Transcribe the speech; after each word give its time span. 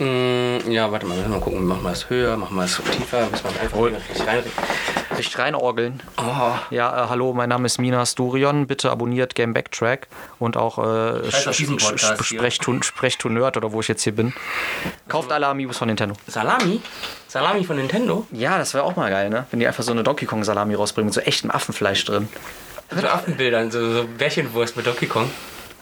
Mm, 0.00 0.70
ja, 0.70 0.90
warte 0.90 1.04
mal, 1.04 1.12
wir 1.14 1.18
müssen 1.22 1.30
mal 1.32 1.40
gucken, 1.40 1.66
machen 1.66 1.82
wir 1.82 1.92
es 1.92 2.08
höher, 2.08 2.34
machen 2.38 2.56
wir 2.56 2.64
es 2.64 2.76
tiefer, 2.76 3.26
müssen 3.30 3.44
wir 3.54 3.60
einfach 3.60 3.76
Oh. 3.76 3.82
richtig 3.84 4.26
rein. 4.26 4.42
Richtig 5.16 5.38
reinorgeln. 5.38 6.02
Oh, 6.16 6.52
Ja, 6.70 7.04
äh, 7.04 7.08
hallo, 7.10 7.34
mein 7.34 7.50
Name 7.50 7.66
ist 7.66 7.76
Minas 7.78 8.14
Durion. 8.14 8.66
Bitte 8.66 8.90
abonniert 8.90 9.34
Game 9.34 9.52
Backtrack 9.52 10.06
und 10.38 10.56
auch 10.56 10.78
äh. 10.78 11.30
Sprechtun, 11.30 12.82
Sprechtun 12.82 13.34
Nerd 13.34 13.58
oder 13.58 13.72
wo 13.72 13.80
ich 13.80 13.88
jetzt 13.88 14.02
hier 14.02 14.14
bin. 14.14 14.32
Kauft 15.08 15.30
alle 15.32 15.46
Amiibos 15.48 15.76
von 15.76 15.88
Nintendo. 15.88 16.14
Salami? 16.26 16.80
Salami 17.28 17.64
von 17.64 17.76
Nintendo? 17.76 18.26
Ja, 18.32 18.56
das 18.56 18.72
wäre 18.72 18.84
auch 18.84 18.96
mal 18.96 19.10
geil, 19.10 19.28
ne? 19.28 19.44
Wenn 19.50 19.60
die 19.60 19.66
einfach 19.66 19.82
so 19.82 19.92
eine 19.92 20.02
Donkey 20.02 20.24
Kong 20.24 20.44
Salami 20.44 20.74
rausbringen 20.74 21.06
mit 21.08 21.14
so 21.14 21.20
echtem 21.20 21.50
Affenfleisch 21.50 22.02
drin. 22.06 22.28
So 22.90 23.06
Affenbildern, 23.06 23.70
so, 23.70 23.92
so 23.92 24.04
Bärchenwurst 24.16 24.76
mit 24.78 24.86
Donkey 24.86 25.06
Kong. 25.06 25.30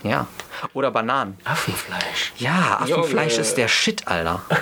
Ja. 0.03 0.27
Oder 0.75 0.91
Bananen. 0.91 1.37
Affenfleisch. 1.45 2.33
Ja, 2.39 2.79
Affenfleisch 2.81 3.33
Junge. 3.33 3.43
ist 3.43 3.55
der 3.57 3.69
Shit, 3.69 4.07
Alter. 4.07 4.43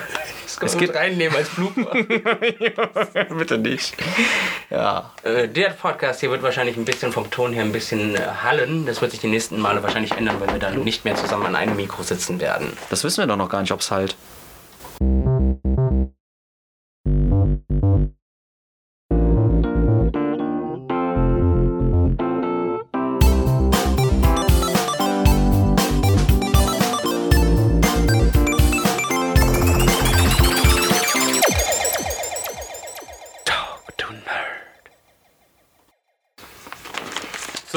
Das 0.47 0.61
können 0.61 0.81
Es 0.81 0.89
uns 0.89 0.95
reinnehmen 0.97 1.35
als 1.37 1.49
Blooper. 1.49 1.91
Bitte 3.37 3.57
nicht. 3.57 3.97
Ja. 4.69 5.11
äh, 5.23 5.49
der 5.49 5.71
Podcast 5.71 6.21
hier 6.21 6.31
wird 6.31 6.41
wahrscheinlich 6.41 6.77
ein 6.77 6.85
bisschen 6.85 7.11
vom 7.11 7.29
Ton 7.29 7.51
her 7.51 7.63
ein 7.65 7.73
bisschen 7.73 8.15
äh, 8.15 8.19
hallen. 8.43 8.85
Das 8.85 9.01
wird 9.01 9.11
sich 9.11 9.19
die 9.19 9.27
nächsten 9.27 9.59
Male 9.59 9.83
wahrscheinlich 9.83 10.13
ändern, 10.13 10.37
wenn 10.39 10.49
wir 10.53 10.59
dann 10.59 10.85
nicht 10.85 11.03
mehr 11.03 11.15
zusammen 11.15 11.47
an 11.47 11.55
einem 11.55 11.75
Mikro 11.75 12.01
sitzen 12.01 12.39
werden. 12.39 12.71
Das 12.89 13.03
wissen 13.03 13.21
wir 13.21 13.27
doch 13.27 13.35
noch 13.35 13.49
gar 13.49 13.59
nicht, 13.59 13.73
ob's 13.73 13.91
halt. 13.91 14.15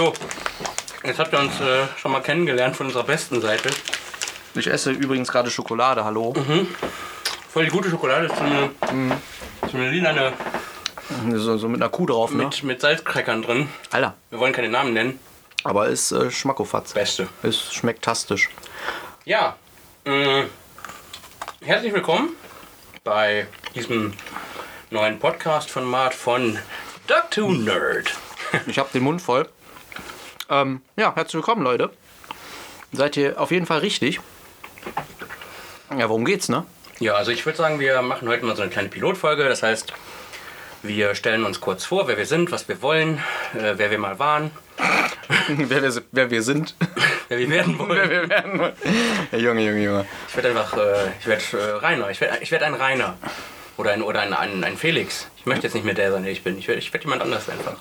So, 0.01 0.15
jetzt 1.05 1.19
habt 1.19 1.31
ihr 1.35 1.39
uns 1.39 1.61
äh, 1.61 1.87
schon 1.99 2.13
mal 2.13 2.23
kennengelernt 2.23 2.75
von 2.75 2.87
unserer 2.87 3.05
besten 3.05 3.43
Seite. 3.43 3.69
Ich 4.55 4.67
esse 4.67 4.93
übrigens 4.93 5.31
gerade 5.31 5.51
Schokolade, 5.51 6.03
hallo. 6.07 6.33
Voll 7.53 7.67
die 7.67 7.71
gute 7.71 7.91
Schokolade, 7.91 8.25
ist 8.25 8.35
so 8.35 8.43
eine, 8.43 8.71
so 9.71 9.77
eine 9.77 9.91
lilane 9.91 10.33
So, 11.35 11.59
so 11.59 11.69
mit 11.69 11.83
einer 11.83 11.91
Kuh 11.91 12.07
drauf, 12.07 12.31
ne? 12.31 12.45
mit, 12.45 12.63
mit 12.63 12.81
Salzcrackern 12.81 13.43
drin. 13.43 13.69
Alter. 13.91 14.17
Wir 14.31 14.39
wollen 14.39 14.55
keine 14.55 14.71
Namen 14.71 14.95
nennen. 14.95 15.21
Aber 15.65 15.89
ist 15.89 16.13
äh, 16.13 16.31
Schmackofatz. 16.31 16.95
Beste. 16.95 17.29
Ist 17.43 17.75
schmeckt 17.75 18.03
tastisch. 18.03 18.49
Ja, 19.27 19.59
mh, 20.07 20.45
herzlich 21.61 21.93
willkommen 21.93 22.31
bei 23.05 23.47
diesem 23.75 24.15
neuen 24.89 25.19
Podcast-Format 25.19 26.15
von 26.15 26.59
Duck 27.07 27.31
to 27.33 27.53
Nerd. 27.53 28.15
Ich 28.67 28.79
habe 28.79 28.89
den 28.95 29.03
Mund 29.03 29.21
voll. 29.21 29.47
Ähm, 30.51 30.83
ja, 30.97 31.15
herzlich 31.15 31.35
willkommen, 31.35 31.63
Leute. 31.63 31.91
Seid 32.93 33.17
ihr 33.17 33.41
auf 33.41 33.53
jeden 33.53 33.67
Fall 33.67 33.79
richtig. 33.79 34.21
Ja, 35.97 36.09
worum 36.09 36.25
geht's, 36.25 36.49
ne? 36.49 36.67
Ja, 36.99 37.15
also 37.15 37.31
ich 37.31 37.47
würde 37.47 37.57
sagen, 37.57 37.79
wir 37.79 38.03
machen 38.03 38.29
heute 38.29 38.45
mal 38.45 38.57
so 38.57 38.63
eine 38.63 38.71
kleine 38.71 38.89
Pilotfolge. 38.89 39.49
Das 39.49 39.63
heißt, 39.63 39.93
wir 40.83 41.15
stellen 41.15 41.45
uns 41.45 41.61
kurz 41.61 41.85
vor, 41.85 42.09
wer 42.09 42.19
wir 42.19 42.27
sind, 42.27 42.51
was 42.51 42.69
wir 42.69 42.83
wollen, 42.83 43.19
äh, 43.55 43.75
wer 43.77 43.93
wir 43.93 43.99
mal 43.99 44.19
waren, 44.19 44.51
wer, 45.49 45.83
wir, 45.83 46.03
wer 46.11 46.31
wir 46.31 46.43
sind. 46.43 46.75
wer 47.29 47.39
wir 47.39 47.49
werden 47.49 47.79
wollen. 47.79 47.91
wer 47.91 48.11
wir 48.11 48.29
werden 48.29 48.59
wollen. 48.59 48.75
Ja, 49.31 49.39
Junge, 49.39 49.65
Junge, 49.65 49.85
Junge. 49.85 50.07
Ich 50.29 50.37
werde 50.37 50.49
einfach, 50.49 50.77
äh, 50.77 51.11
ich 51.21 51.27
werde 51.27 51.43
äh, 51.53 51.71
Rainer, 51.79 52.11
ich 52.11 52.21
werde 52.21 52.39
ich 52.41 52.51
werd 52.51 52.65
ein 52.65 52.75
Rainer. 52.75 53.17
Oder 53.77 53.93
ein, 53.93 54.03
oder 54.03 54.21
ein, 54.21 54.35
ein, 54.35 54.65
ein 54.65 54.77
Felix. 54.77 55.29
Ich 55.39 55.47
möchte 55.47 55.67
jetzt 55.69 55.75
nicht 55.75 55.85
mehr 55.85 55.95
der 55.95 56.11
sein, 56.11 56.25
der 56.25 56.33
ich 56.33 56.43
bin. 56.43 56.59
Ich 56.59 56.67
werde 56.69 56.81
ich 56.81 56.93
werd 56.93 57.05
jemand 57.05 57.23
anders 57.23 57.49
einfach. 57.49 57.77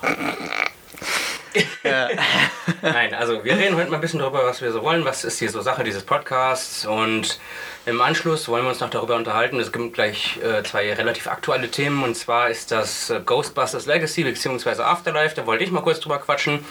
Nein, 2.82 3.14
also 3.14 3.44
wir 3.44 3.58
reden 3.58 3.76
heute 3.76 3.90
mal 3.90 3.96
ein 3.96 4.02
bisschen 4.02 4.20
darüber, 4.20 4.46
was 4.46 4.62
wir 4.62 4.72
so 4.72 4.82
wollen. 4.84 5.06
Was 5.06 5.24
ist 5.24 5.40
hier 5.40 5.50
so 5.50 5.62
Sache 5.62 5.84
dieses 5.84 6.04
Podcasts? 6.04 6.86
Und 6.86 7.40
im 7.86 8.02
Anschluss 8.02 8.48
wollen 8.48 8.64
wir 8.64 8.70
uns 8.70 8.80
noch 8.80 8.90
darüber 8.90 9.16
unterhalten. 9.16 9.60
Es 9.60 9.72
gibt 9.72 9.94
gleich 9.94 10.40
äh, 10.44 10.64
zwei 10.64 10.94
relativ 10.94 11.28
aktuelle 11.28 11.70
Themen. 11.70 12.04
Und 12.04 12.16
zwar 12.16 12.50
ist 12.50 12.72
das 12.72 13.10
äh, 13.10 13.20
Ghostbusters 13.26 13.86
Legacy 13.86 14.24
bzw. 14.24 14.82
Afterlife. 14.82 15.36
Da 15.36 15.46
wollte 15.46 15.64
ich 15.64 15.72
mal 15.72 15.82
kurz 15.82 16.00
drüber 16.00 16.20
quatschen. 16.20 16.66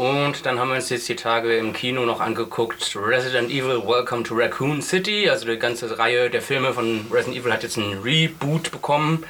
Und 0.00 0.46
dann 0.46 0.58
haben 0.58 0.70
wir 0.70 0.76
uns 0.76 0.88
jetzt 0.88 1.10
die 1.10 1.14
Tage 1.14 1.58
im 1.58 1.74
Kino 1.74 2.06
noch 2.06 2.20
angeguckt. 2.20 2.96
Resident 2.96 3.50
Evil 3.50 3.86
Welcome 3.86 4.22
to 4.22 4.34
Raccoon 4.34 4.80
City. 4.80 5.28
Also 5.28 5.44
die 5.46 5.58
ganze 5.58 5.98
Reihe 5.98 6.30
der 6.30 6.40
Filme 6.40 6.72
von 6.72 7.04
Resident 7.12 7.36
Evil 7.36 7.52
hat 7.52 7.62
jetzt 7.64 7.76
einen 7.76 8.00
Reboot 8.02 8.70
bekommen. 8.70 9.24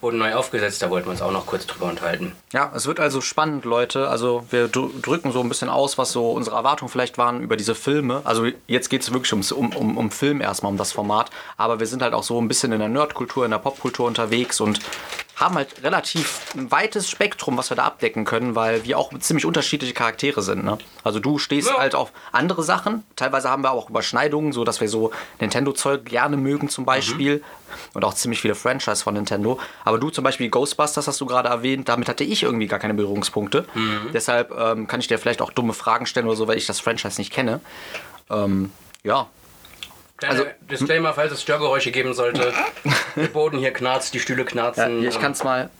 Wurde 0.00 0.16
neu 0.16 0.32
aufgesetzt. 0.34 0.80
Da 0.82 0.90
wollten 0.90 1.08
wir 1.08 1.10
uns 1.10 1.20
auch 1.20 1.32
noch 1.32 1.46
kurz 1.46 1.66
drüber 1.66 1.86
unterhalten. 1.86 2.30
Ja, 2.52 2.70
es 2.76 2.86
wird 2.86 3.00
also 3.00 3.20
spannend, 3.20 3.64
Leute. 3.64 4.06
Also 4.08 4.46
wir 4.50 4.68
dr- 4.68 4.90
drücken 5.02 5.32
so 5.32 5.40
ein 5.40 5.48
bisschen 5.48 5.68
aus, 5.68 5.98
was 5.98 6.12
so 6.12 6.30
unsere 6.30 6.54
Erwartungen 6.54 6.90
vielleicht 6.90 7.18
waren 7.18 7.40
über 7.40 7.56
diese 7.56 7.74
Filme. 7.74 8.20
Also 8.22 8.46
jetzt 8.68 8.90
geht 8.90 9.02
es 9.02 9.12
wirklich 9.12 9.32
ums, 9.32 9.50
um, 9.50 9.74
um, 9.74 9.98
um 9.98 10.12
Film 10.12 10.40
erstmal, 10.40 10.70
um 10.70 10.78
das 10.78 10.92
Format. 10.92 11.30
Aber 11.56 11.80
wir 11.80 11.88
sind 11.88 12.02
halt 12.02 12.14
auch 12.14 12.22
so 12.22 12.40
ein 12.40 12.46
bisschen 12.46 12.70
in 12.70 12.78
der 12.78 12.88
Nerdkultur, 12.88 13.46
in 13.46 13.50
der 13.50 13.58
Popkultur 13.58 14.06
unterwegs 14.06 14.60
und 14.60 14.78
haben 15.36 15.56
halt 15.56 15.82
relativ 15.82 16.40
ein 16.54 16.70
weites 16.70 17.10
Spektrum, 17.10 17.56
was 17.56 17.70
wir 17.70 17.76
da 17.76 17.84
abdecken 17.84 18.24
können, 18.24 18.54
weil 18.54 18.84
wir 18.84 18.98
auch 18.98 19.12
ziemlich 19.18 19.44
unterschiedliche 19.44 19.92
Charaktere 19.92 20.42
sind. 20.42 20.64
Ne? 20.64 20.78
Also 21.02 21.18
du 21.18 21.38
stehst 21.38 21.68
Ja. 21.70 21.78
halt 21.78 21.94
auf 21.94 22.12
andere 22.32 22.62
Sachen. 22.62 23.02
Teilweise 23.16 23.50
haben 23.50 23.62
wir 23.62 23.72
auch 23.72 23.90
Überschneidungen, 23.90 24.52
so 24.52 24.64
dass 24.64 24.80
wir 24.80 24.88
so 24.88 25.10
Nintendo-Zeug 25.40 26.04
gerne 26.04 26.36
mögen 26.36 26.68
zum 26.68 26.84
Beispiel. 26.84 27.42
Und 27.92 28.04
auch 28.04 28.14
ziemlich 28.14 28.40
viele 28.40 28.54
Franchise 28.54 29.02
von 29.02 29.14
Nintendo. 29.14 29.58
Aber 29.84 29.98
du 29.98 30.10
zum 30.10 30.22
Beispiel 30.22 30.48
Ghostbusters 30.48 31.08
hast 31.08 31.20
du 31.20 31.26
gerade 31.26 31.48
erwähnt, 31.48 31.88
damit 31.88 32.08
hatte 32.08 32.22
ich 32.22 32.44
irgendwie 32.44 32.68
gar 32.68 32.78
keine 32.78 32.94
Berührungspunkte. 32.94 33.66
Deshalb 34.12 34.52
ähm, 34.56 34.86
kann 34.86 35.00
ich 35.00 35.08
dir 35.08 35.18
vielleicht 35.18 35.42
auch 35.42 35.50
dumme 35.50 35.72
Fragen 35.72 36.06
stellen 36.06 36.26
oder 36.26 36.36
so, 36.36 36.46
weil 36.46 36.56
ich 36.58 36.66
das 36.66 36.78
Franchise 36.78 37.20
nicht 37.20 37.32
kenne. 37.32 37.60
Ähm, 38.30 38.70
ja, 39.02 39.26
Also- 40.28 40.44
Disclaimer, 40.70 41.12
falls 41.12 41.32
es 41.32 41.42
Störgeräusche 41.42 41.90
geben 41.90 42.14
sollte. 42.14 42.52
Der 43.16 43.28
Boden 43.28 43.58
hier 43.58 43.72
knarzt, 43.72 44.12
die 44.14 44.20
Stühle 44.20 44.42
ja 44.42 44.48
knarzen. 44.48 45.06
ich 45.06 45.20
kann 45.20 45.32
es 45.32 45.44
mal. 45.44 45.70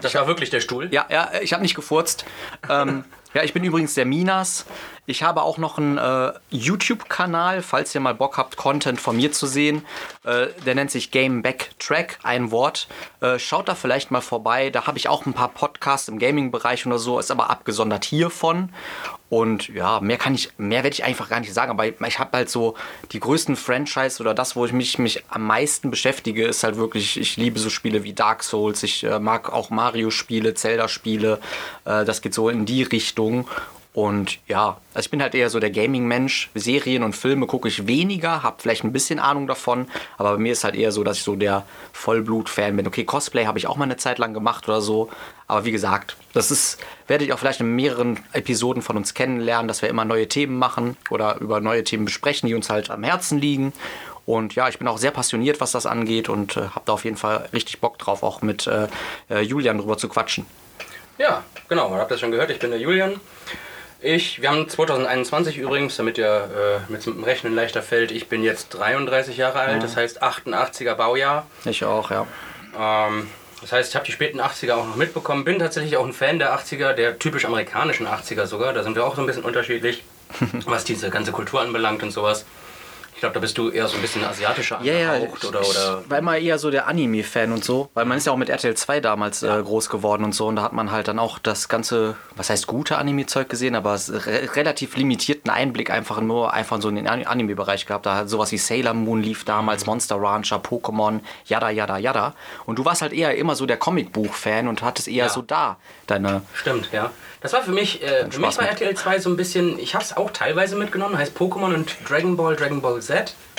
Das 0.00 0.14
war 0.14 0.26
wirklich 0.26 0.50
der 0.50 0.60
Stuhl. 0.60 0.88
Ja, 0.92 1.06
ja, 1.08 1.30
ich 1.40 1.52
habe 1.52 1.62
nicht 1.62 1.74
gefurzt. 1.74 2.24
ähm, 2.68 3.04
ja, 3.32 3.42
ich 3.42 3.52
bin 3.52 3.64
übrigens 3.64 3.94
der 3.94 4.04
Minas. 4.04 4.66
Ich 5.06 5.22
habe 5.22 5.42
auch 5.42 5.58
noch 5.58 5.76
einen 5.76 5.98
äh, 5.98 6.32
YouTube-Kanal, 6.50 7.60
falls 7.60 7.94
ihr 7.94 8.00
mal 8.00 8.14
Bock 8.14 8.38
habt, 8.38 8.56
Content 8.56 8.98
von 8.98 9.16
mir 9.16 9.32
zu 9.32 9.46
sehen. 9.46 9.84
Äh, 10.24 10.46
der 10.64 10.74
nennt 10.74 10.90
sich 10.90 11.10
Game 11.10 11.42
Backtrack, 11.42 12.18
ein 12.22 12.50
Wort. 12.50 12.88
Äh, 13.20 13.38
schaut 13.38 13.68
da 13.68 13.74
vielleicht 13.74 14.10
mal 14.10 14.22
vorbei. 14.22 14.70
Da 14.70 14.86
habe 14.86 14.96
ich 14.96 15.08
auch 15.08 15.26
ein 15.26 15.34
paar 15.34 15.48
Podcasts 15.48 16.08
im 16.08 16.18
Gaming-Bereich 16.18 16.86
oder 16.86 16.98
so, 16.98 17.18
ist 17.18 17.30
aber 17.30 17.50
abgesondert 17.50 18.06
hiervon. 18.06 18.70
Und 19.28 19.68
ja, 19.68 20.00
mehr 20.00 20.16
kann 20.16 20.34
ich, 20.34 20.50
mehr 20.56 20.84
werde 20.84 20.94
ich 20.94 21.04
einfach 21.04 21.28
gar 21.28 21.40
nicht 21.40 21.52
sagen. 21.52 21.70
Aber 21.70 21.86
ich 21.86 22.18
habe 22.18 22.36
halt 22.38 22.48
so 22.48 22.74
die 23.12 23.20
größten 23.20 23.56
Franchise 23.56 24.22
oder 24.22 24.32
das, 24.32 24.56
wo 24.56 24.64
ich 24.64 24.72
mich, 24.72 24.98
mich 24.98 25.22
am 25.28 25.46
meisten 25.46 25.90
beschäftige, 25.90 26.46
ist 26.46 26.64
halt 26.64 26.76
wirklich, 26.76 27.20
ich 27.20 27.36
liebe 27.36 27.58
so 27.58 27.68
Spiele 27.68 28.04
wie 28.04 28.14
Dark 28.14 28.42
Souls. 28.42 28.82
Ich 28.82 29.04
äh, 29.04 29.18
mag 29.18 29.52
auch 29.52 29.68
Mario-Spiele, 29.68 30.54
Zelda-Spiele. 30.54 31.40
Äh, 31.84 32.06
das 32.06 32.22
geht 32.22 32.32
so 32.32 32.48
in 32.48 32.64
die 32.64 32.84
Richtung. 32.84 33.46
Und 33.94 34.40
ja, 34.48 34.76
also 34.92 35.06
ich 35.06 35.10
bin 35.10 35.22
halt 35.22 35.36
eher 35.36 35.48
so 35.50 35.60
der 35.60 35.70
Gaming-Mensch. 35.70 36.50
Serien 36.54 37.04
und 37.04 37.14
Filme 37.14 37.46
gucke 37.46 37.68
ich 37.68 37.86
weniger, 37.86 38.42
habe 38.42 38.56
vielleicht 38.58 38.82
ein 38.82 38.92
bisschen 38.92 39.20
Ahnung 39.20 39.46
davon, 39.46 39.86
aber 40.18 40.32
bei 40.32 40.38
mir 40.38 40.50
ist 40.50 40.64
halt 40.64 40.74
eher 40.74 40.90
so, 40.90 41.04
dass 41.04 41.18
ich 41.18 41.22
so 41.22 41.36
der 41.36 41.64
Vollblut-Fan 41.92 42.76
bin. 42.76 42.88
Okay, 42.88 43.04
Cosplay 43.04 43.46
habe 43.46 43.56
ich 43.58 43.68
auch 43.68 43.76
mal 43.76 43.84
eine 43.84 43.96
Zeit 43.96 44.18
lang 44.18 44.34
gemacht 44.34 44.68
oder 44.68 44.80
so, 44.80 45.10
aber 45.46 45.64
wie 45.64 45.70
gesagt, 45.70 46.16
das 46.32 46.50
ist, 46.50 46.80
werdet 47.06 47.28
ihr 47.28 47.34
auch 47.34 47.38
vielleicht 47.38 47.60
in 47.60 47.76
mehreren 47.76 48.18
Episoden 48.32 48.82
von 48.82 48.96
uns 48.96 49.14
kennenlernen, 49.14 49.68
dass 49.68 49.80
wir 49.80 49.88
immer 49.88 50.04
neue 50.04 50.28
Themen 50.28 50.58
machen 50.58 50.96
oder 51.08 51.36
über 51.40 51.60
neue 51.60 51.84
Themen 51.84 52.04
besprechen, 52.04 52.48
die 52.48 52.56
uns 52.56 52.70
halt 52.70 52.90
am 52.90 53.04
Herzen 53.04 53.38
liegen. 53.38 53.72
Und 54.26 54.56
ja, 54.56 54.68
ich 54.68 54.78
bin 54.78 54.88
auch 54.88 54.98
sehr 54.98 55.12
passioniert, 55.12 55.60
was 55.60 55.70
das 55.70 55.86
angeht 55.86 56.28
und 56.28 56.56
äh, 56.56 56.62
habe 56.62 56.82
da 56.86 56.94
auf 56.94 57.04
jeden 57.04 57.16
Fall 57.16 57.48
richtig 57.52 57.80
Bock 57.80 57.98
drauf, 57.98 58.24
auch 58.24 58.42
mit 58.42 58.66
äh, 58.66 58.88
äh, 59.30 59.40
Julian 59.42 59.78
drüber 59.78 59.98
zu 59.98 60.08
quatschen. 60.08 60.46
Ja, 61.16 61.44
genau, 61.68 61.94
ihr 61.94 62.00
habt 62.00 62.10
das 62.10 62.18
schon 62.18 62.32
gehört, 62.32 62.50
ich 62.50 62.58
bin 62.58 62.70
der 62.70 62.80
Julian. 62.80 63.20
Ich, 64.04 64.42
wir 64.42 64.50
haben 64.50 64.68
2021 64.68 65.56
übrigens, 65.56 65.96
damit 65.96 66.18
ihr 66.18 66.26
äh, 66.88 66.92
mit 66.92 67.06
dem 67.06 67.24
Rechnen 67.24 67.54
leichter 67.54 67.82
fällt, 67.82 68.12
ich 68.12 68.28
bin 68.28 68.42
jetzt 68.42 68.68
33 68.74 69.38
Jahre 69.38 69.60
alt, 69.60 69.82
das 69.82 69.96
heißt 69.96 70.22
88er 70.22 70.94
Baujahr. 70.94 71.46
Ich 71.64 71.82
auch, 71.86 72.10
ja. 72.10 72.26
Ähm, 72.78 73.30
das 73.62 73.72
heißt, 73.72 73.88
ich 73.88 73.96
habe 73.96 74.04
die 74.04 74.12
späten 74.12 74.42
80er 74.42 74.74
auch 74.74 74.86
noch 74.86 74.96
mitbekommen, 74.96 75.46
bin 75.46 75.58
tatsächlich 75.58 75.96
auch 75.96 76.04
ein 76.04 76.12
Fan 76.12 76.38
der 76.38 76.54
80er, 76.54 76.92
der 76.92 77.18
typisch 77.18 77.46
amerikanischen 77.46 78.06
80er 78.06 78.44
sogar, 78.44 78.74
da 78.74 78.82
sind 78.82 78.94
wir 78.94 79.06
auch 79.06 79.16
so 79.16 79.22
ein 79.22 79.26
bisschen 79.26 79.42
unterschiedlich, 79.42 80.04
was 80.66 80.84
diese 80.84 81.08
ganze 81.08 81.32
Kultur 81.32 81.62
anbelangt 81.62 82.02
und 82.02 82.10
sowas. 82.10 82.44
Ich 83.24 83.26
glaube, 83.32 83.34
da 83.36 83.40
bist 83.40 83.56
du 83.56 83.70
eher 83.70 83.88
so 83.88 83.96
ein 83.96 84.02
bisschen 84.02 84.22
asiatischer 84.22 84.80
Ja, 84.82 84.92
ja, 84.92 85.12
angehaucht 85.14 85.46
oder, 85.46 85.60
oder 85.60 86.02
ich 86.04 86.10
war 86.10 86.18
immer 86.18 86.36
eher 86.36 86.58
so 86.58 86.70
der 86.70 86.86
Anime-Fan 86.88 87.52
und 87.52 87.64
so, 87.64 87.88
weil 87.94 88.04
man 88.04 88.18
ist 88.18 88.26
ja 88.26 88.32
auch 88.32 88.36
mit 88.36 88.50
RTL 88.50 88.74
2 88.74 89.00
damals 89.00 89.42
äh, 89.42 89.62
groß 89.62 89.88
geworden 89.88 90.24
und 90.24 90.34
so 90.34 90.46
und 90.46 90.56
da 90.56 90.62
hat 90.62 90.74
man 90.74 90.90
halt 90.92 91.08
dann 91.08 91.18
auch 91.18 91.38
das 91.38 91.70
ganze, 91.70 92.16
was 92.36 92.50
heißt 92.50 92.66
gute 92.66 92.98
Anime-Zeug 92.98 93.48
gesehen, 93.48 93.76
aber 93.76 93.94
re 93.94 94.50
relativ 94.54 94.94
limitierten 94.98 95.50
Einblick 95.50 95.88
einfach 95.90 96.20
nur 96.20 96.52
einfach 96.52 96.82
so 96.82 96.90
in 96.90 96.96
den 96.96 97.08
An- 97.08 97.24
Anime-Bereich 97.24 97.86
gehabt. 97.86 98.04
Da 98.04 98.14
hat 98.16 98.28
sowas 98.28 98.52
wie 98.52 98.58
Sailor 98.58 98.92
Moon 98.92 99.22
lief 99.22 99.44
damals, 99.44 99.86
Monster 99.86 100.16
Rancher, 100.20 100.56
Pokémon, 100.58 101.20
yada, 101.46 101.70
yada, 101.70 101.96
yada. 101.96 102.34
Und 102.66 102.78
du 102.78 102.84
warst 102.84 103.00
halt 103.00 103.14
eher 103.14 103.34
immer 103.38 103.54
so 103.56 103.64
der 103.64 103.78
Comicbuch-Fan 103.78 104.68
und 104.68 104.82
hattest 104.82 105.08
eher 105.08 105.24
Ja. 105.24 105.28
so 105.30 105.40
da 105.40 105.78
deine... 106.06 106.42
Stimmt, 106.52 106.90
ja. 106.92 107.10
Das 107.40 107.52
war 107.52 107.62
für 107.62 107.72
mich, 107.72 108.02
äh, 108.02 108.26
für 108.30 108.40
mich 108.40 108.56
war. 108.58 108.66
RTL 108.66 108.94
2 108.94 109.18
so 109.18 109.28
ein 109.28 109.36
bisschen, 109.36 109.78
ich 109.78 109.94
habe 109.94 110.02
es 110.02 110.16
auch 110.16 110.30
teilweise 110.30 110.76
mitgenommen, 110.76 111.18
heißt 111.18 111.36
Pokémon 111.36 111.74
und 111.74 111.94
Dragon 112.08 112.38
Ball, 112.38 112.56
Dragon 112.56 112.80
Ball 112.80 113.00
Z 113.02 113.13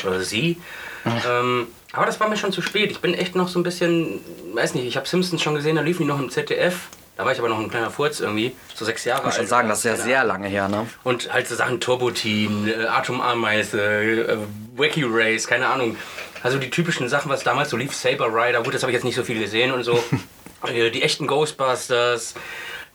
oder 0.06 0.22
Z. 0.22 0.58
Ähm, 1.06 1.68
aber 1.94 2.06
das 2.06 2.20
war 2.20 2.28
mir 2.28 2.38
schon 2.38 2.52
zu 2.52 2.62
spät. 2.62 2.92
Ich 2.92 3.00
bin 3.00 3.14
echt 3.14 3.36
noch 3.36 3.48
so 3.48 3.60
ein 3.60 3.64
bisschen, 3.64 4.20
weiß 4.54 4.74
nicht, 4.74 4.86
ich 4.86 4.98
habe 4.98 5.08
Simpsons 5.08 5.42
schon 5.42 5.56
gesehen, 5.56 5.76
da 5.76 5.82
liefen 5.82 6.04
die 6.04 6.08
noch 6.08 6.20
im 6.20 6.30
ZDF. 6.30 6.88
Da 7.18 7.24
war 7.24 7.32
ich 7.32 7.40
aber 7.40 7.48
noch 7.48 7.60
ein 7.60 7.70
kleiner 7.70 7.92
Furz 7.92 8.20
irgendwie, 8.20 8.54
so 8.74 8.84
sechs 8.84 9.06
Jahre 9.06 9.22
Ich 9.22 9.26
muss 9.26 9.36
schon 9.36 9.44
alt. 9.44 9.50
sagen, 9.50 9.70
das 9.70 9.80
ist 9.80 9.86
ja 9.86 9.92
Keine 9.92 10.04
sehr 10.04 10.24
lange 10.26 10.48
her, 10.50 10.68
ne? 10.68 10.86
Und 11.04 11.32
halt 11.32 11.48
so 11.48 11.56
Sachen 11.56 11.80
Turbotin, 11.80 12.68
äh, 12.68 12.88
Atomameise, 12.88 13.82
äh, 13.82 14.38
Wacky 14.76 15.06
Race, 15.08 15.48
keine 15.48 15.68
Ahnung. 15.68 15.96
Also 16.44 16.58
die 16.58 16.70
typischen 16.70 17.08
Sachen, 17.08 17.32
was 17.32 17.44
damals 17.44 17.70
so 17.70 17.78
lief, 17.78 17.96
Saber 17.96 18.28
Rider, 18.28 18.62
gut, 18.64 18.74
das 18.74 18.84
habe 18.84 18.92
ich 18.92 18.96
jetzt 18.96 19.06
nicht 19.06 19.16
so 19.16 19.24
viel 19.24 19.40
gesehen 19.40 19.72
und 19.72 19.84
so. 19.84 20.04
äh, 20.68 20.92
die 20.92 21.04
echten 21.04 21.26
Ghostbusters, 21.26 22.34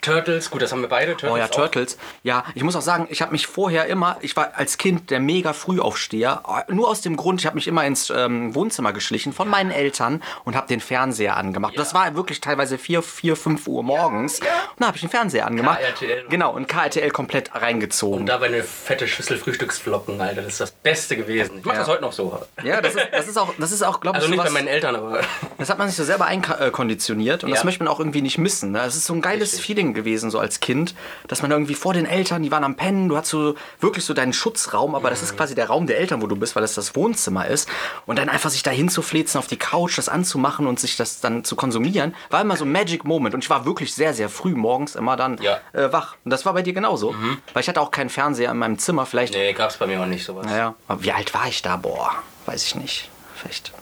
Turtles, 0.02 0.50
gut, 0.50 0.62
das 0.62 0.72
haben 0.72 0.80
wir 0.80 0.88
beide. 0.88 1.12
Turtles 1.12 1.30
Oh 1.32 1.36
ja, 1.36 1.44
auch. 1.44 1.50
Turtles. 1.50 1.98
Ja, 2.22 2.44
ich 2.54 2.62
muss 2.62 2.74
auch 2.76 2.80
sagen, 2.82 3.06
ich 3.10 3.22
habe 3.22 3.32
mich 3.32 3.46
vorher 3.46 3.86
immer, 3.86 4.16
ich 4.20 4.34
war 4.36 4.52
als 4.54 4.78
Kind 4.78 5.10
der 5.10 5.20
mega 5.20 5.52
Frühaufsteher, 5.52 6.42
nur 6.68 6.88
aus 6.88 7.00
dem 7.02 7.16
Grund, 7.16 7.40
ich 7.40 7.46
habe 7.46 7.56
mich 7.56 7.66
immer 7.68 7.84
ins 7.84 8.10
ähm, 8.10 8.54
Wohnzimmer 8.54 8.92
geschlichen 8.92 9.32
von 9.32 9.48
meinen 9.48 9.70
Eltern 9.70 10.22
und 10.44 10.56
habe 10.56 10.66
den 10.68 10.80
Fernseher 10.80 11.36
angemacht. 11.36 11.74
Das 11.76 11.94
war 11.94 12.14
wirklich 12.16 12.40
teilweise 12.40 12.78
4, 12.78 13.02
4 13.02 13.36
5 13.36 13.66
Uhr 13.68 13.82
morgens. 13.82 14.40
Und 14.40 14.46
da 14.78 14.86
habe 14.86 14.96
ich 14.96 15.02
den 15.02 15.10
Fernseher 15.10 15.46
angemacht. 15.46 15.80
KRTL. 15.80 16.24
Genau, 16.28 16.52
und 16.52 16.66
KRTL 16.68 17.10
komplett 17.10 17.54
reingezogen. 17.54 18.20
Und 18.20 18.26
dabei 18.26 18.46
eine 18.46 18.62
fette 18.62 19.06
Schüssel 19.06 19.36
Frühstücksflocken, 19.38 20.20
Alter. 20.20 20.42
Das 20.42 20.52
ist 20.52 20.60
das 20.60 20.70
Beste 20.70 21.16
gewesen. 21.16 21.58
Ich 21.58 21.64
mache 21.64 21.76
Ja. 21.76 21.80
das 21.80 21.88
heute 21.88 22.02
noch 22.02 22.12
so. 22.12 22.38
ja, 22.62 22.80
das 22.80 22.94
ist, 22.94 23.06
das 23.12 23.28
ist 23.28 23.36
auch, 23.38 23.52
das 23.58 23.72
ist 23.72 23.82
auch 23.82 24.00
glaube 24.00 24.18
ich, 24.18 24.22
Also 24.24 24.30
nicht 24.30 24.38
bei 24.42 24.48
sowas- 24.48 24.54
meinen 24.54 24.68
Eltern, 24.68 24.96
aber. 24.96 25.20
Das 25.58 25.68
hat 25.70 25.78
man 25.78 25.88
sich 25.88 25.96
so 25.96 26.04
selber 26.04 26.26
einkonditioniert 26.26 27.44
und 27.44 27.50
das 27.50 27.60
Ja. 27.60 27.64
möchte 27.64 27.84
man 27.84 27.92
auch 27.92 27.98
irgendwie 27.98 28.22
nicht 28.22 28.38
missen. 28.38 28.72
Ne? 28.72 28.80
Es 28.82 28.96
ist 28.96 29.06
so 29.06 29.14
ein 29.14 29.20
geiles 29.20 29.52
Richtig. 29.52 29.66
Feeling 29.66 29.89
gewesen, 29.94 30.30
so 30.30 30.38
als 30.38 30.60
Kind, 30.60 30.94
dass 31.28 31.42
man 31.42 31.50
irgendwie 31.50 31.74
vor 31.74 31.92
den 31.94 32.06
Eltern, 32.06 32.42
die 32.42 32.50
waren 32.50 32.64
am 32.64 32.76
Pennen, 32.76 33.08
du 33.08 33.16
hast 33.16 33.28
so 33.28 33.54
wirklich 33.80 34.04
so 34.04 34.14
deinen 34.14 34.32
Schutzraum, 34.32 34.94
aber 34.94 35.08
Mhm. 35.08 35.12
das 35.12 35.22
ist 35.22 35.36
quasi 35.36 35.54
der 35.54 35.66
Raum 35.68 35.86
der 35.86 35.98
Eltern, 35.98 36.22
wo 36.22 36.26
du 36.26 36.36
bist, 36.36 36.54
weil 36.56 36.62
das 36.62 36.74
das 36.74 36.94
Wohnzimmer 36.96 37.46
ist. 37.46 37.68
Und 38.06 38.18
dann 38.18 38.28
einfach 38.28 38.50
sich 38.50 38.62
da 38.62 38.70
hinzuflezen 38.70 39.38
auf 39.38 39.46
die 39.46 39.56
Couch, 39.56 39.98
das 39.98 40.08
anzumachen 40.08 40.66
und 40.66 40.78
sich 40.80 40.96
das 40.96 41.20
dann 41.20 41.44
zu 41.44 41.56
konsumieren, 41.56 42.14
war 42.30 42.40
immer 42.40 42.56
so 42.56 42.64
ein 42.64 42.72
Magic 42.72 43.04
Moment. 43.04 43.34
Und 43.34 43.44
ich 43.44 43.50
war 43.50 43.64
wirklich 43.64 43.94
sehr, 43.94 44.14
sehr 44.14 44.28
früh 44.28 44.54
morgens 44.54 44.94
immer 44.94 45.16
dann 45.16 45.38
Ja. 45.42 45.58
Mhm. 45.72 45.78
äh, 45.78 45.92
wach. 45.92 46.16
Und 46.24 46.30
das 46.30 46.46
war 46.46 46.52
bei 46.54 46.62
dir 46.62 46.72
genauso. 46.72 47.14
Weil 47.52 47.62
ich 47.62 47.68
hatte 47.68 47.80
auch 47.80 47.90
keinen 47.90 48.10
Fernseher 48.10 48.50
in 48.50 48.58
meinem 48.58 48.78
Zimmer, 48.78 49.06
vielleicht. 49.06 49.34
Nee, 49.34 49.52
gab's 49.52 49.76
bei 49.76 49.86
mir 49.86 50.00
auch 50.00 50.06
nicht 50.06 50.24
sowas. 50.24 50.46
Naja, 50.46 50.74
aber 50.88 51.02
wie 51.02 51.12
alt 51.12 51.32
war 51.34 51.46
ich 51.48 51.62
da? 51.62 51.76
Boah, 51.76 52.12
weiß 52.46 52.64
ich 52.64 52.74
nicht. 52.74 53.08
Vielleicht 53.34 53.72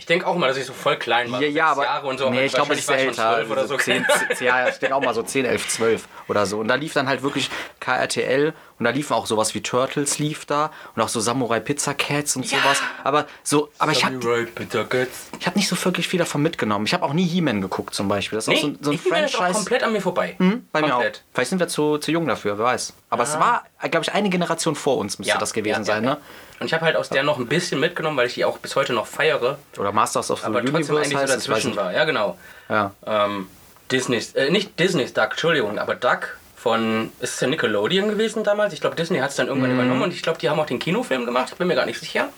Ich 0.00 0.06
denke 0.06 0.26
auch 0.26 0.34
mal, 0.34 0.48
dass 0.48 0.56
ich 0.56 0.64
so 0.64 0.72
voll 0.72 0.96
klein 0.96 1.30
war. 1.30 1.42
ja, 1.42 1.48
ja, 1.48 1.66
aber 1.66 1.84
Jahre 1.84 2.06
und 2.06 2.18
so. 2.18 2.30
nee, 2.30 2.46
ich 2.46 2.54
glaube, 2.54 2.70
war 2.70 2.76
ich 2.78 2.88
älter. 2.88 3.12
schon 3.12 3.46
12 3.46 3.50
oder 3.50 3.66
so. 3.66 3.76
10, 3.76 4.06
10, 4.34 4.46
ja, 4.46 4.66
ich 4.66 4.78
denke 4.78 4.96
auch 4.96 5.02
mal 5.02 5.12
so 5.12 5.22
10, 5.22 5.44
11, 5.44 5.68
12 5.68 6.08
oder 6.26 6.46
so. 6.46 6.58
Und 6.58 6.68
da 6.68 6.76
lief 6.76 6.94
dann 6.94 7.06
halt 7.06 7.22
wirklich 7.22 7.50
KRTL 7.80 8.54
und 8.80 8.84
da 8.84 8.90
liefen 8.90 9.12
auch 9.14 9.26
sowas 9.26 9.54
wie 9.54 9.60
Turtles 9.62 10.18
lief 10.18 10.46
da 10.46 10.72
und 10.96 11.02
auch 11.02 11.08
so 11.08 11.20
Samurai 11.20 11.60
Pizza 11.60 11.94
Cats 11.94 12.34
und 12.34 12.44
sowas. 12.46 12.82
Aber 13.04 13.26
so, 13.44 13.68
aber 13.78 13.92
ich 13.92 14.04
habe 14.04 14.16
Samurai 14.20 14.46
Pizza 14.46 14.84
Cats. 14.84 15.28
ich 15.38 15.46
hab 15.46 15.54
nicht 15.54 15.68
so 15.68 15.76
wirklich 15.84 16.08
viel 16.08 16.18
davon 16.18 16.42
mitgenommen. 16.42 16.86
Ich 16.86 16.94
habe 16.94 17.04
auch 17.04 17.12
nie 17.12 17.24
He-Man 17.26 17.60
geguckt 17.60 17.94
zum 17.94 18.08
Beispiel. 18.08 18.38
Das 18.38 18.48
ist 18.48 18.48
Nee, 18.48 18.56
auch 18.56 18.62
so, 18.62 18.74
so 18.80 18.90
ein 18.90 18.94
ich 18.96 19.04
bin 19.04 19.12
jetzt 19.14 19.34
auch 19.34 19.38
Franchise. 19.38 19.58
komplett 19.58 19.82
an 19.84 19.92
mir 19.92 20.00
vorbei. 20.00 20.34
bei 20.72 20.80
mir 20.80 20.86
auch. 20.86 20.90
komplett. 20.92 21.22
Vielleicht 21.32 21.50
sind 21.50 21.58
wir 21.60 21.68
zu, 21.68 21.98
zu 21.98 22.10
jung 22.10 22.26
dafür, 22.26 22.58
wer 22.58 22.64
weiß. 22.64 22.94
Aber 23.10 23.22
es 23.22 23.38
war, 23.38 23.64
glaube 23.90 24.04
ich, 24.04 24.12
eine 24.12 24.30
Generation 24.30 24.74
vor 24.74 24.96
uns 24.96 25.18
müsste 25.18 25.34
Ja, 25.34 25.38
das 25.38 25.52
gewesen 25.52 25.80
ja, 25.80 25.84
sein, 25.84 26.02
ja, 26.04 26.10
ne? 26.14 26.20
Und 26.58 26.66
ich 26.66 26.72
habe 26.74 26.84
halt 26.84 26.96
aus 26.96 27.08
der 27.08 27.22
noch 27.22 27.38
ein 27.38 27.46
bisschen 27.46 27.80
mitgenommen, 27.80 28.16
weil 28.16 28.26
ich 28.26 28.34
die 28.34 28.44
auch 28.44 28.58
bis 28.58 28.76
heute 28.76 28.92
noch 28.92 29.06
feiere. 29.06 29.58
Oder 29.78 29.92
Masters 29.92 30.30
of 30.30 30.40
the 30.40 30.46
Aber 30.46 30.60
trotzdem 30.60 30.74
Universe 30.76 31.02
eigentlich 31.04 31.18
so 31.20 31.34
dazwischen 31.50 31.76
war. 31.76 31.92
Ja, 31.92 32.04
genau. 32.04 32.38
Ja. 32.68 32.92
Ähm, 33.06 33.48
Disney's, 33.90 34.34
äh, 34.34 34.50
nicht 34.50 34.78
Disney's 34.78 35.12
Duck, 35.12 35.30
Entschuldigung, 35.32 35.78
aber 35.78 35.94
Duck 35.94 36.36
von, 36.62 37.10
ist 37.20 37.34
es 37.34 37.40
ja 37.40 37.46
Nickelodeon 37.48 38.08
gewesen 38.08 38.44
damals? 38.44 38.72
Ich 38.74 38.80
glaube, 38.80 38.96
Disney 38.96 39.18
hat 39.18 39.30
es 39.30 39.36
dann 39.36 39.46
irgendwann 39.48 39.72
übernommen 39.72 40.02
und 40.02 40.12
ich 40.12 40.22
glaube, 40.22 40.38
die 40.38 40.50
haben 40.50 40.60
auch 40.60 40.66
den 40.66 40.78
Kinofilm 40.78 41.24
gemacht, 41.24 41.48
ich 41.52 41.56
bin 41.58 41.66
mir 41.68 41.74
gar 41.74 41.86
nicht 41.86 41.98
sicher. 41.98 42.28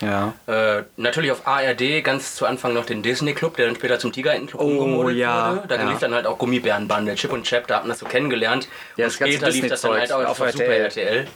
ja. 0.00 0.32
Äh, 0.46 0.84
natürlich 0.96 1.30
auf 1.32 1.46
ARD 1.46 2.02
ganz 2.02 2.34
zu 2.34 2.46
Anfang 2.46 2.72
noch 2.72 2.86
den 2.86 3.02
Disney 3.02 3.34
Club, 3.34 3.56
der 3.56 3.66
dann 3.66 3.74
später 3.76 3.98
zum 3.98 4.12
Tigerentenclub 4.12 4.60
umgemodelt 4.60 5.16
Oh, 5.16 5.20
ja, 5.20 5.50
wurde. 5.56 5.68
Da 5.68 5.74
ja. 5.76 5.90
lief 5.90 5.98
dann 5.98 6.14
halt 6.14 6.26
auch 6.26 6.38
Gummibärenbande, 6.38 7.14
Chip 7.16 7.32
und 7.32 7.42
Chap, 7.44 7.66
da 7.66 7.76
hat 7.76 7.82
man 7.82 7.90
das 7.90 7.98
so 7.98 8.06
kennengelernt. 8.06 8.68
Ja, 8.96 9.06
und 9.06 9.10
später 9.12 9.50
lief 9.50 9.66
das 9.68 9.82
dann 9.82 9.92
halt 9.92 10.12
auch 10.12 10.24
auf, 10.24 10.40
auf 10.40 10.50
Super 10.52 10.64
RTL. 10.66 11.26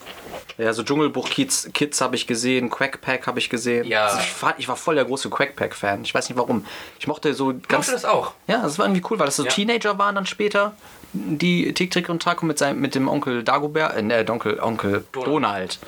Ja, 0.58 0.72
so 0.72 0.82
Dschungelbuch 0.84 1.28
Kids, 1.28 1.68
Kids 1.74 2.00
habe 2.00 2.14
ich 2.16 2.26
gesehen, 2.26 2.70
Quackpack 2.70 3.26
habe 3.26 3.38
ich 3.40 3.50
gesehen. 3.50 3.84
Ja. 3.86 4.06
Also 4.06 4.18
ich, 4.20 4.42
war, 4.42 4.54
ich 4.58 4.68
war 4.68 4.76
voll 4.76 4.94
der 4.94 5.04
große 5.04 5.28
Quackpack-Fan. 5.28 6.04
Ich 6.04 6.14
weiß 6.14 6.28
nicht 6.28 6.38
warum. 6.38 6.64
Ich 6.98 7.06
mochte 7.06 7.34
so 7.34 7.46
Mochte 7.46 7.60
ganz. 7.68 7.90
das 7.90 8.04
auch. 8.04 8.32
Ja, 8.46 8.62
das 8.62 8.78
war 8.78 8.86
irgendwie 8.86 9.02
cool, 9.10 9.18
weil 9.18 9.26
das 9.26 9.36
so 9.36 9.44
Ja. 9.44 9.50
Teenager 9.50 9.98
waren 9.98 10.14
dann 10.14 10.24
später. 10.26 10.72
Die 11.12 11.72
Tick, 11.74 11.90
Trick 11.90 12.08
und 12.08 12.22
Taco 12.22 12.46
mit, 12.46 12.58
seinem, 12.58 12.80
mit 12.80 12.94
dem 12.94 13.08
Onkel 13.08 13.44
Dagobert, 13.44 13.96
äh, 13.96 14.24
Onkel, 14.28 14.60
Onkel 14.60 15.04
Donald. 15.12 15.28
Donald. 15.28 15.78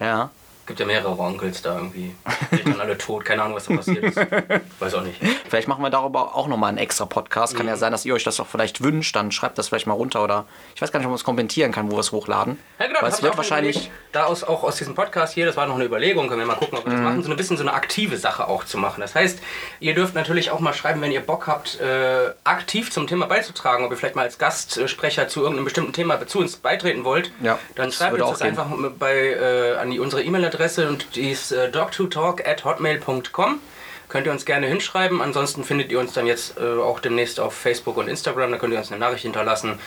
Ja. 0.00 0.30
Gibt 0.66 0.80
ja 0.80 0.86
mehrere 0.86 1.18
Onkels 1.18 1.60
da 1.62 1.76
irgendwie. 1.76 2.14
Die 2.52 2.56
sind 2.56 2.68
dann 2.68 2.80
alle 2.80 2.96
tot, 2.96 3.24
keine 3.24 3.42
Ahnung, 3.42 3.56
was 3.56 3.66
da 3.66 3.76
passiert 3.76 4.02
ist. 4.04 4.16
Weiß 4.80 4.94
auch 4.94 5.02
nicht. 5.02 5.20
Vielleicht 5.48 5.68
machen 5.68 5.82
wir 5.82 5.90
darüber 5.90 6.34
auch 6.34 6.46
nochmal 6.48 6.70
einen 6.70 6.78
extra 6.78 7.04
Podcast. 7.04 7.54
Kann 7.56 7.66
ja 7.66 7.76
sein, 7.76 7.92
dass 7.92 8.04
ihr 8.06 8.14
euch 8.14 8.24
das 8.24 8.40
auch 8.40 8.46
vielleicht 8.46 8.82
wünscht. 8.82 9.14
Dann 9.14 9.30
schreibt 9.30 9.58
das 9.58 9.68
vielleicht 9.68 9.86
mal 9.86 9.92
runter 9.92 10.24
oder 10.24 10.46
ich 10.74 10.80
weiß 10.80 10.90
gar 10.90 11.00
nicht, 11.00 11.06
ob 11.06 11.10
man 11.10 11.16
es 11.16 11.24
kommentieren 11.24 11.70
kann, 11.70 11.90
wo 11.90 11.96
wir 11.96 12.00
es 12.00 12.12
hochladen. 12.12 12.58
Ja, 12.78 12.86
genau, 12.86 13.02
Weil 13.02 13.10
das 13.10 13.18
es 13.18 13.22
wird 13.22 13.36
wahrscheinlich. 13.36 13.76
überlegt, 13.76 13.92
Da 14.12 14.24
aus, 14.24 14.42
auch 14.42 14.62
aus 14.64 14.76
diesem 14.76 14.94
Podcast 14.94 15.34
hier, 15.34 15.44
das 15.44 15.56
war 15.56 15.66
noch 15.66 15.74
eine 15.74 15.84
Überlegung, 15.84 16.28
können 16.28 16.40
wir 16.40 16.46
mal 16.46 16.54
gucken, 16.54 16.78
ob 16.78 16.84
wir 16.86 16.90
das 16.92 16.98
Mhm. 17.00 17.04
machen, 17.04 17.22
so 17.22 17.30
ein 17.30 17.36
bisschen 17.36 17.56
so 17.58 17.62
eine 17.62 17.74
aktive 17.74 18.16
Sache 18.16 18.48
auch 18.48 18.64
zu 18.64 18.78
machen. 18.78 19.00
Das 19.02 19.14
heißt, 19.14 19.40
ihr 19.80 19.94
dürft 19.94 20.14
natürlich 20.14 20.50
auch 20.50 20.60
mal 20.60 20.72
schreiben, 20.72 21.02
wenn 21.02 21.12
ihr 21.12 21.20
Bock 21.20 21.46
habt, 21.46 21.78
äh, 21.80 22.30
aktiv 22.44 22.90
zum 22.90 23.06
Thema 23.06 23.26
beizutragen, 23.26 23.84
ob 23.84 23.90
ihr 23.90 23.96
vielleicht 23.98 24.16
mal 24.16 24.22
als 24.22 24.38
Gastsprecher 24.38 25.28
zu 25.28 25.40
irgendeinem 25.40 25.64
bestimmten 25.64 25.92
Thema 25.92 26.26
zu 26.26 26.38
uns 26.38 26.56
beitreten 26.56 27.04
wollt. 27.04 27.30
Ja, 27.42 27.58
dann 27.74 27.92
schreibt 27.92 28.18
uns 28.20 28.30
das 28.30 28.38
gehen. 28.40 28.48
einfach 28.48 28.66
bei, 28.98 29.14
äh, 29.34 29.76
an 29.76 29.90
die, 29.90 29.98
unsere 30.00 30.22
E-Mail-Adresse 30.22 30.53
und 30.88 31.16
die 31.16 31.30
ist 31.30 31.52
äh, 31.52 31.70
dog2talk 31.72 32.46
at 32.46 32.64
hotmail.com. 32.64 33.60
Könnt 34.08 34.26
ihr 34.26 34.32
uns 34.32 34.44
gerne 34.44 34.66
hinschreiben. 34.66 35.20
Ansonsten 35.20 35.64
findet 35.64 35.90
ihr 35.90 35.98
uns 35.98 36.12
dann 36.12 36.26
jetzt 36.26 36.58
äh, 36.58 36.62
auch 36.62 37.00
demnächst 37.00 37.40
auf 37.40 37.54
Facebook 37.54 37.96
und 37.96 38.08
Instagram. 38.08 38.52
Da 38.52 38.58
könnt 38.58 38.72
ihr 38.72 38.78
uns 38.78 38.90
eine 38.90 39.00
Nachricht 39.00 39.22
hinterlassen. 39.22 39.78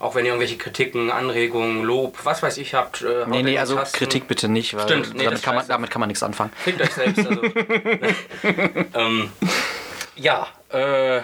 Auch 0.00 0.14
wenn 0.14 0.24
ihr 0.24 0.32
irgendwelche 0.32 0.58
Kritiken, 0.58 1.10
Anregungen, 1.10 1.82
Lob, 1.82 2.18
was 2.24 2.42
weiß 2.42 2.58
ich 2.58 2.74
habt. 2.74 3.02
Äh, 3.02 3.26
Nee, 3.28 3.42
nee, 3.42 3.58
also 3.58 3.76
Tasten. 3.76 3.98
Kritik 3.98 4.28
bitte 4.28 4.48
nicht, 4.48 4.74
weil 4.74 4.84
Stimmt, 4.84 5.14
nee, 5.14 5.24
damit, 5.24 5.42
kann 5.42 5.54
man, 5.54 5.68
damit 5.68 5.90
kann 5.90 6.00
man 6.00 6.08
nichts 6.08 6.22
anfangen. 6.22 6.52
Fickt 6.56 6.80
euch 6.80 6.92
selbst. 6.92 7.26
Also. 7.26 7.42
ähm, 8.94 9.32
ja, 10.16 10.48
äh, 10.70 11.20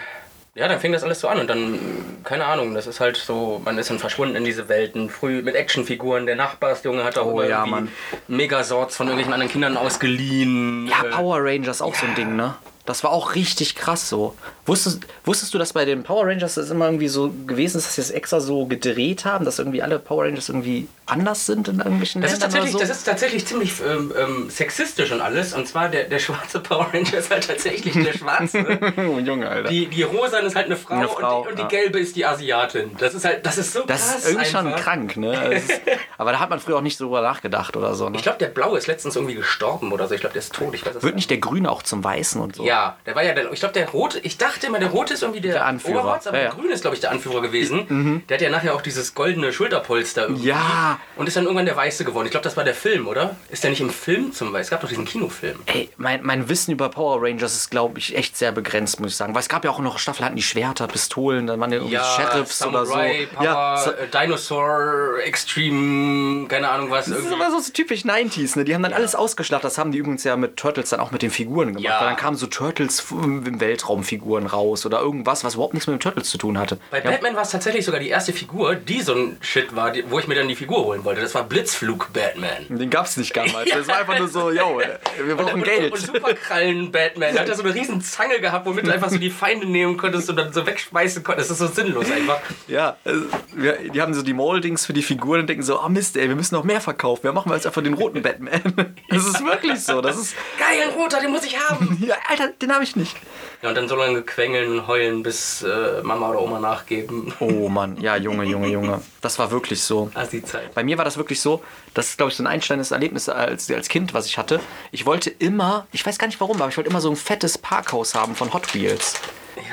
ja, 0.55 0.69
dann 0.69 0.81
fing 0.81 0.93
das 0.93 1.03
alles 1.03 1.21
so 1.21 1.29
an 1.29 1.39
und 1.41 1.49
dann, 1.49 1.79
keine 2.25 2.45
Ahnung, 2.45 2.75
das 2.75 2.87
ist 2.87 3.01
halt 3.01 3.17
so, 3.17 3.61
man 3.65 3.79
ist 3.79 3.89
dann 3.91 3.99
verschwunden 3.99 4.37
in 4.37 4.45
diese 4.45 4.69
Welten. 4.69 5.09
Früh 5.09 5.41
mit 5.43 5.55
Actionfiguren, 5.55 6.27
der 6.27 6.37
Nachbarsjunge 6.37 7.05
hat 7.05 7.17
auch 7.19 7.27
Oh 7.33 7.43
ja, 7.43 7.65
Mann. 7.65 7.89
Megasorts 8.29 8.97
von 8.97 9.07
irgendwelchen 9.07 9.33
anderen 9.33 9.51
Kindern 9.53 9.77
ausgeliehen. 9.79 10.87
Ja, 10.89 11.05
Äh, 11.05 11.11
Power 11.11 11.39
Rangers 11.41 11.81
auch 11.81 11.95
so 11.95 12.05
ein 12.07 12.15
Ding, 12.15 12.37
ne? 12.37 12.55
Das 12.85 13.05
war 13.05 13.13
auch 13.13 13.37
richtig 13.37 13.77
krass 13.77 14.09
so. 14.09 14.35
Wusstest, 14.67 15.01
wusstest 15.25 15.55
du, 15.55 15.59
dass 15.59 15.73
bei 15.73 15.85
den 15.85 16.03
Power 16.03 16.27
Rangers 16.27 16.55
das 16.55 16.71
immer 16.71 16.87
irgendwie 16.87 17.09
so 17.09 17.33
gewesen 17.47 17.79
ist, 17.79 17.87
dass 17.87 17.95
sie 17.95 18.01
es 18.01 18.11
extra 18.11 18.41
so 18.41 18.67
gedreht 18.67 19.25
haben, 19.25 19.45
dass 19.45 19.59
irgendwie 19.59 19.83
alle 19.83 19.99
Power 19.99 20.25
Rangers 20.25 20.49
irgendwie 20.49 20.89
anders 21.07 21.47
sind 21.47 21.69
in 21.69 21.79
irgendwelchen 21.79 22.23
Das 22.23 22.33
ist, 22.33 22.41
Ländern 22.41 22.51
tatsächlich, 22.51 22.75
oder 22.75 22.85
so? 22.85 22.89
das 22.89 22.99
ist 22.99 23.05
tatsächlich 23.05 23.47
ziemlich 23.47 23.73
ähm, 23.87 24.13
ähm, 24.19 24.51
sexistisch 24.51 25.13
und 25.13 25.21
alles. 25.21 25.53
Und 25.53 25.67
zwar 25.69 25.89
der, 25.89 26.05
der 26.05 26.19
schwarze 26.19 26.61
Power 26.61 26.89
Ranger 26.93 27.19
ist 27.19 27.31
halt 27.31 27.47
tatsächlich 27.47 27.93
der 27.93 28.13
schwarze. 28.13 28.65
oh, 28.97 29.19
Junge, 29.19 29.49
Alter. 29.49 29.69
Die, 29.69 29.87
die 29.87 30.03
rosa 30.03 30.39
ist 30.39 30.57
halt 30.57 30.67
eine 30.67 30.77
Frau, 30.77 30.95
Eine 30.95 31.09
Frau, 31.09 31.39
und, 31.39 31.45
die, 31.45 31.51
und 31.51 31.59
die 31.59 31.63
ja. 31.63 31.69
gelbe 31.69 32.01
ist 32.01 32.17
die 32.17 32.25
Asiatin. 32.25 32.97
Das 32.99 33.15
ist 33.15 33.25
halt, 33.25 33.45
das 33.45 33.59
ist 33.59 33.73
so 33.73 33.85
das 33.85 34.01
krass 34.01 34.19
ist 34.19 34.29
irgendwie 34.29 34.51
schon 34.51 34.67
einfach. 34.67 34.81
krank, 34.81 35.17
ne? 35.17 35.33
Das 35.53 35.65
ist, 35.65 35.81
aber 36.19 36.33
da 36.33 36.41
hat 36.41 36.51
man 36.51 36.61
früher 36.61 36.79
auch 36.79 36.83
nicht 36.83 36.97
so 36.97 37.05
drüber 37.05 37.21
nachgedacht 37.21 37.77
oder 37.77 37.95
so, 37.95 38.09
ne? 38.09 38.17
Ich 38.17 38.23
glaube, 38.23 38.39
der 38.39 38.47
Blaue 38.47 38.79
ist 38.79 38.87
letztens 38.87 39.17
irgendwie 39.17 39.35
gestorben 39.35 39.93
oder 39.93 40.09
so. 40.09 40.15
Ich 40.15 40.21
glaube, 40.21 40.33
der 40.33 40.41
ist 40.41 40.53
tot. 40.55 40.75
Ich 40.75 40.87
weiß 40.87 41.03
Wird 41.03 41.15
nicht 41.15 41.31
der 41.31 41.39
Grüne 41.39 41.71
auch 41.71 41.83
zum 41.83 42.03
Weißen 42.03 42.41
und 42.41 42.57
so? 42.57 42.65
Ja, 42.65 42.72
Ja, 42.73 42.97
der 43.07 43.15
war 43.15 43.23
ja 43.23 43.35
der, 43.35 43.53
ich 43.53 43.61
glaube 43.61 43.75
der 43.75 43.89
rote, 43.89 44.19
ich 44.21 44.39
dachte 44.39 44.67
immer 44.67 44.79
der 44.79 44.89
rote 44.89 45.15
ist 45.15 45.23
irgendwie 45.23 45.41
der, 45.41 45.53
Der 45.55 45.67
Anführer. 45.67 46.01
Oberwatz, 46.01 46.27
aber 46.27 46.37
Ja, 46.39 46.43
der 46.45 46.51
ja. 46.53 46.57
grüne 46.59 46.73
ist 46.73 46.81
glaube 46.81 46.95
ich 46.97 47.01
der 47.01 47.11
Anführer 47.11 47.43
gewesen. 47.43 48.23
Der 48.29 48.37
hat 48.37 48.43
ja 48.43 48.51
nachher 48.51 48.75
auch 48.75 48.83
dieses 48.83 49.15
goldene 49.15 49.53
Schulterpolster 49.53 50.23
irgendwie. 50.23 50.49
Ja. 50.49 50.99
Und 51.17 51.27
ist 51.29 51.37
dann 51.37 51.45
irgendwann 51.45 51.67
der 51.67 51.77
weiße 51.77 52.05
geworden. 52.05 52.27
Ich 52.27 52.31
glaube, 52.31 52.45
das 52.45 52.57
war 52.57 52.65
der 52.65 52.75
Film, 52.75 53.07
oder? 53.09 53.37
Ist 53.51 53.63
der 53.63 53.71
nicht 53.71 53.81
im 53.81 53.91
Film 53.91 54.33
zum 54.33 54.49
Beispiel? 54.49 54.63
Es 54.63 54.71
gab 54.71 54.81
doch 54.81 54.89
diesen 54.89 55.05
Kinofilm. 55.05 55.59
Ey, 55.67 55.91
mein, 55.97 56.21
mein 56.23 56.49
Wissen 56.49 56.73
über 56.73 56.89
Power 56.89 57.23
Rangers 57.23 57.55
ist, 57.55 57.71
glaube 57.71 57.99
ich, 57.99 58.17
echt 58.17 58.37
sehr 58.37 58.53
begrenzt, 58.53 59.01
muss 59.01 59.11
ich 59.13 59.17
sagen. 59.17 59.35
Weil 59.35 59.43
es 59.43 59.49
gab 59.49 59.65
ja 59.65 59.71
auch 59.71 59.79
noch 59.81 59.99
Staffeln, 59.99 60.25
hatten 60.25 60.37
die 60.37 60.43
Schwerter, 60.43 60.87
Pistolen, 60.87 61.47
dann 61.47 61.61
waren 61.61 61.71
ja 61.73 61.79
irgendwie 61.79 61.97
Sheriffs 61.97 62.65
oder 62.65 62.87
so. 62.87 62.93
Samurai, 62.93 63.29
Power, 63.35 63.45
ja, 63.45 63.85
äh, 63.85 64.09
Dinosaur, 64.09 65.19
Extreme, 65.25 66.47
keine 66.49 66.69
Ahnung 66.71 66.91
was. 66.91 67.07
das 67.07 67.19
ist 67.19 67.25
Irgendwie. 67.27 67.43
aber 67.45 67.51
so, 67.53 67.61
so 67.61 67.73
typisch 67.73 68.03
90s, 68.05 68.57
ne? 68.59 68.65
Die 68.65 68.75
haben 68.75 68.83
dann 68.83 68.93
alles 68.93 69.15
ausgeschlachtet. 69.15 69.67
Das 69.67 69.79
haben 69.79 69.93
die 69.93 69.99
übrigens 69.99 70.25
ja 70.25 70.37
mit 70.37 70.57
Turtles 70.57 70.91
dann 70.91 71.01
auch 71.01 71.11
mit 71.11 71.23
den 71.23 71.31
Figuren 71.31 71.69
gemacht. 71.69 71.85
Ja. 71.85 72.01
Weil 72.01 72.09
dann 72.09 72.17
kamen 72.17 72.37
so 72.37 72.47
Turtles 72.47 72.62
im 72.69 73.61
Weltraumfiguren 73.61 74.47
raus 74.47 74.87
oder 74.87 75.01
irgendwas, 75.01 75.45
was 75.45 75.55
überhaupt 75.55 75.75
nichts 75.75 75.87
mit 75.87 75.97
den 75.97 76.01
Turtles 76.01 76.31
zu 76.31 76.39
tun 76.39 76.59
hatte. 76.59 76.79
Bei 76.91 76.99
ja, 76.99 77.11
Batman 77.11 77.35
war 77.35 77.43
es 77.43 77.51
tatsächlich 77.51 77.85
sogar 77.85 78.01
die 78.01 78.09
erste 78.09 78.33
Figur, 78.33 78.75
die 78.75 79.03
so 79.03 79.15
ein 79.15 79.37
Shit 79.41 79.75
war, 79.75 79.91
die, 79.91 80.11
wo 80.11 80.19
ich 80.19 80.29
mir 80.29 80.35
dann 80.35 80.49
die 80.49 80.57
Figur 80.57 80.85
holen 80.85 81.05
wollte. 81.05 81.21
Das 81.21 81.35
war 81.35 81.45
Blitzflug 81.45 82.13
Batman. 82.13 82.79
den 82.79 82.91
gab 82.91 83.07
es 83.07 83.17
nicht 83.17 83.37
damals. 83.37 83.71
Das 83.83 83.89
war 83.89 83.99
einfach 83.99 84.19
nur 84.19 84.29
so, 84.29 84.51
yo, 84.53 84.81
wir 85.25 85.35
brauchen 85.35 85.55
und, 85.55 85.65
Geld. 85.65 85.93
Und, 85.93 85.99
und 85.99 86.07
Superkrallen-Batman. 86.07 87.33
Der 87.33 87.43
hat 87.43 87.49
ja 87.49 87.55
so 87.55 87.63
eine 87.63 87.75
riesen 87.75 88.01
Zange 88.01 88.39
gehabt, 88.39 88.67
womit 88.67 88.87
du 88.87 88.93
einfach 88.93 89.11
so 89.11 89.19
die 89.19 89.31
Feinde 89.31 89.67
nehmen 89.67 89.97
konntest 89.97 90.29
und 90.31 90.37
dann 90.37 90.53
so 90.53 90.67
wegschmeißen 90.67 91.25
konntest. 91.25 91.51
Das 91.51 91.61
ist 91.61 91.75
so 91.75 91.83
sinnlos 91.83 92.11
einfach. 92.11 92.41
Ja, 92.69 92.97
also, 93.05 93.25
wir, 93.55 93.91
die 93.91 94.01
haben 94.01 94.15
so 94.15 94.23
die 94.23 94.35
Moldings 94.35 94.87
für 94.87 94.93
die 94.93 95.03
Figuren 95.03 95.41
und 95.41 95.47
denken 95.49 95.63
so, 95.63 95.81
ah 95.81 95.89
Mist, 95.89 96.17
ey, 96.17 96.29
wir 96.29 96.37
müssen 96.37 96.55
noch 96.55 96.65
mehr 96.65 96.81
verkaufen. 96.81 97.25
Wir 97.25 97.33
machen 97.33 97.51
wir 97.51 97.57
jetzt 97.57 97.67
einfach 97.67 97.83
den 97.83 97.95
roten 97.95 98.23
Batman. 98.23 98.61
Das 99.09 99.27
ist 99.27 99.45
wirklich 99.45 99.81
so. 99.81 100.01
Das 100.01 100.17
ist, 100.17 100.35
Geil, 100.59 100.89
ein 100.89 100.95
roter, 100.95 101.21
den 101.21 101.31
muss 101.31 101.45
ich 101.45 101.59
haben. 101.59 101.99
ja, 102.07 102.15
Alter, 102.29 102.52
den 102.61 102.73
habe 102.73 102.85
ich 102.85 102.97
nicht. 102.97 103.17
Ja, 103.63 103.69
und 103.71 103.77
dann 103.77 103.89
so 103.89 103.97
lange 103.97 104.23
quengeln 104.23 104.73
und 104.73 104.87
heulen, 104.87 105.23
bis 105.23 105.63
äh, 105.63 106.03
Mama 106.03 106.31
oder 106.31 106.43
Oma 106.43 106.59
nachgeben. 106.59 107.33
Oh 107.41 107.69
Mann, 107.69 107.97
ja, 108.01 108.17
Junge, 108.17 108.45
Junge, 108.45 108.69
Junge. 108.69 109.01
Das 109.21 109.39
war 109.39 109.51
wirklich 109.51 109.83
so. 109.83 110.11
Assi-Zeit. 110.15 110.75
Bei 110.75 110.83
mir 110.83 110.99
war 110.99 111.05
das 111.05 111.17
wirklich 111.17 111.41
so, 111.41 111.63
das 111.95 112.11
ist, 112.11 112.17
glaube 112.17 112.31
ich, 112.31 112.37
so 112.37 112.43
ein 112.43 112.47
einsteinendes 112.47 112.91
Erlebnis 112.91 113.29
als, 113.29 113.71
als 113.71 113.89
Kind, 113.89 114.15
was 114.15 114.27
ich 114.27 114.39
hatte. 114.39 114.61
Ich 114.91 115.07
wollte 115.07 115.31
immer, 115.31 115.87
ich 115.93 116.05
weiß 116.05 116.19
gar 116.19 116.27
nicht 116.27 116.41
warum, 116.41 116.61
aber 116.61 116.69
ich 116.69 116.77
wollte 116.77 116.91
immer 116.91 117.01
so 117.01 117.11
ein 117.11 117.17
fettes 117.17 117.59
Parkhaus 117.59 118.15
haben 118.15 118.35
von 118.35 118.53
Hot 118.53 118.75
Wheels. 118.75 119.15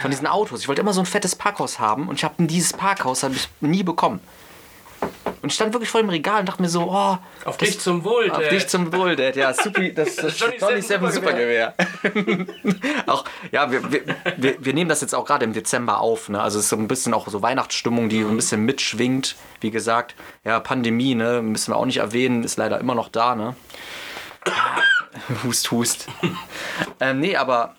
Von 0.01 0.11
diesen 0.11 0.27
Autos. 0.27 0.61
Ich 0.61 0.67
wollte 0.67 0.81
immer 0.81 0.93
so 0.93 1.01
ein 1.01 1.05
fettes 1.05 1.35
Parkhaus 1.35 1.79
haben 1.79 2.07
und 2.09 2.15
ich 2.15 2.23
habe 2.23 2.35
dieses 2.45 2.73
Parkhaus 2.73 3.23
hab 3.23 3.31
ich 3.33 3.47
nie 3.61 3.83
bekommen. 3.83 4.19
Und 5.41 5.49
ich 5.49 5.55
stand 5.55 5.73
wirklich 5.73 5.89
vor 5.89 6.01
dem 6.01 6.09
Regal 6.09 6.41
und 6.41 6.49
dachte 6.49 6.61
mir 6.61 6.69
so, 6.69 6.89
oh, 6.91 7.17
Auf 7.45 7.57
dich 7.57 7.79
zum 7.79 8.03
Wohl, 8.03 8.29
auf 8.29 8.39
Dad. 8.39 8.51
dich 8.51 8.67
zum 8.67 8.91
Wohl, 8.93 9.15
Dad. 9.15 9.35
Ja, 9.35 9.53
super, 9.53 9.89
das, 9.89 10.15
das 10.17 10.39
Johnny 10.39 10.57
Johnny 10.59 10.81
Seven 10.81 11.09
Seven 11.09 11.11
Supergewehr. 11.11 11.75
auch, 13.07 13.25
ja, 13.51 13.71
wir, 13.71 13.91
wir, 13.91 14.01
wir, 14.37 14.55
wir 14.59 14.73
nehmen 14.73 14.89
das 14.89 15.01
jetzt 15.01 15.15
auch 15.15 15.25
gerade 15.25 15.45
im 15.45 15.53
Dezember 15.53 15.99
auf. 16.01 16.29
Ne? 16.29 16.41
Also 16.41 16.59
es 16.59 16.65
ist 16.65 16.69
so 16.69 16.75
ein 16.75 16.87
bisschen 16.87 17.13
auch 17.13 17.27
so 17.27 17.41
Weihnachtsstimmung, 17.41 18.09
die 18.09 18.23
so 18.23 18.29
ein 18.29 18.35
bisschen 18.35 18.65
mitschwingt. 18.65 19.35
Wie 19.61 19.71
gesagt, 19.71 20.15
ja, 20.43 20.59
Pandemie, 20.59 21.15
ne, 21.15 21.41
müssen 21.41 21.71
wir 21.71 21.77
auch 21.77 21.85
nicht 21.85 21.97
erwähnen, 21.97 22.43
ist 22.43 22.57
leider 22.57 22.79
immer 22.79 22.95
noch 22.95 23.09
da, 23.09 23.35
ne? 23.35 23.55
hust, 25.43 25.71
hust. 25.71 26.07
ähm, 26.99 27.19
nee, 27.19 27.35
aber 27.35 27.75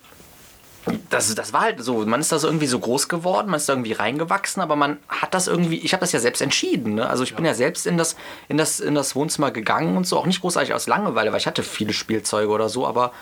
das, 1.10 1.34
das 1.34 1.52
war 1.52 1.62
halt 1.62 1.82
so, 1.84 2.06
man 2.06 2.20
ist 2.20 2.32
da 2.32 2.38
so 2.38 2.48
irgendwie 2.48 2.66
so 2.66 2.78
groß 2.78 3.08
geworden, 3.08 3.50
man 3.50 3.58
ist 3.58 3.68
da 3.68 3.74
irgendwie 3.74 3.92
reingewachsen, 3.92 4.62
aber 4.62 4.76
man 4.76 4.98
hat 5.08 5.34
das 5.34 5.46
irgendwie, 5.46 5.78
ich 5.78 5.92
habe 5.92 6.00
das 6.00 6.12
ja 6.12 6.20
selbst 6.20 6.40
entschieden. 6.40 6.94
Ne? 6.94 7.08
Also 7.08 7.22
ich 7.22 7.34
bin 7.34 7.44
ja 7.44 7.54
selbst 7.54 7.86
in 7.86 7.98
das, 7.98 8.16
in, 8.48 8.56
das, 8.56 8.80
in 8.80 8.94
das 8.94 9.14
Wohnzimmer 9.14 9.50
gegangen 9.50 9.96
und 9.96 10.06
so, 10.06 10.18
auch 10.18 10.26
nicht 10.26 10.40
großartig 10.40 10.72
aus 10.72 10.86
Langeweile, 10.86 11.32
weil 11.32 11.40
ich 11.40 11.46
hatte 11.46 11.62
viele 11.62 11.92
Spielzeuge 11.92 12.50
oder 12.50 12.68
so, 12.68 12.86
aber 12.86 13.12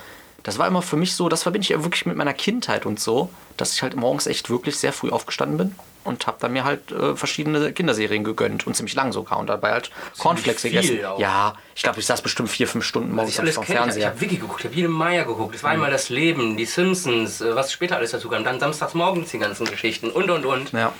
das 0.44 0.58
war 0.58 0.68
immer 0.68 0.82
für 0.82 0.96
mich 0.96 1.14
so, 1.14 1.28
das 1.28 1.42
verbinde 1.42 1.64
ich 1.64 1.70
ja 1.70 1.82
wirklich 1.82 2.06
mit 2.06 2.16
meiner 2.16 2.32
Kindheit 2.32 2.86
und 2.86 3.00
so, 3.00 3.28
dass 3.56 3.72
ich 3.72 3.82
halt 3.82 3.96
morgens 3.96 4.26
echt 4.26 4.50
wirklich 4.50 4.76
sehr 4.76 4.92
früh 4.92 5.10
aufgestanden 5.10 5.58
bin 5.58 5.74
und 6.04 6.26
habe 6.26 6.38
dann 6.40 6.52
mir 6.52 6.64
halt 6.64 6.90
äh, 6.90 7.14
verschiedene 7.14 7.72
Kinderserien 7.72 8.24
gegönnt 8.24 8.66
und 8.66 8.74
ziemlich 8.74 8.94
lang 8.94 9.12
sogar 9.12 9.38
und 9.38 9.46
dabei 9.46 9.72
halt 9.72 9.90
Cornflakes 10.18 10.62
viel 10.62 10.70
gegessen. 10.70 11.04
auch. 11.04 11.18
Ja, 11.18 11.54
ich 11.74 11.82
glaube, 11.82 12.00
ich 12.00 12.06
saß 12.06 12.22
bestimmt 12.22 12.48
vier, 12.48 12.66
fünf 12.66 12.84
Stunden 12.84 13.14
morgens 13.14 13.34
ich 13.34 13.40
alles 13.40 13.54
vom 13.56 13.64
kenne. 13.64 13.78
Ich, 13.78 13.82
Fernseher. 13.84 14.06
habe 14.08 14.20
Wiki 14.20 14.36
geguckt, 14.36 14.60
ich 14.60 14.66
habe 14.66 14.74
jede 14.74 14.88
Maya 14.88 15.24
geguckt. 15.24 15.54
Es 15.54 15.62
war 15.62 15.70
einmal 15.70 15.90
das 15.90 16.08
Leben, 16.08 16.56
die 16.56 16.64
Simpsons, 16.64 17.40
äh, 17.40 17.54
was 17.54 17.72
später 17.72 17.96
alles 17.96 18.10
dazu 18.12 18.28
kam. 18.28 18.44
Dann 18.44 18.60
samstags 18.60 18.94
morgens 18.94 19.30
die 19.30 19.38
ganzen 19.38 19.66
Geschichten 19.66 20.10
und 20.10 20.30
und 20.30 20.44
und. 20.46 20.72
Ja. 20.72 20.92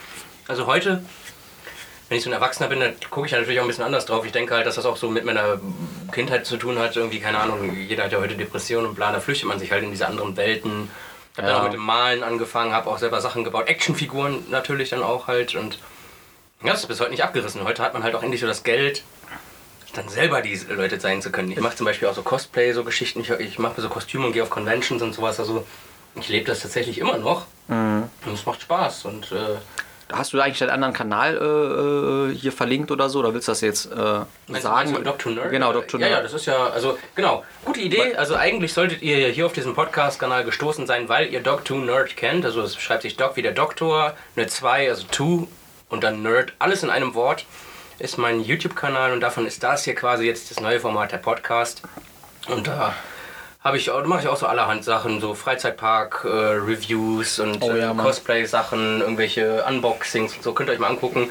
Also 0.46 0.66
heute, 0.66 1.02
wenn 2.08 2.18
ich 2.18 2.24
so 2.24 2.30
ein 2.30 2.34
Erwachsener 2.34 2.68
bin, 2.68 2.80
dann 2.80 2.94
gucke 3.10 3.26
ich 3.26 3.32
natürlich 3.32 3.60
auch 3.60 3.64
ein 3.64 3.68
bisschen 3.68 3.84
anders 3.84 4.06
drauf. 4.06 4.24
Ich 4.24 4.32
denke 4.32 4.54
halt, 4.54 4.66
dass 4.66 4.76
das 4.76 4.86
auch 4.86 4.96
so 4.96 5.10
mit 5.10 5.24
meiner 5.24 5.60
Kindheit 6.12 6.46
zu 6.46 6.56
tun 6.56 6.78
hat. 6.78 6.96
Irgendwie, 6.96 7.20
keine 7.20 7.38
Ahnung, 7.38 7.76
jeder 7.76 8.04
hat 8.04 8.12
ja 8.12 8.18
heute 8.18 8.34
Depressionen 8.34 8.88
und 8.88 8.94
bla, 8.94 9.12
da 9.12 9.20
flüchtet 9.20 9.48
man 9.48 9.58
sich 9.58 9.70
halt 9.72 9.84
in 9.84 9.90
diese 9.90 10.06
anderen 10.06 10.36
Welten. 10.36 10.90
Ich 11.38 11.42
habe 11.44 11.52
Ja. 11.52 11.54
dann 11.58 11.60
auch 11.66 11.70
mit 11.70 11.78
dem 11.78 11.86
Malen 11.86 12.24
angefangen, 12.24 12.72
habe 12.72 12.90
auch 12.90 12.98
selber 12.98 13.20
Sachen 13.20 13.44
gebaut. 13.44 13.68
Actionfiguren 13.68 14.44
natürlich 14.50 14.90
dann 14.90 15.04
auch 15.04 15.28
halt. 15.28 15.54
Und 15.54 15.78
ja, 16.64 16.72
das 16.72 16.80
ist 16.80 16.86
bis 16.88 16.98
heute 17.00 17.12
nicht 17.12 17.22
abgerissen. 17.22 17.62
Heute 17.62 17.80
hat 17.80 17.94
man 17.94 18.02
halt 18.02 18.16
auch 18.16 18.24
endlich 18.24 18.40
so 18.40 18.48
das 18.48 18.64
Geld, 18.64 19.04
dann 19.94 20.08
selber 20.08 20.42
die 20.42 20.56
Leute 20.68 20.98
sein 20.98 21.22
zu 21.22 21.30
können. 21.30 21.52
Ich 21.52 21.60
mache 21.60 21.76
zum 21.76 21.86
Beispiel 21.86 22.08
auch 22.08 22.14
so 22.14 22.22
Cosplay, 22.22 22.72
so 22.72 22.82
Geschichten. 22.82 23.20
Ich, 23.20 23.30
ich 23.30 23.58
mache 23.60 23.80
so 23.80 23.88
Kostüme 23.88 24.26
und 24.26 24.32
gehe 24.32 24.42
auf 24.42 24.50
Conventions 24.50 25.00
und 25.00 25.12
sowas. 25.14 25.38
Also 25.38 25.64
ich 26.16 26.28
lebe 26.28 26.46
das 26.46 26.58
tatsächlich 26.58 26.98
immer 26.98 27.18
noch. 27.18 27.46
Und 27.68 28.10
es 28.34 28.44
macht 28.44 28.60
Spaß. 28.62 29.04
Und 29.04 29.30
äh, 29.30 29.58
Hast 30.10 30.32
du 30.32 30.40
eigentlich 30.40 30.58
deinen 30.58 30.70
anderen 30.70 30.94
Kanal 30.94 31.36
äh, 31.36 32.32
äh, 32.32 32.34
hier 32.34 32.52
verlinkt 32.52 32.90
oder 32.90 33.10
so? 33.10 33.18
Oder 33.18 33.34
willst 33.34 33.48
du 33.48 33.52
das 33.52 33.60
jetzt 33.60 33.92
äh, 33.92 33.96
Meinst 33.96 34.62
sagen? 34.62 34.92
meinst 34.92 35.06
Dr. 35.06 35.32
Nerd? 35.32 35.50
Genau, 35.50 35.72
Dr. 35.72 36.00
Ja, 36.00 36.06
ja, 36.06 36.12
Nerd. 36.14 36.24
das 36.24 36.34
ist 36.34 36.46
ja, 36.46 36.68
also 36.68 36.98
genau, 37.14 37.44
gute 37.64 37.80
Idee. 37.80 38.14
Also 38.16 38.34
eigentlich 38.34 38.72
solltet 38.72 39.02
ihr 39.02 39.28
hier 39.28 39.44
auf 39.46 39.52
diesem 39.52 39.74
Podcast-Kanal 39.74 40.44
gestoßen 40.44 40.86
sein, 40.86 41.08
weil 41.08 41.32
ihr 41.32 41.40
Dr. 41.40 41.78
Nerd 41.78 42.16
kennt. 42.16 42.44
Also 42.46 42.62
es 42.62 42.80
schreibt 42.80 43.02
sich 43.02 43.16
Doc 43.16 43.36
wie 43.36 43.42
der 43.42 43.52
Doktor, 43.52 44.14
eine 44.34 44.46
2, 44.46 44.88
also 44.88 45.06
2 45.10 45.46
und 45.90 46.04
dann 46.04 46.22
Nerd, 46.22 46.52
alles 46.58 46.82
in 46.82 46.90
einem 46.90 47.14
Wort. 47.14 47.44
Ist 47.98 48.16
mein 48.16 48.40
YouTube-Kanal 48.40 49.12
und 49.12 49.20
davon 49.20 49.44
ist 49.44 49.62
das 49.62 49.84
hier 49.84 49.94
quasi 49.94 50.24
jetzt 50.24 50.50
das 50.50 50.60
neue 50.60 50.80
Format 50.80 51.12
der 51.12 51.18
Podcast. 51.18 51.82
Und 52.46 52.66
da 52.66 52.94
habe 53.60 53.76
ich, 53.76 53.90
auch- 53.90 54.04
mache 54.06 54.22
ich 54.22 54.28
auch 54.28 54.36
so 54.36 54.46
allerhand 54.46 54.84
Sachen, 54.84 55.20
so 55.20 55.34
Freizeitpark-Reviews 55.34 57.38
und 57.40 57.62
Oh 57.62 57.74
ja, 57.74 57.92
äh. 57.92 57.94
Cosplay-Sachen, 57.94 59.00
irgendwelche 59.00 59.64
Unboxings 59.68 60.36
und 60.36 60.42
so. 60.42 60.52
Könnt 60.52 60.68
ihr 60.70 60.74
euch 60.74 60.78
mal 60.78 60.88
angucken. 60.88 61.28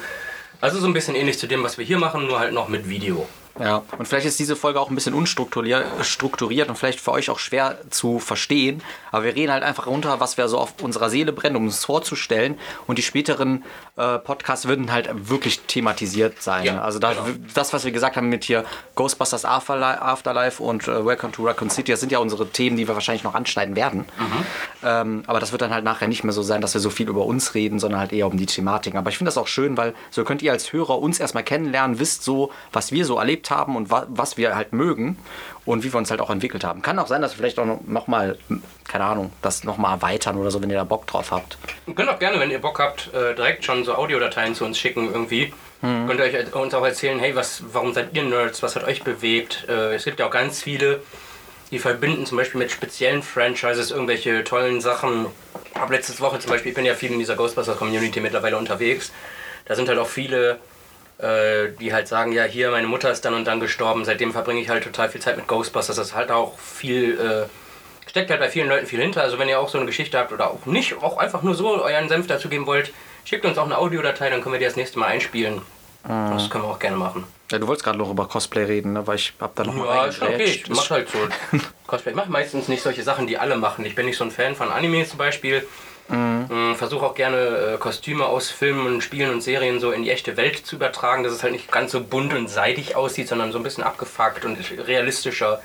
Also 0.60 0.80
so 0.80 0.86
ein 0.86 0.92
bisschen 0.92 1.14
ähnlich 1.14 1.38
zu 1.38 1.46
dem, 1.46 1.62
was 1.62 1.78
wir 1.78 1.84
hier 1.84 1.98
machen, 1.98 2.26
nur 2.26 2.40
halt 2.40 2.52
noch 2.52 2.68
mit 2.68 2.88
Video. 2.88 3.28
Ja, 3.60 3.82
und 3.98 4.06
vielleicht 4.06 4.26
ist 4.26 4.38
diese 4.38 4.54
Folge 4.54 4.78
auch 4.80 4.88
ein 4.88 4.94
bisschen 4.94 5.14
unstrukturiert 5.14 5.84
strukturiert 6.02 6.68
und 6.68 6.76
vielleicht 6.76 7.00
für 7.00 7.10
euch 7.10 7.28
auch 7.28 7.40
schwer 7.40 7.78
zu 7.90 8.20
verstehen. 8.20 8.82
Aber 9.10 9.24
wir 9.24 9.34
reden 9.34 9.52
halt 9.52 9.64
einfach 9.64 9.88
runter, 9.88 10.20
was 10.20 10.36
wir 10.36 10.46
so 10.46 10.58
auf 10.58 10.74
unserer 10.80 11.10
Seele 11.10 11.32
brennen, 11.32 11.56
um 11.56 11.64
uns 11.64 11.84
vorzustellen. 11.84 12.56
Und 12.86 12.98
die 12.98 13.02
späteren 13.02 13.64
äh, 13.98 14.18
Podcasts 14.18 14.66
würden 14.66 14.92
halt 14.92 15.08
wirklich 15.28 15.60
thematisiert 15.60 16.40
sein. 16.40 16.64
Ja, 16.64 16.82
also 16.82 16.98
da, 16.98 17.12
genau. 17.12 17.26
das, 17.54 17.72
was 17.72 17.84
wir 17.84 17.92
gesagt 17.92 18.16
haben 18.16 18.28
mit 18.28 18.44
hier 18.44 18.64
Ghostbusters 18.94 19.44
Afterli- 19.44 19.98
Afterlife 19.98 20.62
und 20.62 20.86
äh, 20.86 21.04
Welcome 21.04 21.32
to 21.32 21.44
Raccoon 21.44 21.70
City, 21.70 21.92
das 21.92 22.00
sind 22.00 22.12
ja 22.12 22.18
unsere 22.18 22.48
Themen, 22.48 22.76
die 22.76 22.86
wir 22.86 22.94
wahrscheinlich 22.94 23.24
noch 23.24 23.34
anschneiden 23.34 23.76
werden. 23.76 24.04
Ähm, 24.84 25.24
aber 25.26 25.40
das 25.40 25.52
wird 25.52 25.62
dann 25.62 25.74
halt 25.74 25.84
nachher 25.84 26.08
nicht 26.08 26.24
mehr 26.24 26.32
so 26.32 26.42
sein, 26.42 26.60
dass 26.60 26.74
wir 26.74 26.80
so 26.80 26.90
viel 26.90 27.08
über 27.08 27.26
uns 27.26 27.54
reden, 27.54 27.78
sondern 27.78 28.00
halt 28.00 28.12
eher 28.12 28.26
um 28.26 28.36
die 28.36 28.46
Thematik. 28.46 28.94
Aber 28.94 29.10
ich 29.10 29.18
finde 29.18 29.28
das 29.28 29.38
auch 29.38 29.48
schön, 29.48 29.76
weil 29.76 29.94
so 30.10 30.24
könnt 30.24 30.42
ihr 30.42 30.52
als 30.52 30.72
Hörer 30.72 30.98
uns 30.98 31.18
erstmal 31.18 31.42
kennenlernen, 31.42 31.98
wisst 31.98 32.22
so, 32.22 32.52
was 32.72 32.92
wir 32.92 33.04
so 33.04 33.18
erlebt 33.18 33.50
haben 33.50 33.76
und 33.76 33.90
wa 33.90 34.06
was 34.08 34.36
wir 34.36 34.54
halt 34.54 34.72
mögen 34.72 35.16
und 35.68 35.84
wie 35.84 35.92
wir 35.92 35.98
uns 35.98 36.10
halt 36.10 36.20
auch 36.20 36.30
entwickelt 36.30 36.64
haben. 36.64 36.82
Kann 36.82 36.98
auch 36.98 37.06
sein, 37.06 37.20
dass 37.20 37.32
wir 37.32 37.38
vielleicht 37.38 37.58
auch 37.58 37.66
noch, 37.66 37.80
noch 37.86 38.06
mal, 38.06 38.38
keine 38.86 39.04
Ahnung, 39.04 39.32
das 39.42 39.64
noch 39.64 39.76
mal 39.76 39.92
erweitern 39.92 40.36
oder 40.36 40.50
so, 40.50 40.62
wenn 40.62 40.70
ihr 40.70 40.76
da 40.76 40.84
Bock 40.84 41.06
drauf 41.06 41.30
habt. 41.30 41.58
Ihr 41.86 41.94
könnt 41.94 42.08
auch 42.08 42.18
gerne, 42.18 42.40
wenn 42.40 42.50
ihr 42.50 42.60
Bock 42.60 42.78
habt, 42.78 43.12
äh, 43.12 43.34
direkt 43.34 43.64
schon 43.64 43.84
so 43.84 43.94
Audiodateien 43.94 44.54
zu 44.54 44.64
uns 44.64 44.78
schicken 44.78 45.12
irgendwie. 45.12 45.52
Könnt 45.80 46.18
ihr 46.18 46.24
euch, 46.24 46.54
uns 46.54 46.74
auch 46.74 46.84
erzählen, 46.84 47.20
hey, 47.20 47.36
was, 47.36 47.62
warum 47.72 47.92
seid 47.92 48.08
ihr 48.12 48.24
Nerds? 48.24 48.64
Was 48.64 48.74
hat 48.74 48.84
euch 48.84 49.04
bewegt? 49.04 49.66
Äh, 49.68 49.94
es 49.94 50.04
gibt 50.04 50.18
ja 50.18 50.26
auch 50.26 50.30
ganz 50.30 50.60
viele, 50.60 51.02
die 51.70 51.78
verbinden 51.78 52.26
zum 52.26 52.36
Beispiel 52.36 52.58
mit 52.58 52.72
speziellen 52.72 53.22
Franchises 53.22 53.92
irgendwelche 53.92 54.42
tollen 54.42 54.80
Sachen. 54.80 55.26
Ab 55.74 55.90
letztes 55.90 56.20
Woche 56.20 56.40
zum 56.40 56.50
Beispiel, 56.50 56.70
ich 56.70 56.74
bin 56.74 56.84
ja 56.84 56.94
viel 56.94 57.12
in 57.12 57.20
dieser 57.20 57.36
Ghostbusters-Community 57.36 58.20
mittlerweile 58.20 58.56
unterwegs. 58.56 59.12
Da 59.66 59.76
sind 59.76 59.88
halt 59.88 59.98
auch 59.98 60.08
viele, 60.08 60.58
die 61.20 61.92
halt 61.92 62.06
sagen, 62.06 62.32
ja, 62.32 62.44
hier, 62.44 62.70
meine 62.70 62.86
Mutter 62.86 63.10
ist 63.10 63.24
dann 63.24 63.34
und 63.34 63.44
dann 63.44 63.58
gestorben. 63.58 64.04
Seitdem 64.04 64.32
verbringe 64.32 64.60
ich 64.60 64.68
halt 64.68 64.84
total 64.84 65.08
viel 65.08 65.20
Zeit 65.20 65.36
mit 65.36 65.48
Ghostbusters. 65.48 65.96
Das 65.96 66.08
ist 66.08 66.14
halt 66.14 66.30
auch 66.30 66.58
viel... 66.58 67.18
Äh, 67.18 67.48
steckt 68.08 68.30
halt 68.30 68.40
bei 68.40 68.48
vielen 68.48 68.68
Leuten 68.68 68.86
viel 68.86 69.00
hinter. 69.00 69.22
Also 69.22 69.38
wenn 69.38 69.48
ihr 69.48 69.60
auch 69.60 69.68
so 69.68 69.78
eine 69.78 69.86
Geschichte 69.86 70.18
habt 70.18 70.32
oder 70.32 70.50
auch 70.50 70.66
nicht, 70.66 70.94
auch 71.02 71.18
einfach 71.18 71.42
nur 71.42 71.54
so 71.54 71.82
euren 71.82 72.08
Senf 72.08 72.26
dazu 72.26 72.48
geben 72.48 72.66
wollt, 72.66 72.92
schickt 73.24 73.44
uns 73.44 73.58
auch 73.58 73.64
eine 73.64 73.78
Audiodatei, 73.78 74.30
dann 74.30 74.42
können 74.42 74.54
wir 74.54 74.58
die 74.58 74.64
das 74.64 74.76
nächste 74.76 74.98
Mal 74.98 75.06
einspielen. 75.06 75.62
Das 76.04 76.48
können 76.48 76.64
wir 76.64 76.68
auch 76.68 76.78
gerne 76.78 76.96
machen. 76.96 77.24
Ja, 77.50 77.58
du 77.58 77.66
wolltest 77.66 77.84
gerade 77.84 77.98
noch 77.98 78.10
über 78.10 78.26
Cosplay 78.26 78.64
reden, 78.64 78.94
ne? 78.94 79.06
weil 79.06 79.16
ich 79.16 79.34
hab 79.40 79.54
da 79.56 79.64
noch 79.64 79.74
mal 79.74 79.86
Ja, 79.86 80.04
ist 80.06 80.16
schon 80.16 80.28
okay. 80.28 80.44
Ich 80.44 80.68
mach 80.68 80.88
halt 80.90 81.08
so 81.08 81.18
Cosplay. 81.86 82.12
Ich 82.12 82.16
mach 82.16 82.26
meistens 82.26 82.68
nicht 82.68 82.82
solche 82.82 83.02
Sachen, 83.02 83.26
die 83.26 83.36
alle 83.36 83.56
machen. 83.56 83.84
Ich 83.84 83.94
bin 83.94 84.06
nicht 84.06 84.16
so 84.16 84.24
ein 84.24 84.30
Fan 84.30 84.54
von 84.54 84.70
Anime 84.70 85.06
zum 85.06 85.18
Beispiel. 85.18 85.66
Mhm. 86.08 86.74
Versuche 86.76 87.04
auch 87.04 87.14
gerne 87.14 87.74
äh, 87.74 87.78
Kostüme 87.78 88.26
aus 88.26 88.50
Filmen 88.50 88.86
und 88.86 89.02
Spielen 89.02 89.30
und 89.30 89.42
Serien 89.42 89.80
so 89.80 89.90
in 89.90 90.02
die 90.02 90.10
echte 90.10 90.36
Welt 90.36 90.64
zu 90.64 90.76
übertragen, 90.76 91.22
dass 91.22 91.32
es 91.32 91.42
halt 91.42 91.52
nicht 91.52 91.70
ganz 91.70 91.92
so 91.92 92.02
bunt 92.02 92.32
und 92.32 92.48
seidig 92.48 92.96
aussieht, 92.96 93.28
sondern 93.28 93.52
so 93.52 93.58
ein 93.58 93.64
bisschen 93.64 93.84
abgefuckt 93.84 94.44
und 94.44 94.58
realistischer. 94.86 95.60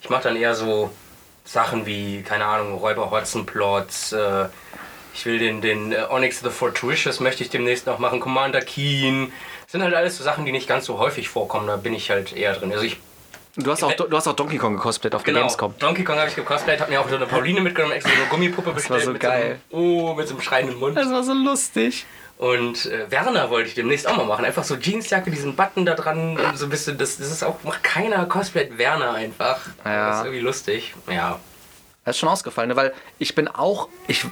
Ich 0.00 0.08
mache 0.08 0.22
dann 0.22 0.36
eher 0.36 0.54
so 0.54 0.90
Sachen 1.44 1.86
wie, 1.86 2.22
keine 2.22 2.46
Ahnung, 2.46 2.78
Räuber 2.78 3.10
Hotzenplots, 3.10 4.12
äh, 4.12 4.46
ich 5.14 5.26
will 5.26 5.38
den, 5.38 5.60
den 5.60 5.92
äh, 5.92 6.06
Onyx 6.08 6.40
the 6.40 6.50
Fortuitous 6.50 7.20
möchte 7.20 7.42
ich 7.42 7.50
demnächst 7.50 7.86
noch 7.86 7.98
machen, 7.98 8.20
Commander 8.20 8.62
Keen. 8.62 9.32
Das 9.64 9.72
sind 9.72 9.82
halt 9.82 9.94
alles 9.94 10.16
so 10.16 10.24
Sachen, 10.24 10.46
die 10.46 10.52
nicht 10.52 10.68
ganz 10.68 10.86
so 10.86 10.98
häufig 10.98 11.28
vorkommen, 11.28 11.66
da 11.66 11.76
bin 11.76 11.94
ich 11.94 12.10
halt 12.10 12.34
eher 12.34 12.54
drin. 12.54 12.72
Also 12.72 12.84
ich 12.84 12.98
Du 13.56 13.70
hast 13.70 13.82
auch, 13.82 13.92
du 13.92 14.16
hast 14.16 14.26
auch 14.26 14.32
Donkey 14.32 14.56
Kong 14.56 14.76
gecosplayt 14.76 15.14
auf 15.14 15.24
der 15.24 15.34
Genau, 15.34 15.46
Gamescom. 15.46 15.74
Donkey 15.78 16.04
Kong 16.04 16.16
habe 16.16 16.28
ich 16.28 16.36
gecosplayt, 16.36 16.80
habe 16.80 16.90
mir 16.90 17.00
auch 17.00 17.08
so 17.08 17.16
eine 17.16 17.26
Pauline 17.26 17.60
mitgenommen, 17.60 17.94
extra 17.94 18.10
so 18.10 18.20
eine 18.20 18.26
Gummipuppe 18.30 18.72
bestellt. 18.72 19.04
so 19.04 19.12
mit 19.12 19.20
geil. 19.20 19.60
So 19.70 19.76
einem, 19.76 19.86
oh, 19.86 20.14
mit 20.14 20.26
so 20.26 20.34
einem 20.34 20.42
schreienden 20.42 20.78
Mund. 20.78 20.96
Das 20.96 21.10
war 21.10 21.22
so 21.22 21.34
lustig. 21.34 22.06
Und 22.38 22.86
äh, 22.86 23.10
Werner 23.10 23.50
wollte 23.50 23.68
ich 23.68 23.74
demnächst 23.74 24.08
auch 24.08 24.16
mal 24.16 24.24
machen. 24.24 24.44
Einfach 24.44 24.64
so 24.64 24.76
Jeansjacke, 24.76 25.30
diesen 25.30 25.54
Button 25.54 25.84
da 25.84 25.94
dran, 25.94 26.38
so 26.54 26.64
ein 26.66 26.70
bisschen, 26.70 26.96
das, 26.96 27.18
das 27.18 27.30
ist 27.30 27.44
auch, 27.44 27.62
macht 27.62 27.82
keiner 27.84 28.24
cosplayt 28.24 28.78
Werner 28.78 29.12
einfach. 29.12 29.60
Ja. 29.84 30.08
Das 30.08 30.18
ist 30.20 30.24
irgendwie 30.24 30.40
lustig. 30.44 30.94
Ja. 31.08 31.38
Das 32.04 32.16
ist 32.16 32.20
schon 32.20 32.30
ausgefallen, 32.30 32.70
ne? 32.70 32.76
weil 32.76 32.94
ich 33.18 33.34
bin 33.34 33.48
auch. 33.48 33.88
Ich. 34.08 34.24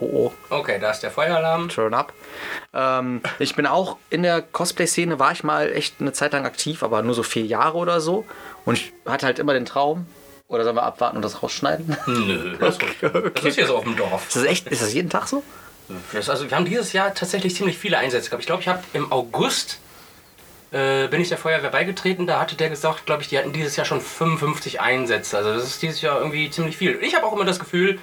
Oh, 0.00 0.30
oh, 0.50 0.54
Okay, 0.54 0.78
da 0.80 0.90
ist 0.92 1.00
der 1.00 1.10
Feueralarm. 1.10 1.68
turn 1.68 1.92
up. 1.94 2.12
Ähm, 2.72 3.20
ich 3.38 3.56
bin 3.56 3.66
auch 3.66 3.96
in 4.10 4.22
der 4.22 4.42
Cosplay-Szene, 4.42 5.18
war 5.18 5.32
ich 5.32 5.42
mal 5.44 5.72
echt 5.72 5.96
eine 6.00 6.12
Zeit 6.12 6.32
lang 6.32 6.44
aktiv, 6.46 6.82
aber 6.82 7.02
nur 7.02 7.14
so 7.14 7.22
vier 7.22 7.44
Jahre 7.44 7.76
oder 7.78 8.00
so. 8.00 8.24
Und 8.64 8.74
ich 8.78 8.92
hatte 9.06 9.26
halt 9.26 9.38
immer 9.38 9.54
den 9.54 9.64
Traum. 9.66 10.06
Oder 10.46 10.64
sollen 10.64 10.76
wir 10.76 10.82
abwarten 10.84 11.16
und 11.16 11.22
das 11.22 11.42
rausschneiden? 11.42 11.94
Nö, 12.06 12.56
das, 12.60 12.76
ist- 12.78 12.84
das 13.34 13.44
ist 13.44 13.54
hier 13.56 13.66
so 13.66 13.76
auf 13.76 13.84
dem 13.84 13.96
Dorf. 13.96 14.28
Ist 14.28 14.36
das 14.36 14.44
echt? 14.44 14.66
Ist 14.68 14.80
das 14.80 14.94
jeden 14.94 15.10
Tag 15.10 15.28
so? 15.28 15.42
Das, 16.12 16.30
also 16.30 16.48
wir 16.48 16.56
haben 16.56 16.64
dieses 16.64 16.92
Jahr 16.94 17.12
tatsächlich 17.14 17.54
ziemlich 17.54 17.76
viele 17.76 17.98
Einsätze 17.98 18.28
gehabt. 18.30 18.42
Ich 18.42 18.46
glaube, 18.46 18.62
ich 18.62 18.68
habe 18.68 18.82
im 18.94 19.10
August 19.12 19.78
äh, 20.70 21.08
bin 21.08 21.20
ich 21.20 21.28
der 21.28 21.38
Feuerwehr 21.38 21.70
beigetreten. 21.70 22.26
Da 22.26 22.40
hatte 22.40 22.56
der 22.56 22.70
gesagt, 22.70 23.04
glaube 23.06 23.22
ich, 23.22 23.28
die 23.28 23.36
hatten 23.38 23.52
dieses 23.52 23.76
Jahr 23.76 23.84
schon 23.86 24.00
55 24.00 24.80
Einsätze. 24.80 25.36
Also 25.36 25.52
das 25.54 25.64
ist 25.64 25.82
dieses 25.82 26.00
Jahr 26.02 26.18
irgendwie 26.18 26.50
ziemlich 26.50 26.76
viel. 26.76 26.98
Ich 27.02 27.14
habe 27.14 27.26
auch 27.26 27.32
immer 27.34 27.44
das 27.46 27.58
Gefühl, 27.58 27.98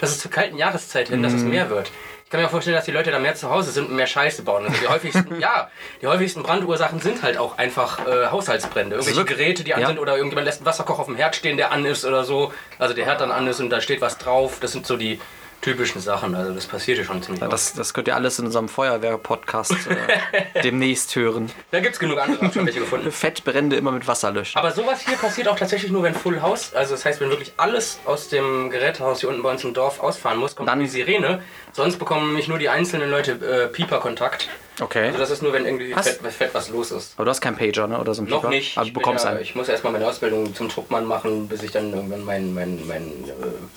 dass 0.00 0.10
es 0.10 0.18
zur 0.20 0.30
kalten 0.30 0.56
Jahreszeit 0.56 1.08
hin, 1.08 1.22
dass 1.22 1.32
es 1.32 1.42
mehr 1.42 1.70
wird. 1.70 1.90
Ich 2.24 2.30
kann 2.30 2.40
mir 2.40 2.46
auch 2.46 2.52
vorstellen, 2.52 2.76
dass 2.76 2.84
die 2.84 2.92
Leute 2.92 3.10
da 3.10 3.18
mehr 3.18 3.34
zu 3.34 3.50
Hause 3.50 3.72
sind 3.72 3.88
und 3.88 3.96
mehr 3.96 4.06
Scheiße 4.06 4.42
bauen. 4.42 4.64
Also 4.64 4.78
die 4.80 4.86
häufigsten, 4.86 5.40
ja, 5.40 5.68
die 6.00 6.06
häufigsten 6.06 6.44
Brandursachen 6.44 7.00
sind 7.00 7.22
halt 7.24 7.36
auch 7.38 7.58
einfach 7.58 8.06
äh, 8.06 8.26
Haushaltsbrände. 8.28 8.94
Irgendwelche 8.96 9.24
Geräte, 9.24 9.64
die 9.64 9.74
an 9.74 9.80
Ja. 9.80 9.88
sind 9.88 9.98
oder 9.98 10.14
irgendjemand 10.16 10.46
lässt 10.46 10.60
einen 10.60 10.66
Wasserkocher 10.66 11.00
auf 11.00 11.06
dem 11.06 11.16
Herd 11.16 11.34
stehen, 11.34 11.56
der 11.56 11.72
an 11.72 11.84
ist 11.84 12.04
oder 12.04 12.22
so. 12.22 12.52
Also 12.78 12.94
der 12.94 13.04
Herd 13.04 13.20
dann 13.20 13.32
an 13.32 13.48
ist 13.48 13.58
und 13.58 13.70
da 13.70 13.80
steht 13.80 14.00
was 14.00 14.16
drauf. 14.16 14.58
Das 14.60 14.70
sind 14.70 14.86
so 14.86 14.96
die 14.96 15.20
typischen 15.60 16.00
Sachen. 16.00 16.34
Also 16.34 16.52
das 16.52 16.66
passiert 16.66 16.98
ja 16.98 17.04
schon 17.04 17.22
ziemlich 17.22 17.40
Ja, 17.40 17.46
oft. 17.46 17.52
das, 17.52 17.74
das 17.74 17.92
könnt 17.94 18.08
ihr 18.08 18.14
alles 18.14 18.38
in 18.38 18.46
unserem 18.46 18.68
Feuerwehr-Podcast 18.68 19.72
äh, 19.72 20.60
demnächst 20.62 21.14
hören. 21.16 21.50
Da 21.70 21.80
gibt 21.80 21.94
es 21.94 22.00
genug 22.00 22.18
andere, 22.18 22.46
hab 22.46 22.54
schon 22.54 22.66
welche 22.66 22.80
gefunden. 22.80 23.10
Fettbrände 23.12 23.76
immer 23.76 23.92
mit 23.92 24.06
Wasser 24.06 24.30
löschen. 24.30 24.58
Aber 24.58 24.72
sowas 24.72 25.00
hier 25.06 25.16
passiert 25.16 25.48
auch 25.48 25.58
tatsächlich 25.58 25.90
nur, 25.90 26.02
wenn 26.02 26.14
Full 26.14 26.40
House, 26.42 26.74
also 26.74 26.94
das 26.94 27.04
heißt, 27.04 27.20
wenn 27.20 27.30
wirklich 27.30 27.52
alles 27.56 27.98
aus 28.04 28.28
dem 28.28 28.70
Gerätehaus 28.70 29.20
hier 29.20 29.28
unten 29.28 29.42
bei 29.42 29.50
uns 29.50 29.62
im 29.64 29.74
Dorf 29.74 30.00
ausfahren 30.00 30.38
muss, 30.38 30.56
kommt 30.56 30.68
Dann- 30.68 30.80
die 30.80 30.86
Sirene. 30.88 31.42
Sonst 31.72 31.98
bekommen 31.98 32.28
nämlich 32.28 32.48
nur 32.48 32.58
die 32.58 32.68
einzelnen 32.68 33.10
Leute 33.10 33.32
äh, 33.32 33.68
Pieper-Kontakt. 33.68 34.48
Okay. 34.80 35.06
Also 35.08 35.18
das 35.18 35.30
ist 35.30 35.42
nur, 35.42 35.52
wenn 35.52 35.66
irgendwie 35.66 35.92
fett, 35.92 36.20
fett 36.32 36.50
was 36.54 36.70
los 36.70 36.90
ist. 36.90 37.12
Aber 37.16 37.26
du 37.26 37.30
hast 37.30 37.40
keinen 37.40 37.56
Pager, 37.56 37.86
ne? 37.86 38.00
Oder 38.00 38.14
so 38.14 38.22
ein 38.22 38.28
Noch 38.28 38.38
Pieper? 38.40 38.48
nicht. 38.48 38.76
Aber 38.78 38.86
Ich 38.86 38.92
du 38.92 38.98
bekommst 38.98 39.24
ja, 39.24 39.30
einen. 39.32 39.40
Ich 39.40 39.54
muss 39.54 39.68
erstmal 39.68 39.92
meine 39.92 40.06
Ausbildung 40.06 40.54
zum 40.54 40.68
Truppmann 40.68 41.04
machen, 41.04 41.48
bis 41.48 41.62
ich 41.62 41.70
dann 41.70 41.92
irgendwann 41.92 42.24
meinen 42.24 42.54
mein, 42.54 42.86
mein, 42.86 43.08
äh, 43.28 43.32
mein 43.38 43.70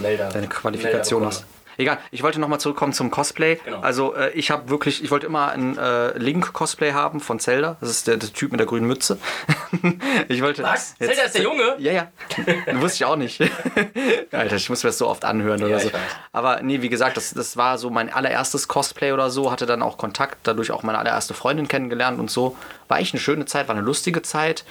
Melder. 0.00 0.28
Deine 0.28 0.48
Qualifikation 0.48 1.20
Melder 1.20 1.36
hast. 1.36 1.46
Egal, 1.80 1.96
ich 2.10 2.22
wollte 2.22 2.38
nochmal 2.40 2.60
zurückkommen 2.60 2.92
zum 2.92 3.10
Cosplay. 3.10 3.58
Genau. 3.64 3.80
Also 3.80 4.14
äh, 4.14 4.32
ich 4.32 4.50
habe 4.50 4.68
wirklich, 4.68 5.02
ich 5.02 5.10
wollte 5.10 5.24
immer 5.24 5.50
ein 5.52 5.78
äh, 5.78 6.16
Link-Cosplay 6.18 6.92
haben 6.92 7.20
von 7.20 7.40
Zelda. 7.40 7.78
Das 7.80 7.88
ist 7.88 8.06
der, 8.06 8.18
der 8.18 8.30
Typ 8.30 8.50
mit 8.50 8.60
der 8.60 8.66
grünen 8.66 8.86
Mütze. 8.86 9.18
ich 10.28 10.42
wollte, 10.42 10.62
Was? 10.62 10.94
Zelda 10.98 11.22
ist 11.22 11.36
der 11.36 11.42
Junge? 11.42 11.76
Ja, 11.78 11.92
ja. 11.92 12.08
Wusste 12.80 12.96
ich 12.96 13.04
auch 13.06 13.16
nicht. 13.16 13.40
Alter, 14.32 14.56
ich 14.56 14.68
muss 14.68 14.82
mir 14.82 14.90
das 14.90 14.98
so 14.98 15.08
oft 15.08 15.24
anhören 15.24 15.62
oder 15.62 15.70
Ja, 15.70 15.80
so. 15.80 15.88
ich 15.88 15.94
weiß. 15.94 16.00
Aber 16.32 16.60
nee, 16.60 16.82
wie 16.82 16.90
gesagt, 16.90 17.16
das, 17.16 17.30
das 17.32 17.56
war 17.56 17.78
so 17.78 17.88
mein 17.88 18.12
allererstes 18.12 18.68
Cosplay 18.68 19.12
oder 19.12 19.30
so. 19.30 19.50
Hatte 19.50 19.64
dann 19.64 19.80
auch 19.82 19.96
Kontakt, 19.96 20.36
dadurch 20.42 20.72
auch 20.72 20.82
meine 20.82 20.98
allererste 20.98 21.32
Freundin 21.32 21.66
kennengelernt 21.66 22.18
und 22.20 22.30
so. 22.30 22.58
War 22.88 22.98
echt 22.98 23.14
eine 23.14 23.20
schöne 23.20 23.46
Zeit, 23.46 23.68
war 23.68 23.74
eine 23.74 23.84
lustige 23.84 24.20
Zeit. 24.20 24.64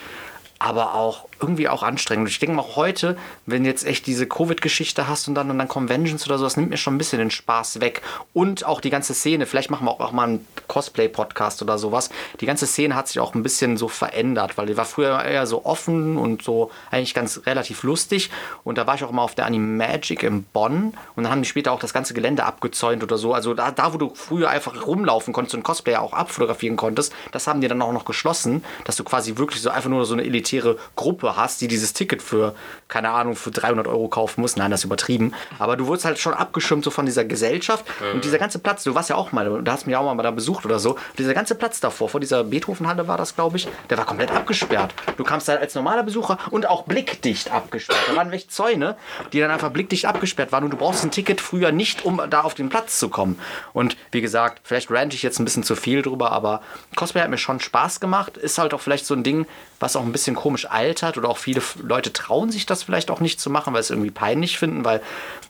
Aber 0.59 0.93
auch 0.93 1.28
irgendwie 1.41 1.69
auch 1.69 1.84
anstrengend. 1.84 2.29
Ich 2.29 2.39
denke 2.39 2.55
mal 2.55 2.62
auch 2.62 2.75
heute, 2.75 3.17
wenn 3.46 3.65
jetzt 3.65 3.86
echt 3.86 4.05
diese 4.08 4.27
Covid-Geschichte 4.27 5.08
hast 5.08 5.27
und 5.27 5.36
dann, 5.36 5.50
und 5.50 5.58
dann 5.58 5.67
Conventions 5.67 6.25
oder 6.25 6.38
so, 6.38 6.43
das 6.43 6.58
nimmt 6.58 6.69
mir 6.69 6.77
schon 6.77 6.96
ein 6.96 6.98
bisschen 6.98 7.19
den 7.19 7.31
Spaß 7.31 7.81
weg. 7.81 8.01
Und 8.34 8.65
auch 8.65 8.81
die 8.81 8.89
ganze 8.89 9.13
Szene, 9.13 9.46
vielleicht 9.46 9.72
machen 9.72 9.86
wir 9.86 9.91
auch, 9.91 10.00
auch 10.00 10.12
mal 10.12 10.27
einen 10.27 10.48
Cosplay-Podcast 10.67 11.62
oder 11.62 11.77
sowas. 11.77 12.10
Die 12.41 12.46
ganze 12.46 12.67
Szene 12.67 12.96
hat 12.96 13.08
sich 13.08 13.19
auch 13.19 13.34
ein 13.36 13.43
bisschen 13.43 13.77
so 13.77 13.88
verändert, 13.88 14.58
weil 14.58 14.67
die 14.67 14.77
war 14.77 14.86
früher 14.86 15.24
eher 15.24 15.48
so 15.48 15.65
offen 15.65 16.17
und 16.17 16.41
so 16.41 16.72
eigentlich 16.91 17.13
ganz 17.13 17.41
relativ 17.46 17.84
lustig. 17.84 18.29
Und 18.63 18.77
da 18.77 18.88
war 18.88 18.96
ich 18.96 19.03
auch 19.03 19.10
immer 19.10 19.24
auf 19.24 19.36
der 19.36 19.46
Animagic 19.46 20.24
in 20.24 20.43
Bonn 20.43 20.93
und 21.15 21.24
dann 21.24 21.31
haben 21.31 21.41
die 21.41 21.48
später 21.48 21.72
auch 21.72 21.79
das 21.79 21.93
ganze 21.93 22.13
Gelände 22.13 22.46
abgezäunt 22.46 23.03
oder 23.03 23.17
so. 23.17 23.34
Also 23.34 23.53
da, 23.53 23.72
da 23.72 23.93
wo 23.93 23.98
du 23.98 24.12
früher 24.13 24.50
einfach 24.50 24.86
rumlaufen 24.86 25.34
konntest 25.34 25.55
und 25.55 25.63
Cosplay 25.63 25.96
auch 25.96 26.13
abfotografieren 26.13 26.75
konntest, 26.75 27.13
das 27.31 27.48
haben 27.48 27.62
die 27.62 27.67
dann 27.67 27.81
auch 27.81 27.93
noch 27.93 28.05
geschlossen, 28.05 28.63
dass 28.86 28.96
du 28.96 29.03
quasi 29.03 29.38
wirklich 29.38 29.62
so 29.62 29.69
einfach 29.69 29.89
nur 29.89 30.05
so 30.05 30.13
eine 30.13 30.24
elitäre 30.24 30.77
Gruppe 30.96 31.28
hast, 31.36 31.62
die 31.62 31.67
dieses 31.67 31.93
Ticket 31.93 32.21
für, 32.21 32.55
keine 32.88 33.09
Ahnung, 33.12 33.36
für 33.36 33.51
300 33.51 33.88
Euro 33.88 34.07
kaufen 34.07 34.41
muss. 34.41 34.55
Nein, 34.55 34.71
das 34.71 34.81
ist 34.81 34.86
übertrieben. 34.86 35.33
Aber 35.57 35.77
du 35.77 35.88
wurdest 35.88 36.05
halt 36.05 36.19
schon 36.19 36.33
abgeschirmt 36.33 36.83
so 36.83 36.91
von 36.91 37.05
dieser 37.05 37.25
Gesellschaft 37.25 37.85
und 38.13 38.24
dieser 38.24 38.37
ganze 38.37 38.59
Platz, 38.59 38.83
du 38.83 38.96
warst 38.96 39.09
ja 39.09 39.15
auch 39.15 39.31
mal, 39.31 39.61
du 39.63 39.72
hast 39.72 39.87
mich 39.87 39.96
auch 39.96 40.13
mal 40.13 40.22
da 40.24 40.31
besucht 40.31 40.65
oder 40.65 40.79
so, 40.79 40.92
und 40.92 41.20
dieser 41.20 41.33
ganze 41.33 41.55
Platz 41.55 41.79
davor, 41.79 42.09
vor 42.09 42.20
dieser 42.20 42.44
Beethovenhalle 42.44 43.07
war 43.07 43.18
das, 43.18 43.35
glaube 43.35 43.57
ich, 43.57 43.68
der 43.89 43.98
war 43.98 44.05
komplett 44.05 44.31
abgesperrt. 44.31 44.94
Du 45.18 45.24
kamst 45.24 45.48
da 45.48 45.55
als 45.55 45.75
normaler 45.75 46.03
Besucher 46.03 46.37
und 46.51 46.68
auch 46.68 46.83
blickdicht 46.83 47.51
abgesperrt. 47.51 48.00
Da 48.07 48.15
waren 48.15 48.31
welche 48.31 48.48
Zäune, 48.48 48.96
die 49.33 49.39
dann 49.39 49.51
einfach 49.51 49.70
blickdicht 49.70 50.05
abgesperrt 50.05 50.51
waren 50.51 50.63
und 50.63 50.72
du 50.72 50.77
brauchst 50.77 51.03
ein 51.03 51.11
Ticket 51.11 51.42
früher 51.42 51.72
nicht, 51.72 52.05
um 52.05 52.22
da 52.29 52.42
auf 52.42 52.53
den 52.53 52.70
Platz 52.70 53.00
zu 53.00 53.09
kommen. 53.09 53.39
Und 53.74 53.98
wie 54.11 54.22
gesagt, 54.22 54.61
vielleicht 54.63 54.92
rante 54.92 55.15
ich 55.15 55.24
jetzt 55.24 55.39
ein 55.39 55.46
bisschen 55.46 55.63
zu 55.63 55.75
viel 55.75 56.01
drüber, 56.01 56.31
aber 56.31 56.61
Cosplay 56.96 57.22
hat 57.22 57.29
mir 57.29 57.37
schon 57.37 57.59
Spaß 57.59 58.00
gemacht. 58.00 58.37
Ist 58.37 58.57
halt 58.57 58.74
auch 58.74 58.81
vielleicht 58.81 59.05
so 59.05 59.13
ein 59.13 59.24
Ding, 59.24 59.46
was 59.79 59.96
auch 59.96 60.03
ein 60.03 60.11
bisschen 60.11 60.35
komisch 60.35 60.70
altert 60.70 61.18
oder 61.18 61.29
auch 61.29 61.37
viele 61.37 61.61
Leute 61.81 62.11
trauen 62.11 62.51
sich 62.51 62.65
das 62.65 62.83
vielleicht 62.83 63.09
auch 63.11 63.20
nicht 63.22 63.39
zu 63.39 63.50
machen, 63.50 63.74
weil 63.74 63.81
sie 63.81 63.87
es 63.87 63.92
irgendwie 63.92 64.11
peinlich 64.11 64.57
finden, 64.57 64.83
weil 64.83 65.01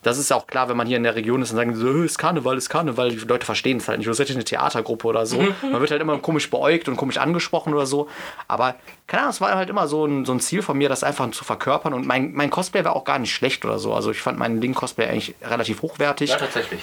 das 0.03 0.17
ist 0.17 0.29
ja 0.29 0.35
auch 0.37 0.47
klar, 0.47 0.69
wenn 0.69 0.77
man 0.77 0.87
hier 0.87 0.97
in 0.97 1.03
der 1.03 1.15
Region 1.15 1.41
ist 1.41 1.51
und 1.51 1.57
sagen, 1.57 1.75
so, 1.75 1.87
"Äh, 1.87 2.05
ist 2.05 2.17
Karneval, 2.19 2.57
ist 2.57 2.69
Karneval, 2.69 3.09
die 3.09 3.17
Leute 3.17 3.45
verstehen 3.45 3.77
es 3.77 3.87
halt 3.87 3.97
nicht. 3.97 4.07
Du 4.07 4.13
seid 4.13 4.29
eine 4.31 4.43
Theatergruppe 4.43 5.07
oder 5.07 5.25
so. 5.25 5.41
Man 5.61 5.81
wird 5.81 5.91
halt 5.91 6.01
immer 6.01 6.17
komisch 6.19 6.49
beäugt 6.49 6.87
und 6.87 6.95
komisch 6.95 7.17
angesprochen 7.17 7.73
oder 7.73 7.85
so. 7.85 8.07
Aber 8.47 8.75
keine 9.07 9.23
Ahnung, 9.23 9.31
es 9.31 9.41
war 9.41 9.55
halt 9.55 9.69
immer 9.69 9.87
so 9.87 10.05
ein, 10.05 10.25
so 10.25 10.31
ein 10.31 10.39
Ziel 10.39 10.61
von 10.61 10.77
mir, 10.77 10.87
das 10.89 11.03
einfach 11.03 11.29
zu 11.31 11.43
verkörpern. 11.43 11.93
Und 11.93 12.05
mein, 12.05 12.33
mein 12.33 12.49
Cosplay 12.49 12.85
war 12.85 12.95
auch 12.95 13.03
gar 13.03 13.19
nicht 13.19 13.33
schlecht 13.33 13.65
oder 13.65 13.79
so. 13.79 13.93
Also 13.93 14.11
ich 14.11 14.21
fand 14.21 14.37
meinen 14.37 14.61
Link-Cosplay 14.61 15.07
eigentlich 15.07 15.35
relativ 15.43 15.81
hochwertig. 15.81 16.29
Ja, 16.29 16.37
tatsächlich. 16.37 16.81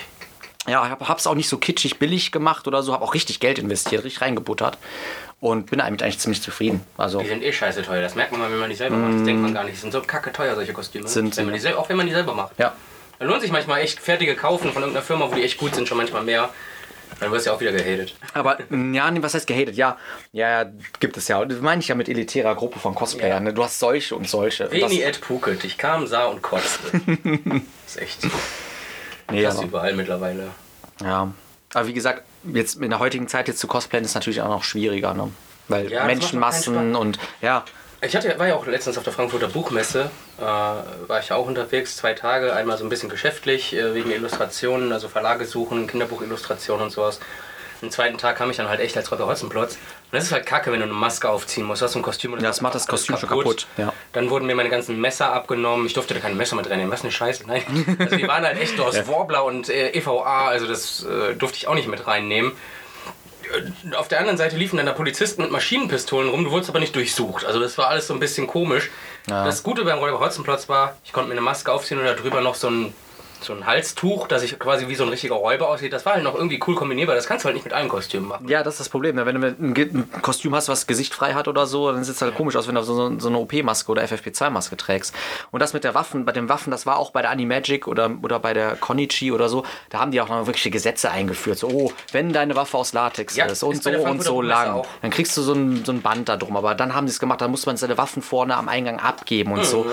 Ja, 0.68 0.84
ich 0.84 0.90
hab, 0.90 1.08
hab's 1.08 1.26
auch 1.28 1.36
nicht 1.36 1.48
so 1.48 1.58
kitschig 1.58 1.98
billig 2.00 2.32
gemacht 2.32 2.66
oder 2.66 2.82
so, 2.82 2.92
habe 2.92 3.04
auch 3.04 3.14
richtig 3.14 3.38
Geld 3.38 3.60
investiert, 3.60 4.02
richtig 4.02 4.20
reingebuttert 4.20 4.78
und 5.40 5.66
bin 5.70 5.78
damit 5.78 6.02
eigentlich 6.02 6.18
ziemlich 6.18 6.42
zufrieden. 6.42 6.82
Also 6.96 7.20
Die 7.20 7.28
sind 7.28 7.42
eh 7.42 7.52
scheiße 7.52 7.82
teuer. 7.82 8.00
Das 8.02 8.14
merkt 8.14 8.32
man 8.32 8.40
mal, 8.40 8.50
wenn 8.50 8.58
man 8.58 8.70
die 8.70 8.76
selber 8.76 8.96
macht. 8.96 9.14
Das 9.14 9.22
denkt 9.24 9.42
man 9.42 9.52
gar 9.54 9.64
nicht. 9.64 9.76
Die 9.76 9.80
sind 9.80 9.92
so 9.92 10.00
kacke 10.00 10.32
teuer, 10.32 10.54
solche 10.54 10.72
Kostüme. 10.72 11.06
Sind 11.08 11.36
wenn 11.36 11.46
man 11.50 11.60
die 11.60 11.68
auch 11.74 11.88
wenn 11.88 11.96
man 11.96 12.06
die 12.06 12.12
selber 12.12 12.34
macht. 12.34 12.58
ja, 12.58 12.74
Da 13.18 13.24
lohnt 13.26 13.42
sich 13.42 13.52
manchmal 13.52 13.80
echt 13.80 14.00
fertige 14.00 14.34
kaufen 14.34 14.72
von 14.72 14.82
irgendeiner 14.82 15.04
Firma, 15.04 15.30
wo 15.30 15.34
die 15.34 15.42
echt 15.42 15.58
gut 15.58 15.74
sind, 15.74 15.86
schon 15.88 15.98
manchmal 15.98 16.22
mehr. 16.22 16.48
Dann 17.20 17.30
wirst 17.30 17.46
du 17.46 17.50
ja 17.50 17.56
auch 17.56 17.60
wieder 17.60 17.72
gehatet. 17.72 18.14
aber 18.34 18.58
ja, 18.92 19.10
nee, 19.10 19.22
was 19.22 19.32
heißt 19.34 19.46
gehatet? 19.46 19.76
Ja, 19.76 19.96
ja, 20.32 20.62
ja, 20.64 20.70
gibt 21.00 21.16
es 21.16 21.28
ja. 21.28 21.42
Das 21.44 21.60
meine 21.60 21.80
ich 21.80 21.88
ja 21.88 21.94
mit 21.94 22.08
elitärer 22.08 22.54
Gruppe 22.54 22.78
von 22.78 22.94
Cosplayern. 22.94 23.44
Ne? 23.44 23.54
Du 23.54 23.62
hast 23.62 23.78
solche 23.78 24.14
und 24.16 24.28
solche. 24.28 24.64
Das- 24.64 24.72
Veni 24.72 25.00
et 25.02 25.20
Puket. 25.20 25.64
Ich 25.64 25.78
kam, 25.78 26.06
sah 26.06 26.24
und 26.26 26.42
kotzte. 26.42 26.90
das 27.04 27.94
ist 27.94 28.02
echt 28.02 28.26
nee, 29.30 29.42
krass 29.44 29.56
aber, 29.58 29.66
überall 29.66 29.94
mittlerweile. 29.94 30.48
ja. 31.02 31.32
Aber 31.74 31.86
wie 31.86 31.92
gesagt, 31.92 32.22
jetzt 32.44 32.80
in 32.80 32.90
der 32.90 32.98
heutigen 32.98 33.28
Zeit 33.28 33.48
jetzt 33.48 33.58
zu 33.58 33.66
cosplayen 33.66 34.04
ist 34.04 34.14
natürlich 34.14 34.40
auch 34.40 34.48
noch 34.48 34.64
schwieriger, 34.64 35.14
ne? 35.14 35.30
Weil 35.68 35.90
Ja, 35.90 36.04
Menschenmassen 36.04 36.94
und 36.94 37.18
ja, 37.42 37.64
Ich 38.02 38.14
hatte, 38.14 38.38
war 38.38 38.46
ja 38.46 38.54
auch 38.54 38.66
letztens 38.66 38.98
auf 38.98 39.04
der 39.04 39.12
Frankfurter 39.12 39.48
Buchmesse, 39.48 40.10
äh, 40.38 40.42
war 40.42 41.20
ich 41.20 41.32
auch 41.32 41.46
unterwegs, 41.46 41.96
zwei 41.96 42.12
Tage, 42.12 42.54
einmal 42.54 42.78
so 42.78 42.84
ein 42.84 42.88
bisschen 42.88 43.08
geschäftlich, 43.08 43.74
äh, 43.74 43.94
wegen 43.94 44.10
Illustrationen, 44.12 44.92
also 44.92 45.08
Verlage 45.08 45.44
suchen, 45.44 45.86
Kinderbuchillustrationen 45.86 46.84
und 46.84 46.90
sowas. 46.90 47.18
Am 47.82 47.90
zweiten 47.90 48.16
Tag 48.16 48.36
kam 48.36 48.50
ich 48.50 48.56
dann 48.56 48.68
halt 48.68 48.80
echt 48.80 48.96
als 48.96 49.10
Räuber 49.10 49.26
Hotzenplotz. 49.26 49.76
Und 50.12 50.16
das 50.18 50.24
ist 50.24 50.32
halt 50.32 50.46
kacke, 50.46 50.70
wenn 50.70 50.78
du 50.78 50.84
eine 50.84 50.94
Maske 50.94 51.28
aufziehen 51.28 51.66
musst. 51.66 51.82
Du 51.82 51.86
hast 51.86 51.92
so 51.94 51.98
ein 51.98 52.02
Kostüm 52.02 52.32
und 52.32 52.40
Ja, 52.40 52.46
das 52.48 52.60
macht 52.60 52.76
das 52.76 52.86
Kostüm 52.86 53.16
schon 53.16 53.28
kaputt, 53.28 53.66
ja. 53.76 53.92
Dann 54.12 54.30
wurden 54.30 54.46
mir 54.46 54.54
meine 54.54 54.68
ganzen 54.70 55.00
Messer 55.00 55.32
abgenommen. 55.32 55.86
Ich 55.86 55.94
durfte 55.94 56.14
da 56.14 56.20
keine 56.20 56.36
Messer 56.36 56.54
mit 56.54 56.70
reinnehmen. 56.70 56.92
Was 56.92 57.02
eine 57.02 57.10
Scheiße. 57.10 57.44
Nein. 57.46 57.96
Also 57.98 58.14
die 58.16 58.28
waren 58.28 58.44
halt 58.44 58.60
echt 58.60 58.78
aus 58.78 59.08
Warbler 59.08 59.44
und 59.44 59.68
äh, 59.68 59.90
EVA. 59.90 60.46
Also 60.48 60.66
das 60.68 61.04
äh, 61.04 61.34
durfte 61.34 61.58
ich 61.58 61.66
auch 61.66 61.74
nicht 61.74 61.88
mit 61.88 62.06
reinnehmen. 62.06 62.52
Äh, 63.92 63.96
Auf 63.96 64.06
der 64.06 64.20
anderen 64.20 64.38
Seite 64.38 64.56
liefen 64.56 64.76
dann 64.76 64.86
da 64.86 64.92
Polizisten 64.92 65.42
mit 65.42 65.50
Maschinenpistolen 65.50 66.30
rum. 66.30 66.44
Du 66.44 66.52
wurdest 66.52 66.70
aber 66.70 66.78
nicht 66.78 66.94
durchsucht. 66.94 67.44
Also 67.44 67.58
das 67.58 67.76
war 67.76 67.88
alles 67.88 68.06
so 68.06 68.14
ein 68.14 68.20
bisschen 68.20 68.46
komisch. 68.46 68.90
Ja. 69.28 69.44
Das 69.44 69.64
Gute 69.64 69.84
beim 69.84 69.98
Räuber 69.98 70.20
Hotzenplotz 70.20 70.68
war, 70.68 70.96
ich 71.04 71.12
konnte 71.12 71.28
mir 71.28 71.34
eine 71.34 71.40
Maske 71.40 71.72
aufziehen 71.72 71.98
und 71.98 72.04
darüber 72.06 72.40
noch 72.40 72.54
so 72.54 72.68
ein 72.70 72.94
so 73.42 73.52
ein 73.52 73.66
Halstuch, 73.66 74.26
das 74.28 74.42
ich 74.42 74.58
quasi 74.58 74.88
wie 74.88 74.94
so 74.94 75.04
ein 75.04 75.10
richtiger 75.10 75.34
Räuber 75.36 75.68
aussieht. 75.68 75.92
Das 75.92 76.04
war 76.06 76.14
halt 76.14 76.24
noch 76.24 76.34
irgendwie 76.34 76.60
cool 76.66 76.74
kombinierbar. 76.74 77.14
Das 77.14 77.26
kannst 77.26 77.44
du 77.44 77.46
halt 77.46 77.54
nicht 77.54 77.64
mit 77.64 77.72
allen 77.72 77.88
Kostümen 77.88 78.28
machen. 78.28 78.48
Ja, 78.48 78.62
das 78.62 78.74
ist 78.74 78.80
das 78.80 78.88
Problem. 78.88 79.16
ne? 79.16 79.26
Wenn 79.26 79.40
du 79.40 79.46
ein, 79.46 80.10
Kostüm 80.22 80.54
hast, 80.54 80.68
was 80.68 80.86
Gesicht 80.86 81.14
frei 81.14 81.34
hat 81.34 81.48
oder 81.48 81.66
so, 81.66 81.90
dann 81.92 82.02
sieht 82.04 82.14
es 82.16 82.22
halt 82.22 82.34
komisch 82.34 82.56
aus, 82.56 82.66
wenn 82.68 82.74
du 82.74 82.82
so, 82.82 83.18
so 83.18 83.28
eine 83.28 83.38
OP-Maske 83.38 83.90
oder 83.90 84.02
FFP2-Maske 84.02 84.76
trägst. 84.76 85.14
Und 85.50 85.60
das 85.60 85.72
mit 85.72 85.84
der 85.84 85.94
Waffen, 85.94 86.24
bei 86.24 86.32
den 86.32 86.48
Waffen, 86.48 86.70
das 86.70 86.86
war 86.86 86.98
auch 86.98 87.10
bei 87.10 87.22
der 87.22 87.30
Animagic 87.30 87.86
oder, 87.86 88.10
oder 88.22 88.38
bei 88.38 88.54
der 88.54 88.76
Konichi 88.76 89.32
oder 89.32 89.48
so, 89.48 89.64
da 89.90 89.98
haben 90.00 90.10
die 90.10 90.20
auch 90.20 90.28
noch 90.28 90.46
wirkliche 90.46 90.70
Gesetze 90.70 91.10
eingeführt. 91.10 91.58
So, 91.58 91.68
oh, 91.68 91.92
wenn 92.12 92.32
deine 92.32 92.56
Waffe 92.56 92.76
aus 92.78 92.92
Latex 92.92 93.36
Ja, 93.36 93.46
ist 93.46 93.62
und 93.62 93.74
ist 93.74 93.84
so 93.84 93.90
und 93.90 94.22
so 94.22 94.42
lang, 94.42 94.82
dann 95.02 95.10
kriegst 95.10 95.36
du 95.36 95.42
so 95.42 95.52
ein, 95.52 95.84
so 95.84 95.92
ein 95.92 96.02
Band 96.02 96.28
da 96.28 96.36
drum. 96.36 96.56
Aber 96.56 96.74
dann 96.74 96.94
haben 96.94 97.06
sie 97.06 97.12
es 97.12 97.20
gemacht, 97.20 97.40
dann 97.40 97.50
muss 97.50 97.66
man 97.66 97.76
seine 97.76 97.96
Waffen 97.98 98.22
vorne 98.22 98.56
am 98.56 98.68
Eingang 98.68 98.98
abgeben 98.98 99.52
und 99.52 99.60
Mhm. 99.60 99.64
so. 99.64 99.86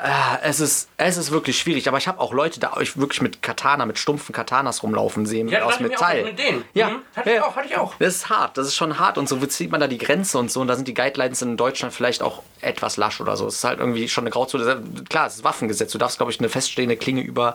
Ah, 0.00 0.38
es, 0.42 0.60
ist, 0.60 0.88
es 0.96 1.16
ist 1.16 1.30
wirklich 1.30 1.58
schwierig. 1.58 1.88
Aber 1.88 1.98
ich 1.98 2.06
habe 2.08 2.20
auch 2.20 2.32
Leute 2.32 2.60
da 2.60 2.74
euch 2.74 2.96
wirklich 2.96 3.20
mit 3.20 3.42
Katana, 3.42 3.84
mit 3.86 3.98
stumpfen 3.98 4.32
Katanas 4.32 4.82
rumlaufen 4.82 5.26
sehen, 5.26 5.48
Ja, 5.48 5.62
aus 5.64 5.74
ich 5.74 5.80
mir 5.80 5.86
auch, 5.88 5.90
Metall. 5.92 6.24
mit 6.24 6.38
denen. 6.38 6.64
Ja, 6.74 6.88
Mhm. 6.90 7.02
Hatte 7.16 7.30
ich 7.30 7.36
ja. 7.36 7.44
auch, 7.44 7.56
hatte 7.56 7.66
ich 7.68 7.76
auch. 7.76 7.94
Das 7.98 8.14
ist 8.14 8.28
hart, 8.30 8.56
das 8.56 8.68
ist 8.68 8.74
schon 8.76 8.98
hart 8.98 9.18
und 9.18 9.28
so 9.28 9.36
zieht 9.46 9.70
man 9.70 9.80
da 9.80 9.86
die 9.88 9.98
Grenze 9.98 10.38
und 10.38 10.50
so 10.50 10.60
und 10.60 10.68
da 10.68 10.76
sind 10.76 10.86
die 10.88 10.94
Guidelines 10.94 11.42
in 11.42 11.56
Deutschland 11.56 11.92
vielleicht 11.94 12.22
auch 12.22 12.42
etwas 12.60 12.96
lasch 12.96 13.20
oder 13.20 13.36
so. 13.36 13.46
Es 13.46 13.56
ist 13.56 13.64
halt 13.64 13.80
irgendwie 13.80 14.08
schon 14.08 14.22
eine 14.22 14.30
Grauzone. 14.30 14.82
Klar, 15.08 15.26
es 15.26 15.36
ist 15.36 15.44
Waffengesetz. 15.44 15.92
Du 15.92 15.98
darfst, 15.98 16.18
glaube 16.18 16.32
ich, 16.32 16.38
eine 16.38 16.48
feststehende 16.48 16.96
Klinge 16.96 17.22
über, 17.22 17.54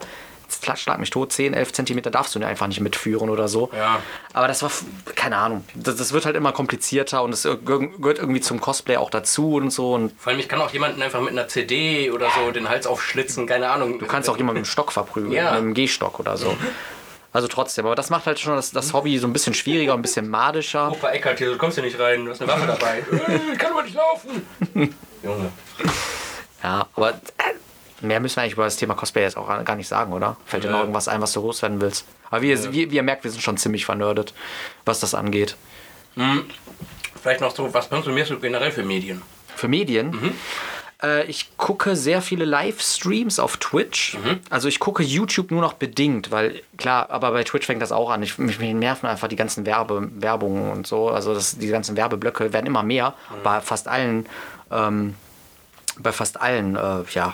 schlag 0.75 0.99
mich 0.99 1.09
tot, 1.09 1.31
10, 1.31 1.53
11 1.53 1.73
Zentimeter 1.73 2.11
darfst 2.11 2.35
du 2.35 2.43
einfach 2.45 2.67
nicht 2.67 2.79
mitführen 2.81 3.29
oder 3.29 3.47
so. 3.47 3.69
Ja. 3.75 3.99
Aber 4.33 4.47
das 4.47 4.61
war, 4.63 4.71
keine 5.15 5.37
Ahnung, 5.37 5.63
das, 5.75 5.95
das 5.95 6.13
wird 6.13 6.25
halt 6.25 6.35
immer 6.35 6.51
komplizierter 6.51 7.23
und 7.23 7.33
es 7.33 7.43
gehört 7.43 8.19
irgendwie 8.19 8.41
zum 8.41 8.59
Cosplay 8.59 8.97
auch 8.97 9.09
dazu 9.09 9.55
und 9.55 9.71
so 9.71 9.93
und 9.93 10.13
Vor 10.19 10.31
allem, 10.31 10.39
ich 10.39 10.49
kann 10.49 10.59
auch 10.61 10.71
jemanden 10.71 11.01
einfach 11.01 11.21
mit 11.21 11.31
einer 11.31 11.47
CD 11.47 12.11
oder 12.11 12.27
so 12.35 12.51
den 12.51 12.69
Hals 12.69 12.87
aufschlitzen, 12.87 13.47
keine 13.47 13.69
Ahnung. 13.69 13.99
du 13.99 14.05
kannst 14.05 14.29
auch 14.29 14.37
jemanden 14.37 14.61
mit 14.61 14.67
dem 14.67 14.71
Stock 14.71 14.91
verprügeln, 14.91 15.31
Ja. 15.33 15.51
mit 15.51 15.53
einem 15.53 15.73
Gehstock 15.73 16.19
oder 16.19 16.37
so. 16.37 16.55
Also 17.31 17.47
trotzdem, 17.47 17.85
aber 17.87 17.95
das 17.95 18.11
macht 18.11 18.27
halt 18.27 18.39
schon 18.39 18.55
das, 18.55 18.69
das 18.71 18.93
Hobby 18.93 19.17
so 19.17 19.25
ein 19.25 19.33
bisschen 19.33 19.55
schwieriger, 19.55 19.93
ein 19.95 20.03
bisschen 20.03 20.29
madischer. 20.29 20.91
Opa 20.91 21.09
Eckert 21.09 21.39
hier, 21.39 21.49
du 21.51 21.57
kommst 21.57 21.75
hier 21.77 21.83
nicht 21.83 21.99
rein, 21.99 22.25
du 22.25 22.31
hast 22.31 22.41
eine 22.43 22.51
Waffe 22.51 22.67
dabei. 22.67 22.99
äh, 23.27 23.55
kann 23.57 23.71
aber 23.71 23.81
nicht 23.81 23.95
laufen. 23.95 24.45
Junge. 25.23 25.51
Ja, 26.61 26.85
aber 26.95 27.09
äh, 27.09 27.13
mehr 28.03 28.19
müssen 28.19 28.35
wir 28.37 28.43
eigentlich 28.43 28.53
über 28.53 28.65
das 28.65 28.75
Thema 28.77 28.93
Cosplay 28.93 29.23
jetzt 29.23 29.37
auch 29.37 29.47
gar 29.65 29.75
nicht 29.75 29.87
sagen, 29.87 30.13
oder? 30.13 30.37
Fällt 30.45 30.63
dir 30.63 30.69
noch 30.69 30.77
Ja. 30.77 30.81
irgendwas 30.83 31.07
ein, 31.07 31.21
was 31.21 31.33
du 31.33 31.41
loswerden 31.41 31.81
willst? 31.81 32.05
Aber 32.29 32.41
wie, 32.41 32.49
ihr, 32.49 32.73
wie, 32.73 32.91
wie 32.91 32.95
ihr 32.95 33.03
merkt, 33.03 33.23
wir 33.23 33.31
sind 33.31 33.41
schon 33.41 33.57
ziemlich 33.57 33.85
vernördet, 33.85 34.33
was 34.85 34.99
das 34.99 35.13
angeht. 35.15 35.55
Vielleicht 37.21 37.41
noch 37.41 37.55
so, 37.55 37.73
was 37.73 37.89
konsumierst 37.89 38.31
du 38.31 38.39
generell 38.39 38.71
für 38.71 38.83
Medien? 38.83 39.21
Für 39.55 39.67
Medien? 39.67 40.33
Äh, 41.01 41.25
ich 41.25 41.55
gucke 41.57 41.95
sehr 41.95 42.21
viele 42.21 42.45
Livestreams 42.45 43.39
auf 43.39 43.57
Twitch. 43.57 44.17
Also 44.49 44.67
ich 44.67 44.79
gucke 44.79 45.03
YouTube 45.03 45.51
nur 45.51 45.61
noch 45.61 45.73
bedingt, 45.73 46.31
weil 46.31 46.61
klar, 46.77 47.09
aber 47.09 47.31
bei 47.31 47.43
Twitch 47.43 47.65
fängt 47.65 47.81
das 47.81 47.91
auch 47.91 48.09
an. 48.09 48.21
Ich, 48.23 48.37
mich, 48.37 48.59
mich 48.59 48.73
nerven 48.73 49.07
einfach 49.07 49.27
die 49.27 49.35
ganzen 49.35 49.65
Werbe, 49.65 50.09
Werbungen 50.15 50.71
und 50.71 50.85
so. 50.87 51.09
Also 51.09 51.33
das, 51.33 51.57
die 51.57 51.67
ganzen 51.67 51.95
Werbeblöcke 51.97 52.51
werden 52.53 52.65
immer 52.67 52.83
mehr 52.83 53.13
bei 53.43 53.61
fast 53.61 53.87
allen, 53.87 54.27
ähm, 54.71 55.15
bei 55.97 56.11
fast 56.11 56.41
allen, 56.41 56.75
äh, 56.75 57.03
ja. 57.13 57.33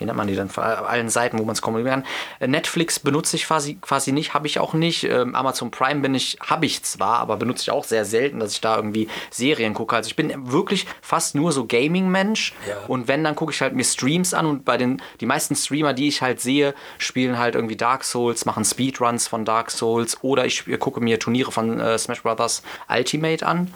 Wie 0.00 0.06
nennt 0.06 0.16
man 0.16 0.26
die 0.26 0.34
denn? 0.34 0.48
Von 0.48 0.64
allen 0.64 1.10
Seiten, 1.10 1.38
wo 1.38 1.44
man 1.44 1.52
es 1.52 1.62
kommunizieren 1.62 2.02
kann. 2.02 2.10
Äh, 2.40 2.48
Netflix 2.48 2.98
benutze 2.98 3.36
ich 3.36 3.46
quasi, 3.46 3.74
quasi 3.74 4.12
nicht, 4.12 4.34
habe 4.34 4.46
ich 4.46 4.58
auch 4.58 4.72
nicht. 4.72 5.04
Ähm, 5.04 5.34
Amazon 5.34 5.70
Prime 5.70 6.00
bin 6.00 6.14
ich, 6.14 6.38
habe 6.40 6.66
ich 6.66 6.82
zwar, 6.82 7.18
aber 7.18 7.36
benutze 7.36 7.62
ich 7.62 7.70
auch 7.70 7.84
sehr 7.84 8.04
selten, 8.04 8.40
dass 8.40 8.52
ich 8.52 8.60
da 8.60 8.76
irgendwie 8.76 9.08
Serien 9.30 9.74
gucke. 9.74 9.94
Also 9.94 10.08
ich 10.08 10.16
bin 10.16 10.50
wirklich 10.50 10.86
fast 11.02 11.34
nur 11.34 11.52
so 11.52 11.66
Gaming-Mensch. 11.66 12.54
Ja. 12.66 12.76
Und 12.88 13.08
wenn, 13.08 13.22
dann 13.22 13.36
gucke 13.36 13.52
ich 13.52 13.60
halt 13.60 13.74
mir 13.74 13.84
Streams 13.84 14.34
an 14.34 14.46
und 14.46 14.64
bei 14.64 14.76
den, 14.76 15.02
die 15.20 15.26
meisten 15.26 15.54
Streamer, 15.54 15.92
die 15.92 16.08
ich 16.08 16.22
halt 16.22 16.40
sehe, 16.40 16.74
spielen 16.98 17.38
halt 17.38 17.54
irgendwie 17.54 17.76
Dark 17.76 18.04
Souls, 18.04 18.46
machen 18.46 18.64
Speedruns 18.64 19.28
von 19.28 19.44
Dark 19.44 19.70
Souls 19.70 20.16
oder 20.22 20.46
ich 20.46 20.64
gucke 20.78 21.00
mir 21.00 21.18
Turniere 21.18 21.52
von 21.52 21.78
äh, 21.78 21.98
Smash 21.98 22.22
Brothers 22.22 22.62
Ultimate 22.88 23.46
an. 23.46 23.72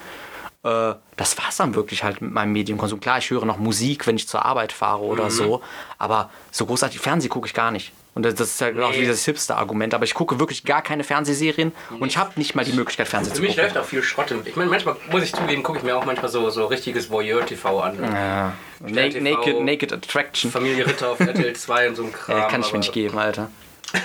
Äh, 0.64 0.94
das 1.16 1.36
war's 1.38 1.56
dann 1.58 1.74
wirklich 1.74 2.02
halt 2.02 2.20
mit 2.22 2.32
meinem 2.32 2.52
Medienkonsum. 2.52 2.98
Klar, 2.98 3.18
ich 3.18 3.30
höre 3.30 3.44
noch 3.44 3.58
Musik, 3.58 4.06
wenn 4.06 4.16
ich 4.16 4.26
zur 4.26 4.44
Arbeit 4.44 4.72
fahre 4.72 5.02
oder 5.02 5.30
so, 5.30 5.62
aber 5.98 6.30
so 6.50 6.64
großartig 6.66 6.98
Fernsehen 7.00 7.30
gucke 7.30 7.46
ich 7.46 7.54
gar 7.54 7.70
nicht. 7.70 7.92
Und 8.14 8.22
das 8.24 8.34
ist 8.40 8.60
halt 8.60 8.78
auch 8.80 8.90
Nee. 8.92 9.00
wieder 9.02 9.10
das 9.10 9.24
Hipster-Argument, 9.24 9.92
aber 9.92 10.04
ich 10.04 10.14
gucke 10.14 10.38
wirklich 10.38 10.64
gar 10.64 10.82
keine 10.82 11.02
Fernsehserien 11.02 11.72
und 11.98 12.06
ich 12.06 12.16
habe 12.16 12.30
nicht 12.36 12.54
mal 12.54 12.64
die 12.64 12.72
Möglichkeit, 12.72 13.08
Fernsehen 13.08 13.32
Für 13.32 13.36
zu 13.38 13.42
mich 13.42 13.56
gucken. 13.56 13.64
läuft 13.64 13.76
auch 13.78 13.84
viel 13.88 14.02
Schrott. 14.04 14.30
im- 14.30 14.46
Ich 14.46 14.54
meine, 14.56 14.70
manchmal, 14.70 14.96
muss 15.10 15.24
ich 15.24 15.32
zugeben, 15.34 15.62
gucke 15.64 15.78
ich 15.78 15.84
mir 15.84 15.96
auch 15.96 16.04
manchmal 16.04 16.30
so, 16.30 16.48
so 16.48 16.66
richtiges 16.66 17.10
Voyeur-TV 17.10 17.80
an. 17.80 17.98
Ja. 18.02 18.52
Naked, 18.80 19.14
TV, 19.14 19.24
naked, 19.24 19.60
naked 19.64 19.92
Attraction. 19.92 20.50
Familie 20.52 20.86
Ritter 20.86 21.10
auf 21.10 21.18
RTL 21.20 21.52
2 21.54 21.88
und 21.88 21.96
so 21.96 22.04
ein 22.04 22.12
Kram. 22.12 22.38
Ja, 22.38 22.48
kann 22.48 22.60
ich 22.60 22.72
mir 22.72 22.78
nicht 22.78 22.92
geben, 22.92 23.18
Alter. 23.18 23.50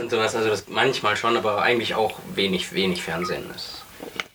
und 0.00 0.10
sowas. 0.10 0.34
Also 0.36 0.48
das 0.48 0.64
manchmal 0.68 1.16
schon, 1.16 1.36
aber 1.36 1.62
eigentlich 1.62 1.94
auch 1.94 2.18
wenig, 2.34 2.72
wenig 2.72 3.02
Fernsehen 3.02 3.44
ist. 3.54 3.83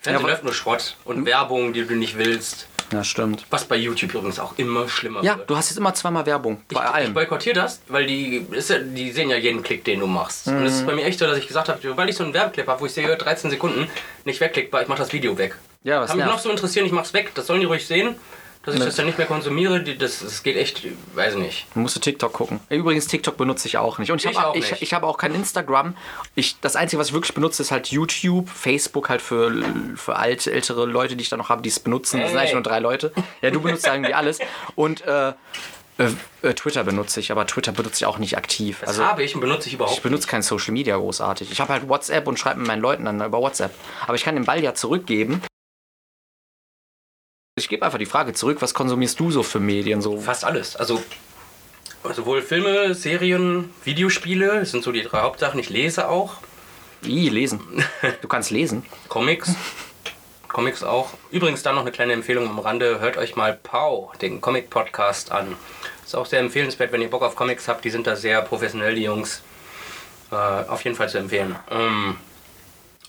Fernsehen 0.01 0.23
aber- 0.23 0.31
läuft 0.31 0.43
nur 0.43 0.53
Schrott 0.53 0.95
und 1.05 1.25
Werbung, 1.25 1.73
die 1.73 1.85
du 1.85 1.95
nicht 1.95 2.17
willst. 2.17 2.67
Ja, 2.91 3.03
stimmt. 3.03 3.45
Was 3.51 3.65
bei 3.65 3.75
YouTube 3.75 4.15
übrigens 4.15 4.39
auch 4.39 4.53
immer 4.57 4.89
schlimmer 4.89 5.23
Ja, 5.23 5.37
wird. 5.37 5.47
du 5.49 5.55
hast 5.55 5.69
jetzt 5.69 5.77
immer 5.77 5.93
zweimal 5.93 6.25
Werbung. 6.25 6.61
Bei 6.69 6.79
ich, 6.81 6.89
ich 6.89 6.95
allem. 6.95 7.13
boykottiere 7.13 7.53
das, 7.55 7.81
weil 7.87 8.07
die, 8.07 8.43
ist 8.51 8.71
ja, 8.71 8.79
die 8.79 9.11
sehen 9.11 9.29
ja 9.29 9.37
jeden 9.37 9.61
Klick, 9.61 9.83
den 9.83 9.99
du 9.99 10.07
machst. 10.07 10.47
Und 10.47 10.65
es 10.65 10.75
ist 10.77 10.85
bei 10.87 10.95
mir 10.95 11.03
echt 11.03 11.19
so, 11.19 11.27
dass 11.27 11.37
ich 11.37 11.47
gesagt 11.47 11.69
habe, 11.69 11.97
weil 11.97 12.09
ich 12.09 12.15
so 12.15 12.23
einen 12.23 12.33
Werbeclip 12.33 12.65
habe, 12.67 12.81
wo 12.81 12.87
ich 12.87 12.93
sehe, 12.93 13.15
13 13.15 13.51
Sekunden, 13.51 13.87
nicht 14.25 14.39
wegklickbar, 14.41 14.81
ich 14.81 14.87
mache 14.87 14.97
das 14.99 15.13
Video 15.13 15.37
weg. 15.37 15.55
Ja, 15.83 16.01
was 16.01 16.07
Kann 16.09 16.17
mich 16.17 16.25
nervt. 16.25 16.37
noch 16.37 16.43
so 16.43 16.49
interessieren, 16.49 16.87
ich 16.87 16.91
mach's 16.91 17.13
weg, 17.13 17.31
das 17.35 17.45
sollen 17.45 17.59
die 17.59 17.67
ruhig 17.67 17.85
sehen. 17.85 18.15
Dass 18.65 18.75
ich 18.75 18.81
das 18.83 18.97
dann 18.97 19.05
nicht 19.05 19.17
mehr 19.17 19.25
konsumiere, 19.25 19.81
das, 19.81 20.19
das 20.19 20.43
geht 20.43 20.57
echt, 20.57 20.83
weiß 21.15 21.35
ich 21.35 21.39
nicht. 21.39 21.65
Du 21.73 21.79
musst 21.79 21.95
du 21.95 22.01
TikTok 22.01 22.33
gucken. 22.33 22.59
Übrigens, 22.69 23.07
TikTok 23.07 23.37
benutze 23.37 23.67
ich 23.69 23.77
auch 23.77 23.97
nicht. 23.99 24.11
Und 24.11 24.23
ich, 24.23 24.29
Ich 24.29 24.37
habe 24.37 24.47
auch 24.49 24.55
ich, 24.55 24.69
nicht. 24.71 24.81
ich 24.81 24.93
habe 24.93 25.07
auch 25.07 25.17
kein 25.17 25.33
Instagram. 25.33 25.95
Ich, 26.35 26.59
das 26.59 26.75
Einzige, 26.75 26.99
was 26.99 27.07
ich 27.07 27.13
wirklich 27.13 27.33
benutze, 27.33 27.61
ist 27.63 27.71
halt 27.71 27.87
YouTube, 27.87 28.49
Facebook 28.49 29.07
halt 29.09 29.21
für, 29.21 29.51
für 29.95 30.17
alte, 30.17 30.51
ältere 30.51 30.85
Leute, 30.85 31.15
die 31.15 31.21
ich 31.23 31.29
da 31.29 31.37
noch 31.37 31.47
habe, 31.49 31.61
die 31.61 31.69
es 31.69 31.79
benutzen. 31.79 32.19
Das 32.19 32.29
sind 32.31 32.37
Hey. 32.37 32.47
eigentlich 32.47 32.53
nur 32.53 32.63
drei 32.63 32.79
Leute. 32.79 33.13
Ja, 33.41 33.49
du 33.49 33.61
benutzt 33.61 33.87
irgendwie 33.87 34.13
alles. 34.13 34.39
Und 34.75 35.01
äh, 35.07 35.29
äh, 35.29 35.33
äh, 36.41 36.53
Twitter 36.53 36.83
benutze 36.83 37.21
ich, 37.21 37.31
aber 37.31 37.47
Twitter 37.47 37.71
benutze 37.71 37.95
ich 37.97 38.05
auch 38.05 38.17
nicht 38.19 38.37
aktiv. 38.37 38.79
Das 38.81 38.89
Also 38.89 39.05
habe 39.05 39.23
ich 39.23 39.35
und 39.35 39.41
benutze 39.41 39.67
ich 39.69 39.73
überhaupt 39.75 39.95
ich 39.97 40.01
benutze 40.03 40.27
kein 40.27 40.41
Social 40.41 40.73
Media 40.73 40.97
großartig. 40.97 41.49
Ich 41.51 41.61
habe 41.61 41.71
halt 41.73 41.87
WhatsApp 41.89 42.27
und 42.27 42.37
schreibe 42.37 42.59
mit 42.59 42.67
meinen 42.67 42.81
Leuten 42.81 43.05
dann 43.05 43.21
über 43.21 43.39
WhatsApp. 43.41 43.71
Aber 44.05 44.15
ich 44.15 44.23
kann 44.23 44.35
den 44.35 44.45
Ball 44.45 44.61
ja 44.61 44.73
zurückgeben. 44.73 45.41
Ich 47.59 47.69
gebe 47.69 47.85
einfach 47.85 47.99
die 47.99 48.05
Frage 48.05 48.33
zurück, 48.33 48.61
was 48.61 48.73
konsumierst 48.73 49.19
du 49.19 49.31
so 49.31 49.43
für 49.43 49.59
Medien? 49.59 50.01
So 50.01 50.17
Fast 50.17 50.45
alles. 50.45 50.75
Also 50.75 51.03
sowohl 52.13 52.41
Filme, 52.41 52.95
Serien, 52.95 53.73
Videospiele, 53.83 54.59
das 54.59 54.71
sind 54.71 54.83
so 54.83 54.91
die 54.91 55.03
drei 55.03 55.21
Hauptsachen. 55.21 55.59
Ich 55.59 55.69
lese 55.69 56.07
auch. 56.07 56.37
I, 57.03 57.29
lesen. 57.29 57.59
Du 58.21 58.27
kannst 58.27 58.51
lesen. 58.51 58.85
Comics. 59.09 59.55
Comics 60.47 60.83
auch. 60.83 61.11
Übrigens 61.31 61.61
dann 61.61 61.75
noch 61.75 61.81
eine 61.81 61.91
kleine 61.91 62.13
Empfehlung 62.13 62.49
am 62.49 62.59
Rande. 62.59 62.99
Hört 62.99 63.17
euch 63.17 63.35
mal 63.35 63.53
Pau, 63.61 64.11
den 64.21 64.41
Comic-Podcast 64.41 65.31
an. 65.31 65.55
Ist 66.05 66.15
auch 66.15 66.25
sehr 66.25 66.39
empfehlenswert, 66.39 66.91
wenn 66.91 67.01
ihr 67.01 67.09
Bock 67.09 67.21
auf 67.21 67.35
Comics 67.35 67.67
habt. 67.67 67.85
Die 67.85 67.89
sind 67.89 68.07
da 68.07 68.15
sehr 68.15 68.41
professionell, 68.41 68.95
die 68.95 69.03
Jungs. 69.03 69.41
Äh, 70.31 70.35
auf 70.35 70.83
jeden 70.83 70.95
Fall 70.95 71.09
zu 71.09 71.17
empfehlen. 71.17 71.55
Ähm, 71.69 72.15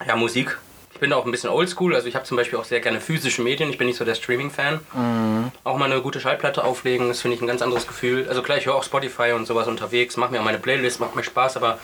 ja, 0.07 0.17
Musik. 0.17 0.59
Ich 1.01 1.09
bin 1.09 1.15
auch 1.15 1.25
ein 1.25 1.31
bisschen 1.31 1.49
oldschool. 1.49 1.95
Also 1.95 2.09
ich 2.09 2.15
habe 2.15 2.27
zum 2.27 2.37
Beispiel 2.37 2.59
auch 2.59 2.65
sehr 2.67 2.81
gerne 2.81 3.01
physische 3.01 3.41
Medien. 3.41 3.71
Ich 3.71 3.79
bin 3.79 3.87
nicht 3.87 3.97
so 3.97 4.05
der 4.05 4.15
Streaming-Fan. 4.15 4.81
Auch 5.65 5.79
mal 5.79 5.91
eine 5.91 6.03
gute 6.03 6.21
Schallplatte 6.21 6.63
auflegen, 6.63 7.09
das 7.09 7.23
finde 7.23 7.37
ich 7.37 7.41
ein 7.43 7.47
ganz 7.47 7.63
anderes 7.63 7.87
Gefühl. 7.87 8.27
Also 8.29 8.43
klar, 8.43 8.59
ich 8.59 8.67
höre 8.67 8.75
auch 8.75 8.85
Spotify 8.85 9.33
und 9.33 9.47
sowas 9.47 9.67
unterwegs, 9.67 10.19
mache 10.19 10.33
mir 10.33 10.41
auch 10.41 10.45
meine 10.45 10.59
Playlist, 10.59 11.01
macht 11.01 11.17
mir 11.17 11.25
Spaß, 11.25 11.57
aber 11.57 11.79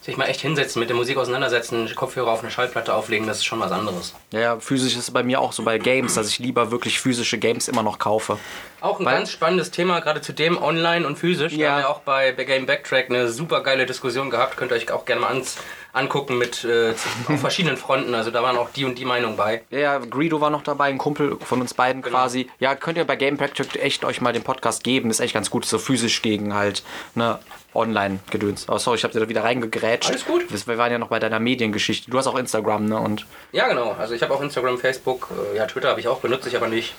sich 0.00 0.16
mal 0.16 0.24
echt 0.24 0.40
hinsetzen, 0.40 0.80
mit 0.80 0.88
der 0.88 0.96
Musik 0.96 1.18
auseinandersetzen, 1.18 1.86
Kopfhörer 1.94 2.30
auf 2.30 2.40
eine 2.40 2.50
Schallplatte 2.50 2.94
auflegen, 2.94 3.26
das 3.26 3.36
ist 3.38 3.44
schon 3.44 3.60
was 3.60 3.72
anderes. 3.72 4.14
Ja, 4.32 4.40
ja, 4.40 4.58
physisch 4.58 4.96
ist 4.96 5.12
bei 5.12 5.22
mir 5.22 5.38
auch 5.42 5.52
so 5.52 5.64
bei 5.64 5.76
Games, 5.76 6.14
dass 6.14 6.28
ich 6.28 6.38
lieber 6.38 6.70
wirklich 6.70 6.98
physische 6.98 7.36
Games 7.36 7.68
immer 7.68 7.82
noch 7.82 7.98
kaufe. 7.98 8.38
Auch 8.82 8.98
ein 9.00 9.06
Weil- 9.06 9.14
ganz 9.18 9.30
spannendes 9.30 9.70
Thema, 9.70 10.00
gerade 10.00 10.20
zu 10.20 10.32
dem 10.32 10.60
online 10.60 11.06
und 11.06 11.16
physisch. 11.16 11.52
Da 11.52 11.58
Ja. 11.58 11.70
haben 11.72 11.78
wir 11.82 11.88
auch 11.88 12.00
bei, 12.00 12.32
Game 12.32 12.66
Backtrack 12.66 13.08
eine 13.10 13.28
super 13.28 13.62
geile 13.62 13.86
Diskussion 13.86 14.28
gehabt. 14.28 14.56
Könnt 14.56 14.72
ihr 14.72 14.74
euch 14.76 14.90
auch 14.90 15.04
gerne 15.04 15.20
mal 15.20 15.28
ans, 15.28 15.56
angucken 15.92 16.36
mit 16.38 16.64
äh, 16.64 16.94
auf 17.28 17.40
verschiedenen 17.40 17.76
Fronten. 17.76 18.14
Also 18.14 18.30
da 18.30 18.42
waren 18.42 18.56
auch 18.56 18.70
die 18.70 18.84
und 18.84 18.98
die 18.98 19.04
Meinungen 19.04 19.36
bei. 19.36 19.62
Ja, 19.70 19.78
ja, 19.78 19.98
Greedo 19.98 20.40
war 20.40 20.50
noch 20.50 20.62
dabei, 20.62 20.86
ein 20.86 20.98
Kumpel 20.98 21.36
von 21.44 21.60
uns 21.60 21.74
beiden 21.74 22.02
quasi. 22.02 22.50
Ja, 22.58 22.74
könnt 22.74 22.98
ihr 22.98 23.04
bei 23.04 23.14
Game 23.16 23.36
Practice 23.38 23.68
echt 23.80 24.04
euch 24.04 24.20
mal 24.20 24.32
den 24.32 24.42
Podcast 24.42 24.82
geben. 24.84 25.10
Ist 25.10 25.20
echt 25.20 25.34
ganz 25.34 25.48
gut, 25.50 25.64
so 25.64 25.78
physisch 25.78 26.20
gegen 26.22 26.54
halt, 26.54 26.82
ne, 27.14 27.38
Online-Gedöns. 27.74 28.66
Oh, 28.68 28.78
sorry, 28.78 28.96
ich 28.98 29.04
hab 29.04 29.12
dir 29.12 29.20
da 29.20 29.28
wieder 29.28 29.44
reingegrätscht. 29.44 30.10
Alles 30.10 30.24
gut. 30.26 30.42
Wir 30.66 30.78
waren 30.78 30.92
ja 30.92 30.98
noch 30.98 31.08
bei 31.08 31.18
deiner 31.18 31.40
Mediengeschichte. 31.40 32.10
Du 32.10 32.18
hast 32.18 32.26
auch 32.26 32.36
Instagram, 32.36 32.86
ne? 32.86 32.98
Und 32.98 33.26
Ja, 33.52 33.68
genau. 33.68 33.94
Also 33.98 34.14
ich 34.14 34.22
habe 34.22 34.34
auch 34.34 34.40
Instagram, 34.42 34.76
Facebook, 34.78 35.28
äh, 35.52 35.56
ja, 35.56 35.66
Twitter 35.66 35.88
habe 35.88 36.00
ich 36.00 36.08
auch, 36.08 36.18
benutze 36.20 36.48
ich 36.48 36.56
aber 36.56 36.68
nicht. 36.68 36.94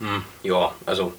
Hm, 0.00 0.22
ja, 0.42 0.72
also 0.86 1.12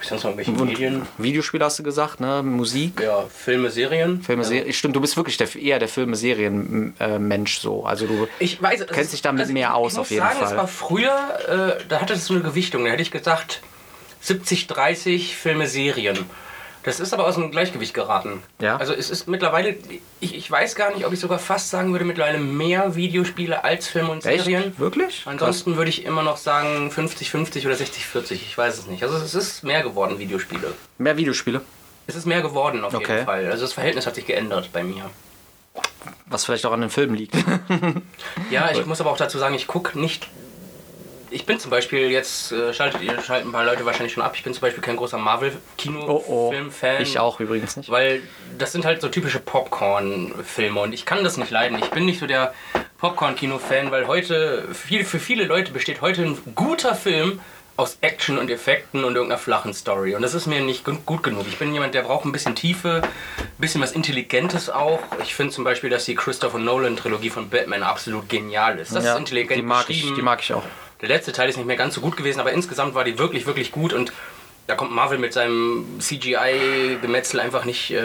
ich 0.00 0.06
sonst 0.08 0.22
noch 0.24 0.30
irgendwelche 0.36 0.52
Medien? 0.64 1.02
Videospiele 1.18 1.64
hast 1.64 1.78
du 1.78 1.82
gesagt, 1.82 2.20
ne? 2.20 2.42
Musik. 2.42 3.00
Ja, 3.00 3.24
Filme, 3.34 3.70
Serien. 3.70 4.22
Filme, 4.22 4.44
Serien. 4.44 4.72
Stimmt, 4.72 4.94
du 4.94 5.00
bist 5.00 5.16
wirklich 5.16 5.36
der, 5.38 5.52
eher 5.56 5.78
der 5.78 5.88
Filme-Serien-Mensch 5.88 7.58
so. 7.58 7.84
Also 7.84 8.06
du. 8.06 8.28
Ich 8.38 8.60
weiß, 8.62 8.80
es 8.82 8.86
Kennst 8.86 9.00
ist- 9.00 9.12
dich 9.14 9.22
damit 9.22 9.48
mehr 9.48 9.68
ich, 9.70 9.74
aus, 9.74 9.92
ich 9.94 9.98
auf 9.98 10.04
muss 10.04 10.10
jeden 10.10 10.22
sagen, 10.22 10.38
Fall. 10.38 10.48
Es 10.52 10.56
war 10.56 10.68
früher, 10.68 11.78
äh, 11.80 11.84
da 11.88 12.00
hatte 12.00 12.12
es 12.14 12.26
so 12.26 12.34
eine 12.34 12.42
Gewichtung. 12.42 12.84
Da 12.84 12.90
hätte 12.90 13.02
ich 13.02 13.10
gesagt 13.10 13.60
70, 14.20 14.66
30 14.66 15.36
Filme, 15.36 15.66
Serien. 15.66 16.18
Das 16.84 17.00
ist 17.00 17.12
aber 17.12 17.26
aus 17.26 17.34
dem 17.34 17.50
Gleichgewicht 17.50 17.92
geraten. 17.92 18.42
Ja. 18.60 18.76
Also 18.76 18.94
es 18.94 19.10
ist 19.10 19.26
mittlerweile, 19.28 19.76
ich, 20.20 20.34
ich 20.34 20.50
weiß 20.50 20.74
gar 20.74 20.94
nicht, 20.94 21.04
ob 21.04 21.12
ich 21.12 21.20
sogar 21.20 21.38
fast 21.38 21.70
sagen 21.70 21.92
würde, 21.92 22.04
mittlerweile 22.04 22.38
mehr 22.38 22.94
Videospiele 22.94 23.64
als 23.64 23.88
Filme 23.88 24.10
und 24.10 24.22
Serien. 24.22 24.72
Wirklich? 24.78 25.22
Ansonsten 25.26 25.76
würde 25.76 25.90
ich 25.90 26.04
immer 26.04 26.22
noch 26.22 26.36
sagen 26.36 26.90
50-50 26.90 27.66
oder 27.66 27.74
60-40, 27.74 28.32
ich 28.32 28.56
weiß 28.56 28.78
es 28.78 28.86
nicht. 28.86 29.02
Also 29.02 29.16
es 29.16 29.34
ist 29.34 29.64
mehr 29.64 29.82
geworden, 29.82 30.18
Videospiele. 30.18 30.72
Mehr 30.98 31.16
Videospiele. 31.16 31.60
Es 32.06 32.14
ist 32.16 32.26
mehr 32.26 32.40
geworden 32.40 32.84
auf 32.84 32.94
Okay. 32.94 33.12
jeden 33.12 33.26
Fall. 33.26 33.46
Also 33.50 33.64
das 33.64 33.72
Verhältnis 33.74 34.06
hat 34.06 34.14
sich 34.14 34.24
geändert 34.26 34.70
bei 34.72 34.82
mir. 34.82 35.10
Was 36.26 36.44
vielleicht 36.44 36.64
auch 36.64 36.72
an 36.72 36.80
den 36.80 36.90
Filmen 36.90 37.14
liegt. 37.14 37.34
Ja, 38.50 38.70
ich 38.72 38.86
muss 38.86 39.00
aber 39.00 39.10
auch 39.10 39.16
dazu 39.16 39.38
sagen, 39.38 39.54
ich 39.54 39.66
gucke 39.66 39.98
nicht. 39.98 40.28
Ich 41.30 41.44
bin 41.44 41.60
zum 41.60 41.70
Beispiel, 41.70 42.10
jetzt 42.10 42.52
äh, 42.52 42.72
schaltet 42.72 43.02
ihr 43.02 43.20
schalten 43.22 43.48
ein 43.48 43.52
paar 43.52 43.64
Leute 43.64 43.84
wahrscheinlich 43.84 44.12
schon 44.14 44.22
ab, 44.22 44.32
ich 44.34 44.42
bin 44.42 44.54
zum 44.54 44.62
Beispiel 44.62 44.82
kein 44.82 44.96
großer 44.96 45.16
Oh 45.18 45.20
oh. 45.20 45.24
Marvel-Kino-Film-Fan. 45.24 47.02
Ich 47.02 47.18
auch 47.18 47.38
übrigens 47.40 47.76
nicht. 47.76 47.90
Weil 47.90 48.22
das 48.56 48.72
sind 48.72 48.84
halt 48.84 49.00
so 49.00 49.08
typische 49.08 49.38
Popcorn-Filme 49.38 50.80
und 50.80 50.92
ich 50.92 51.04
kann 51.06 51.24
das 51.24 51.36
nicht 51.36 51.50
leiden. 51.50 51.78
Ich 51.78 51.90
bin 51.90 52.06
nicht 52.06 52.20
so 52.20 52.26
der 52.26 52.54
Popcorn-Kino-Fan, 52.98 53.90
weil 53.90 54.06
heute, 54.06 54.68
viel, 54.72 55.04
für 55.04 55.18
viele 55.18 55.44
Leute 55.44 55.72
besteht 55.72 56.00
heute 56.00 56.22
ein 56.22 56.38
guter 56.54 56.94
Film 56.94 57.40
aus 57.76 57.98
Action 58.00 58.38
und 58.38 58.50
Effekten 58.50 59.04
und 59.04 59.14
irgendeiner 59.14 59.38
flachen 59.38 59.72
Story. 59.72 60.16
Und 60.16 60.22
das 60.22 60.34
ist 60.34 60.46
mir 60.46 60.60
nicht 60.60 60.84
gu- 60.84 60.96
gut 61.06 61.22
genug. 61.22 61.46
Ich 61.46 61.58
bin 61.58 61.72
jemand, 61.72 61.94
der 61.94 62.02
braucht 62.02 62.24
ein 62.24 62.32
bisschen 62.32 62.56
Tiefe, 62.56 63.02
ein 63.38 63.46
bisschen 63.58 63.80
was 63.80 63.92
Intelligentes 63.92 64.68
auch. 64.68 64.98
Ich 65.22 65.34
finde 65.36 65.52
zum 65.52 65.62
Beispiel, 65.62 65.88
dass 65.88 66.04
die 66.04 66.16
Christopher 66.16 66.58
Nolan-Trilogie 66.58 67.30
von 67.30 67.48
Batman 67.50 67.84
absolut 67.84 68.28
genial 68.28 68.78
ist. 68.80 68.96
Das 68.96 69.04
ist 69.04 69.16
intelligent 69.16 69.58
die 69.60 69.62
mag 69.62 69.88
ich, 69.90 70.12
die 70.12 70.22
mag 70.22 70.40
ich 70.42 70.52
auch. 70.54 70.64
Der 71.00 71.08
letzte 71.08 71.32
Teil 71.32 71.48
ist 71.48 71.56
nicht 71.56 71.66
mehr 71.66 71.76
ganz 71.76 71.94
so 71.94 72.00
gut 72.00 72.16
gewesen, 72.16 72.40
aber 72.40 72.52
insgesamt 72.52 72.94
war 72.94 73.04
die 73.04 73.18
wirklich, 73.18 73.46
wirklich 73.46 73.72
gut 73.72 73.92
und 73.92 74.12
da 74.68 74.74
kommt 74.74 74.92
Marvel 74.92 75.16
mit 75.18 75.32
seinem 75.32 75.98
CGI-Gemetzel 75.98 77.40
einfach 77.40 77.64
nicht 77.64 77.90
äh, 77.90 78.02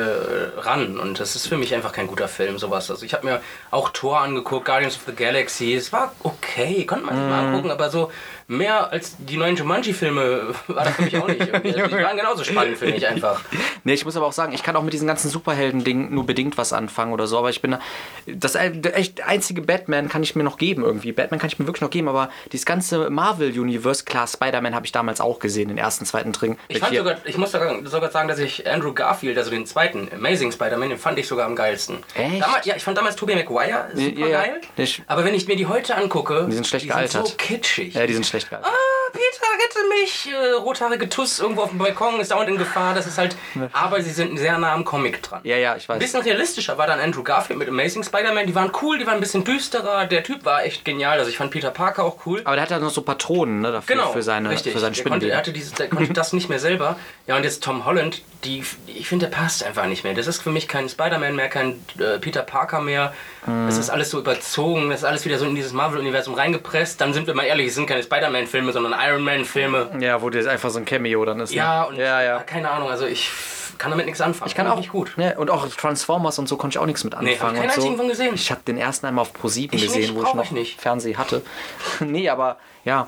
ran. 0.56 0.98
Und 0.98 1.20
das 1.20 1.36
ist 1.36 1.48
für 1.48 1.58
mich 1.58 1.76
einfach 1.76 1.92
kein 1.92 2.08
guter 2.08 2.30
Film, 2.30 2.58
sowas. 2.58 2.90
Also 2.90 3.06
ich 3.06 3.14
habe 3.14 3.26
mir 3.26 3.42
auch 3.70 3.90
Thor 3.90 4.22
angeguckt, 4.22 4.66
Guardians 4.66 4.96
of 4.96 5.02
the 5.06 5.14
Galaxy. 5.14 5.74
Es 5.74 5.92
war 5.92 6.14
okay, 6.24 6.86
konnte 6.86 7.06
man 7.06 7.18
sich 7.18 7.26
mal 7.26 7.48
angucken, 7.48 7.70
aber 7.70 7.90
so 7.90 8.12
mehr 8.48 8.92
als 8.92 9.16
die 9.20 9.38
neuen 9.38 9.56
Jumanji-Filme 9.56 10.54
war 10.68 10.84
das 10.86 10.96
für 10.96 11.02
mich 11.04 11.18
auch 11.18 11.28
nicht. 11.28 11.40
irgendwie. 11.42 11.74
Also 11.76 11.96
die 11.96 12.04
waren 12.04 12.18
genauso 12.18 12.44
spannend, 12.44 12.78
finde 12.78 12.96
ich 12.98 13.08
einfach. 13.08 13.42
Nee, 13.84 13.94
ich 13.94 14.06
muss 14.06 14.16
aber 14.18 14.26
auch 14.28 14.34
sagen, 14.34 14.54
ich 14.54 14.64
kann 14.64 14.76
auch 14.76 14.84
mit 14.84 14.94
diesen 14.94 15.08
ganzen 15.08 15.30
Superhelden-Dingen 15.30 16.14
nur 16.14 16.26
bedingt 16.26 16.58
was 16.58 16.74
anfangen 16.74 17.14
oder 17.14 17.28
so, 17.28 17.38
aber 17.38 17.50
ich 17.50 17.62
bin 17.62 17.72
da, 17.72 17.80
das 18.28 18.56
äh, 18.56 18.72
echt 18.94 19.22
einzige 19.26 19.62
Batman 19.62 20.10
kann 20.10 20.24
ich 20.24 20.36
mir 20.36 20.44
noch 20.44 20.58
geben 20.58 20.84
irgendwie. 20.84 21.12
Batman 21.12 21.40
kann 21.40 21.48
ich 21.50 21.60
mir 21.60 21.66
wirklich 21.68 21.82
noch 21.82 21.90
geben, 21.90 22.08
aber 22.08 22.30
dieses 22.52 22.66
ganze 22.66 23.10
Marvel-Universe, 23.10 24.04
klar, 24.06 24.28
Spider-Man 24.28 24.76
habe 24.76 24.86
ich 24.86 24.92
damals 24.92 25.22
auch 25.22 25.40
gesehen, 25.40 25.70
den 25.70 25.78
ersten, 25.78 26.06
zweiten 26.06 26.32
Dring. 26.32 26.58
Ich, 26.68 26.80
fand 26.80 26.96
sogar, 26.96 27.18
ich 27.26 27.38
muss 27.38 27.52
sogar, 27.52 28.12
sagen, 28.12 28.28
dass 28.28 28.40
ich 28.40 28.70
Andrew 28.70 28.94
Garfield, 28.94 29.38
also 29.38 29.50
den 29.52 29.66
zweiten 29.66 30.10
Amazing 30.14 30.52
Spider-Man, 30.52 30.90
den 30.90 30.98
fand 30.98 31.18
ich 31.20 31.28
sogar 31.28 31.46
am 31.46 31.56
geilsten. 31.56 31.98
Echt? 32.16 32.42
Damals, 32.42 32.66
ja, 32.66 32.76
ich 32.76 32.84
fand 32.84 32.98
damals 32.98 33.16
Tobey 33.16 33.36
Maguire 33.36 33.88
super 33.94 34.20
Ja, 34.20 34.28
ja. 34.28 34.42
geil. 34.42 34.62
Ich- 34.78 35.02
aber 35.08 35.24
wenn 35.26 35.34
ich 35.34 35.48
mir 35.48 35.56
die 35.56 35.66
heute 35.68 35.96
angucke, 35.96 36.46
Die 36.48 36.54
sind 36.54 36.68
schlecht 36.68 36.86
die 36.86 36.90
gealtert. 36.90 37.12
Sind 37.12 37.28
so 37.28 37.34
kitschig. 37.38 37.94
ja, 37.94 38.06
die 38.06 38.14
sind 38.14 38.26
schlecht 38.34 38.50
gehalten. 38.50 38.68
ah, 38.68 39.12
Peter, 39.12 39.48
rette 39.64 39.88
mich! 39.90 40.30
Äh, 40.34 40.52
rothaarige 40.54 41.08
Tuss 41.08 41.40
irgendwo 41.40 41.62
auf 41.62 41.70
dem 41.70 41.78
Balkon 41.78 42.20
ist 42.20 42.32
dauernd 42.32 42.50
in 42.50 42.58
Gefahr. 42.58 42.94
Das 42.96 43.06
ist 43.06 43.18
halt. 43.18 43.36
Aber 43.72 44.02
sie 44.02 44.10
sind 44.12 44.38
sehr 44.38 44.58
nah 44.58 44.74
am 44.74 44.84
Comic 44.86 45.22
dran. 45.22 45.42
Ja, 45.44 45.58
ja, 45.58 45.76
ich 45.76 45.84
Ein 45.90 45.96
weiß. 45.96 46.00
bisschen 46.00 46.22
realistischer 46.22 46.78
war 46.78 46.88
dann 46.88 47.00
Andrew 47.00 47.24
Garfield 47.24 47.60
mit 47.60 47.68
Amazing 47.70 48.04
Spider-Man. 48.04 48.48
Die 48.48 48.56
waren 48.56 48.72
cool, 48.82 48.98
die 48.98 49.06
waren 49.06 49.16
ein 49.16 49.20
bisschen 49.20 49.44
düsterer. 49.44 50.06
Der 50.08 50.24
Typ 50.24 50.46
war 50.46 50.64
echt 50.64 50.84
genial. 50.84 51.20
Also 51.20 51.30
ich 51.30 51.38
fand 51.38 51.52
Peter 51.52 51.70
Parker 51.72 52.04
auch 52.04 52.26
cool. 52.26 52.42
Aber 52.44 52.56
der 52.56 52.64
hat 52.64 52.72
ja 52.72 52.80
noch 52.80 52.90
so 52.90 53.04
Patronen 53.04 53.62
ne, 53.62 53.72
dafür, 53.72 53.96
Genau, 53.96 54.12
für, 54.12 54.24
seine, 54.24 54.50
richtig. 54.50 54.74
für 54.74 54.80
seinen 54.80 54.94
der, 54.94 55.04
konnte, 55.04 55.30
er 55.30 55.38
hatte 55.38 55.54
dieses, 55.54 55.74
der 55.74 55.90
konnte 55.90 56.14
das 56.14 56.34
nicht 56.34 56.50
mehr 56.50 56.60
selber. 56.60 56.98
Ja, 57.28 57.38
und 57.38 57.44
jetzt 57.44 57.64
Tom 57.64 57.86
Holland, 57.86 58.22
die, 58.44 58.64
ich 58.88 59.08
finde, 59.08 59.28
der 59.28 59.36
passt 59.36 59.64
einfach 59.64 59.86
nicht 59.86 60.04
mehr. 60.04 60.14
Das 60.14 60.28
ist 60.28 60.42
für 60.42 60.52
mich 60.52 60.68
kein 60.68 60.90
Spider-Man 60.90 61.36
mehr, 61.36 61.50
kein 61.50 61.84
äh, 62.00 62.20
Peter 62.20 62.42
Parker 62.42 62.82
mehr. 62.82 63.14
Mhm. 63.46 63.68
Das 63.68 63.78
ist 63.78 63.90
alles 63.90 64.10
so 64.10 64.20
überzogen, 64.20 64.90
das 64.90 65.00
ist 65.00 65.06
alles 65.06 65.26
wieder 65.26 65.38
so 65.38 65.46
in 65.46 65.56
dieses 65.56 65.74
Marvel-Universum 65.74 66.34
reingepresst. 66.34 67.00
Dann 67.02 67.14
sind 67.14 67.28
wir 67.28 67.34
mal 67.34 67.44
ehrlich, 67.44 67.68
es 67.68 67.76
sind 67.76 67.88
keine 67.88 68.04
Spider-Man-Filme, 68.04 68.72
sondern 68.72 68.94
Iron 69.00 69.24
Man-Filme. 69.24 69.92
Ja, 70.00 70.22
wo 70.22 70.30
das 70.30 70.46
einfach 70.46 70.70
so 70.70 70.80
ein 70.80 70.86
Cameo 70.86 71.24
dann 71.26 71.40
ist. 71.40 71.52
ne? 71.52 71.58
Ja, 71.58 71.84
und 71.84 71.98
ja, 71.98 72.22
ja. 72.22 72.40
keine 72.40 72.70
Ahnung, 72.70 72.90
also 72.90 73.06
ich 73.06 73.30
kann 73.78 73.92
damit 73.92 74.06
nichts 74.06 74.22
anfangen. 74.22 74.50
Ich 74.50 74.56
kann 74.56 74.68
auch 74.68 74.78
nicht 74.78 74.92
gut. 74.92 75.14
Ja, 75.18 75.38
und 75.38 75.50
auch 75.50 75.68
Transformers 75.68 76.40
und 76.40 76.48
so 76.48 76.58
konnte 76.58 76.76
ich 76.76 76.80
auch 76.80 76.86
nichts 76.86 77.04
mit 77.04 77.14
anfangen. 77.14 77.34
Nee, 77.34 77.40
hab 77.40 77.54
ich 77.54 77.60
keinen 77.60 77.70
so. 77.70 77.76
einzigen 77.76 77.98
von 77.98 78.08
gesehen. 78.08 78.36
Ich 78.36 78.52
habe 78.52 78.62
den 78.66 78.78
ersten 78.78 79.06
einmal 79.06 79.24
auf 79.24 79.34
ProSieben 79.34 79.78
Ich 79.78 79.86
gesehen, 79.86 80.02
nicht, 80.02 80.16
wo 80.16 80.24
ich 80.24 80.34
noch 80.34 80.46
ich 80.46 80.52
nicht. 80.52 80.82
Fernseh 80.82 81.16
hatte. 81.16 81.42
nee, 82.00 82.30
aber 82.30 82.58
ja. 82.86 83.08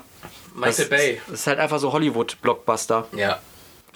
Michael 0.54 0.74
das, 0.76 0.88
Bay. 0.88 1.20
Das 1.26 1.40
ist 1.40 1.46
halt 1.46 1.58
einfach 1.58 1.78
so 1.78 1.92
Hollywood-Blockbuster. 1.92 3.06
Ja. 3.14 3.38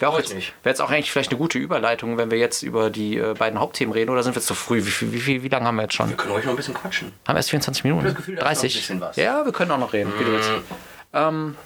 Wäre 0.01 0.13
ich 0.21 0.29
jetzt, 0.31 0.33
wär 0.65 0.71
jetzt 0.73 0.81
auch 0.81 0.91
eigentlich 0.91 1.13
vielleicht 1.13 1.31
eine 1.31 1.39
gute 1.39 1.59
Überleitung, 1.59 2.17
wenn 2.19 2.31
wir 2.31 2.39
jetzt 2.39 2.63
über 2.63 2.91
die 2.91 3.19
äh, 3.19 3.35
beiden 3.39 3.61
Hauptthemen 3.61 3.93
reden, 3.93 4.11
oder 4.11 4.23
sind 4.23 4.35
wir 4.35 4.41
jetzt 4.41 4.47
zu 4.47 4.55
früh? 4.55 4.79
Wie, 4.85 5.13
wie, 5.13 5.21
viel- 5.21 5.43
wie 5.43 5.49
lange 5.49 5.67
haben 5.67 5.77
wir 5.77 5.83
jetzt 5.83 5.95
schon? 5.95 6.09
Wir 6.09 6.17
können 6.17 6.33
ruhig 6.33 6.45
noch 6.45 6.53
ein 6.53 6.57
bisschen 6.57 6.75
quatschen. 6.75 7.13
Haben 7.29 7.35
wir 7.35 7.39
erst 7.39 7.51
24 7.51 7.85
Minuten? 7.85 8.05
das 8.05 8.15
Gefühl, 8.15 8.37
da 8.37 8.41
ist 8.41 8.45
noch 8.45 8.51
ein 8.51 8.55
30? 8.69 8.75
bisschen 8.75 9.01
was. 9.01 9.17
Ja, 9.17 9.45
wir 9.45 9.53
können 9.53 9.71
auch 9.71 9.79
noch 9.79 9.93
reden, 9.93 10.13
wie 10.19 10.25
du 10.25 10.33
willst. 10.33 10.51
Ähm, 11.13 11.57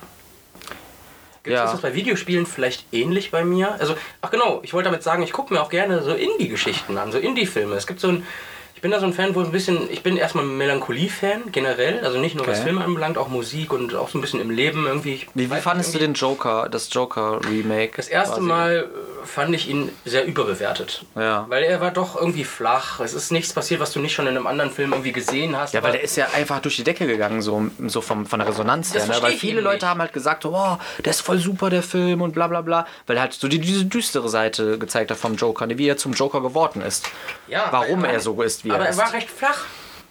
Gibt 1.42 1.54
es 1.56 1.60
Ja. 1.62 1.70
das 1.70 1.80
bei 1.82 1.94
Videospielen 1.94 2.46
vielleicht 2.46 2.86
ähnlich 2.92 3.30
bei 3.30 3.44
mir? 3.44 3.74
Also, 3.78 3.96
ach 4.22 4.30
genau, 4.30 4.60
ich 4.62 4.72
wollte 4.72 4.88
damit 4.88 5.02
sagen, 5.02 5.22
ich 5.22 5.32
gucke 5.32 5.52
mir 5.52 5.60
auch 5.60 5.68
gerne 5.68 6.02
so 6.02 6.12
Indie-Geschichten 6.14 6.96
an, 6.96 7.12
so 7.12 7.18
Indie-Filme. 7.18 7.74
Es 7.76 7.86
gibt 7.86 8.00
so 8.00 8.08
ein, 8.08 8.26
ich 8.74 8.80
bin 8.80 8.90
da 8.90 9.00
so 9.00 9.06
ein 9.06 9.12
Fan, 9.14 9.34
wo 9.34 9.40
ein 9.40 9.50
bisschen, 9.52 9.90
ich 9.90 10.02
bin 10.02 10.16
erstmal 10.16 10.44
ein 10.44 10.56
Melancholie-Fan 10.58 11.52
generell, 11.52 12.04
also 12.04 12.18
nicht 12.18 12.34
nur 12.36 12.46
was 12.46 12.54
Okay. 12.58 12.64
Filme 12.68 12.84
anbelangt, 12.84 13.16
auch 13.18 13.28
Musik 13.28 13.72
und 13.72 13.94
auch 13.94 14.08
so 14.08 14.18
ein 14.18 14.20
bisschen 14.20 14.40
im 14.40 14.50
Leben 14.50 14.86
irgendwie. 14.86 15.14
Ich 15.14 15.26
wie, 15.34 15.50
wie 15.50 15.60
fandest 15.60 15.94
du 15.94 15.98
den 15.98 16.14
Joker, 16.14 16.68
das 16.70 16.92
Joker-Remake? 16.92 17.92
Das 17.96 18.08
erste 18.08 18.36
quasi? 18.36 18.46
Mal 18.46 18.76
äh, 19.22 19.26
fand 19.26 19.54
ich 19.54 19.68
ihn 19.68 19.90
sehr 20.04 20.26
überbewertet. 20.26 21.04
Ja. 21.16 21.46
Weil 21.48 21.62
er 21.64 21.80
war 21.80 21.90
doch 21.92 22.16
irgendwie 22.16 22.44
flach. 22.44 23.00
Es 23.00 23.14
ist 23.14 23.32
nichts 23.32 23.52
passiert, 23.52 23.80
was 23.80 23.92
du 23.92 24.00
nicht 24.00 24.12
schon 24.14 24.26
in 24.26 24.36
einem 24.36 24.46
anderen 24.46 24.70
Film 24.70 24.92
irgendwie 24.92 25.12
gesehen 25.12 25.56
hast. 25.56 25.72
Ja, 25.74 25.82
weil 25.82 25.92
der 25.92 26.02
ist 26.02 26.16
ja 26.16 26.26
einfach 26.34 26.60
durch 26.60 26.76
die 26.76 26.84
Decke 26.84 27.06
gegangen, 27.06 27.40
so, 27.42 27.66
so 27.86 28.00
vom, 28.00 28.26
von 28.26 28.38
der 28.40 28.48
Resonanz 28.48 28.92
Das 28.92 29.08
her. 29.08 29.16
Ne? 29.16 29.22
Weil 29.22 29.32
viele 29.32 29.60
Leute 29.60 29.76
nicht. 29.76 29.86
haben 29.86 30.00
halt 30.00 30.12
gesagt, 30.12 30.44
oh, 30.44 30.78
der 31.04 31.10
ist 31.10 31.20
voll 31.22 31.38
super, 31.38 31.70
der 31.70 31.82
Film 31.82 32.20
und 32.22 32.34
bla 32.34 32.48
bla 32.48 32.60
bla. 32.60 32.86
Weil 33.06 33.16
er 33.16 33.22
halt 33.22 33.32
so 33.32 33.48
die, 33.48 33.58
diese 33.60 33.84
düstere 33.86 34.28
Seite 34.28 34.78
gezeigt 34.78 35.10
hat 35.10 35.18
vom 35.18 35.36
Joker, 35.36 35.68
wie 35.70 35.88
er 35.88 35.96
zum 35.96 36.12
Joker 36.12 36.40
geworden 36.40 36.82
ist. 36.82 37.06
Ja, 37.48 37.68
Warum 37.70 38.04
er 38.04 38.20
so 38.20 38.40
ist, 38.42 38.63
wie 38.64 38.70
aber 38.70 38.80
er 38.80 38.84
er 38.86 38.90
ist. 38.90 38.98
war 38.98 39.12
recht 39.12 39.30
flach. 39.30 39.64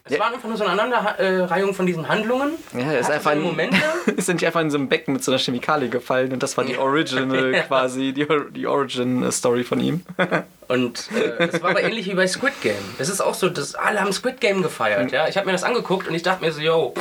Es 0.05 0.11
Ja. 0.13 0.19
war 0.19 0.33
einfach 0.33 0.43
nur 0.49 0.57
so 0.57 0.65
eine 0.65 0.73
Aneinanderreihung 0.81 1.73
von 1.73 1.85
diesen 1.85 2.09
Handlungen. 2.09 2.51
Ja, 2.73 2.91
er 2.91 2.99
ist 2.99 3.09
einfach 3.09 3.31
seine 3.31 3.39
in, 3.41 3.47
Momente. 3.47 3.77
ist 4.17 4.27
nicht 4.27 4.45
einfach 4.45 4.59
in 4.59 4.69
so 4.69 4.77
einem 4.77 4.89
Becken 4.89 5.13
mit 5.13 5.23
so 5.23 5.31
einer 5.31 5.39
Chemikalie 5.39 5.87
gefallen 5.87 6.33
und 6.33 6.43
das 6.43 6.57
war 6.57 6.65
die 6.65 6.77
Original 6.77 7.53
quasi, 7.67 8.11
die, 8.11 8.27
die 8.51 8.67
Origin-Story 8.67 9.63
von 9.63 9.79
ihm. 9.79 10.03
Und 10.69 11.09
äh, 11.11 11.47
das 11.51 11.61
war 11.61 11.71
aber 11.71 11.83
ähnlich 11.83 12.09
wie 12.09 12.15
bei 12.15 12.25
Squid 12.25 12.53
Game. 12.61 12.73
Das 12.97 13.09
ist 13.09 13.21
auch 13.21 13.33
so, 13.33 13.49
dass 13.49 13.75
alle 13.75 13.99
haben 14.01 14.11
Squid 14.13 14.39
Game 14.41 14.61
gefeiert. 14.63 15.11
Ja? 15.11 15.27
Ich 15.27 15.35
habe 15.37 15.45
mir 15.45 15.51
das 15.51 15.63
angeguckt 15.63 16.07
und 16.07 16.15
ich 16.15 16.23
dachte 16.23 16.43
mir 16.43 16.51
so, 16.51 16.61
yo, 16.61 16.93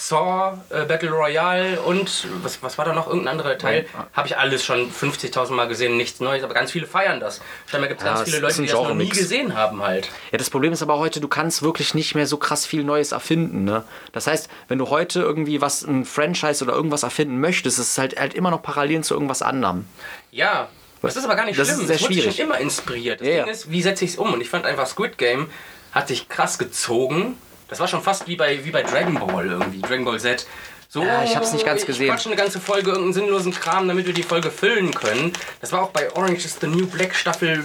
Saw, 0.00 0.56
äh, 0.70 0.84
Battle 0.84 1.10
Royale 1.10 1.80
und 1.82 2.28
was, 2.44 2.62
was 2.62 2.78
war 2.78 2.84
da 2.84 2.92
noch? 2.92 3.08
Irgendein 3.08 3.32
anderer 3.32 3.58
Teil? 3.58 3.84
Habe 4.12 4.28
ich 4.28 4.36
alles 4.36 4.64
schon 4.64 4.92
50.000 4.92 5.50
Mal 5.50 5.66
gesehen, 5.66 5.96
nichts 5.96 6.20
Neues, 6.20 6.44
aber 6.44 6.54
ganz 6.54 6.70
viele 6.70 6.86
feiern 6.86 7.18
das. 7.18 7.40
Scheinbar 7.66 7.88
gibt 7.88 8.00
es 8.00 8.06
Ja, 8.06 8.14
ganz 8.14 8.22
viele 8.24 8.36
ist 8.36 8.42
Leute, 8.42 8.62
die 8.62 8.68
das 8.68 8.74
noch 8.80 8.94
nie 8.94 9.08
gesehen 9.08 9.56
haben 9.56 9.82
halt. 9.82 10.08
Ja, 10.30 10.38
das 10.38 10.50
Problem 10.50 10.72
ist 10.72 10.82
aber 10.82 10.98
heute, 10.98 11.20
du 11.20 11.26
kannst 11.26 11.62
wirklich 11.62 11.94
nicht 11.94 12.14
mehr 12.14 12.28
so 12.28 12.36
krass 12.36 12.64
viel 12.64 12.84
Neues 12.84 13.10
erfinden. 13.10 13.64
Ne? 13.64 13.82
Das 14.12 14.28
heißt, 14.28 14.48
wenn 14.68 14.78
du 14.78 14.88
heute 14.88 15.20
irgendwie 15.20 15.60
was, 15.60 15.82
ein 15.82 16.04
Franchise 16.04 16.62
oder 16.62 16.74
irgendwas 16.74 17.02
erfinden 17.02 17.40
möchtest, 17.40 17.80
ist 17.80 17.90
es 17.90 17.98
halt, 17.98 18.20
halt 18.20 18.34
immer 18.34 18.52
noch 18.52 18.62
parallel 18.62 19.02
zu 19.02 19.14
irgendwas 19.14 19.42
anderem. 19.42 19.84
Ja, 20.30 20.68
das 21.02 21.16
ist 21.16 21.24
aber 21.24 21.34
gar 21.34 21.44
nicht 21.44 21.58
Das 21.58 21.68
ist 21.70 21.74
schlimm. 21.74 21.86
sehr 21.88 21.96
Es 21.96 22.02
wurde 22.02 22.14
schwierig. 22.14 22.36
schon 22.36 22.44
immer 22.46 22.58
inspiriert. 22.58 23.20
Das 23.20 23.26
Ja, 23.26 23.34
Ding 23.34 23.46
ja. 23.46 23.52
ist, 23.52 23.68
wie 23.70 23.82
setze 23.82 24.04
ich 24.04 24.12
es 24.12 24.16
um? 24.16 24.32
Und 24.32 24.40
ich 24.40 24.48
fand 24.48 24.64
einfach 24.64 24.86
Squid 24.86 25.18
Game 25.18 25.50
hat 25.90 26.06
sich 26.06 26.28
krass 26.28 26.56
gezogen. 26.58 27.36
Das 27.68 27.80
war 27.80 27.88
schon 27.88 28.02
fast 28.02 28.26
wie 28.26 28.36
bei, 28.36 28.64
wie 28.64 28.70
bei 28.70 28.82
Dragon 28.82 29.14
Ball 29.14 29.46
irgendwie, 29.46 29.80
Dragon 29.80 30.04
Ball 30.04 30.18
Z. 30.18 30.46
So, 30.88 31.02
Ja, 31.02 31.22
ich 31.22 31.36
hab's 31.36 31.52
nicht 31.52 31.66
ganz 31.66 31.84
gesehen. 31.84 32.06
Ich 32.06 32.10
quatsche 32.10 32.30
eine 32.30 32.36
ganze 32.36 32.60
Folge 32.60 32.90
irgendeinen 32.90 33.12
sinnlosen 33.12 33.52
Kram, 33.52 33.86
damit 33.88 34.06
wir 34.06 34.14
die 34.14 34.22
Folge 34.22 34.50
füllen 34.50 34.90
können. 34.92 35.34
Das 35.60 35.70
war 35.72 35.82
auch 35.82 35.90
bei 35.90 36.10
Orange 36.14 36.46
is 36.46 36.56
the 36.60 36.66
New 36.66 36.86
Black 36.86 37.14
Staffel 37.14 37.62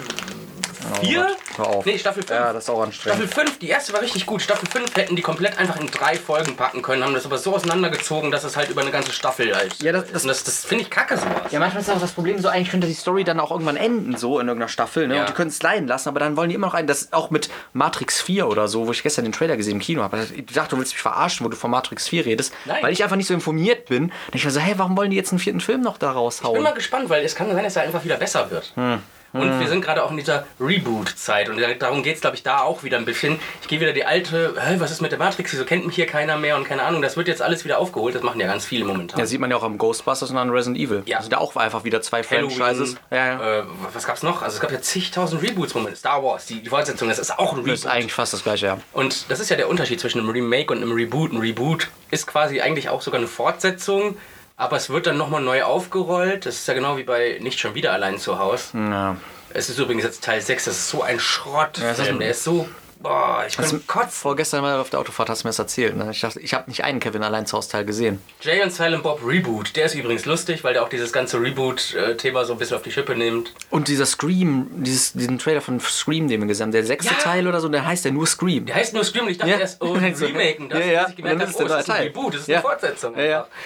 4? 1.02 1.22
Gott, 1.22 1.38
hör 1.58 1.68
auf. 1.68 1.86
Nee, 1.86 1.98
Staffel 1.98 2.24
5. 2.24 2.30
Ja, 2.40 2.54
das 2.54 2.64
ist 2.66 2.70
auch 2.70 2.82
anstrengend. 2.82 3.22
Staffel 3.24 3.46
5, 3.46 3.60
die 3.60 3.70
erste 3.70 3.94
war 3.94 4.02
richtig 4.02 4.26
gut. 4.26 4.42
Staffel 4.42 4.68
5 4.70 4.96
hätten 4.96 5.16
die 5.16 5.22
komplett 5.22 5.58
einfach 5.58 5.80
in 5.80 5.88
drei 5.88 6.16
Folgen 6.16 6.56
packen 6.56 6.82
können, 6.82 7.04
haben 7.04 7.14
das 7.14 7.26
aber 7.26 7.38
so 7.38 7.56
auseinandergezogen, 7.56 8.32
dass 8.32 8.44
es 8.44 8.56
halt 8.58 8.70
über 8.70 8.82
eine 8.82 8.92
ganze 8.92 9.12
Staffel 9.12 9.56
halt. 9.56 9.82
Ja, 9.82 9.92
das- 9.92 10.12
das- 10.12 10.24
das, 10.24 10.44
das 10.44 10.66
finde 10.66 10.84
ich 10.84 10.90
kacke 10.90 11.18
sowas. 11.18 11.52
Ja, 11.52 11.60
manchmal 11.60 11.82
ist 11.84 11.90
auch 11.90 12.00
das 12.00 12.12
Problem 12.12 12.40
so, 12.40 12.48
eigentlich 12.50 12.70
könnte 12.72 12.88
die 12.88 12.94
Story 12.94 13.24
dann 13.24 13.40
auch 13.40 13.52
irgendwann 13.52 13.78
enden, 13.78 14.16
so 14.18 14.40
in 14.40 14.48
irgendeiner 14.48 14.70
Staffel, 14.70 15.08
ne? 15.08 15.16
Ja. 15.16 15.22
Und 15.22 15.30
die 15.30 15.34
können 15.34 15.50
es 15.50 15.62
leiden 15.62 15.88
lassen, 15.88 16.10
aber 16.10 16.20
dann 16.20 16.36
wollen 16.38 16.50
die 16.50 16.56
immer 16.56 16.68
noch 16.68 16.74
einen, 16.74 16.88
das 16.88 17.12
auch 17.14 17.30
mit 17.30 17.50
Matrix 17.74 18.22
4 18.22 18.48
oder 18.48 18.68
so, 18.68 18.88
wo 18.88 18.92
ich 18.92 19.04
gestern 19.04 19.26
den 19.26 19.32
Trailer 19.34 19.58
gesehen 19.58 19.74
im 19.74 19.80
Kino 19.80 20.02
habe. 20.04 20.26
Ich 20.36 20.46
dachte, 20.54 20.72
du 20.72 20.78
willst 20.80 20.94
mich 20.94 21.02
verarschen, 21.02 21.46
wo 21.46 21.50
du 21.50 21.56
von 21.58 21.72
Matrix 21.72 22.08
4 22.08 22.26
redest, 22.26 22.54
Nein. 22.66 22.82
weil 22.84 22.94
ich 22.94 23.04
einfach 23.04 23.16
nicht 23.16 23.28
so 23.28 23.34
informiert 23.34 23.86
bin. 23.86 24.04
Und 24.06 24.14
ich 24.34 24.44
war 24.46 24.52
so, 24.52 24.60
hey, 24.60 24.74
warum 24.78 24.98
wollen 24.98 25.12
die 25.12 25.18
jetzt 25.18 25.32
einen 25.32 25.40
vierten 25.40 25.62
Film 25.62 25.82
noch 25.82 25.98
da 25.98 26.08
Ich 26.08 26.14
bin 26.14 26.18
raushauen? 26.20 26.64
mal 26.64 26.74
gespannt, 26.74 27.10
weil 27.10 27.24
es 27.24 27.36
kann 27.36 27.52
sein, 27.54 27.64
dass 27.64 27.76
er 27.76 27.84
einfach 27.84 28.04
wieder 28.04 28.18
besser 28.18 28.50
wird. 28.52 28.72
Hm. 28.76 29.00
Und 29.34 29.60
wir 29.60 29.68
sind 29.68 29.82
gerade 29.82 30.04
auch 30.04 30.12
in 30.12 30.18
dieser 30.18 30.46
Reboot-Zeit. 30.60 31.50
Und 31.50 31.60
darum 31.80 32.04
geht 32.04 32.16
es, 32.16 32.22
glaube 32.22 32.36
ich, 32.36 32.44
da 32.44 32.62
auch 32.62 32.84
wieder 32.84 32.98
ein 32.98 33.06
bisschen. 33.06 33.40
Ich 33.62 33.68
gehe 33.68 33.80
wieder 33.80 33.94
die 33.94 34.06
alte, 34.06 34.56
was 34.78 34.92
ist 34.92 35.02
mit 35.02 35.12
der 35.12 35.20
Matrix? 35.20 35.52
Wieso 35.54 35.66
kennt 35.66 35.86
mich 35.86 35.96
hier 35.96 36.06
keiner 36.06 36.38
mehr 36.38 36.56
und 36.56 36.66
keine 36.66 36.84
Ahnung. 36.84 37.02
Das 37.02 37.18
wird 37.18 37.28
jetzt 37.28 37.42
alles 37.42 37.66
wieder 37.66 37.80
aufgeholt. 37.80 38.14
Das 38.14 38.22
machen 38.22 38.40
ja 38.40 38.48
ganz 38.48 38.66
viele 38.66 38.86
momentan. 38.86 39.20
Ja, 39.20 39.26
sieht 39.26 39.40
man 39.40 39.50
ja 39.50 39.58
auch 39.58 39.64
am 39.64 39.78
Ghostbusters 39.78 40.30
und 40.30 40.38
an 40.38 40.50
Resident 40.52 40.78
Evil. 40.78 41.04
Ja. 41.06 41.18
Das 41.18 41.26
sind 41.26 41.32
ja 41.32 41.40
auch 41.40 41.56
einfach 41.56 41.84
wieder 41.84 42.02
zwei 42.02 42.24
Franchises. 42.24 42.96
Ja, 43.10 43.18
ja. 43.18 43.60
Äh, 43.60 43.64
was 43.92 44.06
gab's 44.06 44.24
noch? 44.24 44.42
Also 44.42 44.56
es 44.56 44.62
gab 44.62 44.72
ja 44.72 44.82
zigtausend 44.82 45.42
Reboots 45.42 45.74
momentan. 45.74 45.96
Star 45.96 46.24
Wars, 46.24 46.46
die, 46.46 46.62
die 46.62 46.70
Fortsetzung, 46.70 47.10
das 47.10 47.20
ist 47.20 47.38
auch 47.38 47.54
ein 47.54 47.60
Reboot. 47.60 47.74
Das 47.74 47.80
ist 47.80 47.86
eigentlich 47.88 48.14
fast 48.14 48.34
das 48.34 48.44
gleiche, 48.44 48.68
ja. 48.68 48.78
Und 48.94 49.30
das 49.30 49.40
ist 49.40 49.50
ja 49.50 49.56
der 49.56 49.70
Unterschied 49.70 50.00
zwischen 50.00 50.20
einem 50.20 50.30
Remake 50.30 50.72
und 50.72 50.82
einem 50.82 50.92
Reboot. 50.92 51.32
Ein 51.32 51.40
Reboot 51.40 51.90
ist 52.12 52.28
quasi 52.28 52.62
eigentlich 52.62 52.90
auch 52.90 53.02
sogar 53.02 53.20
eine 53.20 53.28
Fortsetzung, 53.28 54.16
aber 54.58 54.78
es 54.78 54.90
wird 54.90 55.08
dann 55.08 55.18
nochmal 55.18 55.42
neu 55.42 55.64
aufgerollt. 55.64 56.46
Das 56.46 56.56
ist 56.56 56.68
ja 56.68 56.74
genau 56.74 56.98
wie 56.98 57.04
bei 57.04 57.38
Nicht 57.42 57.60
schon 57.60 57.76
wieder 57.76 57.92
allein 57.94 58.18
zu 58.20 58.40
Hause. 58.40 58.78
ja. 58.78 59.16
Es 59.56 59.70
ist 59.70 59.78
übrigens 59.78 60.04
jetzt 60.04 60.24
Teil 60.24 60.42
6, 60.42 60.66
das 60.66 60.76
ist 60.78 60.90
so 60.90 61.04
ein 61.04 61.20
Schrott. 61.20 61.78
das 61.80 62.00
ist- 62.00 62.20
der 62.20 62.30
ist 62.32 62.44
so. 62.44 62.68
Boah, 63.04 63.44
ich 63.48 63.60
Also, 63.60 63.78
bin 63.78 63.86
kotzen. 63.86 64.10
vorgestern 64.12 64.62
mal 64.62 64.80
auf 64.80 64.90
der 64.90 65.00
Autofahrt 65.02 65.30
hast 65.30 65.44
du 65.44 65.48
mir 65.48 65.50
das 65.50 65.60
erzählt. 65.60 65.96
Ne? 65.98 66.08
Ich 66.12 66.22
dachte, 66.22 66.40
ich 66.40 66.54
habe 66.54 66.70
nicht 66.70 66.84
einen 66.86 67.02
Kevin 67.02 67.22
allein 67.22 67.46
zu 67.46 67.58
Hause 67.58 67.70
Teil 67.70 67.84
gesehen. 67.86 68.22
Jay 68.42 68.64
und 68.64 68.72
Silent 68.72 69.04
Bob 69.04 69.20
Reboot, 69.26 69.76
der 69.76 69.86
ist 69.88 69.96
übrigens 69.96 70.24
lustig, 70.26 70.64
weil 70.64 70.74
der 70.74 70.84
auch 70.84 70.90
dieses 70.90 71.12
ganze 71.12 71.40
Reboot-Thema 71.42 72.46
so 72.46 72.54
ein 72.54 72.60
bisschen 72.60 72.78
auf 72.78 72.82
die 72.84 72.92
Schippe 72.92 73.14
nimmt. 73.16 73.52
Und 73.70 73.88
dieser 73.90 74.06
Scream, 74.06 74.68
dieses, 74.84 75.14
diesen 75.14 75.38
Trailer 75.38 75.62
von 75.62 75.80
Scream, 75.82 76.28
den 76.30 76.40
wir 76.42 76.48
gesehen 76.48 76.64
haben, 76.66 76.72
der 76.72 76.86
sechste 76.86 77.14
Ja. 77.14 77.20
Teil 77.20 77.48
oder 77.48 77.60
so, 77.60 77.68
der 77.70 77.86
heißt 77.86 78.06
ja 78.06 78.12
nur 78.12 78.26
Scream. 78.26 78.66
Der 78.68 78.76
heißt 78.76 78.94
nur 78.94 79.04
Scream 79.04 79.26
und 79.26 79.32
ich 79.32 79.38
dachte 79.38 79.52
Ja. 79.52 79.58
erst, 79.60 79.82
oh, 79.82 79.96
ein 79.96 80.14
du, 80.18 80.26
Remake. 80.26 80.60
Und 80.62 80.70
das, 80.70 80.80
ja, 80.80 80.86
ja. 80.86 81.08
ich 81.10 81.16
gemerkt 81.18 81.42
habe, 81.42 81.52
ist 81.52 81.60
oh, 81.60 81.68
das 81.68 81.82
ist 81.82 81.90
ein. 81.90 82.04
Reboot, 82.04 82.34
das 82.36 82.42
ist 82.42 82.48
Ja. 82.48 82.56
eine 82.60 82.62
Fortsetzung. 82.62 83.18
Ja, 83.18 83.24
ja. 83.24 83.48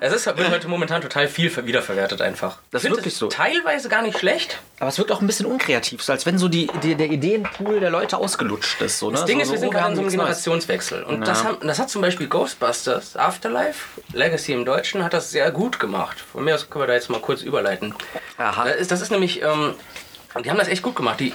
Es 0.00 0.12
ist, 0.12 0.26
wird 0.26 0.50
heute 0.50 0.66
momentan 0.66 1.00
total 1.00 1.28
viel 1.28 1.48
ver- 1.48 1.64
wiederverwertet 1.64 2.20
einfach. 2.22 2.58
Das 2.72 2.82
ist 2.82 2.90
wirklich 2.90 3.14
so. 3.14 3.28
Teilweise 3.28 3.88
gar 3.88 4.02
nicht 4.02 4.18
schlecht. 4.18 4.58
Aber 4.80 4.88
es 4.88 4.98
wirkt 4.98 5.12
auch 5.12 5.20
ein 5.20 5.28
bisschen 5.28 5.46
unkreativ, 5.46 6.02
so 6.02 6.10
als 6.12 6.26
wenn 6.26 6.38
so 6.38 6.48
die, 6.48 6.68
die, 6.82 6.96
der 6.96 7.06
Ideenpool 7.08 7.78
der 7.78 7.90
Leute 7.90 8.18
ausgelutscht 8.52 8.80
ist. 8.82 8.98
So, 8.98 9.10
ne? 9.10 9.16
Das 9.16 9.24
Ding 9.24 9.38
so, 9.38 9.42
ist, 9.42 9.50
wir 9.50 9.58
so, 9.58 9.60
sind 9.62 9.68
oh, 9.68 9.72
gerade 9.72 9.90
in 9.90 9.96
so 9.96 10.00
einem 10.00 10.06
Neues. 10.06 10.12
Generationswechsel. 10.12 11.02
Und 11.04 11.26
das, 11.26 11.44
haben, 11.44 11.66
das 11.66 11.78
hat 11.78 11.90
zum 11.90 12.02
Beispiel 12.02 12.28
Ghostbusters 12.28 13.16
Afterlife, 13.16 14.00
Legacy 14.12 14.52
im 14.52 14.64
Deutschen, 14.64 15.04
hat 15.04 15.12
das 15.12 15.30
sehr 15.30 15.50
gut 15.50 15.78
gemacht. 15.78 16.18
Von 16.20 16.44
mir 16.44 16.54
aus 16.54 16.68
können 16.68 16.82
wir 16.82 16.86
da 16.86 16.94
jetzt 16.94 17.10
mal 17.10 17.20
kurz 17.20 17.42
überleiten. 17.42 17.94
Aha. 18.38 18.64
Das 18.64 18.76
ist, 18.76 18.90
das 18.90 19.02
ist 19.02 19.10
nämlich, 19.10 19.42
ähm, 19.42 19.74
die 20.40 20.50
haben 20.50 20.56
das 20.58 20.68
echt 20.68 20.82
gut 20.82 20.96
gemacht. 20.96 21.20
Die, 21.20 21.32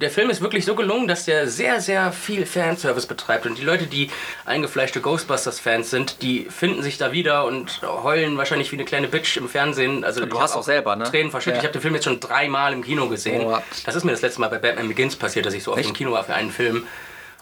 der 0.00 0.10
Film 0.10 0.30
ist 0.30 0.40
wirklich 0.40 0.64
so 0.64 0.74
gelungen, 0.74 1.06
dass 1.08 1.24
der 1.26 1.48
sehr, 1.48 1.80
sehr 1.80 2.12
viel 2.12 2.46
Fanservice 2.46 3.06
betreibt. 3.06 3.44
Und 3.46 3.58
die 3.58 3.62
Leute, 3.64 3.86
die 3.86 4.10
eingefleischte 4.46 5.00
Ghostbusters-Fans 5.00 5.90
sind, 5.90 6.22
die 6.22 6.46
finden 6.48 6.82
sich 6.82 6.96
da 6.98 7.12
wieder 7.12 7.44
und 7.44 7.82
heulen 7.82 8.38
wahrscheinlich 8.38 8.72
wie 8.72 8.76
eine 8.76 8.84
kleine 8.84 9.08
Bitch 9.08 9.36
im 9.36 9.48
Fernsehen. 9.48 10.04
Also 10.04 10.24
du 10.24 10.40
hast 10.40 10.54
auch 10.56 10.62
selber, 10.62 10.96
ne? 10.96 11.04
Tränen 11.04 11.30
verschüttet. 11.30 11.56
Ja. 11.56 11.60
Ich 11.62 11.66
habe 11.66 11.72
den 11.72 11.82
Film 11.82 11.94
jetzt 11.94 12.04
schon 12.04 12.20
dreimal 12.20 12.72
im 12.72 12.82
Kino 12.82 13.08
gesehen. 13.08 13.44
What? 13.44 13.62
Das 13.84 13.94
ist 13.94 14.04
mir 14.04 14.12
das 14.12 14.22
letzte 14.22 14.40
Mal 14.40 14.48
bei 14.48 14.58
Batman 14.58 14.88
Begins 14.88 15.16
passiert, 15.16 15.44
dass 15.46 15.54
ich 15.54 15.62
so 15.62 15.72
oft 15.72 15.80
Echt? 15.80 15.90
im 15.90 15.94
Kino 15.94 16.12
war 16.12 16.24
für 16.24 16.34
einen 16.34 16.50
Film. 16.52 16.86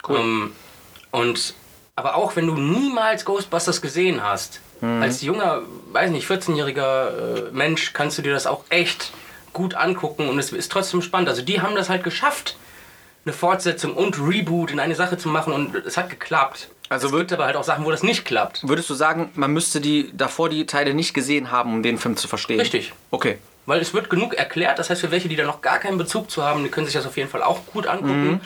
Cool. 0.08 0.18
Ähm, 0.18 0.52
und 1.12 1.54
aber 1.94 2.16
auch 2.16 2.36
wenn 2.36 2.46
du 2.46 2.54
niemals 2.54 3.24
Ghostbusters 3.24 3.80
gesehen 3.80 4.22
hast, 4.22 4.60
Mhm. 4.82 5.02
als 5.02 5.22
junger, 5.22 5.62
weiß 5.92 6.10
nicht, 6.10 6.28
14-jähriger 6.28 7.08
äh, 7.08 7.50
Mensch 7.52 7.94
kannst 7.94 8.18
du 8.18 8.22
dir 8.22 8.34
das 8.34 8.46
auch 8.46 8.62
echt 8.68 9.10
gut 9.56 9.74
angucken 9.74 10.28
und 10.28 10.38
es 10.38 10.52
ist 10.52 10.70
trotzdem 10.70 11.00
spannend. 11.02 11.28
Also 11.30 11.42
die 11.42 11.60
haben 11.62 11.74
das 11.74 11.88
halt 11.88 12.04
geschafft, 12.04 12.56
eine 13.24 13.32
Fortsetzung 13.32 13.94
und 13.94 14.18
Reboot 14.20 14.70
in 14.70 14.78
eine 14.78 14.94
Sache 14.94 15.16
zu 15.18 15.28
machen 15.28 15.52
und 15.52 15.74
es 15.74 15.96
hat 15.96 16.10
geklappt. 16.10 16.68
Also 16.88 17.08
es 17.08 17.12
wird- 17.12 17.22
gibt 17.28 17.32
aber 17.32 17.46
halt 17.46 17.56
auch 17.56 17.64
Sachen, 17.64 17.84
wo 17.84 17.90
das 17.90 18.04
nicht 18.04 18.24
klappt. 18.24 18.60
Würdest 18.68 18.88
du 18.90 18.94
sagen, 18.94 19.30
man 19.34 19.52
müsste 19.52 19.80
die 19.80 20.10
davor 20.16 20.48
die 20.48 20.66
Teile 20.66 20.94
nicht 20.94 21.14
gesehen 21.14 21.50
haben, 21.50 21.72
um 21.72 21.82
den 21.82 21.98
Film 21.98 22.16
zu 22.16 22.28
verstehen? 22.28 22.60
Richtig. 22.60 22.92
Okay. 23.10 23.38
Weil 23.64 23.80
es 23.80 23.92
wird 23.94 24.10
genug 24.10 24.34
erklärt, 24.34 24.78
das 24.78 24.90
heißt 24.90 25.00
für 25.00 25.10
welche, 25.10 25.28
die 25.28 25.34
da 25.34 25.42
noch 25.44 25.60
gar 25.62 25.78
keinen 25.80 25.98
Bezug 25.98 26.30
zu 26.30 26.44
haben, 26.44 26.62
die 26.62 26.68
können 26.70 26.86
sich 26.86 26.94
das 26.94 27.06
auf 27.06 27.16
jeden 27.16 27.28
Fall 27.30 27.42
auch 27.42 27.66
gut 27.72 27.88
angucken. 27.88 28.30
Mhm. 28.34 28.40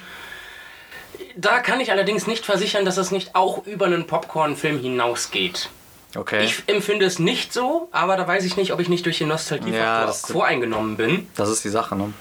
Da 1.37 1.59
kann 1.59 1.81
ich 1.81 1.91
allerdings 1.93 2.27
nicht 2.27 2.47
versichern, 2.47 2.85
dass 2.87 2.97
es 2.97 3.11
nicht 3.11 3.35
auch 3.35 3.67
über 3.67 3.85
einen 3.87 4.07
Popcorn-Film 4.07 4.81
hinausgeht. 4.81 5.69
Okay. 6.17 6.45
Ich 6.45 6.63
empfinde 6.67 7.07
es 7.07 7.19
nicht 7.19 7.53
so, 7.53 7.89
aber 7.93 8.17
da 8.17 8.27
weiß 8.27 8.45
ich 8.45 8.57
nicht, 8.57 8.73
ob 8.73 8.81
ich 8.81 8.89
nicht 8.89 9.07
durch 9.07 9.19
den 9.19 9.29
Ja, 9.29 9.35
Nostalgiefaktor 9.35 10.07
das- 10.07 10.27
voreingenommen 10.31 10.97
bin. 10.97 11.29
das 11.37 11.49
ist 11.49 11.63
die 11.65 11.69
Sache, 11.69 11.95
ne? 11.97 12.13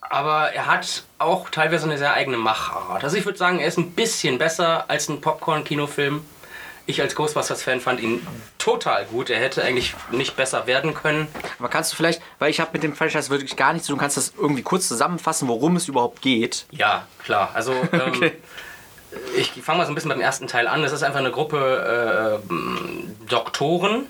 Aber 0.00 0.52
er 0.52 0.66
hat 0.66 1.04
auch 1.18 1.50
teilweise 1.50 1.84
eine 1.84 1.98
sehr 1.98 2.14
eigene 2.14 2.38
Machart. 2.38 3.04
Also 3.04 3.16
ich 3.18 3.26
würde 3.26 3.36
sagen, 3.38 3.58
er 3.58 3.66
ist 3.68 3.76
ein 3.78 3.90
bisschen 3.92 4.38
besser 4.38 4.88
als 4.88 5.08
ein 5.08 5.20
Popcorn-Kinofilm. 5.20 6.24
Ich 6.86 7.02
als 7.02 7.14
Ghostbusters-Fan 7.14 7.82
fand 7.82 8.00
ihn 8.00 8.26
total 8.56 9.04
gut. 9.04 9.28
Er 9.28 9.38
hätte 9.38 9.62
eigentlich 9.62 9.94
nicht 10.10 10.36
besser 10.36 10.66
werden 10.66 10.94
können. 10.94 11.28
Aber 11.58 11.68
kannst 11.68 11.92
du 11.92 11.96
vielleicht, 11.96 12.22
weil 12.38 12.50
ich 12.50 12.60
habe 12.60 12.70
mit 12.72 12.82
dem 12.82 12.94
Franchise 12.96 13.28
wirklich 13.28 13.56
gar 13.56 13.74
nichts 13.74 13.86
zu 13.86 13.92
tun, 13.92 14.00
kannst 14.00 14.16
du 14.16 14.22
das 14.22 14.32
irgendwie 14.38 14.62
kurz 14.62 14.88
zusammenfassen, 14.88 15.46
worum 15.48 15.76
es 15.76 15.86
überhaupt 15.88 16.22
geht? 16.22 16.64
Ja, 16.70 17.06
klar. 17.22 17.50
Also 17.52 17.72
ähm, 17.92 18.00
Okay. 18.06 18.32
Ich 19.36 19.50
fange 19.62 19.78
mal 19.78 19.84
so 19.84 19.92
ein 19.92 19.94
bisschen 19.94 20.10
beim 20.10 20.20
ersten 20.20 20.46
Teil 20.46 20.66
an. 20.66 20.82
Das 20.82 20.92
ist 20.92 21.02
einfach 21.02 21.20
eine 21.20 21.30
Gruppe 21.30 22.40
äh, 22.48 22.52
ähm, 22.52 23.16
Doktoren, 23.28 24.06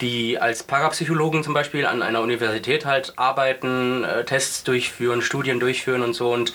die 0.00 0.38
als 0.38 0.62
Parapsychologen 0.62 1.42
zum 1.42 1.54
Beispiel 1.54 1.86
an 1.86 2.02
einer 2.02 2.20
Universität 2.20 2.86
halt 2.86 3.14
arbeiten, 3.16 4.04
äh, 4.04 4.24
Tests 4.24 4.64
durchführen, 4.64 5.22
Studien 5.22 5.60
durchführen 5.60 6.02
und 6.02 6.14
so. 6.14 6.32
Und 6.32 6.50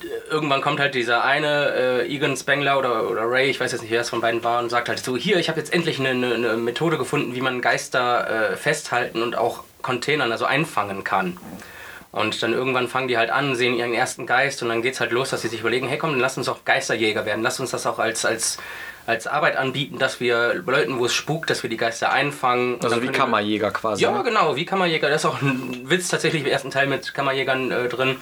äh, 0.00 0.30
irgendwann 0.30 0.60
kommt 0.60 0.80
halt 0.80 0.94
dieser 0.94 1.24
eine, 1.24 1.74
äh, 1.74 2.14
Egan 2.14 2.36
Spengler 2.36 2.78
oder, 2.78 3.10
oder 3.10 3.22
Ray, 3.30 3.50
ich 3.50 3.60
weiß 3.60 3.72
jetzt 3.72 3.82
nicht, 3.82 3.90
wer 3.90 4.00
es 4.00 4.10
von 4.10 4.20
beiden 4.20 4.42
war, 4.44 4.60
und 4.60 4.70
sagt 4.70 4.88
halt 4.88 5.04
so, 5.04 5.16
hier, 5.16 5.38
ich 5.38 5.48
habe 5.48 5.58
jetzt 5.58 5.72
endlich 5.72 5.98
eine, 5.98 6.10
eine, 6.10 6.34
eine 6.34 6.56
Methode 6.56 6.98
gefunden, 6.98 7.34
wie 7.34 7.40
man 7.40 7.60
Geister 7.60 8.52
äh, 8.52 8.56
festhalten 8.56 9.22
und 9.22 9.36
auch 9.36 9.64
Containern, 9.82 10.32
also 10.32 10.44
einfangen 10.44 11.04
kann. 11.04 11.38
Und 12.10 12.42
dann 12.42 12.54
irgendwann 12.54 12.88
fangen 12.88 13.08
die 13.08 13.18
halt 13.18 13.30
an, 13.30 13.54
sehen 13.54 13.74
ihren 13.74 13.92
ersten 13.92 14.26
Geist 14.26 14.62
und 14.62 14.70
dann 14.70 14.80
geht's 14.80 14.98
halt 14.98 15.12
los, 15.12 15.30
dass 15.30 15.42
sie 15.42 15.48
sich 15.48 15.60
überlegen, 15.60 15.88
hey 15.88 15.98
komm, 15.98 16.12
dann 16.12 16.20
lass 16.20 16.38
uns 16.38 16.48
auch 16.48 16.64
Geisterjäger 16.64 17.26
werden. 17.26 17.42
Lass 17.42 17.60
uns 17.60 17.70
das 17.70 17.86
auch 17.86 17.98
als, 17.98 18.24
als, 18.24 18.56
als 19.06 19.26
Arbeit 19.26 19.56
anbieten, 19.56 19.98
dass 19.98 20.18
wir 20.18 20.54
Leuten, 20.54 20.98
wo 20.98 21.04
es 21.04 21.12
spukt, 21.12 21.50
dass 21.50 21.62
wir 21.62 21.68
die 21.68 21.76
Geister 21.76 22.10
einfangen. 22.10 22.78
Also 22.82 23.02
wie 23.02 23.08
Kammerjäger 23.08 23.70
quasi. 23.72 24.02
Ja, 24.02 24.12
ne? 24.12 24.24
genau, 24.24 24.56
wie 24.56 24.64
Kammerjäger. 24.64 25.10
Da 25.10 25.16
ist 25.16 25.26
auch 25.26 25.42
ein 25.42 25.82
Witz 25.90 26.08
tatsächlich 26.08 26.42
im 26.42 26.48
ersten 26.48 26.70
Teil 26.70 26.86
mit 26.86 27.12
Kammerjägern 27.12 27.70
äh, 27.70 27.88
drin. 27.88 28.16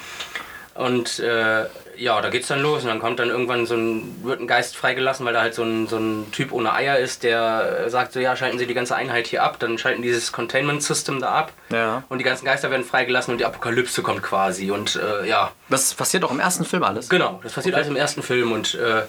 Und 0.74 1.20
äh, 1.20 1.66
ja, 1.98 2.20
da 2.20 2.28
geht's 2.30 2.48
dann 2.48 2.60
los 2.60 2.82
und 2.82 2.88
dann 2.88 2.98
kommt 2.98 3.18
dann 3.18 3.28
irgendwann 3.28 3.66
so 3.66 3.74
ein, 3.74 4.14
wird 4.22 4.40
ein 4.40 4.46
Geist 4.46 4.76
freigelassen, 4.76 5.24
weil 5.26 5.32
da 5.34 5.40
halt 5.40 5.54
so 5.54 5.62
ein, 5.62 5.86
so 5.86 5.96
ein 5.96 6.30
Typ 6.32 6.52
ohne 6.52 6.72
Eier 6.72 6.98
ist, 6.98 7.22
der 7.22 7.84
äh, 7.86 7.90
sagt 7.90 8.12
so, 8.12 8.20
ja, 8.20 8.36
schalten 8.36 8.58
Sie 8.58 8.66
die 8.66 8.74
ganze 8.74 8.94
Einheit 8.96 9.26
hier 9.26 9.42
ab, 9.42 9.58
dann 9.58 9.78
schalten 9.78 10.02
dieses 10.02 10.32
Containment 10.32 10.82
System 10.82 11.20
da 11.20 11.30
ab 11.32 11.52
Ja. 11.70 12.02
und 12.08 12.18
die 12.18 12.24
ganzen 12.24 12.44
Geister 12.44 12.70
werden 12.70 12.84
freigelassen 12.84 13.32
und 13.32 13.38
die 13.38 13.44
Apokalypse 13.44 14.02
kommt 14.02 14.22
quasi 14.22 14.70
und 14.70 14.96
äh, 14.96 15.26
ja, 15.28 15.52
Das 15.68 15.94
passiert 15.94 16.24
auch 16.24 16.30
im 16.30 16.40
ersten 16.40 16.64
Film 16.64 16.82
alles. 16.82 17.08
Genau, 17.08 17.40
das 17.42 17.52
passiert 17.54 17.74
alles 17.74 17.88
im 17.88 17.96
ersten 17.96 18.22
Film 18.22 18.52
und 18.52 18.74
äh, 18.74 19.02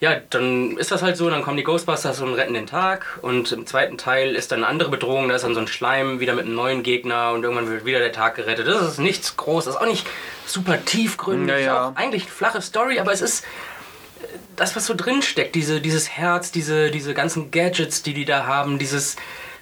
ja, 0.00 0.16
dann 0.30 0.78
ist 0.78 0.90
das 0.90 1.02
halt 1.02 1.16
so, 1.18 1.28
dann 1.28 1.42
kommen 1.42 1.58
die 1.58 1.62
Ghostbusters 1.62 2.20
und 2.22 2.32
retten 2.32 2.54
den 2.54 2.66
Tag 2.66 3.18
und 3.20 3.52
im 3.52 3.66
zweiten 3.66 3.98
Teil 3.98 4.34
ist 4.34 4.50
dann 4.50 4.60
eine 4.60 4.66
andere 4.68 4.88
Bedrohung, 4.90 5.28
da 5.28 5.34
ist 5.34 5.44
dann 5.44 5.54
so 5.54 5.60
ein 5.60 5.66
Schleim 5.68 6.20
wieder 6.20 6.32
mit 6.34 6.46
einem 6.46 6.54
neuen 6.54 6.82
Gegner 6.82 7.32
und 7.32 7.42
irgendwann 7.42 7.68
wird 7.68 7.84
wieder 7.84 7.98
der 7.98 8.12
Tag 8.12 8.36
gerettet. 8.36 8.66
Das 8.66 8.80
ist 8.82 8.98
nichts 8.98 9.36
groß, 9.36 9.66
das 9.66 9.74
ist 9.74 9.80
auch 9.80 9.86
nicht 9.86 10.06
super 10.46 10.82
tiefgründig, 10.84 11.54
Ja, 11.56 11.60
ja. 11.60 11.88
auch 11.88 11.96
eigentlich 11.96 12.22
eine 12.22 12.32
flache 12.32 12.62
Story, 12.62 12.98
aber 12.98 13.12
es 13.12 13.20
ist 13.20 13.44
äh, 13.44 14.26
das, 14.56 14.74
was 14.74 14.86
so 14.86 14.94
drin 14.94 15.20
steckt, 15.20 15.54
diese, 15.54 15.82
dieses 15.82 16.08
Herz, 16.08 16.50
diese, 16.50 16.90
diese 16.90 17.12
ganzen 17.12 17.50
Gadgets, 17.50 18.02
die 18.02 18.14
die 18.14 18.24
da 18.24 18.46
haben, 18.46 18.78
dieses 18.78 19.16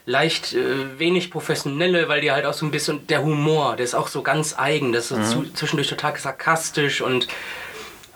leicht 0.07 0.55
äh, 0.55 0.98
wenig 1.01 1.33
professionelle, 1.33 2.09
weil 2.09 2.20
die 2.20 2.31
halt 2.31 2.46
auch 2.46 2.55
so 2.55 2.64
ein 2.64 2.70
bisschen 2.70 3.07
der 3.09 3.22
Humor, 3.22 3.74
der 3.74 3.85
ist 3.85 3.94
auch 3.94 4.09
so 4.09 4.22
ganz 4.22 4.55
eigen, 4.57 4.92
das 4.92 5.11
ist 5.11 5.31
so 5.33 5.42
zu, 5.42 5.53
zwischendurch 5.53 5.88
total 5.88 6.16
sarkastisch 6.16 7.03
und 7.03 7.27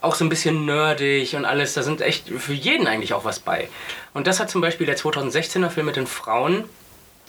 auch 0.02 0.14
so 0.14 0.24
ein 0.24 0.28
bisschen 0.28 0.66
nerdig 0.66 1.34
und 1.36 1.44
alles. 1.44 1.74
Da 1.74 1.82
sind 1.82 2.00
echt 2.00 2.28
für 2.28 2.52
jeden 2.52 2.86
eigentlich 2.86 3.14
auch 3.14 3.24
was 3.24 3.40
bei. 3.40 3.68
Und 4.14 4.26
das 4.26 4.40
hat 4.40 4.50
zum 4.50 4.60
Beispiel 4.60 4.86
der 4.86 4.96
2016er 4.96 5.70
Film 5.70 5.86
mit 5.86 5.96
den 5.96 6.06
Frauen. 6.06 6.64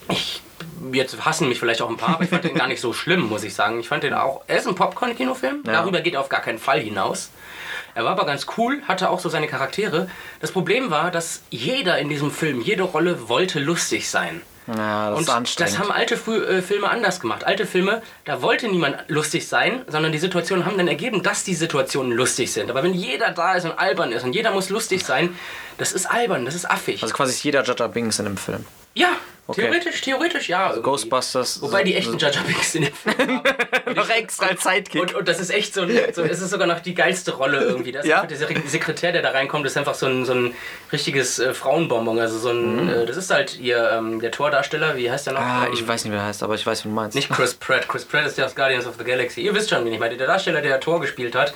Ich, 0.09 0.41
jetzt 0.91 1.23
hassen 1.25 1.47
mich 1.47 1.59
vielleicht 1.59 1.81
auch 1.81 1.89
ein 1.89 1.97
paar, 1.97 2.15
aber 2.15 2.23
ich 2.23 2.29
fand 2.29 2.43
den 2.43 2.55
gar 2.55 2.67
nicht 2.67 2.81
so 2.81 2.93
schlimm, 2.93 3.21
muss 3.29 3.43
ich 3.43 3.53
sagen. 3.53 3.79
Ich 3.79 3.87
fand 3.87 4.03
den 4.03 4.13
auch. 4.13 4.41
Er 4.47 4.57
ist 4.57 4.67
ein 4.67 4.75
Popcorn-Kinofilm. 4.75 5.63
Ja. 5.65 5.73
Darüber 5.73 6.01
geht 6.01 6.15
er 6.15 6.19
auf 6.19 6.29
gar 6.29 6.41
keinen 6.41 6.59
Fall 6.59 6.79
hinaus. 6.79 7.29
Er 7.95 8.05
war 8.05 8.11
aber 8.11 8.25
ganz 8.25 8.47
cool, 8.57 8.81
hatte 8.87 9.09
auch 9.09 9.19
so 9.19 9.29
seine 9.29 9.47
Charaktere. 9.47 10.09
Das 10.41 10.51
Problem 10.51 10.89
war, 10.89 11.11
dass 11.11 11.43
jeder 11.51 11.99
in 11.99 12.09
diesem 12.09 12.31
Film, 12.31 12.59
jede 12.59 12.83
Rolle 12.83 13.29
wollte 13.29 13.59
lustig 13.59 14.09
sein. 14.09 14.41
Ja, 14.67 15.09
das 15.09 15.17
Und 15.17 15.23
ist 15.23 15.29
anstrengend. 15.29 15.73
das 15.73 15.79
haben 15.79 15.91
alte 15.91 16.15
Frü 16.17 16.37
äh, 16.43 16.61
Filme 16.61 16.89
anders 16.89 17.19
gemacht. 17.19 17.43
Alte 17.43 17.65
Filme, 17.65 18.01
da 18.25 18.41
wollte 18.41 18.67
niemand 18.67 18.97
lustig 19.09 19.47
sein, 19.47 19.81
sondern 19.87 20.11
die 20.11 20.19
Situationen 20.19 20.65
haben 20.65 20.77
dann 20.77 20.87
ergeben, 20.87 21.21
dass 21.21 21.43
die 21.43 21.53
Situationen 21.53 22.13
lustig 22.13 22.51
sind. 22.53 22.69
Aber 22.69 22.81
wenn 22.83 22.93
jeder 22.93 23.31
da 23.31 23.55
ist 23.55 23.65
und 23.65 23.77
albern 23.77 24.11
ist 24.11 24.23
und 24.23 24.33
jeder 24.33 24.51
muss 24.51 24.69
lustig 24.69 25.03
sein, 25.03 25.35
das 25.77 25.91
ist 25.91 26.05
albern, 26.05 26.45
das 26.45 26.55
ist 26.55 26.69
affig. 26.69 27.01
also 27.03 27.13
quasi 27.13 27.31
ist 27.33 27.43
jeder 27.43 27.63
Jaja 27.63 27.87
Binks 27.87 28.19
in 28.19 28.25
dem 28.25 28.37
Film. 28.37 28.65
Ja, 28.93 29.09
Okay. 29.45 29.63
Theoretisch, 29.63 29.99
theoretisch 29.99 30.47
ja. 30.47 30.67
irgendwie. 30.69 30.83
Ghostbusters. 30.83 31.61
Wobei 31.61 31.83
die 31.83 31.95
echten 31.95 32.17
Jar 32.17 32.31
Binks 32.47 32.75
in 32.75 32.83
dem 32.83 32.93
Film 32.93 33.41
haben. 33.43 33.93
noch 33.93 34.09
extra 34.09 34.45
als 34.47 34.63
Sidekick. 34.63 35.01
Und, 35.01 35.13
und 35.15 35.27
das 35.27 35.41
ist 35.41 35.49
echt 35.49 35.73
so, 35.73 35.81
ein, 35.81 35.89
so, 36.13 36.21
es 36.23 36.39
ist 36.39 36.49
sogar 36.49 36.65
noch 36.65 36.79
die 36.79 36.93
geilste 36.93 37.31
Rolle 37.35 37.59
irgendwie. 37.61 37.91
Das 37.91 38.05
Ja? 38.05 38.25
der 38.25 38.37
Sek- 38.37 38.65
Sekretär, 38.65 39.11
der 39.11 39.21
da 39.21 39.31
reinkommt, 39.31 39.65
ist 39.65 39.75
einfach 39.75 39.95
so 39.95 40.05
ein, 40.05 40.23
so 40.23 40.31
ein 40.33 40.55
richtiges 40.93 41.39
äh, 41.39 41.53
Frauenbonbon. 41.53 42.19
Also 42.19 42.39
so 42.39 42.51
ein, 42.51 42.87
äh, 42.87 43.05
das 43.05 43.17
ist 43.17 43.31
halt 43.31 43.59
ihr, 43.59 43.91
ähm, 43.91 44.21
der 44.21 44.31
Tordarsteller, 44.31 44.95
wie 44.95 45.11
heißt 45.11 45.27
der 45.27 45.33
noch? 45.33 45.41
Mhm. 45.41 45.45
ah, 45.45 45.65
Ähm, 45.65 45.73
ich 45.73 45.85
weiß 45.85 46.05
nicht, 46.05 46.13
wie 46.13 46.17
er 46.17 46.23
heißt, 46.25 46.41
aber 46.41 46.55
ich 46.55 46.65
weiß, 46.65 46.85
wie 46.85 46.87
du 46.87 46.95
meinst. 46.95 47.13
Nicht 47.13 47.29
Chris 47.29 47.53
Pratt. 47.53 47.85
Chris 47.89 48.05
Pratt 48.05 48.25
ist 48.25 48.37
der 48.37 48.45
aus 48.45 48.55
Guardians 48.55 48.87
of 48.87 48.95
the 48.97 49.03
Galaxy. 49.03 49.41
Ihr 49.41 49.53
wisst 49.53 49.69
schon, 49.69 49.83
wen 49.83 49.91
ich 49.91 49.99
meine. 49.99 50.15
Der 50.15 50.27
Darsteller, 50.27 50.61
der 50.61 50.79
Tor 50.79 51.01
gespielt 51.01 51.35
hat, 51.35 51.53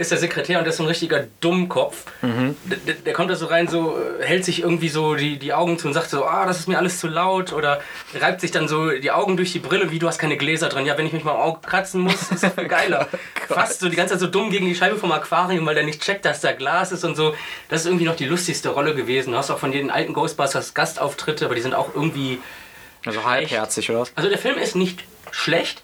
ist 0.00 0.10
der 0.10 0.18
Sekretär 0.18 0.58
und 0.58 0.64
der 0.64 0.70
ist 0.70 0.78
so 0.78 0.82
ein 0.82 0.88
richtiger 0.88 1.26
Dummkopf. 1.40 2.04
Mhm. 2.22 2.56
Der, 2.64 2.94
der- 2.94 3.12
kommt 3.12 3.30
da 3.30 3.34
so 3.36 3.46
rein, 3.46 3.68
so 3.68 3.96
äh, 4.20 4.24
hält 4.24 4.44
sich 4.44 4.62
irgendwie 4.62 4.88
so 4.88 5.14
die, 5.14 5.38
die 5.38 5.52
Augen 5.52 5.78
zu 5.78 5.86
und 5.88 5.94
sagt 5.94 6.10
so, 6.10 6.24
ah, 6.24 6.46
das 6.46 6.58
ist 6.60 6.68
mir 6.68 6.78
alles 6.78 6.98
zu 7.00 7.06
laut. 7.08 7.52
Oder 7.52 7.80
reibt 8.18 8.40
sich 8.40 8.50
dann 8.50 8.66
so 8.68 8.90
die 8.90 9.10
Augen 9.10 9.36
durch 9.36 9.52
die 9.52 9.58
Brille, 9.58 9.90
wie 9.90 9.98
du 9.98 10.06
hast 10.08 10.18
keine 10.18 10.36
Gläser 10.36 10.68
drin. 10.68 10.86
Ja, 10.86 10.96
wenn 10.98 11.06
ich 11.06 11.12
mich 11.12 11.22
mal 11.24 11.32
am 11.34 11.40
Auge 11.40 11.60
kratzen 11.66 12.00
muss, 12.00 12.30
ist 12.32 12.42
das 12.42 12.54
viel 12.54 12.66
geiler. 12.68 13.08
Fast 13.48 13.80
so 13.80 13.88
die 13.88 13.96
ganze 13.96 14.14
Zeit 14.14 14.20
so 14.20 14.26
dumm 14.26 14.50
gegen 14.50 14.66
die 14.66 14.74
Scheibe 14.74 14.96
vom 14.96 15.12
Aquarium, 15.12 15.66
weil 15.66 15.74
der 15.74 15.84
nicht 15.84 16.02
checkt, 16.02 16.24
dass 16.24 16.40
da 16.40 16.52
Glas 16.52 16.92
ist 16.92 17.04
und 17.04 17.14
so. 17.16 17.34
Das 17.68 17.80
ist 17.82 17.86
irgendwie 17.86 18.06
noch 18.06 18.16
die 18.16 18.24
lustigste 18.26 18.70
Rolle 18.70 18.94
gewesen. 18.94 19.32
Du 19.32 19.38
hast 19.38 19.50
auch 19.50 19.58
von 19.58 19.72
den 19.72 19.90
alten 19.90 20.12
Ghostbusters 20.14 20.74
Gastauftritte, 20.74 21.44
aber 21.44 21.54
die 21.54 21.60
sind 21.60 21.74
auch 21.74 21.94
irgendwie 21.94 22.38
Also 23.04 23.24
halbherzig, 23.24 23.88
oder 23.90 24.00
was? 24.00 24.12
also 24.14 24.28
der 24.28 24.38
Film 24.38 24.58
ist 24.58 24.76
nicht 24.76 25.04
schlecht, 25.32 25.82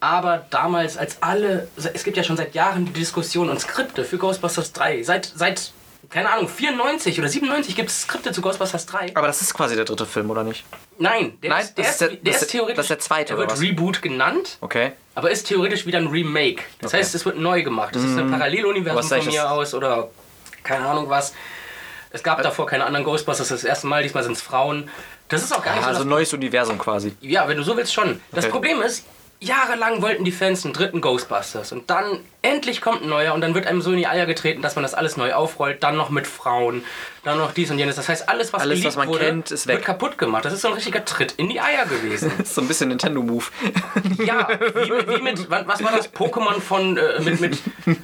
aber 0.00 0.46
damals, 0.50 0.96
als 0.96 1.22
alle, 1.22 1.68
es 1.76 2.02
gibt 2.02 2.16
ja 2.16 2.24
schon 2.24 2.36
seit 2.36 2.54
Jahren 2.54 2.86
die 2.86 2.92
Diskussion 2.92 3.50
und 3.50 3.60
Skripte 3.60 4.04
für 4.04 4.16
Ghostbusters 4.18 4.72
3. 4.72 5.02
Seit, 5.02 5.30
seit 5.34 5.72
keine 6.08 6.30
Ahnung, 6.30 6.48
94 6.48 7.18
oder 7.18 7.28
97 7.28 7.74
gibt 7.76 7.90
es 7.90 8.02
Skripte 8.02 8.32
zu 8.32 8.40
Ghostbusters 8.40 8.86
3. 8.86 9.12
Aber 9.16 9.26
das 9.26 9.42
ist 9.42 9.52
quasi 9.54 9.74
der 9.76 9.84
dritte 9.84 10.06
Film, 10.06 10.30
oder 10.30 10.44
nicht? 10.44 10.64
Nein, 10.98 11.36
der, 11.42 11.50
Nein, 11.50 11.62
ist, 11.64 11.74
der, 11.76 11.84
das 11.84 11.92
ist, 11.92 12.00
der- 12.00 12.08
der 12.10 12.32
ist 12.34 12.42
ist- 12.42 12.50
theoretisch. 12.52 12.76
das 12.76 12.84
ist 12.86 12.90
der 12.90 12.98
zweite, 13.00 13.32
Er 13.32 13.36
oder 13.38 13.42
wird 13.48 13.52
was? 13.52 13.60
Reboot 13.60 14.02
genannt, 14.02 14.56
Okay. 14.60 14.92
aber 15.14 15.30
ist 15.30 15.46
theoretisch 15.48 15.84
wieder 15.84 15.98
ein 15.98 16.06
Remake. 16.06 16.62
Das 16.80 16.92
Okay. 16.92 17.02
heißt, 17.02 17.14
es 17.14 17.24
wird 17.24 17.38
neu 17.38 17.62
gemacht. 17.64 17.94
Das 17.94 18.02
ist 18.04 18.16
ein 18.16 18.30
Paralleluniversum 18.30 18.98
Was 18.98 19.08
sag 19.08 19.18
ich, 19.18 19.24
von 19.24 19.32
mir 19.34 19.42
das- 19.42 19.50
aus 19.50 19.74
oder 19.74 20.08
keine 20.62 20.86
Ahnung 20.86 21.10
was. 21.10 21.34
Es 22.10 22.22
gab 22.22 22.40
davor 22.42 22.66
keine 22.66 22.86
anderen 22.86 23.04
Ghostbusters, 23.04 23.48
das 23.48 23.56
ist 23.58 23.64
das 23.64 23.68
erste 23.68 23.88
Mal, 23.88 24.02
diesmal 24.04 24.22
sind 24.22 24.32
es 24.32 24.40
Frauen. 24.42 24.88
Das 25.28 25.42
ist 25.42 25.52
auch 25.54 25.62
gar 25.62 25.74
nicht 25.74 25.82
so 25.82 25.88
Also 25.88 26.02
ein 26.02 26.08
neues 26.08 26.32
Universum 26.32 26.78
quasi. 26.78 27.14
ja, 27.20 27.48
wenn 27.48 27.56
du 27.56 27.62
so 27.62 27.76
willst, 27.76 27.92
schon. 27.92 28.20
Das 28.32 28.44
Okay. 28.44 28.52
Problem 28.52 28.80
ist, 28.82 29.04
jahrelang 29.40 30.02
wollten 30.02 30.24
die 30.24 30.32
Fans 30.32 30.64
einen 30.64 30.72
dritten 30.74 31.00
Ghostbusters. 31.00 31.72
Und 31.72 31.90
dann 31.90 32.20
endlich 32.46 32.80
kommt 32.80 33.02
ein 33.02 33.08
neuer 33.08 33.34
und 33.34 33.40
dann 33.40 33.54
wird 33.54 33.66
einem 33.66 33.82
so 33.82 33.90
in 33.90 33.98
die 33.98 34.06
Eier 34.06 34.26
getreten, 34.26 34.62
dass 34.62 34.74
man 34.76 34.82
das 34.82 34.94
alles 34.94 35.16
neu 35.16 35.32
aufrollt. 35.34 35.82
Dann 35.82 35.96
noch 35.96 36.10
mit 36.10 36.26
Frauen, 36.26 36.84
dann 37.24 37.38
noch 37.38 37.52
dies 37.52 37.70
und 37.70 37.78
jenes. 37.78 37.96
Das 37.96 38.08
heißt, 38.08 38.28
alles, 38.28 38.52
was 38.52 38.62
Alles, 38.62 38.84
was 38.84 38.96
man 38.96 39.08
wurde, 39.08 39.26
kennt, 39.26 39.50
ist 39.50 39.66
weg. 39.66 39.76
wird 39.76 39.84
kaputt 39.84 40.16
gemacht. 40.18 40.44
Das 40.44 40.52
ist 40.52 40.62
so 40.62 40.68
ein 40.68 40.74
richtiger 40.74 41.04
Tritt 41.04 41.32
in 41.36 41.48
die 41.48 41.60
Eier 41.60 41.84
gewesen. 41.86 42.30
Das 42.38 42.48
ist 42.48 42.54
so 42.54 42.60
ein 42.62 42.68
bisschen 42.68 42.88
Nintendo-Move. 42.88 43.44
ja, 44.24 44.48
wie, 44.74 44.90
mit- 44.90 45.08
wie 45.18 45.22
mit, 45.22 45.50
was 45.50 45.82
war 45.82 45.92
das? 45.96 46.12
Pokémon 46.14 46.60
von, 46.60 46.96
äh, 46.96 47.20
mit, 47.20 47.40
mit, 47.40 47.54
äh, 47.86 47.94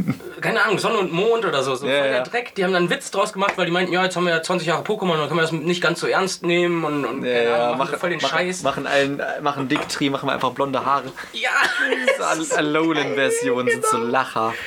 keine 0.40 0.62
Ahnung, 0.64 0.78
Sonne 0.78 0.99
und 0.99 1.12
Mond 1.12 1.45
oder 1.45 1.62
so. 1.62 1.74
so 1.74 1.86
Ja, 1.86 1.99
voll 1.99 2.09
der 2.09 2.16
ja. 2.18 2.22
Dreck. 2.24 2.55
Die 2.57 2.64
haben 2.64 2.72
dann 2.72 2.82
einen 2.84 2.90
Witz 2.90 3.11
draus 3.11 3.32
gemacht, 3.32 3.53
weil 3.57 3.66
die 3.66 3.72
meinten, 3.72 3.93
ja, 3.93 4.03
jetzt 4.03 4.16
haben 4.16 4.24
wir 4.26 4.32
ja 4.32 4.43
20 4.43 4.66
Jahre 4.66 4.82
Pokémon, 4.82 5.16
dann 5.16 5.28
können 5.28 5.36
wir 5.38 5.43
das 5.43 5.53
nicht 5.53 5.80
ganz 5.82 6.01
so 6.01 6.07
ernst 6.09 6.45
nehmen 6.45 6.84
und, 6.84 7.05
und 7.05 7.22
keine 7.22 7.55
Ahnung, 7.55 7.78
machen 7.78 7.97
voll 7.99 8.11
den 8.11 8.20
machen, 8.20 8.30
Scheiß. 8.38 8.62
Machen, 8.62 8.86
allen, 8.86 9.22
machen 9.40 9.68
Dick-Tree, 9.68 10.11
machen 10.11 10.28
wir 10.28 10.32
einfach 10.32 10.51
blonde 10.51 10.84
Haare. 10.84 11.12
Ja! 11.32 11.51
Alolan-Versionen 12.57 13.68
sind 13.70 13.86
so 13.86 13.99
lachhaft. 14.34 14.58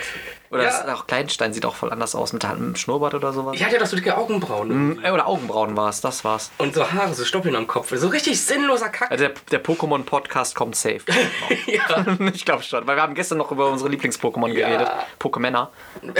Oder 0.51 0.63
Ja. 0.63 0.93
auch 0.93 1.07
Kleinstein 1.07 1.53
sieht 1.53 1.66
auch 1.66 1.76
voll 1.76 1.91
anders 1.91 2.13
aus 2.16 2.32
mit 2.32 2.45
einem 2.45 2.76
Schnurrbart 2.76 3.16
oder 3.16 3.34
sowas. 3.34 3.55
Ich 3.55 3.63
hatte 3.63 3.74
ja 3.74 3.80
doch 3.80 3.88
so 3.88 3.95
dicke 3.95 4.16
Augenbrauen. 4.16 5.03
Äh, 5.03 5.09
Oder 5.11 5.28
Augenbrauen 5.28 5.76
war 5.76 5.89
es, 5.89 6.01
das 6.01 6.24
war's. 6.24 6.51
Und 6.59 6.76
so 6.76 6.89
Haare, 6.91 7.13
so 7.16 7.26
Stoppeln 7.26 7.55
am 7.55 7.66
Kopf. 7.68 7.91
So 7.95 8.07
richtig 8.07 8.39
sinnloser 8.39 8.89
Kack. 8.89 9.11
Also 9.11 9.26
der, 9.26 9.34
der 9.51 9.63
Pokémon-Podcast 9.63 10.55
kommt 10.55 10.76
safe. 10.76 11.01
ja. 11.66 12.05
ich 12.34 12.45
glaube 12.45 12.63
schon, 12.63 12.86
weil 12.88 12.95
wir 12.95 13.01
haben 13.03 13.16
gestern 13.16 13.39
noch 13.39 13.51
über 13.51 13.70
unsere 13.70 13.89
Lieblings-Pokémon 13.89 14.47
Ja. 14.53 14.68
geredet. 14.68 14.91
Pokémänner. 15.20 15.70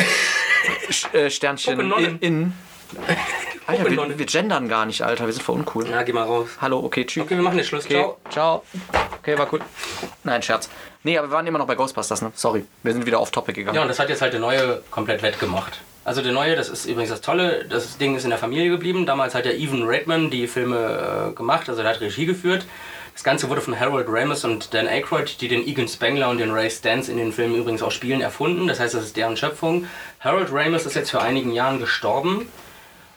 Äh, 1.14 1.30
Sternchen 1.30 1.80
Pokénonnen. 1.80 2.18
in. 2.22 2.42
in. 2.48 2.54
Alter, 3.68 3.90
wir, 3.92 4.18
wir 4.18 4.26
gendern 4.26 4.68
gar 4.68 4.88
nicht, 4.88 5.04
Alter. 5.04 5.28
Wir 5.28 5.34
sind 5.34 5.44
voll 5.44 5.58
uncool. 5.58 5.86
Na, 5.90 6.02
geh 6.02 6.12
mal 6.14 6.24
raus. 6.24 6.50
Hallo, 6.60 6.80
okay, 6.80 7.06
tschüss. 7.06 7.24
Okay, 7.24 7.36
wir 7.36 7.44
machen 7.44 7.58
jetzt 7.58 7.68
Schluss. 7.68 7.86
Okay, 7.86 7.94
Ciao. 7.94 8.18
ciao. 8.32 8.64
Okay, 9.20 9.38
war 9.38 9.48
cool. 9.54 9.60
Nein, 10.24 10.42
Scherz. 10.42 10.70
Nee, 11.06 11.20
aber 11.20 11.30
wir 11.30 11.34
waren 11.34 11.46
immer 11.46 11.60
noch 11.60 11.68
bei 11.68 11.76
Ghostbusters, 11.76 12.24
ne? 12.24 12.32
Sorry. 12.34 12.66
Wir 12.82 12.92
sind 12.92 13.06
wieder 13.06 13.22
off 13.22 13.30
topic 13.30 13.54
gegangen. 13.54 13.76
Ja, 13.76 13.84
und 13.84 13.90
das 13.90 14.00
hat 14.00 14.10
jetzt 14.10 14.24
halt 14.24 14.34
der 14.34 14.40
neue 14.40 14.82
komplett 14.90 15.22
wettgemacht. 15.22 15.80
Also 16.04 16.24
der 16.24 16.32
neue, 16.32 16.56
das 16.56 16.68
ist 16.68 16.88
übrigens 16.88 17.12
das 17.12 17.22
Tolle, 17.22 17.64
das 17.70 18.00
Ding 18.00 18.16
ist 18.16 18.24
in 18.24 18.32
der 18.32 18.40
Familie 18.40 18.72
geblieben. 18.72 19.06
Damals 19.06 19.36
hat 19.36 19.46
ja 19.46 19.52
Evan 19.52 19.84
Reitman 19.86 20.32
die 20.32 20.48
Filme 20.48 21.30
äh, 21.30 21.36
gemacht, 21.36 21.70
also 21.70 21.84
der 21.84 21.92
hat 21.92 22.02
Regie 22.02 22.26
geführt. 22.26 22.66
Das 23.14 23.24
Ganze 23.24 23.50
wurde 23.50 23.62
von 23.62 23.80
Harold 23.80 24.08
Ramis 24.10 24.46
und 24.46 24.74
Dan 24.74 24.88
Aykroyd, 24.88 25.40
die 25.42 25.48
den 25.48 25.66
Egan 25.68 25.88
Spengler 25.88 26.28
und 26.28 26.40
den 26.40 26.50
Ray 26.50 26.72
Stantz 26.72 27.08
in 27.08 27.18
den 27.18 27.32
Filmen 27.32 27.54
übrigens 27.54 27.84
auch 27.84 27.92
spielen, 27.92 28.22
erfunden. 28.22 28.68
Das 28.68 28.80
heißt, 28.80 28.96
das 28.96 29.04
ist 29.04 29.16
deren 29.16 29.38
Schöpfung. 29.38 29.86
Harold 30.22 30.52
Ramis 30.52 30.88
ist 30.88 30.96
jetzt 30.96 31.12
vor 31.12 31.22
einigen 31.22 31.52
Jahren 31.52 31.80
gestorben. 31.80 32.50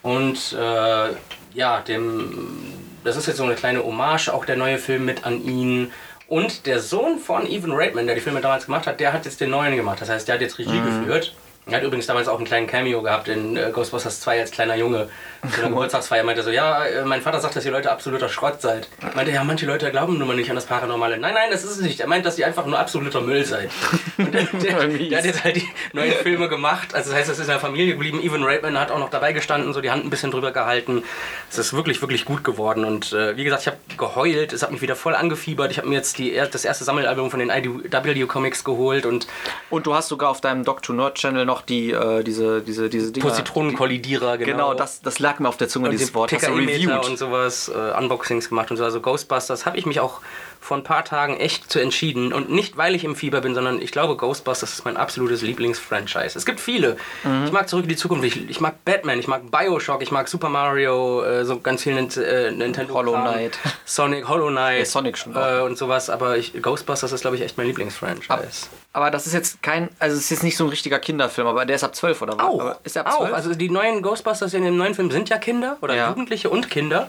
Und 0.02 0.52
äh, 0.52 1.08
ja, 1.54 1.80
dem, 1.80 2.74
das 3.02 3.16
ist 3.16 3.26
jetzt 3.26 3.38
so 3.38 3.44
eine 3.44 3.54
kleine 3.54 3.82
Hommage, 3.82 4.28
auch 4.28 4.44
der 4.44 4.56
neue 4.56 4.76
Film 4.76 5.06
mit 5.06 5.24
an 5.24 5.42
ihn. 5.42 5.90
Und 6.28 6.66
der 6.66 6.80
Sohn 6.80 7.18
von 7.18 7.46
Evan 7.46 7.72
Reitman, 7.72 8.06
der 8.06 8.14
die 8.14 8.20
Filme 8.20 8.42
damals 8.42 8.66
gemacht 8.66 8.86
hat, 8.86 9.00
der 9.00 9.14
hat 9.14 9.24
jetzt 9.24 9.40
den 9.40 9.50
neuen 9.50 9.74
gemacht. 9.74 10.00
Das 10.00 10.10
heißt, 10.10 10.28
der 10.28 10.34
hat 10.34 10.42
jetzt 10.42 10.58
Regie 10.58 10.80
geführt. 10.80 11.34
Er 11.70 11.76
hat 11.76 11.82
übrigens 11.84 12.06
damals 12.06 12.28
auch 12.28 12.36
einen 12.36 12.46
kleinen 12.46 12.66
Cameo 12.66 13.02
gehabt 13.02 13.28
in 13.28 13.56
äh, 13.56 13.70
Ghostbusters 13.72 14.20
2 14.20 14.40
als 14.40 14.50
kleiner 14.50 14.74
Junge. 14.76 15.08
Zu 15.54 15.60
einer 15.60 15.68
Geburtstagsfeier 15.70 16.22
meinte 16.24 16.42
so, 16.42 16.50
ja, 16.50 16.84
äh, 16.86 17.04
mein 17.04 17.20
Vater 17.20 17.40
sagt, 17.40 17.56
dass 17.56 17.64
ihr 17.66 17.72
Leute 17.72 17.90
absoluter 17.92 18.28
Schrott 18.28 18.60
seid. 18.62 18.88
Meinte, 19.14 19.32
ja, 19.32 19.44
manche 19.44 19.66
Leute 19.66 19.90
glauben 19.90 20.18
nun 20.18 20.26
mal 20.28 20.36
nicht 20.36 20.48
an 20.48 20.56
das 20.56 20.64
Paranormale. 20.66 21.18
Nein, 21.18 21.34
nein, 21.34 21.50
das 21.50 21.64
ist 21.64 21.72
es 21.72 21.80
nicht. 21.80 22.00
Er 22.00 22.06
meint, 22.08 22.24
dass 22.24 22.38
ihr 22.38 22.46
einfach 22.46 22.64
nur 22.66 22.78
absoluter 22.78 23.20
Müll 23.20 23.44
seid. 23.44 23.70
Und 24.18 24.32
der, 24.34 24.44
der, 24.44 24.88
der 24.88 25.18
hat 25.18 25.24
jetzt 25.26 25.44
halt 25.44 25.56
die 25.56 25.68
neuen 25.92 26.12
Filme 26.12 26.48
gemacht. 26.48 26.94
Also 26.94 27.10
das 27.10 27.18
heißt, 27.20 27.28
es 27.30 27.38
ist 27.38 27.44
in 27.44 27.50
der 27.50 27.60
Familie 27.60 27.92
geblieben. 27.92 28.20
Evan 28.22 28.42
Reitman 28.44 28.78
hat 28.78 28.90
auch 28.90 28.98
noch 28.98 29.10
dabei 29.10 29.32
gestanden, 29.32 29.72
so 29.72 29.80
die 29.80 29.90
Hand 29.90 30.04
ein 30.04 30.10
bisschen 30.10 30.30
drüber 30.30 30.52
gehalten. 30.52 31.04
Es 31.50 31.58
ist 31.58 31.74
wirklich, 31.74 32.00
wirklich 32.00 32.24
gut 32.24 32.44
geworden. 32.44 32.84
Und 32.84 33.12
äh, 33.12 33.36
wie 33.36 33.44
gesagt, 33.44 33.62
ich 33.62 33.68
habe 33.68 33.78
geheult. 33.96 34.52
Es 34.52 34.62
hat 34.62 34.72
mich 34.72 34.80
wieder 34.80 34.96
voll 34.96 35.14
angefiebert. 35.14 35.70
Ich 35.70 35.78
habe 35.78 35.88
mir 35.88 35.96
jetzt 35.96 36.18
die, 36.18 36.32
er- 36.32 36.46
das 36.46 36.64
erste 36.64 36.84
Sammelalbum 36.84 37.30
von 37.30 37.40
den 37.40 37.50
IDW 37.50 38.24
Comics 38.26 38.64
geholt 38.64 39.04
und 39.06 39.26
Und 39.70 39.86
du 39.86 39.94
hast 39.94 40.08
sogar 40.08 40.30
auf 40.30 40.40
deinem 40.40 40.64
Doc 40.64 40.82
to 40.82 40.92
Nerd 40.92 41.16
Channel 41.16 41.44
noch 41.44 41.57
die, 41.62 41.90
äh, 41.90 42.22
diese, 42.22 42.62
diese, 42.62 42.88
diese 42.88 43.12
Dinger. 43.12 43.28
Positronenkollidierer, 43.28 44.38
genau. 44.38 44.50
Genau, 44.50 44.74
das, 44.74 45.00
das 45.00 45.18
lag 45.18 45.38
mir 45.38 45.48
auf 45.48 45.56
der 45.56 45.68
Zunge, 45.68 45.86
und 45.86 45.92
dieses 45.92 46.14
Wort. 46.14 46.32
Hast 46.32 46.46
du 46.46 46.52
reviewed. 46.52 47.04
und 47.06 47.18
sowas, 47.18 47.68
äh, 47.68 47.98
Unboxings 47.98 48.48
gemacht 48.48 48.70
und 48.70 48.76
so. 48.76 48.84
Also 48.84 49.00
Ghostbusters 49.00 49.66
habe 49.66 49.76
ich 49.76 49.86
mich 49.86 50.00
auch 50.00 50.20
vor 50.60 50.76
ein 50.76 50.82
paar 50.84 51.04
Tagen 51.04 51.36
echt 51.38 51.70
zu 51.70 51.78
entschieden. 51.78 52.32
Und 52.32 52.50
nicht, 52.50 52.76
weil 52.76 52.94
ich 52.94 53.04
im 53.04 53.16
Fieber 53.16 53.40
bin, 53.40 53.54
sondern 53.54 53.80
ich 53.80 53.92
glaube, 53.92 54.16
Ghostbusters 54.16 54.72
ist 54.74 54.84
mein 54.84 54.96
absolutes 54.96 55.42
Lieblingsfranchise. 55.42 56.36
Es 56.38 56.44
gibt 56.46 56.60
viele. 56.60 56.96
Mhm. 57.24 57.44
Ich 57.46 57.52
mag 57.52 57.68
Zurück 57.68 57.84
in 57.84 57.88
die 57.88 57.96
Zukunft, 57.96 58.24
ich, 58.24 58.48
ich 58.50 58.60
mag 58.60 58.84
Batman, 58.84 59.18
ich 59.18 59.28
mag 59.28 59.50
Bioshock, 59.50 60.02
ich 60.02 60.10
mag 60.10 60.28
Super 60.28 60.48
Mario, 60.48 61.22
äh, 61.22 61.44
so 61.44 61.60
ganz 61.60 61.82
viel 61.82 61.96
äh, 61.96 62.50
Nintendo. 62.50 62.94
Hollow. 62.94 63.12
Knight. 63.12 63.58
Sonic, 63.84 64.28
Hollow 64.28 64.48
Knight. 64.48 64.78
Ja, 64.80 64.84
Sonic 64.84 65.16
schon 65.18 65.34
Äh, 65.36 65.60
und 65.62 65.78
sowas. 65.78 66.10
Aber 66.10 66.36
ich, 66.36 66.60
Ghostbusters 66.60 67.12
ist, 67.12 67.20
glaube 67.22 67.36
ich, 67.36 67.42
echt 67.42 67.56
mein 67.56 67.66
Lieblingsfranchise. 67.66 68.68
Aber 68.92 69.10
das 69.10 69.26
ist 69.26 69.32
jetzt 69.34 69.62
kein, 69.62 69.90
also 69.98 70.16
es 70.16 70.24
ist 70.24 70.30
jetzt 70.30 70.42
nicht 70.42 70.56
so 70.56 70.64
ein 70.64 70.70
richtiger 70.70 70.98
Kinderfilm, 70.98 71.46
aber 71.46 71.64
der 71.66 71.76
ist 71.76 71.84
ab 71.84 71.94
12 71.94 72.22
oder 72.22 72.32
was? 72.38 72.44
Auch, 72.44 72.60
Aber 72.60 72.78
ist 72.84 72.96
ab 72.96 73.06
auch. 73.06 73.18
12? 73.18 73.32
Also 73.34 73.54
die 73.54 73.70
neuen 73.70 74.02
Ghostbusters 74.02 74.54
in 74.54 74.64
dem 74.64 74.76
neuen 74.76 74.94
Film 74.94 75.10
sind 75.10 75.28
ja 75.28 75.38
Kinder 75.38 75.76
oder 75.82 75.94
Ja. 75.94 76.08
Jugendliche 76.08 76.50
und 76.50 76.68
Kinder. 76.70 77.08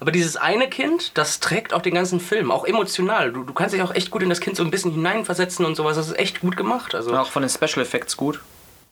Aber 0.00 0.12
dieses 0.12 0.36
eine 0.36 0.68
Kind, 0.68 1.16
das 1.18 1.40
trägt 1.40 1.74
auch 1.74 1.82
den 1.82 1.94
ganzen 1.94 2.20
Film, 2.20 2.50
auch 2.52 2.64
emotional. 2.64 2.83
Du, 3.32 3.42
du 3.44 3.52
kannst 3.52 3.74
dich 3.74 3.82
auch 3.82 3.94
echt 3.94 4.10
gut 4.10 4.22
in 4.22 4.28
das 4.28 4.40
Kind 4.40 4.56
so 4.56 4.62
ein 4.64 4.70
bisschen 4.70 4.92
hineinversetzen 4.92 5.64
und 5.64 5.74
sowas. 5.76 5.96
Das 5.96 6.08
ist 6.08 6.18
echt 6.18 6.40
gut 6.40 6.56
gemacht. 6.56 6.94
Also 6.94 7.14
auch 7.16 7.30
von 7.30 7.42
den 7.42 7.48
Special 7.50 7.82
Effects 7.84 8.16
gut. 8.16 8.40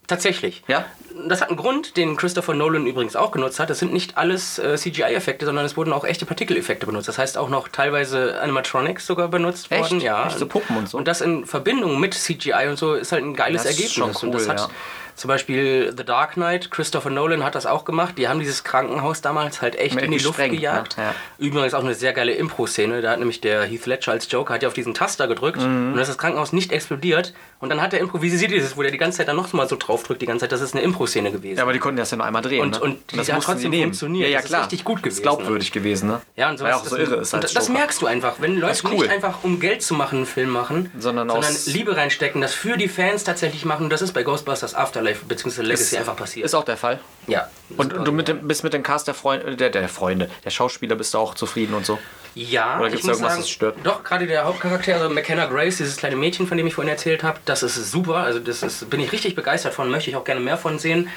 tatsächlich. 0.07 0.63
Ja? 0.69 0.85
Das 1.29 1.41
hat 1.41 1.49
einen 1.49 1.57
Grund, 1.59 1.97
den 1.97 2.17
Christopher 2.17 2.55
Nolan 2.55 2.87
übrigens 2.87 3.17
auch 3.17 3.31
genutzt 3.31 3.61
hat. 3.61 3.71
Das 3.71 3.79
sind 3.79 3.93
nicht 3.93 4.17
alles 4.19 4.59
äh, 4.59 4.77
CGI-Effekte, 4.77 5.45
sondern 5.47 5.65
es 5.65 5.77
wurden 5.77 5.93
auch 5.93 6.05
echte 6.05 6.27
Partikeleffekte 6.27 6.87
benutzt. 6.87 7.07
Das 7.09 7.19
heißt 7.19 7.39
auch 7.39 7.49
noch 7.49 7.69
teilweise 7.69 8.41
Animatronics 8.41 9.07
sogar 9.07 9.29
benutzt 9.29 9.71
Echt? 9.71 9.83
worden. 9.83 10.01
Ja. 10.01 10.27
Echt 10.27 10.39
so 10.39 10.47
Puppen 10.47 10.77
und 10.77 10.89
so? 10.89 10.99
Und 10.99 11.07
das 11.07 11.21
in 11.21 11.47
Verbindung 11.47 12.01
mit 12.01 12.15
CGI 12.15 12.67
und 12.69 12.79
so 12.79 12.95
ist 12.95 13.13
halt 13.13 13.25
ein 13.25 13.35
geiles 13.35 13.63
Das 13.63 13.73
ist 13.73 13.79
Ergebnis. 13.79 14.19
schon 14.19 14.29
und 14.29 14.35
das 14.35 14.43
cool, 14.45 14.49
hat 14.49 14.59
ja. 14.61 14.69
Zum 15.15 15.29
Beispiel 15.29 15.93
The 15.97 16.05
Dark 16.05 16.33
Knight, 16.35 16.71
Christopher 16.71 17.11
Nolan 17.11 17.45
hat 17.45 17.55
das 17.55 17.67
auch 17.67 17.85
gemacht. 17.85 18.17
Die 18.19 18.29
haben 18.29 18.41
dieses 18.41 18.65
Krankenhaus 18.65 19.21
damals 19.21 19.63
halt 19.63 19.77
echt 19.77 19.95
Mit 19.95 20.05
in 20.05 20.11
die 20.13 20.19
Luft 20.19 20.39
gejagt. 20.39 20.97
ne? 20.99 21.05
Ja. 21.05 21.15
Übrigens 21.39 21.75
auch 21.75 21.85
eine 21.85 21.95
sehr 21.95 22.13
geile 22.13 22.33
Impro-Szene. 22.33 23.03
Da 23.03 23.11
hat 23.13 23.19
nämlich 23.19 23.41
der 23.41 23.65
Heath 23.65 23.87
Ledger 23.87 24.13
als 24.13 24.31
Joker 24.31 24.55
hat 24.55 24.63
ja 24.63 24.69
auf 24.69 24.75
diesen 24.75 24.95
Taster 24.95 25.27
gedrückt 25.29 25.59
Mhm. 25.61 25.65
und 25.89 25.93
dann 25.93 25.99
ist 26.03 26.09
das 26.09 26.19
Krankenhaus 26.19 26.53
nicht 26.53 26.73
explodiert. 26.73 27.35
Und 27.61 27.69
dann 27.69 27.81
hat 27.81 27.93
er 27.95 28.01
improvisiert 28.01 28.51
dieses, 28.51 28.77
wo 28.77 28.83
der 28.83 28.91
die 28.91 28.99
ganze 28.99 29.19
Zeit 29.19 29.29
dann 29.29 29.37
noch 29.37 29.53
mal 29.53 29.69
so 29.69 29.77
drauf 29.77 30.03
drückt, 30.03 30.21
die 30.23 30.27
ganze 30.27 30.43
Zeit. 30.45 30.53
Das 30.53 30.61
ist 30.61 30.75
eine 30.75 30.83
Impro-Szene 30.83 31.31
gewesen. 31.31 31.57
Ja, 31.59 31.63
aber 31.63 31.73
die 31.73 31.79
konnten 31.79 31.99
das 31.99 32.11
ja 32.11 32.17
nur 32.17 32.27
einmal 32.27 32.43
drehen. 32.43 32.61
Und- 32.63 32.73
ne? 32.73 32.81
und 32.81 33.13
die 33.13 33.17
das 33.17 33.33
hat 33.33 33.43
trotzdem 33.43 33.73
funktioniert. 33.73 34.27
Ja, 34.27 34.33
ja, 34.33 34.37
Das 34.39 34.45
ist 34.47 34.51
klar. 34.51 34.63
richtig 34.63 34.85
gut 34.85 34.97
Ist 34.99 35.03
gewesen. 35.05 35.23
glaubwürdig 35.23 35.71
gewesen, 35.73 36.09
ne? 36.09 36.21
Ja, 36.37 36.51
und 36.51 36.61
Weil 36.61 36.73
sowas, 36.73 36.73
er 36.73 36.77
auch 36.79 36.85
so 36.87 36.97
irre 36.97 37.15
ist 37.21 37.35
und 37.35 37.43
als 37.45 37.53
das 37.55 37.69
Joker. 37.69 37.79
merkst 37.79 38.03
du 38.03 38.07
einfach, 38.07 38.35
wenn 38.41 38.57
Leute 38.59 38.73
ist 38.73 38.85
cool. 38.85 38.91
nicht 38.93 39.09
einfach 39.11 39.45
um 39.45 39.61
Geld 39.61 39.83
zu 39.83 39.95
machen 39.95 40.17
einen 40.19 40.27
Film 40.27 40.51
machen, 40.51 40.91
Sondern 40.99 41.31
aus- 41.31 41.67
Liebe 41.67 41.97
reinstecken, 41.97 42.41
das 42.41 42.53
für 42.55 42.77
die 42.77 42.89
Fans 42.89 43.23
tatsächlich 43.25 43.65
machen. 43.65 43.89
Das 43.91 44.03
ist 44.03 44.13
bei 44.13 44.23
Ghostbusters 44.25 44.75
Afterlife 45.03 45.25
bzw. 45.27 45.63
Legacy 45.63 45.97
einfach 45.97 46.17
passiert. 46.17 46.47
Ist 46.47 46.55
auch 46.55 46.65
der 46.65 46.77
Fall. 46.77 47.01
ja. 47.27 47.49
Und, 47.77 47.93
du 48.07 48.13
mit 48.13 48.29
dem, 48.29 48.47
bist 48.47 48.65
mit 48.65 48.75
dem 48.75 48.83
Cast 48.83 49.07
der 49.07 49.15
Freunde, 49.15 49.57
der, 49.57 49.71
der 49.71 49.89
Freunde, 49.89 50.29
der 50.45 50.51
Schauspieler 50.51 50.95
bist 50.95 51.15
du 51.15 51.19
auch 51.19 51.35
zufrieden 51.35 51.75
und 51.75 51.87
so. 51.87 51.99
Ja, 52.35 52.79
Oder 52.79 52.91
gibt's 52.91 53.05
muss 53.05 53.17
irgendwas, 53.17 53.33
sagen, 53.33 53.43
das 53.43 53.51
stört? 53.51 53.77
Doch, 53.83 54.05
gerade 54.05 54.27
der 54.27 54.45
Hauptcharakter, 54.45 54.95
also 54.95 55.09
McKenna 55.09 55.47
Grace, 55.47 55.79
dieses 55.79 55.97
kleine 55.97 56.17
Mädchen, 56.17 56.47
von 56.47 56.57
dem 56.57 56.67
ich 56.67 56.75
vorhin 56.75 56.91
erzählt 56.91 57.23
habe, 57.23 57.41
das 57.45 57.63
ist 57.63 57.91
super. 57.91 58.17
Also 58.17 58.41
das 58.41 58.63
ist, 58.63 58.89
bin 58.91 59.01
ich 59.01 59.13
richtig 59.13 59.35
begeistert 59.35 59.75
von, 59.75 59.91
möchte 59.91 60.11
ich 60.11 60.17
auch 60.17 60.25
gerne 60.25 60.41
mehr 60.41 60.59
von 60.59 60.79
sehen. 60.79 61.09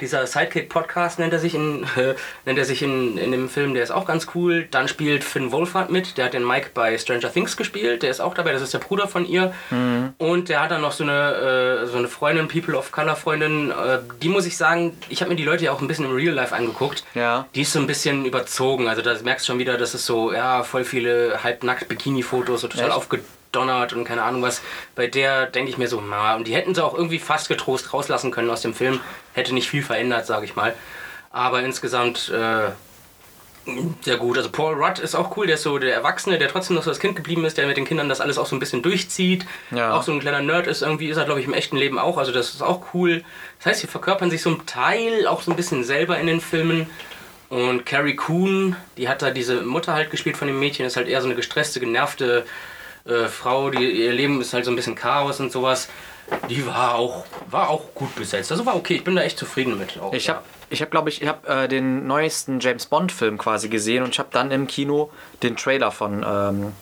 Dieser 0.00 0.26
Sidekick-Podcast 0.26 1.18
nennt 1.18 1.32
er 1.32 1.38
sich, 1.38 1.54
in, 1.54 1.82
äh, 1.96 2.14
nennt 2.44 2.58
er 2.58 2.64
sich 2.64 2.82
in, 2.82 3.18
in 3.18 3.32
dem 3.32 3.48
Film, 3.48 3.74
der 3.74 3.82
ist 3.82 3.90
auch 3.90 4.06
ganz 4.06 4.28
cool. 4.34 4.66
Dann 4.70 4.88
spielt 4.88 5.24
Finn 5.24 5.52
Wolfhard 5.52 5.90
mit, 5.90 6.16
der 6.18 6.26
hat 6.26 6.34
den 6.34 6.46
Mike 6.46 6.70
bei 6.74 6.96
Stranger 6.98 7.32
Things 7.32 7.56
gespielt, 7.56 8.02
der 8.02 8.10
ist 8.10 8.20
auch 8.20 8.34
dabei, 8.34 8.52
das 8.52 8.62
ist 8.62 8.74
der 8.74 8.78
Bruder 8.78 9.08
von 9.08 9.26
ihr. 9.26 9.52
Mhm. 9.70 10.14
Und 10.18 10.48
der 10.48 10.62
hat 10.62 10.70
dann 10.70 10.80
noch 10.80 10.92
so 10.92 11.04
eine, 11.04 11.82
äh, 11.82 11.86
so 11.86 11.98
eine 11.98 12.08
Freundin, 12.08 12.48
People 12.48 12.76
of 12.76 12.92
Color 12.92 13.16
Freundin, 13.16 13.70
äh, 13.70 13.98
die 14.22 14.28
muss 14.28 14.46
ich 14.46 14.56
sagen, 14.56 14.96
ich 15.08 15.20
habe 15.20 15.30
mir 15.30 15.36
die 15.36 15.44
Leute 15.44 15.64
ja 15.64 15.72
auch 15.72 15.80
ein 15.80 15.88
bisschen 15.88 16.04
im 16.04 16.14
Real 16.14 16.34
Life 16.34 16.54
angeguckt. 16.54 17.04
Ja. 17.14 17.46
Die 17.54 17.62
ist 17.62 17.72
so 17.72 17.78
ein 17.78 17.86
bisschen 17.86 18.24
überzogen, 18.24 18.88
also 18.88 19.02
da 19.02 19.14
merkst 19.22 19.46
du 19.46 19.52
schon 19.52 19.58
wieder, 19.58 19.78
das 19.78 19.94
ist 19.94 20.06
so, 20.06 20.32
ja, 20.32 20.62
voll 20.62 20.84
viele 20.84 21.42
halbnackt 21.42 21.88
Bikini-Fotos, 21.88 22.60
so 22.60 22.68
total 22.68 22.88
Echt? 22.88 22.96
Aufgedonnert 23.48 23.92
und 23.92 24.04
keine 24.04 24.22
Ahnung 24.22 24.42
was. 24.42 24.62
Bei 24.94 25.06
der 25.06 25.46
denke 25.46 25.70
ich 25.70 25.78
mir 25.78 25.88
so, 25.88 26.00
na, 26.00 26.36
und 26.36 26.46
die 26.46 26.54
hätten 26.54 26.74
sie 26.74 26.84
auch 26.84 26.94
irgendwie 26.94 27.18
fast 27.18 27.48
getrost 27.48 27.92
rauslassen 27.92 28.30
können 28.30 28.50
aus 28.50 28.62
dem 28.62 28.74
Film. 28.74 29.00
Hätte 29.32 29.54
nicht 29.54 29.68
viel 29.68 29.82
verändert, 29.82 30.26
sage 30.26 30.44
ich 30.44 30.56
mal. 30.56 30.74
Aber 31.30 31.62
insgesamt 31.62 32.30
äh, 32.30 32.70
sehr 34.00 34.16
gut. 34.16 34.38
Also 34.38 34.50
Paul 34.50 34.74
Rudd 34.74 34.98
ist 34.98 35.14
auch 35.14 35.36
cool, 35.36 35.46
der 35.46 35.56
ist 35.56 35.62
so 35.62 35.78
der 35.78 35.94
Erwachsene, 35.94 36.38
der 36.38 36.48
trotzdem 36.48 36.76
noch 36.76 36.82
so 36.82 36.90
das 36.90 37.00
Kind 37.00 37.16
geblieben 37.16 37.44
ist, 37.44 37.58
der 37.58 37.66
mit 37.66 37.76
den 37.76 37.84
Kindern 37.84 38.08
das 38.08 38.20
alles 38.20 38.38
auch 38.38 38.46
so 38.46 38.56
ein 38.56 38.60
bisschen 38.60 38.82
durchzieht. 38.82 39.46
Ja. 39.70 39.94
Auch 39.94 40.02
so 40.02 40.12
ein 40.12 40.20
kleiner 40.20 40.40
Nerd 40.40 40.66
ist 40.66 40.82
irgendwie, 40.82 41.08
ist 41.08 41.16
er 41.16 41.24
glaube 41.24 41.40
ich 41.40 41.46
im 41.46 41.54
echten 41.54 41.76
Leben 41.76 41.98
auch. 41.98 42.16
Also 42.16 42.32
das 42.32 42.50
ist 42.50 42.62
auch 42.62 42.94
cool. 42.94 43.24
Das 43.58 43.66
heißt, 43.66 43.80
sie 43.80 43.86
verkörpern 43.86 44.30
sich 44.30 44.42
so 44.42 44.50
ein 44.50 44.66
Teil 44.66 45.26
auch 45.26 45.42
so 45.42 45.50
ein 45.50 45.56
bisschen 45.56 45.84
selber 45.84 46.18
in 46.18 46.26
den 46.26 46.40
Filmen. 46.40 46.88
Und 47.50 47.86
Carrie 47.86 48.14
Coon, 48.14 48.76
die 48.98 49.08
hat 49.08 49.22
da 49.22 49.30
diese 49.30 49.62
Mutter 49.62 49.94
halt 49.94 50.10
gespielt 50.10 50.36
von 50.36 50.48
dem 50.48 50.60
Mädchen, 50.60 50.84
ist 50.84 50.96
halt 50.96 51.08
eher 51.08 51.22
so 51.22 51.28
eine 51.28 51.34
gestresste, 51.34 51.80
genervte 51.80 52.44
äh, 53.08 53.28
Frau, 53.28 53.70
die, 53.70 54.04
ihr 54.04 54.12
Leben 54.12 54.40
ist 54.40 54.52
halt 54.52 54.64
so 54.64 54.70
ein 54.70 54.76
bisschen 54.76 54.94
Chaos 54.94 55.40
und 55.40 55.50
sowas. 55.52 55.88
Die 56.50 56.66
war 56.66 56.94
auch, 56.94 57.24
war 57.50 57.70
auch 57.70 57.94
gut 57.94 58.14
besetzt. 58.14 58.52
Also 58.52 58.66
war 58.66 58.76
okay, 58.76 58.96
ich 58.96 59.04
bin 59.04 59.16
da 59.16 59.22
echt 59.22 59.38
zufrieden 59.38 59.78
mit. 59.78 59.98
Auch, 59.98 60.12
Ich 60.12 60.28
habe 60.28 60.42
ich 60.70 60.82
hab, 60.82 60.90
glaube 60.90 61.08
ich, 61.08 61.22
ich 61.22 61.28
habe 61.28 61.48
äh, 61.48 61.68
den 61.68 62.06
neuesten 62.06 62.60
James 62.60 62.86
Bond 62.86 63.10
Film 63.10 63.38
quasi 63.38 63.68
gesehen 63.70 64.02
und 64.02 64.10
ich 64.10 64.18
habe 64.18 64.28
dann 64.30 64.50
im 64.50 64.66
Kino 64.66 65.10
den 65.42 65.56
Trailer 65.56 65.90
von 65.90 66.24
ähm, 66.26 66.72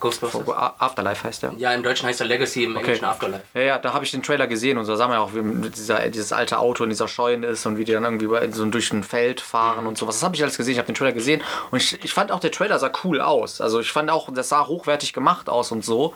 Ghostbusters. 0.00 0.48
Afterlife 0.78 1.24
heißt 1.24 1.42
der. 1.42 1.52
Ja, 1.56 1.72
im 1.72 1.82
Deutschen 1.82 2.08
heißt 2.08 2.20
er 2.20 2.26
Legacy, 2.26 2.64
im 2.64 2.76
Englischen 2.76 3.04
Afterlife. 3.04 3.42
Ja, 3.54 3.60
ja, 3.60 3.78
da 3.78 3.92
habe 3.92 4.04
ich 4.04 4.10
den 4.10 4.22
Trailer 4.22 4.46
gesehen 4.46 4.78
und 4.78 4.84
so 4.84 4.94
sah 4.96 5.08
man 5.08 5.16
ja 5.16 5.22
auch, 5.22 5.32
wie 5.34 5.68
dieser, 5.70 6.08
dieses 6.08 6.32
alte 6.32 6.58
Auto 6.58 6.84
in 6.84 6.90
dieser 6.90 7.08
Scheune 7.08 7.46
ist 7.46 7.66
und 7.66 7.78
wie 7.78 7.84
die 7.84 7.92
dann 7.92 8.04
irgendwie 8.04 8.28
so 8.52 8.64
durch 8.66 8.92
ein 8.92 9.02
Feld 9.02 9.40
fahren 9.40 9.86
und 9.86 9.98
sowas. 9.98 10.16
Das 10.16 10.22
habe 10.22 10.36
ich 10.36 10.42
alles 10.42 10.56
gesehen. 10.56 10.72
Ich 10.72 10.78
habe 10.78 10.86
den 10.86 10.94
Trailer 10.94 11.12
gesehen 11.12 11.42
und 11.70 11.82
ich, 11.82 12.02
ich 12.04 12.12
fand 12.12 12.32
auch, 12.32 12.40
der 12.40 12.52
Trailer 12.52 12.78
sah 12.78 12.90
cool 13.04 13.20
aus. 13.20 13.60
Also 13.60 13.80
ich 13.80 13.92
fand 13.92 14.10
auch, 14.10 14.32
das 14.32 14.48
sah 14.48 14.66
hochwertig 14.66 15.12
gemacht 15.12 15.48
aus 15.48 15.72
und 15.72 15.84
so. 15.84 16.14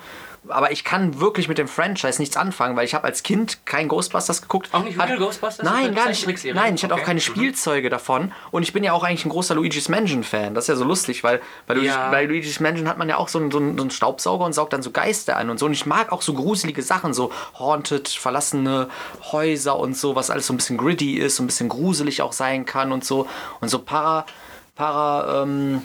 Aber 0.49 0.72
ich 0.72 0.82
kann 0.82 1.20
wirklich 1.20 1.47
mit 1.47 1.57
dem 1.59 1.68
Franchise 1.68 2.20
nichts 2.20 2.36
anfangen, 2.36 2.74
weil 2.76 2.84
ich 2.84 2.95
habe 2.95 3.05
als 3.05 3.22
Kind 3.22 3.64
kein 3.64 3.86
Ghostbusters 3.86 4.43
geguckt. 4.43 4.70
Auch 4.72 4.82
nicht 4.82 4.99
Real 4.99 5.16
Ghostbusters? 5.16 5.64
Nein, 5.64 5.95
gar 5.95 6.09
nicht. 6.09 6.26
Nein, 6.53 6.74
ich 6.74 6.82
hatte 6.82 6.95
auch 6.95 7.03
keine 7.03 7.18
Mhm. 7.20 7.24
Spielzeuge 7.24 7.90
davon. 7.90 8.32
Und 8.51 8.64
ich 8.64 8.72
bin 8.72 8.82
ja 8.82 8.93
auch 8.93 9.05
eigentlich 9.05 9.24
ein 9.24 9.28
großer 9.28 9.55
Luigi's 9.55 9.88
Mansion-Fan. 9.88 10.55
Das 10.55 10.64
ist 10.64 10.68
ja 10.68 10.74
so 10.76 10.84
lustig, 10.84 11.22
weil 11.22 11.40
bei, 11.68 11.74
Luigi, 11.74 11.86
Ja. 11.88 12.11
bei 12.11 12.24
Luigi's 12.26 12.59
Mansion 12.59 12.88
hat 12.88 12.99
man 12.99 13.09
ja 13.09 13.18
auch 13.18 13.28
so 13.28 13.38
einen, 13.38 13.53
so, 13.53 13.59
einen, 13.59 13.76
so 13.76 13.82
einen 13.84 13.90
Staubsauger 13.93 14.45
und 14.45 14.53
saugt 14.53 14.72
dann 14.72 14.82
so 14.82 14.90
Geister 14.90 15.36
an 15.36 15.49
und 15.49 15.59
so. 15.59 15.66
Und 15.66 15.72
ich 15.74 15.86
mag 15.86 16.11
auch 16.11 16.22
so 16.22 16.34
gruselige 16.34 16.82
Sachen, 16.82 17.14
so 17.14 17.30
Haunted, 17.59 18.09
verlassene 18.09 18.88
Häuser 19.30 19.78
und 19.78 19.97
so, 19.97 20.16
was 20.16 20.28
alles 20.30 20.49
so 20.49 20.55
ein 20.55 20.57
bisschen 20.57 20.76
gritty 20.76 21.18
ist, 21.18 21.36
so 21.36 21.45
ein 21.45 21.47
bisschen 21.47 21.68
gruselig 21.68 22.20
auch 22.20 22.32
sein 22.32 22.64
kann 22.66 22.90
und 22.90 23.05
so. 23.05 23.28
Und 23.61 23.68
so 23.68 23.78
para, 23.78 24.26
para, 24.74 25.43
ähm, 25.45 25.82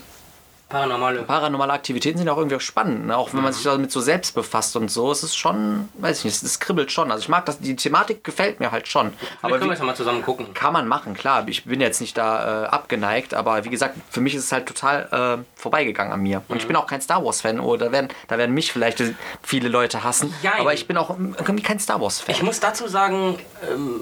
Paranormale. 0.69 1.23
paranormale 1.23 1.71
Aktivitäten 1.71 2.17
sind 2.17 2.27
auch 2.29 2.37
irgendwie 2.37 2.57
auch 2.57 2.61
spannend. 2.61 3.07
Ne? 3.07 3.15
Auch 3.17 3.29
wenn 3.31 3.37
Mhm. 3.37 3.43
man 3.45 3.53
sich 3.53 3.63
damit 3.63 3.91
so 3.91 4.01
selbst 4.01 4.35
befasst 4.35 4.75
und 4.75 4.89
so. 4.91 5.09
Es 5.11 5.23
ist 5.23 5.37
schon, 5.37 5.87
weiß 5.99 6.19
ich 6.19 6.25
nicht, 6.25 6.43
es 6.43 6.59
kribbelt 6.59 6.91
schon. 6.91 7.09
Also 7.09 7.21
ich 7.21 7.29
mag 7.29 7.45
das, 7.45 7.59
die 7.59 7.75
Thematik 7.75 8.23
gefällt 8.23 8.59
mir 8.59 8.71
halt 8.71 8.87
schon. 8.87 9.07
Aber 9.07 9.15
Aber 9.41 9.57
können 9.59 9.69
wir 9.69 9.75
jetzt 9.75 9.83
mal 9.83 9.95
zusammen 9.95 10.21
gucken. 10.21 10.53
kann 10.53 10.73
man 10.73 10.87
machen, 10.87 11.13
klar. 11.13 11.47
Ich 11.47 11.63
bin 11.65 11.79
jetzt 11.79 12.01
nicht 12.01 12.17
da 12.17 12.65
äh, 12.65 12.67
abgeneigt, 12.67 13.33
aber 13.33 13.63
wie 13.63 13.69
gesagt, 13.69 13.95
für 14.09 14.19
mich 14.19 14.35
ist 14.35 14.43
es 14.43 14.51
halt 14.51 14.65
total 14.65 15.39
äh, 15.39 15.59
vorbeigegangen 15.59 16.11
an 16.11 16.21
mir. 16.21 16.41
Und 16.49 16.57
ich 16.57 16.67
bin 16.67 16.75
auch 16.75 16.87
kein 16.87 16.99
Star 17.01 17.23
Wars-Fan. 17.23 17.59
Oder 17.61 17.85
da 17.85 17.91
werden, 17.93 18.09
da 18.27 18.37
werden 18.37 18.53
mich 18.53 18.71
vielleicht 18.73 19.01
viele 19.41 19.69
Leute 19.69 20.03
hassen. 20.03 20.33
Jein. 20.41 20.59
Aber 20.59 20.73
ich 20.73 20.85
bin 20.87 20.97
auch 20.97 21.11
irgendwie 21.17 21.63
kein 21.63 21.79
Star 21.79 22.01
Wars-Fan. 22.01 22.35
Ich 22.35 22.43
muss 22.43 22.59
dazu 22.59 22.87
sagen, 22.89 23.39
ähm, 23.71 24.01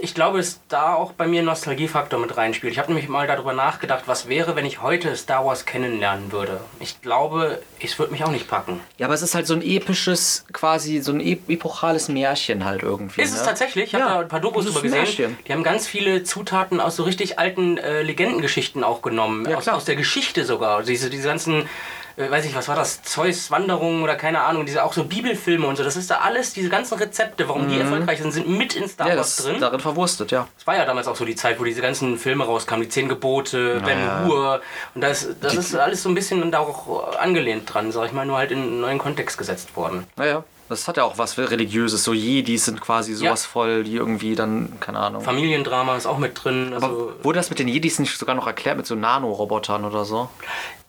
ich 0.00 0.14
glaube, 0.14 0.38
dass 0.38 0.60
da 0.68 0.94
auch 0.94 1.12
bei 1.12 1.26
mir 1.26 1.42
ein 1.42 1.44
Nostalgiefaktor 1.44 2.18
mit 2.18 2.36
reinspielt. 2.36 2.72
Ich 2.72 2.78
habe 2.78 2.88
nämlich 2.88 3.08
mal 3.08 3.26
darüber 3.26 3.52
nachgedacht, 3.52 4.04
was 4.06 4.28
wäre, 4.28 4.56
wenn 4.56 4.66
ich 4.66 4.82
heute 4.82 5.16
Star 5.16 5.44
Wars 5.44 5.64
kennenlernen 5.64 6.32
würde. 6.32 6.60
Ich 6.80 7.00
glaube, 7.02 7.60
es 7.82 7.98
würde 7.98 8.12
mich 8.12 8.24
auch 8.24 8.30
nicht 8.30 8.48
packen. 8.48 8.80
Ja, 8.98 9.06
aber 9.06 9.14
es 9.14 9.22
ist 9.22 9.34
halt 9.34 9.46
so 9.46 9.54
ein 9.54 9.62
episches, 9.62 10.44
quasi 10.52 11.00
so 11.00 11.12
ein 11.12 11.20
ep 11.20 11.48
epochales 11.48 12.08
Märchen 12.08 12.64
halt 12.64 12.82
irgendwie. 12.82 13.22
Ist 13.22 13.32
ne? 13.32 13.38
es 13.38 13.44
tatsächlich? 13.44 13.86
Ich 13.86 13.94
habe 13.94 14.04
Ja, 14.04 14.14
da 14.14 14.20
ein 14.20 14.28
paar 14.28 14.40
Dokus 14.40 14.66
drüber 14.66 14.82
gesehen. 14.82 15.02
Märchen. 15.02 15.38
Die 15.46 15.52
haben 15.52 15.62
ganz 15.62 15.86
viele 15.86 16.22
Zutaten 16.24 16.80
aus 16.80 16.96
so 16.96 17.02
richtig 17.02 17.38
alten 17.38 17.78
äh, 17.78 18.02
Legendengeschichten 18.02 18.84
auch 18.84 19.02
genommen. 19.02 19.48
Ja, 19.48 19.56
aus, 19.56 19.68
aus 19.68 19.84
der 19.84 19.96
Geschichte 19.96 20.44
sogar. 20.44 20.82
Diese, 20.82 21.10
diese 21.10 21.28
ganzen, 21.28 21.68
äh, 22.18 22.30
weiß 22.30 22.44
ich, 22.44 22.54
was 22.54 22.68
war 22.68 22.76
das? 22.76 23.02
Zeus 23.02 23.50
Wanderungen 23.50 24.02
oder 24.02 24.16
keine 24.16 24.40
Ahnung. 24.42 24.66
Diese 24.66 24.84
auch 24.84 24.92
so 24.92 25.04
Bibelfilme 25.04 25.66
und 25.66 25.76
so. 25.76 25.84
Das 25.84 25.96
ist 25.96 26.10
da 26.10 26.16
alles, 26.18 26.52
diese 26.52 26.68
ganzen 26.68 26.98
Rezepte, 26.98 27.48
warum 27.48 27.68
die 27.68 27.78
erfolgreich 27.78 28.20
sind, 28.20 28.32
sind 28.32 28.48
mit 28.48 28.74
in 28.74 28.88
Star 28.88 29.06
Mhm. 29.06 29.12
Ja, 29.12 29.16
Wars 29.18 29.36
drin. 29.36 29.60
darin 29.60 29.80
verwurstet, 29.80 30.30
ja. 30.32 30.48
Es 30.58 30.66
war 30.66 30.76
ja 30.76 30.84
damals 30.84 31.06
auch 31.08 31.16
so 31.16 31.24
die 31.24 31.36
Zeit, 31.36 31.58
wo 31.60 31.64
diese 31.64 31.80
ganzen 31.80 32.18
Filme 32.18 32.44
rauskamen, 32.44 32.82
die 32.82 32.88
Zehn 32.90 33.08
Gebote, 33.08 33.80
Ben 33.84 33.98
ja. 34.00 34.24
Hur. 34.26 34.60
Und 34.94 35.00
das, 35.02 35.28
das 35.40 35.54
ist 35.54 35.74
alles 35.76 36.02
so 36.02 36.08
ein 36.08 36.14
bisschen 36.14 36.50
da 36.50 36.58
auch 36.58 37.16
angelehnt 37.18 37.72
dran, 37.72 37.92
sag 37.92 38.06
ich 38.06 38.12
mal, 38.12 38.26
nur 38.26 38.36
halt 38.38 38.50
in 38.50 38.58
einen 38.62 38.80
neuen 38.80 38.98
Kontext 38.98 39.38
gesetzt 39.38 39.76
worden. 39.76 40.04
Naja, 40.16 40.44
das 40.68 40.86
hat 40.86 40.96
ja 40.98 41.04
auch 41.04 41.16
was 41.16 41.38
Religiöses. 41.38 42.04
So 42.04 42.12
Jedis 42.12 42.66
sind 42.66 42.80
quasi 42.80 43.14
sowas 43.14 43.46
voll, 43.46 43.84
die 43.84 43.94
irgendwie 43.96 44.34
dann, 44.34 44.78
keine 44.80 44.98
Ahnung. 44.98 45.22
Familiendrama 45.22 45.96
ist 45.96 46.06
auch 46.06 46.18
mit 46.18 46.42
drin. 46.44 46.72
Also, 46.74 46.86
Aber 46.86 47.24
wurde 47.24 47.38
das 47.38 47.48
mit 47.48 47.58
den 47.58 47.68
Jedis 47.68 47.98
nicht 47.98 48.18
sogar 48.18 48.34
noch 48.34 48.46
erklärt 48.46 48.76
mit 48.76 48.86
so 48.86 48.94
Nanorobotern 48.94 49.84
oder 49.86 50.04
so? 50.04 50.28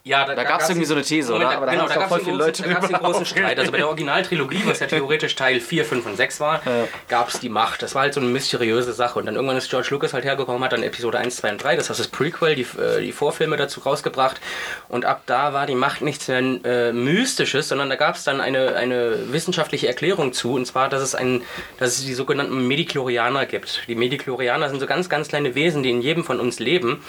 Ja, 0.10 0.26
da 0.26 0.44
gab's 0.44 0.68
irgendwie 0.68 0.88
so 0.88 0.96
eine 0.96 1.04
These, 1.04 1.32
oder? 1.34 1.52
Aber 1.52 1.68
da 1.68 1.74
genau, 1.74 1.88
da 1.88 1.94
gab 1.96 2.12
es 2.12 2.26
Leute 2.26 2.64
großen- 2.64 2.74
da 2.74 2.80
drüber 2.80 2.98
großen 3.00 3.26
Streit. 3.28 3.60
Also 3.60 3.72
bei 3.72 3.78
der 3.78 3.88
Originaltrilogie, 3.88 4.64
was 4.66 4.80
ja 4.80 4.88
theoretisch 4.88 5.36
Teil 5.36 5.60
4, 5.60 5.86
5 5.86 6.06
und 6.08 6.18
6 6.18 6.40
war, 6.40 6.62
gab 7.08 7.30
es 7.30 7.40
die 7.40 7.50
Macht. 7.50 7.84
Das 7.84 7.94
war 7.94 8.02
halt 8.02 8.16
so 8.16 8.20
eine 8.20 8.30
mysteriöse 8.30 8.92
Sache. 8.94 9.20
Und 9.20 9.28
dann 9.28 9.36
irgendwann 9.36 9.58
ist 9.58 9.70
George 9.70 9.90
Lucas 9.92 10.14
halt 10.14 10.26
hergekommen, 10.26 10.64
hat 10.64 10.74
dann 10.74 10.82
Episode 10.82 11.20
1, 11.20 11.36
2 11.36 11.52
und 11.52 11.64
3, 11.64 11.76
das 11.76 11.92
heißt 11.92 12.00
das 12.00 12.08
Prequel, 12.08 12.56
die, 12.56 12.64
äh, 12.82 13.02
die 13.02 13.12
Vorfilme 13.12 13.56
dazu 13.56 13.82
rausgebracht. 13.82 14.42
Und 14.88 15.06
ab 15.06 15.22
da 15.28 15.54
war 15.54 15.68
die 15.68 15.76
Macht 15.76 16.02
nichts 16.02 16.28
mehr 16.28 16.40
äh, 16.40 16.92
Mystisches, 16.92 17.68
sondern 17.70 17.90
da 17.90 17.96
gab 17.96 18.16
es 18.16 18.24
dann 18.24 18.42
eine, 18.42 18.76
eine 18.76 19.32
wissenschaftliche 19.32 19.88
Erklärung 19.88 20.34
zu. 20.34 20.54
Und 20.54 20.66
zwar, 20.66 20.90
dass 20.90 21.04
es, 21.04 21.14
ein, 21.14 21.44
dass 21.78 22.00
es 22.00 22.06
die 22.06 22.16
sogenannten 22.16 22.68
Mediklorianer 22.68 23.46
gibt. 23.46 23.84
Die 23.88 23.94
Mediklorianer 23.94 24.70
sind 24.70 24.80
so 24.80 24.88
ganz, 24.88 25.08
ganz 25.08 25.28
kleine 25.28 25.54
Wesen, 25.54 25.84
die 25.84 25.92
in 25.92 26.02
jedem 26.02 26.24
von 26.24 26.40
uns 26.40 26.58
leben. 26.58 27.04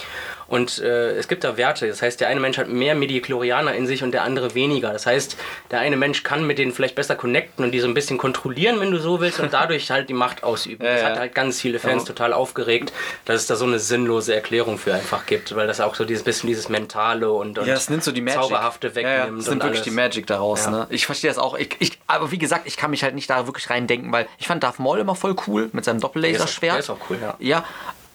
Und 0.51 0.79
äh, 0.79 1.11
es 1.13 1.29
gibt 1.29 1.45
da 1.45 1.55
Werte. 1.55 1.87
Das 1.87 2.01
heißt, 2.01 2.19
der 2.19 2.27
eine 2.27 2.41
Mensch 2.41 2.57
hat 2.57 2.67
mehr 2.67 2.93
Mediklorianer 2.93 3.73
in 3.73 3.87
sich 3.87 4.03
und 4.03 4.11
der 4.11 4.23
andere 4.23 4.53
weniger. 4.53 4.91
Das 4.91 5.05
heißt, 5.05 5.37
der 5.71 5.79
eine 5.79 5.95
Mensch 5.95 6.23
kann 6.23 6.45
mit 6.45 6.57
denen 6.57 6.73
vielleicht 6.73 6.95
besser 6.95 7.15
connecten 7.15 7.63
und 7.63 7.71
die 7.71 7.79
so 7.79 7.87
ein 7.87 7.93
bisschen 7.93 8.17
kontrollieren, 8.17 8.81
wenn 8.81 8.91
du 8.91 8.99
so 8.99 9.21
willst, 9.21 9.39
und 9.39 9.53
dadurch 9.53 9.89
halt 9.91 10.09
die 10.09 10.13
Macht 10.13 10.43
ausüben. 10.43 10.83
Ja, 10.91 10.93
das 10.95 11.03
hat 11.05 11.19
halt 11.19 11.35
ganz 11.35 11.61
viele 11.61 11.79
Fans 11.79 12.03
Ja. 12.03 12.07
total 12.07 12.33
aufgeregt, 12.33 12.91
dass 13.23 13.39
es 13.39 13.47
da 13.47 13.55
so 13.55 13.63
eine 13.63 13.79
sinnlose 13.79 14.35
Erklärung 14.35 14.77
für 14.77 14.93
einfach 14.93 15.25
gibt, 15.25 15.55
weil 15.55 15.67
das 15.67 15.79
auch 15.79 15.95
so 15.95 16.03
dieses 16.03 16.23
bisschen 16.23 16.47
dieses 16.47 16.67
Mentale 16.67 17.31
und, 17.31 17.57
und 17.57 17.65
Ja, 17.65 17.75
das 17.75 17.89
nimmt 17.89 18.03
so 18.03 18.11
die 18.11 18.19
Magic. 18.19 18.41
Zauberhafte 18.41 18.93
wegnimmt. 18.93 19.05
Ja, 19.05 19.25
ja, 19.27 19.31
das 19.31 19.31
nimmt 19.31 19.47
und 19.47 19.57
wirklich 19.63 19.71
alles. 19.71 19.83
die 19.83 19.91
Magic 19.91 20.27
daraus. 20.27 20.67
Ne? 20.67 20.85
Ich 20.89 21.05
verstehe 21.05 21.29
das 21.29 21.37
auch. 21.37 21.55
Ich, 21.57 21.77
ich, 21.79 21.97
aber 22.07 22.31
wie 22.31 22.37
gesagt, 22.37 22.63
ich 22.67 22.75
kann 22.75 22.91
mich 22.91 23.03
halt 23.03 23.15
nicht 23.15 23.29
da 23.29 23.45
wirklich 23.47 23.69
reindenken, 23.69 24.11
weil 24.11 24.27
ich 24.37 24.47
fand 24.47 24.63
Darth 24.63 24.79
Maul 24.79 24.99
immer 24.99 25.15
voll 25.15 25.35
cool 25.47 25.69
mit 25.71 25.85
seinem 25.85 26.01
Doppellaserschwert. 26.01 26.73
der 26.73 26.79
ist 26.79 26.89
auch 26.89 26.97
cool, 27.09 27.19
ja. 27.21 27.35
Ja, 27.39 27.63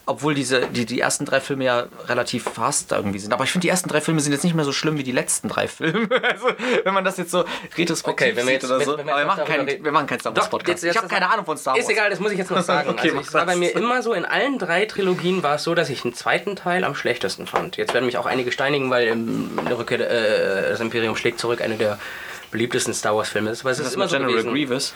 obwohl 0.09 0.35
diese, 0.35 0.61
die, 0.69 0.87
die 0.87 1.01
ersten 1.01 1.25
drei 1.25 1.41
Filme 1.41 1.65
ja 1.65 1.87
relativ 2.07 2.45
fast 2.45 2.93
irgendwie 2.93 3.19
sind. 3.19 3.33
Aber 3.33 3.43
ich 3.45 3.51
finde, 3.51 3.65
die 3.65 3.69
ersten 3.71 3.89
drei 3.89 4.01
Filme 4.01 4.21
sind 4.21 4.33
jetzt 4.33 4.45
nicht 4.45 4.55
mehr 4.55 4.65
so 4.65 4.71
schlimm 4.73 4.97
wie 4.99 5.03
die 5.03 5.11
letzten 5.13 5.49
drei 5.49 5.67
Filme. 5.69 6.09
Also, 6.23 6.47
wenn 6.85 6.95
man 6.95 7.05
das 7.05 7.17
jetzt 7.17 7.31
so 7.33 7.45
retrospektiv 7.77 8.29
Okay, 8.29 8.37
wenn 8.37 8.47
wir 8.47 8.53
jetzt- 8.55 8.65
oder 8.65 8.79
wenn- 8.79 8.87
so. 8.87 8.97
wenn 8.99 9.07
wir 9.07 9.13
Aber 9.13 9.23
wir 9.23 9.27
machen, 9.27 9.45
keinen, 9.45 9.69
reden- 9.69 9.85
wir 9.85 9.93
machen 9.93 10.07
keinen 10.07 10.21
Star 10.21 10.37
Wars 10.37 10.49
Podcast. 10.49 10.69
jetzt- 10.69 10.85
jetzt- 10.85 10.95
ich 10.95 10.99
habe 11.03 11.09
keine 11.09 11.31
Ahnung 11.31 11.45
von 11.45 11.57
Star 11.57 11.75
Wars. 11.75 11.83
Ist 11.85 11.91
egal, 11.91 12.09
das 12.11 12.21
muss 12.21 12.31
ich 12.33 12.39
jetzt 12.39 12.51
noch 12.51 12.63
sagen. 12.63 12.89
Okay, 12.91 13.09
also 13.11 13.21
ich, 13.21 13.35
war 13.35 13.47
bei 13.47 13.57
mir 13.57 13.75
immer 13.75 14.03
so, 14.03 14.13
in 14.13 14.25
allen 14.25 14.59
drei 14.59 14.85
Trilogien 14.87 15.43
war 15.43 15.57
es 15.57 15.65
so, 15.65 15.75
dass 15.75 15.89
ich 15.91 16.03
den 16.03 16.15
zweiten 16.15 16.55
Teil 16.57 16.85
am 16.85 16.95
schlechtesten 16.95 17.47
fand. 17.47 17.77
Jetzt 17.77 17.93
werden 17.95 18.07
mich 18.07 18.17
auch 18.19 18.27
einige 18.27 18.53
steinigen, 18.53 18.91
weil 18.91 19.09
ähm, 19.09 19.59
Rückkehr, 19.77 20.01
äh, 20.09 20.71
das 20.71 20.81
Imperium 20.81 21.17
schlägt 21.17 21.41
zurück, 21.41 21.61
eine 21.61 21.77
der 21.77 21.99
beliebtesten 22.57 22.95
Star 22.95 23.15
Wars 23.15 23.29
Filme 23.29 23.51
ist. 23.51 23.61
Aber 23.61 23.71
es 23.71 23.79
ist 23.79 23.87
Das 23.87 23.95
immer 23.95 24.09
so 24.09 24.17
General 24.17 24.33
gewesen. 24.33 24.51
Grievous. 24.53 24.95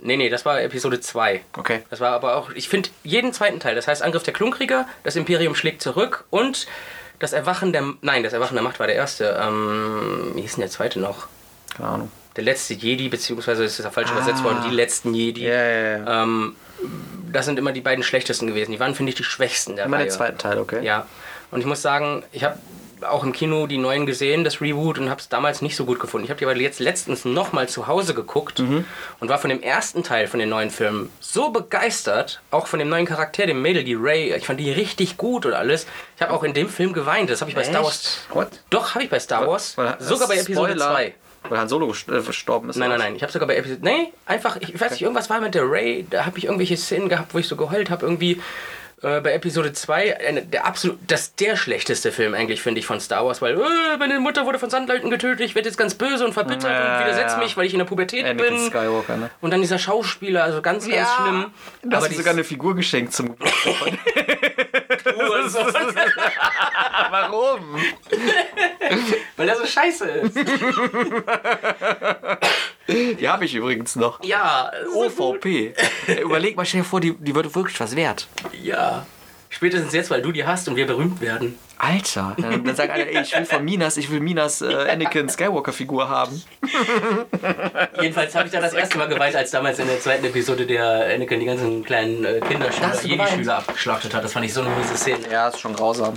Nee, 0.00 0.16
nee, 0.16 0.30
das 0.30 0.44
war 0.46 0.62
Episode 0.62 0.98
2. 1.00 1.42
Okay. 1.58 1.82
Das 1.90 2.00
war 2.00 2.12
aber 2.12 2.36
auch, 2.36 2.50
ich 2.52 2.68
finde 2.68 2.88
jeden 3.04 3.32
zweiten 3.34 3.60
Teil, 3.60 3.74
das 3.74 3.86
heißt 3.86 4.02
Angriff 4.02 4.22
der 4.22 4.32
Klonkrieger, 4.32 4.88
das 5.04 5.14
Imperium 5.16 5.54
schlägt 5.54 5.82
zurück 5.82 6.24
und 6.30 6.66
das 7.18 7.32
Erwachen 7.34 7.72
der, 7.72 7.84
nein, 8.00 8.22
das 8.22 8.32
Erwachen 8.32 8.54
der 8.54 8.62
Macht 8.62 8.80
war 8.80 8.86
der 8.86 8.96
erste. 8.96 9.38
Ähm, 9.40 10.32
wie 10.34 10.40
hieß 10.40 10.52
denn 10.54 10.62
der 10.62 10.70
zweite 10.70 10.98
noch? 10.98 11.26
Keine 11.76 11.88
Ahnung. 11.88 12.12
Der 12.34 12.44
letzte 12.44 12.72
Jedi, 12.74 13.08
beziehungsweise 13.10 13.62
ist 13.62 13.78
das 13.78 13.92
falsch 13.92 14.10
übersetzt 14.10 14.42
worden, 14.42 14.64
die 14.68 14.74
letzten 14.74 15.12
Jedi. 15.12 15.46
Ah. 15.46 15.54
Ja, 15.54 15.64
ja, 15.64 15.98
ja. 15.98 16.22
Ähm, 16.22 16.56
das 17.30 17.44
sind 17.44 17.58
immer 17.58 17.72
die 17.72 17.80
beiden 17.82 18.02
schlechtesten 18.02 18.46
gewesen. 18.46 18.72
Die 18.72 18.80
waren, 18.80 18.94
finde 18.94 19.10
ich, 19.10 19.16
die 19.16 19.24
schwächsten 19.24 19.76
der 19.76 19.84
Immer 19.84 19.98
Reihe. 19.98 20.06
den 20.06 20.10
zweiten 20.12 20.38
Teil, 20.38 20.58
okay. 20.58 20.82
Ja. 20.84 21.06
Und 21.50 21.60
ich 21.60 21.66
muss 21.66 21.82
sagen, 21.82 22.24
ich 22.32 22.44
habe 22.44 22.58
auch 23.04 23.24
im 23.24 23.32
Kino 23.32 23.66
die 23.66 23.78
neuen 23.78 24.06
gesehen, 24.06 24.44
das 24.44 24.60
Reboot, 24.60 24.98
und 24.98 25.10
habe 25.10 25.20
es 25.20 25.28
damals 25.28 25.62
nicht 25.62 25.76
so 25.76 25.84
gut 25.84 26.00
gefunden. 26.00 26.24
Ich 26.24 26.30
habe 26.30 26.38
die 26.38 26.44
aber 26.44 26.56
jetzt 26.56 26.80
letztens 26.80 27.24
nochmal 27.24 27.68
zu 27.68 27.86
Hause 27.86 28.14
geguckt 28.14 28.58
Mhm. 28.60 28.84
und 29.20 29.28
war 29.28 29.38
von 29.38 29.50
dem 29.50 29.62
ersten 29.62 30.02
Teil 30.02 30.26
von 30.26 30.40
den 30.40 30.48
neuen 30.48 30.70
Filmen 30.70 31.10
so 31.20 31.50
begeistert, 31.50 32.40
auch 32.50 32.66
von 32.66 32.78
dem 32.78 32.88
neuen 32.88 33.06
Charakter, 33.06 33.46
dem 33.46 33.62
Mädel, 33.62 33.84
die 33.84 33.94
Ray. 33.94 34.34
Ich 34.34 34.46
fand 34.46 34.60
die 34.60 34.70
richtig 34.70 35.16
gut 35.16 35.46
und 35.46 35.54
alles. 35.54 35.86
Ich 36.16 36.22
habe 36.22 36.32
auch 36.32 36.42
in 36.44 36.54
dem 36.54 36.68
Film 36.68 36.92
geweint. 36.92 37.30
Das 37.30 37.40
habe 37.40 37.50
ich 37.50 37.54
bei 37.56 37.64
Star 37.64 37.82
Wars. 37.84 38.18
What? 38.30 38.48
Doch, 38.70 38.94
habe 38.94 39.04
ich 39.04 39.10
bei 39.10 39.18
Star 39.18 39.46
Wars. 39.46 39.76
Weil- 39.76 39.96
Sogar 39.98 40.28
bei 40.28 40.34
Episode 40.36 40.72
Spoiler, 40.72 40.92
2. 40.94 41.14
Weil 41.48 41.58
Han 41.58 41.68
Solo 41.68 41.88
gest- 41.88 42.08
äh, 42.08 42.20
verstorben 42.20 42.70
ist. 42.70 42.76
Nein, 42.76 42.88
nein, 42.90 42.98
nein. 43.00 43.16
Ich 43.16 43.22
habe 43.22 43.32
sogar 43.32 43.48
bei 43.48 43.56
Episode. 43.56 43.80
Nee, 43.82 44.12
einfach, 44.26 44.58
ich 44.60 44.80
weiß 44.80 44.92
nicht, 44.92 45.02
irgendwas 45.02 45.28
war 45.28 45.40
mit 45.40 45.54
der 45.56 45.68
Ray. 45.68 46.06
Da 46.08 46.24
habe 46.24 46.38
ich 46.38 46.44
irgendwelche 46.44 46.76
Szenen 46.76 47.08
gehabt, 47.08 47.34
wo 47.34 47.38
ich 47.38 47.48
so 47.48 47.56
geheult 47.56 47.90
habe. 47.90 48.06
Irgendwie 48.06 48.40
äh, 49.02 49.20
bei 49.20 49.32
Episode 49.32 49.72
2, 49.72 50.20
eine, 50.20 50.42
der 50.42 50.66
absolut, 50.66 50.98
das 51.06 51.34
der 51.34 51.56
schlechteste 51.56 52.12
Film 52.12 52.34
eigentlich, 52.34 52.62
finde 52.62 52.80
ich, 52.80 52.86
von 52.86 53.00
Star 53.00 53.24
Wars, 53.24 53.42
weil 53.42 53.58
äh, 53.58 53.96
meine 53.98 54.20
Mutter 54.20 54.46
wurde 54.46 54.58
von 54.58 54.70
Sandleuten 54.70 55.10
getötet, 55.10 55.40
ich 55.40 55.54
werde 55.54 55.68
jetzt 55.68 55.78
ganz 55.78 55.94
böse 55.94 56.24
und 56.24 56.32
verbittert 56.32 56.70
Ja, 56.70 56.98
und 56.98 57.04
widersetze 57.04 57.36
ja. 57.36 57.42
mich, 57.42 57.56
weil 57.56 57.66
ich 57.66 57.72
in 57.72 57.78
der 57.78 57.86
Pubertät 57.86 58.24
Anakin 58.24 58.56
bin. 58.56 58.66
Skywalker, 58.66 59.16
ne? 59.16 59.30
Und 59.40 59.50
dann 59.50 59.60
dieser 59.60 59.78
Schauspieler, 59.78 60.44
also 60.44 60.62
ganz, 60.62 60.88
ganz 60.88 61.08
schlimm. 61.14 61.52
Du 61.82 61.96
hast 61.96 62.08
mir 62.08 62.16
sogar 62.16 62.32
eine 62.32 62.44
Figur 62.44 62.74
geschenkt 62.74 63.12
zum 63.12 63.30
Geburtstag. 63.30 63.98
Warum? 67.10 67.76
weil 69.36 69.48
er 69.48 69.56
so 69.56 69.66
scheiße 69.66 70.04
ist. 70.04 70.36
Die 72.88 73.28
habe 73.28 73.44
ich 73.44 73.54
übrigens 73.54 73.96
noch. 73.96 74.22
Ja. 74.24 74.70
OVP. 74.94 75.74
Überleg 76.22 76.56
mal, 76.56 76.64
stell 76.64 76.80
dir 76.80 76.86
vor, 76.86 77.00
die, 77.00 77.14
die 77.14 77.34
wird 77.34 77.54
wirklich 77.54 77.78
was 77.80 77.96
wert. 77.96 78.26
Ja. 78.62 79.06
Spätestens 79.48 79.92
jetzt, 79.92 80.10
weil 80.10 80.22
du 80.22 80.32
die 80.32 80.46
hast 80.46 80.66
und 80.68 80.76
wir 80.76 80.86
berühmt 80.86 81.20
werden. 81.20 81.58
Alter, 81.76 82.34
dann, 82.40 82.64
dann 82.64 82.74
sagt 82.74 82.92
einer, 82.92 83.06
ey, 83.06 83.22
ich 83.22 83.36
will 83.36 83.44
von 83.44 83.64
Minas, 83.64 83.96
ich 83.96 84.10
will 84.10 84.20
Minas 84.20 84.62
äh, 84.62 84.72
Anakin 84.72 85.28
Skywalker-Figur 85.28 86.08
haben. 86.08 86.42
Jedenfalls 88.00 88.34
habe 88.34 88.46
ich 88.46 88.52
da 88.52 88.60
das 88.60 88.72
erste 88.72 88.98
Mal 88.98 89.08
geweint, 89.08 89.34
als 89.34 89.50
damals 89.50 89.78
in 89.78 89.88
der 89.88 90.00
zweiten 90.00 90.24
Episode 90.24 90.64
der 90.64 91.12
Anakin 91.12 91.40
die 91.40 91.46
ganzen 91.46 91.84
kleinen 91.84 92.24
äh, 92.24 92.40
Kinderschüler, 92.40 93.02
Jedi-Schüler 93.02 93.58
abgeschlachtet 93.58 94.14
hat. 94.14 94.24
Das 94.24 94.32
fand 94.32 94.46
ich 94.46 94.54
so 94.54 94.62
eine 94.62 94.70
miese 94.70 94.96
Szene. 94.96 95.30
Ja, 95.30 95.48
ist 95.48 95.60
schon 95.60 95.74
grausam. 95.74 96.14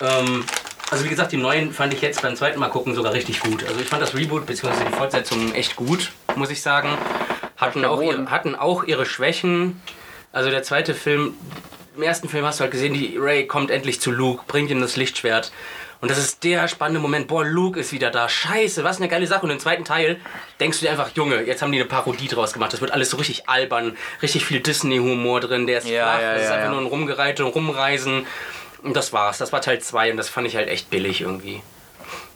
Ähm, 0.00 0.44
also 0.92 1.04
wie 1.06 1.08
gesagt, 1.08 1.32
die 1.32 1.38
neuen 1.38 1.72
fand 1.72 1.94
ich 1.94 2.02
jetzt 2.02 2.20
beim 2.20 2.36
zweiten 2.36 2.60
Mal 2.60 2.68
gucken 2.68 2.94
sogar 2.94 3.14
richtig 3.14 3.40
gut. 3.40 3.64
Also 3.66 3.80
ich 3.80 3.88
fand 3.88 4.02
das 4.02 4.14
Reboot 4.14 4.44
bzw. 4.46 4.84
die 4.90 4.94
Fortsetzung 4.94 5.54
echt 5.54 5.74
gut, 5.74 6.12
muss 6.36 6.50
ich 6.50 6.60
sagen. 6.60 6.90
Hatten 7.56 7.84
auch, 7.86 8.02
ihre, 8.02 8.30
hatten 8.30 8.54
auch 8.54 8.84
ihre 8.84 9.06
Schwächen. 9.06 9.80
Also 10.32 10.50
der 10.50 10.62
zweite 10.62 10.92
Film, 10.94 11.34
im 11.96 12.02
ersten 12.02 12.28
Film 12.28 12.44
hast 12.44 12.60
du 12.60 12.62
halt 12.62 12.72
gesehen, 12.72 12.92
die 12.92 13.16
Ray 13.18 13.46
kommt 13.46 13.70
endlich 13.70 14.00
zu 14.02 14.10
Luke, 14.10 14.44
bringt 14.46 14.70
ihm 14.70 14.82
das 14.82 14.96
Lichtschwert. 14.96 15.50
Und 16.02 16.10
das 16.10 16.18
ist 16.18 16.42
der 16.44 16.66
spannende 16.68 17.00
Moment. 17.00 17.28
Boah, 17.28 17.44
Luke 17.44 17.78
ist 17.80 17.92
wieder 17.92 18.10
da. 18.10 18.28
Scheiße, 18.28 18.82
was 18.84 18.98
eine 18.98 19.08
geile 19.08 19.26
Sache. 19.26 19.44
Und 19.44 19.50
im 19.50 19.60
zweiten 19.60 19.84
Teil 19.84 20.20
denkst 20.60 20.80
du 20.80 20.84
dir 20.84 20.90
einfach, 20.90 21.10
Junge, 21.14 21.42
jetzt 21.42 21.62
haben 21.62 21.70
die 21.72 21.78
eine 21.78 21.88
Parodie 21.88 22.26
draus 22.28 22.52
gemacht. 22.52 22.72
Das 22.72 22.80
wird 22.82 22.90
alles 22.90 23.08
so 23.10 23.16
richtig 23.16 23.48
albern. 23.48 23.96
Richtig 24.20 24.44
viel 24.44 24.60
Disney-Humor 24.60 25.40
drin. 25.40 25.66
Der 25.66 25.78
ist 25.78 25.88
Ja, 25.88 26.02
flach. 26.10 26.20
ja, 26.20 26.34
das 26.34 26.42
ist 26.42 26.50
einfach 26.50 26.70
nur 26.70 26.80
ein 26.80 26.86
Rumgereite 26.86 27.44
und 27.46 27.54
Rumreisen. 27.54 28.26
Und 28.82 28.94
das 28.96 29.12
war's. 29.12 29.38
Das 29.38 29.52
war 29.52 29.60
Teil 29.60 29.80
2 29.80 30.10
und 30.12 30.16
das 30.16 30.28
fand 30.28 30.46
ich 30.46 30.56
halt 30.56 30.68
echt 30.68 30.90
billig 30.90 31.20
irgendwie. 31.20 31.62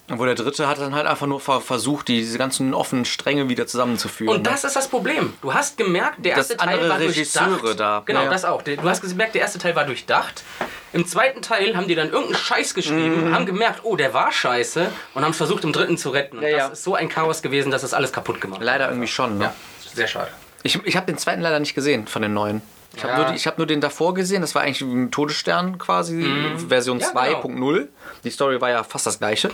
Obwohl 0.09 0.27
der 0.29 0.37
dritte 0.37 0.69
hat 0.69 0.79
dann 0.79 0.95
halt 0.95 1.07
einfach 1.09 1.27
nur 1.27 1.41
ver- 1.41 1.61
versucht, 1.61 2.07
diese 2.07 2.39
ganzen 2.39 2.75
offenen 2.75 3.05
Stränge 3.05 3.49
wieder 3.49 3.67
zusammenzuführen. 3.67 4.37
Und 4.37 4.47
das 4.47 4.63
ist 4.63 4.77
das 4.77 4.87
Problem. 4.87 5.33
Du 5.43 5.53
hast 5.53 5.77
gemerkt, 5.77 6.25
der 6.25 6.37
erste 6.37 6.57
Teil 6.57 6.75
andere 6.75 6.89
war 6.91 6.99
Regisseure 7.01 7.49
durchdacht. 7.59 7.81
da- 7.81 8.03
Genau, 8.07 8.21
ja, 8.21 8.25
ja. 8.27 8.31
das 8.31 8.45
auch. 8.45 8.63
Du 8.63 8.81
hast 8.89 9.01
gemerkt, 9.03 9.35
der 9.35 9.41
erste 9.43 9.59
Teil 9.59 9.75
war 9.75 9.85
durchdacht. 9.85 10.45
Im 10.93 11.09
zweiten 11.09 11.43
Teil 11.43 11.77
haben 11.77 11.89
die 11.89 11.97
dann 11.97 12.11
irgendeinen 12.11 12.37
Scheiß 12.41 12.75
geschrieben, 12.75 13.35
haben 13.35 13.47
gemerkt, 13.47 13.81
oh, 13.83 13.97
der 13.97 14.15
war 14.15 14.31
scheiße 14.31 14.87
und 15.15 15.25
haben 15.25 15.35
versucht, 15.35 15.65
im 15.65 15.73
dritten 15.73 15.99
zu 15.99 16.11
retten. 16.11 16.39
Und. 16.39 16.45
Ja, 16.45 16.69
das 16.69 16.79
ist 16.79 16.85
so 16.85 16.95
ein 16.95 17.09
Chaos 17.09 17.43
gewesen, 17.43 17.73
dass 17.73 17.83
das 17.83 17.93
alles 17.93 18.13
kaputt 18.13 18.41
gemacht 18.41 18.61
hat. 18.61 18.65
Leider 18.65 18.89
irgendwie 18.89 19.09
schon, 19.09 19.39
ne? 19.39 19.47
Ja, 19.47 19.55
sehr 19.93 20.07
schade. 20.07 20.29
Ich, 20.63 20.81
ich 20.85 20.97
habe 20.97 21.07
den 21.07 21.19
zweiten 21.19 21.41
leider 21.43 21.59
nicht 21.59 21.75
gesehen 21.75 22.07
von 22.07 22.23
den 22.23 22.33
neuen. 22.33 22.63
Ich 22.97 23.03
habe 23.05 23.13
Ja. 23.13 23.19
nur, 23.19 23.27
die- 23.29 23.37
ich 23.37 23.47
hab 23.47 23.59
nur 23.59 23.67
den 23.67 23.81
davor 23.81 24.15
gesehen, 24.15 24.41
das 24.41 24.55
war 24.55 24.63
eigentlich 24.63 24.81
ein 24.81 25.11
Todesstern 25.11 25.77
quasi, 25.79 26.27
Version 26.69 26.97
Mhm. 26.97 27.03
Ja, 27.03 27.09
2.0. 27.11 27.89
Die 28.25 28.31
Story 28.31 28.61
war 28.61 28.71
ja 28.71 28.83
fast 28.85 29.07
das 29.07 29.19
gleiche. 29.19 29.51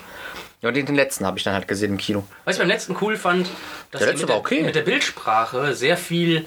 Ja, 0.61 0.69
und 0.69 0.77
den, 0.77 0.95
letzten 0.95 1.27
habe 1.27 1.39
ich 1.39 1.45
dann 1.45 1.55
halt 1.55 1.67
gesehen 1.67 1.91
im 1.93 1.99
Kino. 1.99 2.23
Was 2.45 2.55
ich 2.55 2.61
beim 2.61 2.69
letzten 2.69 2.97
cool 3.01 3.17
fand, 3.17 3.49
dass 3.91 3.99
Der 3.99 4.09
letzte 4.11 4.27
mit, 4.27 4.31
war 4.31 4.39
okay. 4.39 4.63
mit 4.63 4.77
der 4.77 4.83
Bildsprache 4.83 5.75
sehr 5.75 5.97
viel 5.97 6.45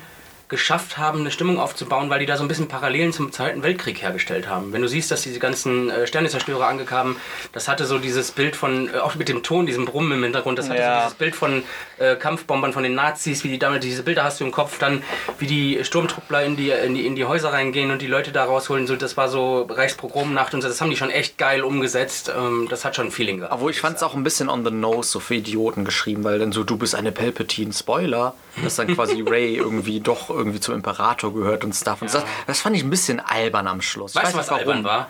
geschafft 0.48 0.98
haben, 0.98 1.22
eine 1.22 1.32
Stimmung 1.32 1.58
aufzubauen, 1.60 2.10
weil 2.10 2.20
die 2.20 2.26
da 2.28 2.38
so 2.38 2.44
ein 2.44 2.48
bisschen 2.48 2.68
Parallelen 2.68 3.12
zum 3.12 3.32
Zweiten 3.32 3.64
Weltkrieg 3.64 4.02
hergestellt 4.02 4.48
haben. 4.48 4.74
Wenn 4.74 4.82
du 4.84 4.88
siehst, 4.88 5.10
dass 5.10 5.24
diese 5.24 5.40
ganzen 5.40 5.90
äh, 5.90 6.06
Sternezerstörer 6.06 6.68
angekamen, 6.68 7.16
das 7.52 7.68
hatte 7.68 7.86
so 7.86 7.98
dieses 7.98 8.32
Bild 8.32 8.56
von, 8.56 8.88
äh, 8.94 8.98
auch 9.00 9.16
mit 9.16 9.28
dem 9.28 9.42
Ton, 9.42 9.66
diesem 9.66 9.86
Brummen 9.86 10.12
im 10.12 10.24
Hintergrund, 10.24 10.60
das 10.60 10.70
hatte 10.70 10.80
Ja. 10.80 10.96
so 11.00 11.04
dieses 11.06 11.18
Bild 11.18 11.36
von 11.36 11.64
äh, 11.98 12.16
Kampfbombern 12.16 12.74
von 12.74 12.84
den 12.84 12.94
Nazis, 12.94 13.44
wie 13.44 13.48
die 13.50 13.58
damit, 13.60 13.84
diese 13.84 14.04
Bilder 14.04 14.24
hast 14.24 14.40
du 14.40 14.44
im 14.46 14.52
Kopf, 14.52 14.78
dann 14.78 15.02
wie 15.40 15.48
die 15.48 15.84
Sturmtruppler 15.84 16.44
in 16.44 16.56
die, 16.56 16.70
in 16.70 16.94
die, 16.94 17.08
in 17.08 17.16
die 17.16 17.26
Häuser 17.26 17.52
reingehen 17.52 17.90
und 17.90 18.02
die 18.02 18.08
Leute 18.08 18.32
da 18.32 18.44
rausholen, 18.44 18.86
so, 18.86 18.96
das 18.96 19.18
war 19.18 19.30
so 19.30 19.64
Reichspogromnacht 19.64 20.54
und 20.54 20.62
so, 20.62 20.68
das 20.68 20.80
haben 20.80 20.90
die 20.92 20.98
schon 20.98 21.10
echt 21.10 21.38
geil 21.40 21.64
umgesetzt, 21.64 22.32
ähm, 22.36 22.68
das 22.70 22.86
hat 22.86 22.96
schon 22.96 23.08
ein 23.08 23.12
Feeling 23.12 23.38
gehabt. 23.38 23.54
Obwohl 23.54 23.72
ich 23.72 23.80
fand 23.82 23.98
es 23.98 24.04
auch 24.04 24.14
ein 24.14 24.24
bisschen 24.24 24.50
on 24.50 24.64
the 24.64 24.72
nose, 24.72 25.10
so 25.10 25.20
für 25.20 25.36
Idioten 25.36 25.86
geschrieben, 25.86 26.24
weil 26.24 26.38
dann 26.38 26.52
so, 26.52 26.64
du 26.64 26.78
bist 26.78 26.94
eine 26.94 27.12
Palpatine, 27.12 27.74
Spoiler, 27.74 28.36
dass 28.64 28.76
dann 28.76 28.94
quasi 28.94 29.22
Ray 29.28 29.56
irgendwie 29.56 30.00
doch 30.02 30.35
irgendwie 30.36 30.60
zum 30.60 30.76
Imperator 30.76 31.34
gehört 31.34 31.64
und 31.64 31.74
Stuff. 31.74 32.02
Und 32.02 32.14
das, 32.14 32.24
das 32.48 32.62
fand 32.62 32.76
ich 32.76 32.84
ein 32.84 32.90
bisschen 32.90 33.20
albern 33.20 33.68
am 33.68 33.82
Schluss. 33.82 34.16
Weißt 34.16 34.34
du, 34.34 34.38
weiß 34.38 34.50
was 34.50 34.52
nicht 34.52 34.68
albern 34.68 34.84
war? 34.84 35.08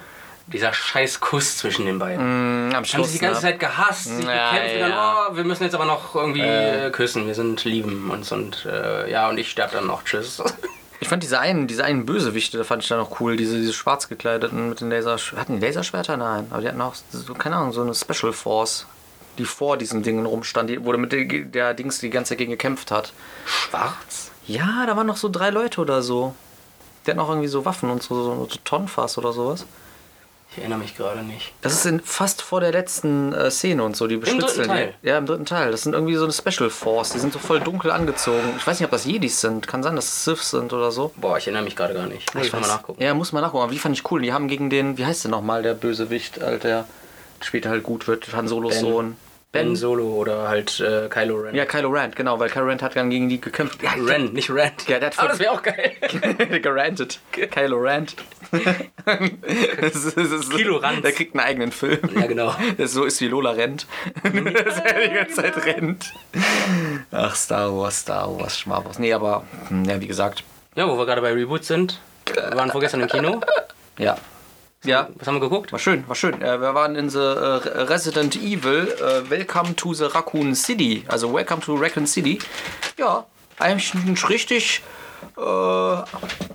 Dieser 0.47 0.73
scheiß 0.73 1.19
Kuss 1.21 1.57
zwischen 1.57 1.87
den 1.87 1.97
beiden. 1.97 2.67
Am 2.67 2.73
Haben 2.75 2.85
Schluss, 2.85 3.11
sich 3.11 3.19
die 3.19 3.25
ganze 3.25 3.41
ne? 3.43 3.51
Zeit 3.51 3.59
gehasst, 3.59 4.05
sich 4.05 4.25
Ja, 4.25 4.51
gekämpft 4.51 4.75
und 4.75 4.81
dann, 4.81 4.91
ja. 4.91 5.27
oh, 5.31 5.35
wir 5.35 5.43
müssen 5.43 5.63
jetzt 5.63 5.73
aber 5.73 5.85
noch 5.85 6.13
irgendwie 6.13 6.41
äh, 6.41 6.91
küssen, 6.91 7.25
wir 7.25 7.33
sind 7.33 7.63
lieben 7.63 8.11
uns 8.11 8.31
und 8.31 8.63
äh, 8.65 9.09
ja, 9.09 9.27
und 9.27 9.39
ich 9.39 9.49
sterbe 9.49 9.73
dann 9.73 9.87
noch, 9.87 10.03
tschüss. 10.03 10.41
Ich 11.01 11.09
fand 11.09 11.21
diese 11.23 11.39
einen, 11.39 11.67
diese 11.67 11.83
einen 11.83 12.05
Bösewichte, 12.05 12.57
da 12.57 12.63
fand 12.63 12.81
ich 12.81 12.89
dann 12.89 12.99
noch 12.99 13.19
cool, 13.19 13.35
diese, 13.35 13.57
diese 13.57 13.73
schwarz 13.73 14.07
gekleideten 14.07 14.69
mit 14.69 14.81
den 14.81 14.89
Laser... 14.89 15.17
Hatten 15.35 15.59
die 15.59 15.65
Laserschwerter? 15.65 16.17
Nein, 16.17 16.47
aber 16.49 16.61
die 16.61 16.67
hatten 16.67 16.81
auch, 16.81 16.95
so, 17.11 17.33
keine 17.33 17.57
Ahnung, 17.57 17.73
so 17.73 17.81
eine 17.81 17.93
Special 17.93 18.31
Force, 18.31 18.87
die 19.37 19.45
vor 19.45 19.77
diesen 19.77 20.03
Dingen 20.03 20.25
rumstand, 20.25 20.69
die, 20.69 20.83
wo 20.83 20.91
der 20.91 20.99
mit 20.99 21.11
der, 21.11 21.25
der 21.25 21.73
Dings 21.73 21.99
die 21.99 22.09
ganze 22.09 22.29
Zeit 22.29 22.37
gegen 22.39 22.51
gekämpft 22.51 22.91
hat. 22.91 23.13
Schwarz? 23.45 24.24
Ja, 24.47 24.85
da 24.85 24.95
waren 24.95 25.07
noch 25.07 25.17
so 25.17 25.29
drei 25.29 25.49
Leute 25.49 25.81
oder 25.81 26.01
so. 26.01 26.33
Die 27.05 27.11
hatten 27.11 27.19
auch 27.19 27.29
irgendwie 27.29 27.47
so 27.47 27.65
Waffen 27.65 27.89
und 27.89 28.01
so, 28.03 28.15
so, 28.15 28.47
so 28.49 28.57
Tonfass 28.63 29.17
oder 29.17 29.33
sowas. 29.33 29.65
Ich 30.51 30.59
erinnere 30.59 30.79
mich 30.79 30.95
gerade 30.95 31.21
nicht. 31.21 31.51
Das 31.61 31.73
ist 31.73 31.85
in, 31.85 31.99
fast 31.99 32.41
vor 32.41 32.61
der 32.61 32.71
letzten 32.71 33.33
äh, 33.33 33.51
Szene 33.51 33.83
und 33.83 33.97
so, 33.97 34.07
die 34.07 34.17
dritten 34.19 34.37
beschützen. 34.37 34.67
Teil? 34.67 34.93
Ja, 35.01 35.17
im 35.17 35.25
dritten 35.25 35.45
Teil. 35.45 35.71
Das 35.71 35.83
sind 35.83 35.93
irgendwie 35.93 36.15
so 36.15 36.23
eine 36.23 36.31
Special 36.31 36.69
Force. 36.69 37.09
Die 37.09 37.19
sind 37.19 37.33
so 37.33 37.39
voll 37.39 37.59
dunkel 37.59 37.91
angezogen. 37.91 38.53
Ich 38.57 38.65
weiß 38.65 38.79
nicht, 38.79 38.85
ob 38.85 38.91
das 38.91 39.03
Jedis 39.03 39.41
sind. 39.41 39.67
Kann 39.67 39.83
sein, 39.83 39.97
dass 39.97 40.05
es 40.05 40.23
Siths 40.23 40.51
sind 40.51 40.71
oder 40.71 40.91
so. 40.91 41.11
Boah, 41.17 41.37
ich 41.37 41.47
erinnere 41.47 41.63
mich 41.63 41.75
gerade 41.75 41.93
gar 41.93 42.07
nicht. 42.07 42.33
Muss 42.33 42.45
ich, 42.45 42.53
mal 42.53 42.61
nachgucken. 42.61 43.03
Ja, 43.03 43.13
muss 43.13 43.33
man 43.33 43.43
nachgucken. 43.43 43.63
Aber 43.63 43.73
die 43.73 43.79
fand 43.79 43.97
ich 43.97 44.09
cool. 44.09 44.21
Die 44.21 44.31
haben 44.31 44.47
gegen 44.47 44.69
den, 44.69 44.97
wie 44.97 45.05
heißt 45.05 45.25
der 45.25 45.31
nochmal, 45.31 45.61
der 45.61 45.73
Bösewicht, 45.73 46.41
Alter, 46.41 46.67
der 46.67 46.85
später 47.41 47.69
halt 47.69 47.83
gut 47.83 48.07
wird, 48.07 48.33
Han 48.33 48.47
Solos 48.47 48.75
Ben. 48.75 48.81
Sohn. 48.81 49.17
Ben 49.55 49.75
Solo 49.75 50.05
oder 50.13 50.47
halt 50.47 50.79
äh, 50.79 51.07
Kylo 51.09 51.37
Ren. 51.37 51.55
Ja, 51.55 51.65
Kylo 51.65 51.89
Ren, 51.89 52.11
genau, 52.11 52.39
weil 52.39 52.49
Kylo 52.49 52.65
Ren 52.65 52.81
hat 52.81 52.95
dann 52.95 53.09
gegen 53.09 53.29
die 53.29 53.39
gekämpft. 53.41 53.81
Ja, 53.81 53.91
Ren, 53.97 54.33
nicht 54.33 54.49
Rand. 54.49 54.87
Ja, 54.87 54.99
der 54.99 55.07
hat 55.07 55.15
voll- 55.15 55.27
das 55.29 55.39
wäre 55.39 55.51
auch 55.51 55.61
geil. 55.63 55.93
gerantet. 56.61 57.19
Kylo 57.31 57.77
Rand. 57.79 58.15
das 59.81 59.95
ist, 59.95 60.17
das 60.17 60.31
ist, 60.31 60.51
Kilo 60.51 60.77
Rand. 60.77 61.03
Der 61.03 61.11
kriegt 61.11 61.35
einen 61.35 61.45
eigenen 61.45 61.71
Film. 61.71 61.99
Ja, 62.15 62.25
genau. 62.27 62.55
Der 62.77 62.87
so 62.87 63.03
ist 63.05 63.19
wie 63.21 63.27
Lola 63.27 63.51
rennt. 63.51 63.87
Dass 64.23 64.79
er 64.79 65.07
die 65.07 65.13
ganze 65.13 65.35
Zeit 65.35 65.65
rennt. 65.65 66.13
Ach, 67.11 67.35
Star 67.35 67.75
Wars, 67.75 67.99
Star 68.01 68.37
Wars, 68.39 68.59
Schmarwars. 68.59 68.99
Nee, 68.99 69.13
aber, 69.13 69.43
hm, 69.69 69.85
ja, 69.85 69.99
wie 70.01 70.07
gesagt, 70.07 70.43
Ja, 70.75 70.87
wo 70.87 70.97
wir 70.97 71.05
gerade 71.05 71.21
bei 71.21 71.33
Reboot 71.33 71.63
sind. 71.65 71.99
Wir 72.33 72.55
waren 72.57 72.71
vorgestern 72.71 73.01
im 73.01 73.07
Kino. 73.07 73.41
ja. 73.97 74.15
Ja, 74.85 75.09
Was 75.15 75.27
haben 75.27 75.35
wir 75.35 75.41
geguckt? 75.41 75.71
war 75.71 75.79
schön, 75.79 76.07
war 76.07 76.15
schön. 76.15 76.41
Äh, 76.41 76.61
wir 76.61 76.75
waren 76.75 76.95
in 76.95 77.09
the 77.09 77.17
äh, 77.17 77.21
Resident 77.83 78.35
Evil. 78.35 78.87
Äh, 78.99 79.29
welcome 79.29 79.75
to 79.75 79.93
the 79.93 80.05
Raccoon 80.05 80.53
City. 80.53 81.03
Also, 81.07 81.33
welcome 81.33 81.59
to 81.61 81.75
Raccoon 81.75 82.05
City. 82.05 82.37
Ja, 82.97 83.25
eigentlich 83.57 83.93
ein 83.95 84.15
richtig 84.29 84.81
äh, 85.37 86.03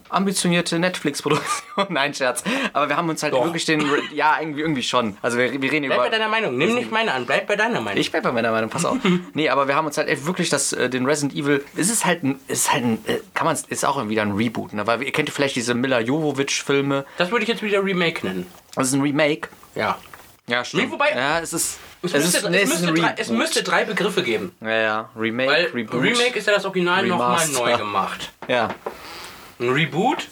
ambitionierte 0.08 0.78
Netflix-Produktion. 0.78 1.86
Nein, 1.88 2.14
Scherz. 2.14 2.42
Aber 2.72 2.88
wir 2.88 2.96
haben 2.96 3.08
uns 3.08 3.22
halt 3.22 3.32
Doch. 3.32 3.44
wirklich 3.44 3.64
den. 3.64 3.84
Ja, 4.12 4.38
irgendwie, 4.40 4.61
irgendwie 4.61 4.82
schon. 4.82 5.16
Also, 5.22 5.38
wir, 5.38 5.61
wir 5.61 5.72
reden 5.72 5.86
Bleib 5.86 5.98
bei 5.98 6.06
über. 6.08 6.16
deiner 6.16 6.28
Meinung. 6.28 6.56
Nimm 6.56 6.74
nicht 6.74 6.90
meine 6.90 7.12
an. 7.12 7.26
Bleib 7.26 7.46
bei 7.46 7.56
deiner 7.56 7.80
Meinung. 7.80 8.00
Ich 8.00 8.11
bleib 8.11 8.22
bei 8.24 8.32
meiner 8.32 8.50
Meinung, 8.50 8.70
pass 8.70 8.84
auf. 8.84 8.98
nee, 9.34 9.48
aber 9.48 9.68
wir 9.68 9.76
haben 9.76 9.86
uns 9.86 9.96
halt 9.98 10.08
echt 10.08 10.26
wirklich 10.26 10.48
das, 10.48 10.72
äh, 10.72 10.88
den 10.90 11.06
Resident 11.06 11.34
Evil. 11.34 11.64
Es 11.76 11.90
ist 11.90 12.04
halt 12.04 12.22
ein, 12.22 12.40
es 12.48 12.61
ist 12.61 12.72
halt 12.72 12.84
ein, 12.84 12.98
äh, 13.06 13.18
kann 13.34 13.46
man 13.46 13.56
ist 13.68 13.84
auch 13.84 14.08
wieder 14.08 14.22
ein 14.22 14.32
Reboot, 14.32 14.72
ne? 14.72 14.86
Weil 14.86 15.02
ihr 15.02 15.12
kennt 15.12 15.30
vielleicht 15.30 15.56
diese 15.56 15.74
Mila 15.74 16.00
Jovovich-Filme. 16.00 17.04
das 17.18 17.30
würde 17.30 17.42
ich 17.42 17.48
jetzt 17.48 17.62
wieder 17.62 17.84
Remake 17.84 18.26
nennen. 18.26 18.46
Das 18.74 18.88
ist 18.88 18.94
ein 18.94 19.02
Remake. 19.02 19.48
Ja. 19.74 19.98
Ja, 20.51 20.64
stimmt. 20.64 20.84
Nee, 20.86 20.90
wobei- 20.90 21.12
Ja, 21.14 21.38
es 21.40 21.53
ist. 21.53 21.78
Es, 22.03 22.12
Es, 22.14 22.22
müsste, 22.24 22.38
ist, 22.38 22.51
nee, 22.51 22.62
es, 22.62 22.68
müsste 22.70 22.92
drei, 22.94 23.14
es 23.18 23.28
müsste 23.28 23.62
drei 23.62 23.84
Begriffe 23.84 24.22
geben. 24.22 24.53
Ja, 24.61 24.70
ja. 24.70 25.11
Remake, 25.16 25.51
Weil 25.51 25.64
Reboot. 25.66 26.03
Remake 26.03 26.38
ist 26.38 26.46
ja 26.46 26.55
das 26.55 26.64
Original 26.64 27.07
nochmal 27.07 27.46
neu 27.48 27.76
gemacht. 27.76 28.32
Ja. 28.48 28.68
Ein 29.61 29.68
Reboot 29.70 30.26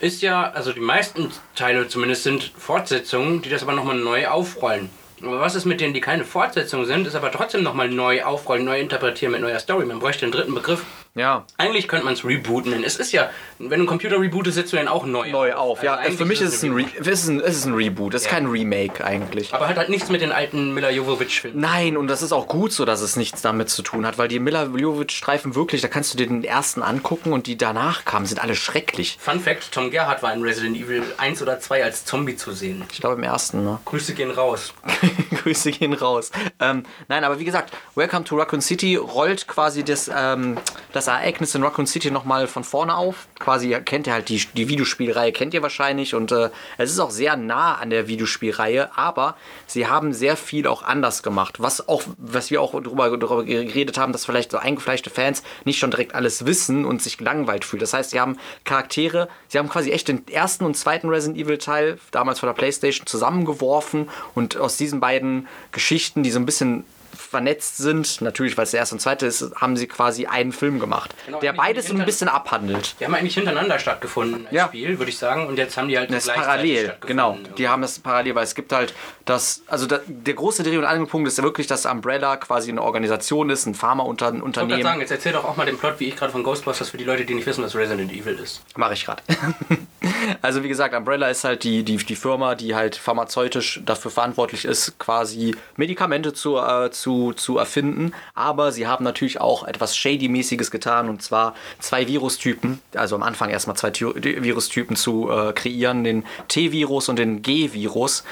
ist 0.00 0.22
ja, 0.22 0.50
also 0.50 0.72
die 0.72 0.80
meisten 0.80 1.30
Teile 1.54 1.86
zumindest 1.86 2.22
sind 2.24 2.52
Fortsetzungen, 2.58 3.42
die 3.42 3.50
das 3.50 3.62
aber 3.62 3.72
nochmal 3.74 3.96
neu 3.96 4.26
aufrollen. 4.26 4.88
Aber 5.22 5.38
was 5.38 5.54
ist 5.54 5.66
mit 5.66 5.80
denen, 5.80 5.94
die 5.94 6.00
keine 6.00 6.24
Fortsetzung 6.24 6.84
sind, 6.86 7.06
ist 7.06 7.14
aber 7.14 7.30
trotzdem 7.30 7.62
nochmal 7.62 7.88
neu 7.88 8.24
aufrollen, 8.24 8.64
neu 8.64 8.80
interpretieren 8.80 9.30
mit 9.32 9.40
neuer 9.42 9.60
Story. 9.60 9.84
Man 9.84 10.00
bräuchte 10.00 10.24
einen 10.24 10.32
dritten 10.32 10.54
Begriff. 10.54 10.82
Ja. 11.14 11.44
Eigentlich 11.58 11.88
könnte 11.88 12.06
man 12.06 12.14
es 12.14 12.24
rebooten, 12.24 12.72
denn 12.72 12.84
es 12.84 12.96
ist 12.96 13.12
ja, 13.12 13.28
wenn 13.58 13.68
du 13.68 13.74
einen 13.74 13.86
Computer 13.86 14.18
rebootest, 14.18 14.54
setzt 14.54 14.72
du 14.72 14.78
den 14.78 14.88
auch 14.88 15.04
neu, 15.04 15.30
Neu 15.30 15.52
auf, 15.52 15.82
ja. 15.82 15.94
Also 15.96 16.16
Für 16.16 16.24
mich 16.24 16.40
ist 16.40 16.54
es 16.54 16.62
ein, 16.62 16.72
Re 16.72 16.84
ist 16.98 17.28
ein, 17.28 17.38
es 17.40 17.56
ist 17.58 17.66
ein 17.66 17.74
Reboot, 17.74 18.14
es 18.14 18.22
ist 18.22 18.26
Ja. 18.30 18.32
kein 18.38 18.46
Remake 18.46 19.04
eigentlich. 19.04 19.52
Aber 19.52 19.68
hat 19.68 19.76
halt 19.76 19.90
nichts 19.90 20.08
mit 20.08 20.22
den 20.22 20.32
alten 20.32 20.72
Mila 20.72 20.88
Jovovich-Filmen. 20.90 21.60
Nein, 21.60 21.98
und 21.98 22.06
das 22.08 22.22
ist 22.22 22.32
auch 22.32 22.48
gut 22.48 22.72
so, 22.72 22.86
dass 22.86 23.02
es 23.02 23.16
nichts 23.16 23.42
damit 23.42 23.68
zu 23.68 23.82
tun 23.82 24.06
hat, 24.06 24.16
weil 24.16 24.28
die 24.28 24.38
Mila 24.38 24.64
Jovovich-Streifen 24.64 25.54
wirklich, 25.54 25.82
da 25.82 25.88
kannst 25.88 26.14
du 26.14 26.16
dir 26.18 26.26
den 26.26 26.44
ersten 26.44 26.82
angucken 26.82 27.34
und 27.34 27.46
die 27.46 27.58
danach 27.58 28.06
kamen, 28.06 28.24
sind 28.24 28.42
alle 28.42 28.54
schrecklich. 28.54 29.18
Fun 29.20 29.38
Fact: 29.38 29.70
Tom 29.70 29.90
Gerhardt 29.90 30.22
war 30.22 30.32
in 30.32 30.42
Resident 30.42 30.76
Evil 30.78 31.02
1 31.18 31.42
oder 31.42 31.60
2 31.60 31.84
als 31.84 32.06
Zombie 32.06 32.36
zu 32.36 32.52
sehen. 32.52 32.84
Ich 32.90 33.00
glaube 33.00 33.16
im 33.16 33.22
ersten, 33.22 33.62
ne? 33.64 33.78
Grüße 33.84 34.14
gehen 34.14 34.30
raus. 34.30 34.72
Grüße 35.42 35.72
gehen 35.72 35.92
raus. 35.92 36.30
Ähm, 36.58 36.84
nein, 37.08 37.22
aber 37.24 37.38
wie 37.38 37.44
gesagt, 37.44 37.70
Welcome 37.96 38.24
to 38.24 38.36
Raccoon 38.36 38.62
City 38.62 38.96
rollt 38.96 39.46
quasi 39.46 39.84
das, 39.84 40.10
ähm, 40.14 40.56
das 40.92 41.01
Ereignis 41.06 41.54
in 41.54 41.62
Raccoon 41.62 41.86
City 41.86 42.10
nochmal 42.10 42.46
von 42.46 42.64
vorne 42.64 42.96
auf. 42.96 43.26
Quasi 43.38 43.70
kennt 43.84 44.06
ihr 44.06 44.12
halt 44.12 44.28
die, 44.28 44.46
die 44.54 44.68
Videospielreihe, 44.68 45.32
kennt 45.32 45.54
ihr 45.54 45.62
wahrscheinlich. 45.62 46.14
Und 46.14 46.32
äh, 46.32 46.50
es 46.78 46.90
ist 46.90 46.98
auch 46.98 47.10
sehr 47.10 47.36
nah 47.36 47.76
an 47.76 47.90
der 47.90 48.08
Videospielreihe, 48.08 48.96
aber 48.96 49.36
sie 49.66 49.86
haben 49.86 50.12
sehr 50.12 50.36
viel 50.36 50.66
auch 50.66 50.82
anders 50.82 51.22
gemacht. 51.22 51.60
Was 51.60 51.88
auch, 51.88 52.02
was 52.18 52.50
wir 52.50 52.60
auch 52.60 52.72
darüber, 52.80 53.16
darüber 53.16 53.44
geredet 53.44 53.98
haben, 53.98 54.12
dass 54.12 54.24
vielleicht 54.24 54.50
so 54.50 54.58
eingefleischte 54.58 55.10
Fans 55.10 55.42
nicht 55.64 55.78
schon 55.78 55.90
direkt 55.90 56.14
alles 56.14 56.46
wissen 56.46 56.84
und 56.84 57.02
sich 57.02 57.18
gelangweilt 57.18 57.64
fühlen. 57.64 57.80
Das 57.80 57.94
heißt, 57.94 58.10
sie 58.10 58.20
haben 58.20 58.38
Charaktere, 58.64 59.28
sie 59.48 59.58
haben 59.58 59.68
quasi 59.68 59.90
echt 59.90 60.08
den 60.08 60.26
ersten 60.28 60.64
und 60.64 60.76
zweiten 60.76 61.08
Resident 61.08 61.38
Evil 61.38 61.58
Teil, 61.58 61.98
damals 62.10 62.40
von 62.40 62.48
der 62.48 62.54
Playstation, 62.54 63.06
zusammengeworfen 63.06 64.08
und 64.34 64.56
aus 64.56 64.76
diesen 64.76 65.00
beiden 65.00 65.48
Geschichten, 65.72 66.22
die 66.22 66.30
so 66.30 66.38
ein 66.38 66.46
bisschen 66.46 66.84
vernetzt 67.32 67.78
sind, 67.78 68.20
natürlich, 68.20 68.56
weil 68.56 68.64
es 68.64 68.70
der 68.70 68.80
erste 68.80 68.94
und 68.94 69.00
zweite 69.00 69.26
ist, 69.26 69.44
haben 69.56 69.76
sie 69.76 69.88
quasi 69.88 70.26
einen 70.26 70.52
Film 70.52 70.78
gemacht, 70.78 71.14
Genau, 71.26 71.40
der 71.40 71.52
beides 71.54 71.88
so 71.88 71.94
ein 71.94 72.04
bisschen 72.04 72.28
abhandelt. 72.28 72.94
Die 73.00 73.04
haben 73.04 73.14
eigentlich 73.14 73.34
hintereinander 73.34 73.78
stattgefunden 73.78 74.46
als 74.46 74.54
Ja. 74.54 74.68
Spiel, 74.68 74.98
würde 74.98 75.10
ich 75.10 75.18
sagen. 75.18 75.46
Und 75.46 75.56
jetzt 75.58 75.76
haben 75.76 75.88
die 75.88 75.98
halt 75.98 76.12
Das 76.12 76.26
parallel, 76.26 76.94
genau. 77.00 77.38
Die 77.58 77.68
haben 77.68 77.82
das 77.82 77.98
parallel, 77.98 78.34
weil 78.36 78.44
es 78.44 78.54
gibt 78.54 78.72
halt 78.72 78.94
das, 79.24 79.62
also 79.66 79.86
da, 79.86 80.00
der 80.06 80.34
große 80.34 80.62
Dreh- 80.62 80.76
und 80.78 80.84
Angelpunkt 80.84 81.26
ist 81.26 81.38
ja 81.38 81.44
wirklich, 81.44 81.66
dass 81.66 81.86
Umbrella 81.86 82.36
quasi 82.36 82.70
eine 82.70 82.82
Organisation 82.82 83.50
ist, 83.50 83.66
ein 83.66 83.70
Ich 83.72 83.76
wollte 83.76 83.80
Pharmaunternehmen. 83.80 84.82
sagen, 84.82 85.00
jetzt 85.00 85.10
erzähl 85.10 85.32
doch 85.32 85.44
auch 85.44 85.56
mal 85.56 85.64
den 85.64 85.78
Plot, 85.78 85.94
wie 85.98 86.08
ich 86.08 86.16
gerade 86.16 86.32
von 86.32 86.42
Ghostbusters 86.42 86.90
für 86.90 86.98
die 86.98 87.04
Leute, 87.04 87.24
die 87.24 87.34
nicht 87.34 87.46
wissen, 87.46 87.64
was 87.64 87.74
Resident 87.74 88.12
Evil 88.12 88.34
ist. 88.38 88.62
Mache 88.76 88.92
ich 88.94 89.04
gerade. 89.06 89.22
also 90.42 90.62
wie 90.62 90.68
gesagt, 90.68 90.94
Umbrella 90.94 91.28
ist 91.28 91.44
halt 91.44 91.64
die, 91.64 91.82
die, 91.84 91.96
die 91.96 92.16
Firma, 92.16 92.54
die 92.54 92.74
halt 92.74 92.96
pharmazeutisch 92.96 93.80
dafür 93.84 94.10
verantwortlich 94.10 94.64
ist, 94.64 94.98
quasi 94.98 95.54
Medikamente 95.76 96.32
zu, 96.32 96.58
äh, 96.58 96.90
zu, 96.90 97.21
zu 97.30 97.58
erfinden. 97.58 98.12
Aber 98.34 98.72
sie 98.72 98.88
haben 98.88 99.04
natürlich 99.04 99.40
auch 99.40 99.62
etwas 99.62 99.96
Shady-mäßiges 99.96 100.72
getan 100.72 101.08
und 101.08 101.22
zwar 101.22 101.54
zwei 101.78 102.08
Virustypen, 102.08 102.80
also 102.94 103.14
am 103.14 103.22
Anfang 103.22 103.50
erstmal 103.50 103.76
zwei 103.76 103.90
Ty 103.90 104.42
Virustypen 104.42 104.96
zu 104.96 105.30
äh, 105.30 105.52
kreieren, 105.52 106.02
den 106.02 106.24
T-Virus 106.48 107.08
und 107.08 107.20
den 107.20 107.42
G-Virus. 107.42 108.24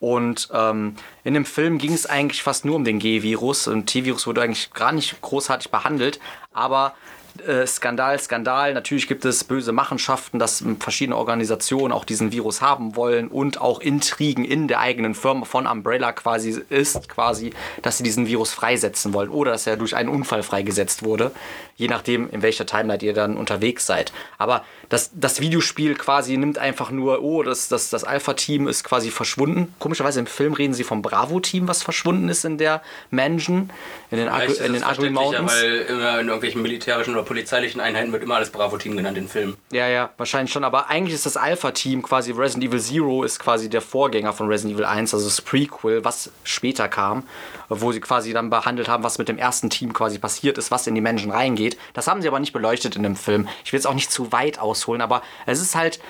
Und 0.00 0.48
ähm, 0.52 0.96
in 1.22 1.34
dem 1.34 1.44
Film 1.44 1.78
ging 1.78 1.92
es 1.92 2.06
eigentlich 2.06 2.42
fast 2.42 2.64
nur 2.64 2.74
um 2.74 2.82
den 2.82 2.98
G-Virus. 2.98 3.68
Und 3.68 3.86
T-Virus 3.86 4.26
wurde 4.26 4.42
eigentlich 4.42 4.72
gar 4.72 4.90
nicht 4.90 5.20
großartig 5.20 5.70
behandelt, 5.70 6.18
aber 6.52 6.96
äh, 7.46 7.66
Skandal, 7.66 8.18
Skandal. 8.18 8.74
Natürlich 8.74 9.08
gibt 9.08 9.24
es 9.24 9.44
böse 9.44 9.72
Machenschaften, 9.72 10.38
dass 10.38 10.64
verschiedene 10.78 11.16
Organisationen 11.16 11.92
auch 11.92 12.04
diesen 12.04 12.32
Virus 12.32 12.60
haben 12.60 12.96
wollen 12.96 13.28
und 13.28 13.60
auch 13.60 13.80
Intrigen 13.80 14.44
in 14.44 14.68
der 14.68 14.80
eigenen 14.80 15.14
Firma 15.14 15.44
von 15.44 15.66
Umbrella 15.66 16.12
quasi 16.12 16.62
ist, 16.68 17.08
quasi, 17.08 17.52
dass 17.82 17.98
sie 17.98 18.04
diesen 18.04 18.26
Virus 18.26 18.52
freisetzen 18.52 19.12
wollen 19.14 19.30
oder 19.30 19.52
dass 19.52 19.66
er 19.66 19.76
durch 19.76 19.96
einen 19.96 20.08
Unfall 20.08 20.42
freigesetzt 20.42 21.02
wurde, 21.02 21.32
je 21.76 21.88
nachdem, 21.88 22.28
in 22.30 22.42
welcher 22.42 22.66
Timeline 22.66 23.02
ihr 23.02 23.14
dann 23.14 23.36
unterwegs 23.36 23.86
seid. 23.86 24.12
Aber 24.38 24.64
das, 24.92 25.10
das 25.14 25.40
Videospiel 25.40 25.94
quasi 25.94 26.36
nimmt 26.36 26.58
einfach 26.58 26.90
nur, 26.90 27.22
oh, 27.22 27.42
das, 27.42 27.68
das, 27.68 27.88
das 27.88 28.04
Alpha-Team 28.04 28.68
ist 28.68 28.84
quasi 28.84 29.10
verschwunden. 29.10 29.74
Komischerweise 29.78 30.20
im 30.20 30.26
Film 30.26 30.52
reden 30.52 30.74
sie 30.74 30.84
vom 30.84 31.00
Bravo-Team, 31.00 31.66
was 31.66 31.82
verschwunden 31.82 32.28
ist 32.28 32.44
in 32.44 32.58
der 32.58 32.82
Mansion, 33.10 33.70
in 34.10 34.18
den, 34.18 34.28
Agri, 34.28 34.52
in 34.52 34.74
den 34.74 34.74
es 34.74 34.82
Agri 34.82 35.08
Mountains. 35.08 35.50
Weil 35.50 35.76
immer 35.88 36.20
in 36.20 36.26
irgendwelchen 36.26 36.60
militärischen 36.60 37.14
oder 37.14 37.22
polizeilichen 37.22 37.80
Einheiten 37.80 38.12
wird 38.12 38.22
immer 38.22 38.34
alles 38.34 38.50
Bravo-Team 38.50 38.94
genannt 38.94 39.16
in 39.16 39.28
Filmen. 39.28 39.56
Ja, 39.72 39.88
ja, 39.88 40.10
wahrscheinlich 40.18 40.52
schon. 40.52 40.62
Aber 40.62 40.90
eigentlich 40.90 41.14
ist 41.14 41.24
das 41.24 41.38
Alpha-Team 41.38 42.02
quasi 42.02 42.32
Resident 42.32 42.64
Evil 42.64 42.80
Zero 42.80 43.24
ist 43.24 43.38
quasi 43.38 43.70
der 43.70 43.80
Vorgänger 43.80 44.34
von 44.34 44.48
Resident 44.48 44.74
Evil 44.74 44.84
1, 44.84 45.14
also 45.14 45.24
das 45.24 45.40
Prequel, 45.40 46.04
was 46.04 46.30
später 46.44 46.88
kam, 46.88 47.22
wo 47.70 47.92
sie 47.92 48.00
quasi 48.00 48.34
dann 48.34 48.50
behandelt 48.50 48.88
haben, 48.88 49.04
was 49.04 49.16
mit 49.16 49.30
dem 49.30 49.38
ersten 49.38 49.70
Team 49.70 49.94
quasi 49.94 50.18
passiert 50.18 50.58
ist, 50.58 50.70
was 50.70 50.86
in 50.86 50.94
die 50.94 51.00
Menschen 51.00 51.30
reingeht. 51.30 51.78
Das 51.94 52.08
haben 52.08 52.20
sie 52.20 52.28
aber 52.28 52.40
nicht 52.40 52.52
beleuchtet 52.52 52.94
in 52.94 53.02
dem 53.02 53.16
Film. 53.16 53.48
Ich 53.64 53.72
will 53.72 53.78
jetzt 53.78 53.86
auch 53.86 53.94
nicht 53.94 54.12
zu 54.12 54.32
weit 54.32 54.58
ausholen, 54.82 55.00
aber 55.00 55.22
es 55.46 55.60
ist 55.60 55.74
halt 55.74 56.00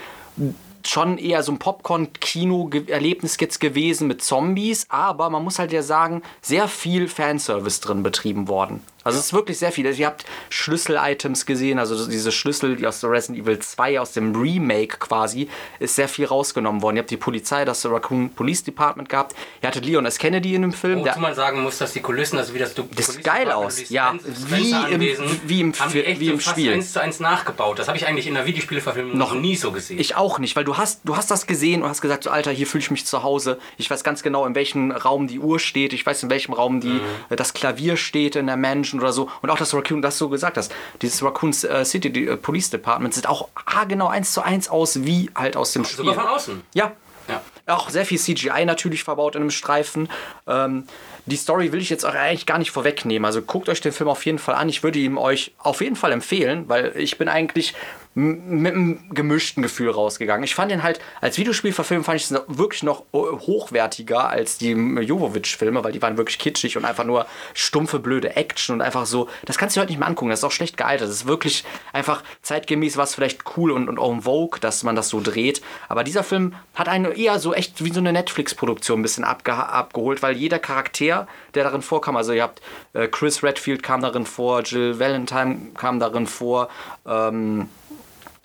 schon 0.84 1.18
eher 1.18 1.42
so 1.42 1.52
ein 1.52 1.58
Popcorn-Kino-Erlebnis 1.58 3.36
jetzt 3.38 3.60
gewesen 3.60 4.08
mit 4.08 4.22
Zombies, 4.22 4.86
aber 4.88 5.30
man 5.30 5.44
muss 5.44 5.58
halt 5.58 5.72
ja 5.72 5.82
sagen, 5.82 6.22
sehr 6.40 6.66
viel 6.66 7.08
Fanservice 7.08 7.80
drin 7.80 8.02
betrieben 8.02 8.48
worden. 8.48 8.82
Also 9.04 9.18
es 9.18 9.26
ist 9.26 9.32
wirklich 9.32 9.58
sehr 9.58 9.72
viel. 9.72 9.86
Also 9.86 10.00
ihr 10.00 10.06
habt 10.06 10.24
Schlüssel-Items 10.50 11.44
gesehen, 11.46 11.78
also 11.78 12.06
diese 12.08 12.32
Schlüssel, 12.32 12.76
die 12.76 12.86
aus 12.86 13.02
Resident 13.04 13.44
Evil 13.44 13.58
2, 13.58 14.00
aus 14.00 14.12
dem 14.12 14.34
Remake 14.34 14.98
quasi, 14.98 15.48
ist 15.80 15.96
sehr 15.96 16.08
viel 16.08 16.26
rausgenommen 16.26 16.82
worden. 16.82 16.96
Ihr 16.96 17.02
habt 17.02 17.10
die 17.10 17.16
Polizei, 17.16 17.64
das 17.64 17.84
Raccoon 17.84 18.30
Police 18.30 18.64
Department 18.64 19.08
gehabt. 19.08 19.34
Ihr 19.60 19.68
hattet 19.68 19.84
Leon 19.84 20.06
S. 20.06 20.18
Kennedy 20.18 20.54
in 20.54 20.62
dem 20.62 20.72
Film. 20.72 21.00
Wozu 21.00 21.18
man 21.20 21.34
sagen 21.34 21.62
muss, 21.62 21.78
dass 21.78 21.92
die 21.92 22.00
Kulissen, 22.00 22.38
also 22.38 22.54
wie 22.54 22.58
das 22.58 22.74
du 22.74 22.84
Das 22.94 23.06
sieht 23.08 23.24
geil 23.24 23.50
aus. 23.50 23.88
Ja, 23.90 24.14
wie 24.48 24.70
im- 24.70 25.00
wie 25.46 25.60
im 25.60 25.72
haben 25.78 25.92
die 25.92 26.04
echt 26.04 26.20
wie 26.20 26.28
im 26.28 26.40
fast 26.40 26.56
Spiel. 26.58 26.72
eins 26.72 26.92
zu 26.92 27.00
eins 27.00 27.20
nachgebaut. 27.20 27.78
Das 27.78 27.88
habe 27.88 27.98
ich 27.98 28.06
eigentlich 28.06 28.26
in 28.26 28.34
der 28.34 28.46
Videospielverfilmung 28.46 29.16
noch 29.18 29.34
nie 29.34 29.56
so 29.56 29.72
gesehen. 29.72 29.98
Ich 29.98 30.16
auch 30.16 30.38
nicht, 30.38 30.56
weil 30.56 30.64
du 30.64 30.76
hast, 30.76 31.00
du 31.04 31.16
hast 31.16 31.30
das 31.30 31.46
gesehen 31.46 31.82
und 31.82 31.88
hast 31.88 32.00
gesagt, 32.02 32.24
so 32.24 32.30
Alter, 32.30 32.50
hier 32.50 32.66
fühle 32.66 32.82
ich 32.82 32.90
mich 32.90 33.04
zu 33.06 33.22
Hause. 33.22 33.58
Ich 33.76 33.90
weiß 33.90 34.04
ganz 34.04 34.22
genau, 34.22 34.46
in 34.46 34.54
welchem 34.54 34.90
Raum 34.92 35.26
die 35.26 35.38
Uhr 35.38 35.58
steht. 35.58 35.92
Ich 35.92 36.04
weiß, 36.06 36.22
in 36.22 36.30
welchem 36.30 36.52
Raum 36.52 36.80
die, 36.80 36.88
Mhm. 36.88 37.00
äh, 37.30 37.36
das 37.36 37.52
Klavier 37.54 37.96
steht 37.96 38.36
in 38.36 38.46
der 38.46 38.56
Mansion 38.56 38.91
oder 39.00 39.12
so. 39.12 39.30
Und 39.40 39.50
auch 39.50 39.58
das 39.58 39.74
Raccoon, 39.74 40.02
das 40.02 40.18
du 40.18 40.28
gesagt 40.28 40.56
hast, 40.56 40.72
dieses 41.00 41.22
Raccoon 41.22 41.50
äh, 41.50 41.84
City 41.84 42.12
die, 42.12 42.26
äh, 42.26 42.36
Police 42.36 42.70
Department 42.70 43.14
sieht 43.14 43.28
auch 43.28 43.48
ah, 43.66 43.84
genau 43.84 44.08
eins 44.08 44.32
zu 44.32 44.42
eins 44.42 44.68
aus, 44.68 45.04
wie 45.04 45.30
halt 45.34 45.56
aus 45.56 45.72
dem 45.72 45.84
Spiel. 45.84 46.04
Sogar 46.04 46.14
von 46.14 46.26
außen. 46.26 46.62
Ja. 46.74 46.92
Ja. 47.28 47.40
Auch 47.66 47.88
sehr 47.88 48.04
viel 48.04 48.18
CGI 48.18 48.64
natürlich 48.64 49.04
verbaut 49.04 49.36
in 49.36 49.42
einem 49.42 49.50
Streifen. 49.50 50.08
Ähm, 50.48 50.86
die 51.26 51.36
Story 51.36 51.70
will 51.70 51.80
ich 51.80 51.88
jetzt 51.88 52.04
auch 52.04 52.14
eigentlich 52.14 52.46
gar 52.46 52.58
nicht 52.58 52.72
vorwegnehmen. 52.72 53.24
Also 53.24 53.42
guckt 53.42 53.68
euch 53.68 53.80
den 53.80 53.92
Film 53.92 54.10
auf 54.10 54.26
jeden 54.26 54.38
Fall 54.38 54.56
an. 54.56 54.68
Ich 54.68 54.82
würde 54.82 54.98
ihn 54.98 55.16
euch 55.16 55.54
auf 55.58 55.80
jeden 55.80 55.94
Fall 55.94 56.10
empfehlen, 56.10 56.68
weil 56.68 56.92
ich 56.96 57.18
bin 57.18 57.28
eigentlich 57.28 57.74
mit 58.14 58.74
einem 58.74 59.00
gemischten 59.10 59.62
Gefühl 59.62 59.90
rausgegangen. 59.90 60.44
Ich 60.44 60.54
fand 60.54 60.70
den 60.70 60.82
halt 60.82 61.00
als 61.20 61.38
Videospielverfilm 61.38 62.04
fand 62.04 62.20
ich 62.20 62.30
es 62.30 62.42
wirklich 62.46 62.82
noch 62.82 63.02
äh, 63.12 63.18
hochwertiger 63.18 64.28
als 64.28 64.58
die 64.58 64.70
Jovovich-Filme, 64.70 65.82
weil 65.82 65.92
die 65.92 66.02
waren 66.02 66.16
wirklich 66.16 66.38
kitschig 66.38 66.76
und 66.76 66.84
einfach 66.84 67.04
nur 67.04 67.26
stumpfe, 67.54 67.98
blöde 67.98 68.36
Action 68.36 68.74
und 68.74 68.82
einfach 68.82 69.06
so. 69.06 69.28
Das 69.46 69.56
kannst 69.56 69.76
du 69.76 69.80
heute 69.80 69.90
nicht 69.90 69.98
mehr 69.98 70.08
angucken. 70.08 70.30
Das 70.30 70.40
ist 70.40 70.44
auch 70.44 70.52
schlecht 70.52 70.76
gealtert. 70.76 71.08
Das 71.08 71.14
ist 71.14 71.26
wirklich 71.26 71.64
einfach 71.92 72.22
zeitgemäß, 72.42 72.96
was 72.96 73.14
vielleicht 73.14 73.44
cool 73.56 73.70
und, 73.70 73.88
und 73.88 73.98
en 73.98 74.22
vogue, 74.22 74.60
dass 74.60 74.82
man 74.82 74.94
das 74.94 75.08
so 75.08 75.20
dreht. 75.20 75.62
Aber 75.88 76.04
dieser 76.04 76.22
Film 76.22 76.54
hat 76.74 76.88
einen 76.88 77.12
eher 77.12 77.38
so 77.38 77.54
echt 77.54 77.82
wie 77.82 77.92
so 77.92 78.00
eine 78.00 78.12
Netflix-Produktion 78.12 79.00
ein 79.00 79.02
bisschen 79.02 79.24
abge 79.24 79.52
abgeholt, 79.52 80.22
weil 80.22 80.36
jeder 80.36 80.58
Charakter, 80.58 81.26
der 81.54 81.64
darin 81.64 81.82
vorkam, 81.82 82.16
also 82.16 82.32
ihr 82.32 82.42
habt 82.42 82.60
äh, 82.92 83.08
Chris 83.08 83.42
Redfield 83.42 83.82
kam 83.82 84.02
darin 84.02 84.26
vor, 84.26 84.62
Jill 84.62 84.98
Valentine 84.98 85.72
kam 85.74 85.98
darin 85.98 86.26
vor, 86.26 86.68
ähm, 87.06 87.68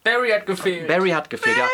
Barry 0.07 0.29
hat 0.29 0.45
gefehlt. 0.45 0.87
Barry 0.87 1.09
hat 1.09 1.29
gefehlt, 1.29 1.57
ja. 1.57 1.67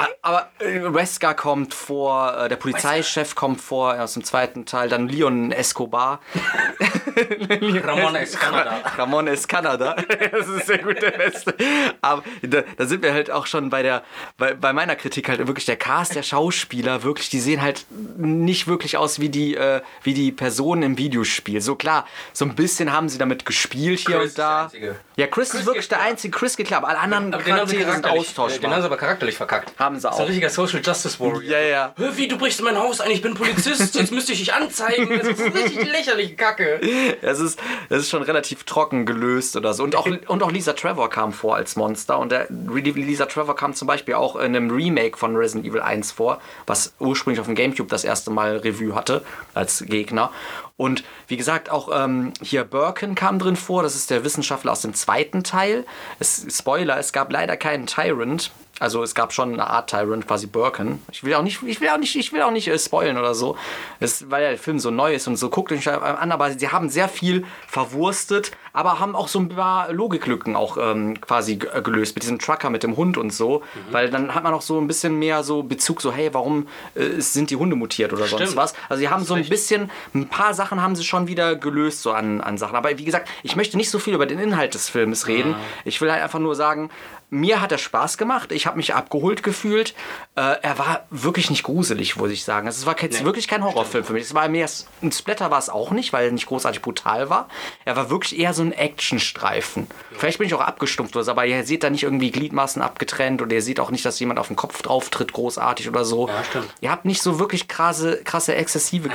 A- 0.00 0.08
Aber 0.22 0.48
äh, 0.60 0.80
Wesker 0.94 1.34
kommt 1.34 1.74
vor, 1.74 2.36
äh, 2.44 2.48
der 2.48 2.56
Polizeichef 2.56 3.34
kommt 3.34 3.60
vor 3.60 4.00
aus 4.00 4.14
dem 4.14 4.24
zweiten 4.24 4.66
Teil, 4.66 4.88
dann 4.88 5.08
Leon 5.08 5.50
Escobar. 5.52 6.20
Ramon 7.84 8.14
ist 8.16 8.38
Kanada. 8.38 8.80
Ramon 8.96 9.26
ist 9.26 9.48
Kanada. 9.48 9.96
Das 10.30 10.46
ist 10.46 10.66
sehr 10.66 10.78
gut 10.78 11.00
der 11.02 11.10
Beste. 11.12 11.54
Aber 12.00 12.22
da, 12.42 12.62
da 12.76 12.86
sind 12.86 13.02
wir 13.02 13.12
halt 13.12 13.30
auch 13.30 13.46
schon 13.46 13.70
bei 13.70 13.82
der, 13.82 14.02
bei, 14.36 14.54
bei 14.54 14.72
meiner 14.72 14.94
Kritik 14.94 15.28
halt 15.28 15.44
wirklich 15.46 15.64
der 15.64 15.76
Cast 15.76 16.14
der 16.14 16.22
Schauspieler 16.22 17.02
wirklich, 17.02 17.28
die 17.30 17.40
sehen 17.40 17.62
halt 17.62 17.86
nicht 18.18 18.66
wirklich 18.68 18.96
aus 18.96 19.18
wie 19.20 19.28
die, 19.30 19.56
äh, 19.56 19.80
wie 20.02 20.14
die 20.14 20.30
Personen 20.32 20.82
im 20.82 20.98
Videospiel. 20.98 21.60
So 21.60 21.74
klar, 21.76 22.06
so 22.32 22.44
ein 22.44 22.54
bisschen 22.54 22.92
haben 22.92 23.08
sie 23.08 23.18
damit 23.18 23.46
gespielt 23.46 24.00
hier 24.00 24.16
Chris 24.16 24.20
und 24.20 24.26
ist 24.26 24.38
der 24.38 24.44
da. 24.44 24.62
Einzige. 24.64 24.96
Ja, 25.16 25.26
Chris, 25.26 25.48
ist 25.48 25.54
Chris 25.56 25.66
wirklich 25.66 25.84
geht 25.86 25.90
der 25.92 25.98
klar. 25.98 26.10
einzige. 26.10 26.36
Chris 26.38 26.56
geht 26.56 26.66
klar, 26.66 26.78
aber 26.82 26.88
alle 26.88 26.98
anderen 26.98 27.34
Aber 27.34 27.42
Charaktere 27.42 27.92
sind 27.92 28.06
austauschbar. 28.06 28.60
den 28.60 28.74
haben 28.74 28.82
sie 28.82 28.86
aber 28.86 28.96
charakterlich 28.96 29.36
verkackt. 29.36 29.72
Haben 29.78 29.94
sie 29.96 30.02
So 30.02 30.08
ein 30.08 30.14
auch. 30.14 30.28
richtiger 30.28 30.50
Social 30.50 30.80
Justice 30.82 31.20
Warrior. 31.20 31.42
Ja, 31.42 31.60
ja. 31.60 31.94
Hä, 31.96 32.04
Wie, 32.16 32.26
du 32.26 32.36
brichst 32.36 32.58
in 32.58 32.64
mein 32.64 32.76
Haus 32.76 33.00
ein, 33.00 33.10
ich 33.12 33.22
bin 33.22 33.34
Polizist, 33.34 33.94
jetzt 33.94 34.10
müsste 34.10 34.32
ich 34.32 34.40
dich 34.40 34.52
anzeigen. 34.52 35.08
Das 35.18 35.28
ist 35.28 35.54
richtig 35.54 35.90
lächerliche 35.90 36.34
Kacke. 36.34 36.80
Es 37.22 37.38
ist, 37.38 37.60
es 37.88 38.00
ist 38.00 38.10
schon 38.10 38.22
relativ 38.22 38.64
trocken 38.64 39.06
gelöst 39.06 39.54
oder 39.56 39.74
so. 39.74 39.84
Und 39.84 39.94
auch, 39.94 40.08
und 40.26 40.42
auch 40.42 40.50
Lisa 40.50 40.72
Trevor 40.72 41.08
kam 41.08 41.32
vor 41.32 41.54
als 41.56 41.76
Monster. 41.76 42.18
Und 42.18 42.32
der, 42.32 42.48
Lisa 42.50 43.26
Trevor 43.26 43.54
kam 43.54 43.74
zum 43.74 43.86
Beispiel 43.86 44.14
auch 44.14 44.34
in 44.36 44.56
einem 44.56 44.70
Remake 44.70 45.16
von 45.16 45.36
Resident 45.36 45.66
Evil 45.66 45.80
1 45.80 46.10
vor, 46.12 46.40
was 46.66 46.92
ursprünglich 46.98 47.38
auf 47.40 47.46
dem 47.46 47.54
Gamecube 47.54 47.88
das 47.88 48.02
erste 48.04 48.30
Mal 48.30 48.56
Revue 48.56 48.94
hatte 48.94 49.22
als 49.54 49.84
Gegner. 49.86 50.32
Und 50.76 51.02
wie 51.26 51.36
gesagt, 51.36 51.70
auch 51.70 51.88
ähm, 51.92 52.32
hier 52.40 52.64
Birkin 52.64 53.14
kam 53.14 53.38
drin 53.38 53.56
vor. 53.56 53.82
Das 53.82 53.94
ist 53.94 54.10
der 54.10 54.24
Wissenschaftler 54.24 54.72
aus 54.72 54.82
dem 54.82 54.94
zweiten 54.94 55.42
Teil. 55.42 55.84
Es, 56.20 56.46
Spoiler, 56.50 56.98
es 56.98 57.12
gab 57.12 57.32
leider 57.32 57.56
keinen 57.56 57.86
Tyrant. 57.86 58.50
Also 58.80 59.02
es 59.02 59.14
gab 59.14 59.32
schon 59.32 59.52
eine 59.52 59.66
Art 59.68 59.90
Tyrant, 59.90 60.26
quasi 60.26 60.46
Birkin. 60.46 61.02
Ich 61.10 61.24
will 61.24 61.34
auch 61.34 61.42
nicht, 61.42 61.62
ich 61.62 61.80
will 61.80 61.88
auch 61.88 61.98
nicht, 61.98 62.14
ich 62.16 62.32
will 62.32 62.42
auch 62.42 62.50
nicht 62.50 62.68
äh, 62.68 62.78
spoilen 62.78 63.18
oder 63.18 63.34
so. 63.34 63.56
Es, 64.00 64.30
weil 64.30 64.42
der 64.42 64.58
Film 64.58 64.78
so 64.78 64.90
neu 64.90 65.14
ist 65.14 65.26
und 65.26 65.36
so 65.36 65.50
guckt 65.50 65.72
euch 65.72 65.88
an, 65.90 66.32
aber 66.32 66.52
sie 66.52 66.68
haben 66.68 66.88
sehr 66.88 67.08
viel 67.08 67.44
verwurstet, 67.66 68.52
aber 68.72 69.00
haben 69.00 69.16
auch 69.16 69.28
so 69.28 69.40
ein 69.40 69.48
paar 69.48 69.92
Logiklücken 69.92 70.54
auch 70.54 70.76
ähm, 70.80 71.20
quasi 71.20 71.58
äh, 71.72 71.82
gelöst 71.82 72.14
mit 72.14 72.22
diesem 72.22 72.38
Trucker 72.38 72.70
mit 72.70 72.82
dem 72.82 72.96
Hund 72.96 73.16
und 73.16 73.32
so. 73.32 73.62
Weil 73.90 74.10
dann 74.10 74.34
hat 74.34 74.44
man 74.44 74.54
auch 74.54 74.62
so 74.62 74.78
ein 74.80 74.86
bisschen 74.86 75.18
mehr 75.18 75.42
so 75.42 75.62
Bezug, 75.62 76.00
so 76.00 76.12
hey, 76.12 76.32
warum 76.32 76.68
äh, 76.94 77.20
sind 77.20 77.50
die 77.50 77.56
Hunde 77.56 77.74
mutiert 77.76 78.12
oder 78.12 78.26
sonst 78.26 78.42
Stimmt. 78.42 78.56
was. 78.56 78.74
Also 78.88 79.00
sie 79.00 79.08
haben 79.08 79.24
so 79.24 79.34
ein 79.34 79.40
recht. 79.40 79.50
bisschen, 79.50 79.90
ein 80.14 80.28
paar 80.28 80.54
Sachen 80.54 80.82
haben 80.82 80.94
sie 80.94 81.04
schon 81.04 81.26
wieder 81.26 81.56
gelöst 81.56 82.02
so 82.02 82.12
an, 82.12 82.40
an 82.40 82.58
Sachen. 82.58 82.76
Aber 82.76 82.96
wie 82.96 83.04
gesagt, 83.04 83.28
ich 83.42 83.56
möchte 83.56 83.76
nicht 83.76 83.90
so 83.90 83.98
viel 83.98 84.14
über 84.14 84.26
den 84.26 84.38
Inhalt 84.38 84.74
des 84.74 84.88
Films 84.88 85.26
reden. 85.26 85.56
Ich 85.84 86.00
will 86.00 86.12
halt 86.12 86.22
einfach 86.22 86.38
nur 86.38 86.54
sagen, 86.54 86.90
mir 87.30 87.60
hat 87.60 87.72
er 87.72 87.78
Spaß 87.78 88.16
gemacht. 88.16 88.52
Ich 88.52 88.66
habe 88.66 88.76
mich 88.76 88.94
abgeholt 88.94 89.42
gefühlt. 89.42 89.94
Äh, 90.34 90.56
er 90.62 90.78
war 90.78 91.06
wirklich 91.10 91.50
nicht 91.50 91.62
gruselig, 91.62 92.16
muss 92.16 92.30
ich 92.30 92.44
sagen. 92.44 92.66
Es 92.68 92.86
war 92.86 92.96
Nee, 93.00 93.24
wirklich 93.24 93.48
kein 93.48 93.62
Horrorfilm 93.62 94.04
für 94.04 94.14
mich. 94.14 94.22
Es 94.24 94.34
war 94.34 94.48
mehr 94.48 94.68
ein 95.02 95.12
Splatter 95.12 95.50
war 95.50 95.58
es 95.58 95.68
auch 95.68 95.90
nicht, 95.90 96.12
weil 96.12 96.26
er 96.26 96.32
nicht 96.32 96.46
großartig 96.46 96.80
brutal 96.80 97.28
war. 97.28 97.48
Er 97.84 97.96
war 97.96 98.08
wirklich 98.10 98.38
eher 98.38 98.54
so 98.54 98.62
ein 98.62 98.72
Actionstreifen. 98.72 99.86
Vielleicht 100.16 100.38
bin 100.38 100.46
ich 100.46 100.54
auch 100.54 100.60
abgestumpft 100.60 101.14
oder 101.16 101.24
so, 101.24 101.30
aber 101.32 101.46
ihr 101.46 101.64
seht 101.64 101.82
da 101.82 101.90
nicht 101.90 102.02
irgendwie 102.02 102.30
Gliedmaßen 102.30 102.80
abgetrennt 102.82 103.42
oder 103.42 103.54
ihr 103.54 103.62
seht 103.62 103.80
auch 103.80 103.90
nicht, 103.90 104.04
dass 104.04 104.18
jemand 104.20 104.38
auf 104.38 104.46
den 104.48 104.56
Kopf 104.56 104.80
drauf 104.82 105.10
tritt, 105.10 105.32
großartig 105.32 105.88
oder 105.88 106.04
so. 106.04 106.28
Ja, 106.28 106.44
stimmt. 106.44 106.74
Ihr 106.80 106.90
habt 106.90 107.04
nicht 107.04 107.22
so 107.22 107.38
wirklich 107.38 107.68
krasse, 107.68 108.22
krasse 108.24 108.54
exzessive 108.54 109.08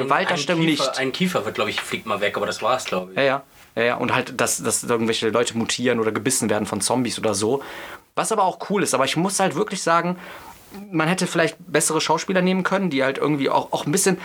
ein 0.60 0.66
nicht. 0.66 0.80
Kiefer, 0.82 0.98
Ein 0.98 1.12
Kiefer 1.12 1.46
wird, 1.46 1.56
glaube 1.56 1.70
ich, 1.72 1.82
fliegt 1.82 2.06
mal 2.06 2.22
weg, 2.22 2.38
aber 2.38 2.46
das 2.46 2.62
war's, 2.62 2.86
glaube 2.86 3.12
ich. 3.12 3.18
Ja, 3.18 3.24
ja. 3.24 3.44
Ja, 3.76 3.84
ja. 3.84 3.96
Und 3.96 4.14
halt, 4.14 4.40
dass, 4.40 4.62
dass 4.62 4.84
irgendwelche 4.84 5.30
Leute 5.30 5.58
mutieren 5.58 6.00
oder 6.00 6.12
gebissen 6.12 6.50
werden 6.50 6.66
von 6.66 6.82
Zombies 6.82 7.18
oder 7.18 7.34
so. 7.34 7.64
Was 8.16 8.32
aber 8.32 8.44
auch 8.44 8.70
cool 8.70 8.84
ist. 8.84 8.94
Aber 8.94 9.06
ich 9.06 9.18
muss 9.18 9.40
halt 9.40 9.56
wirklich 9.56 9.82
sagen, 9.82 10.18
man 10.92 11.08
hätte 11.08 11.28
vielleicht 11.28 11.58
bessere 11.60 12.02
Schauspieler 12.02 12.42
nehmen 12.42 12.64
können, 12.64 12.90
die 12.90 13.04
halt 13.04 13.18
irgendwie 13.18 13.50
auch, 13.50 13.72
auch 13.72 13.86
ein 13.86 13.92
bisschen 13.92 14.18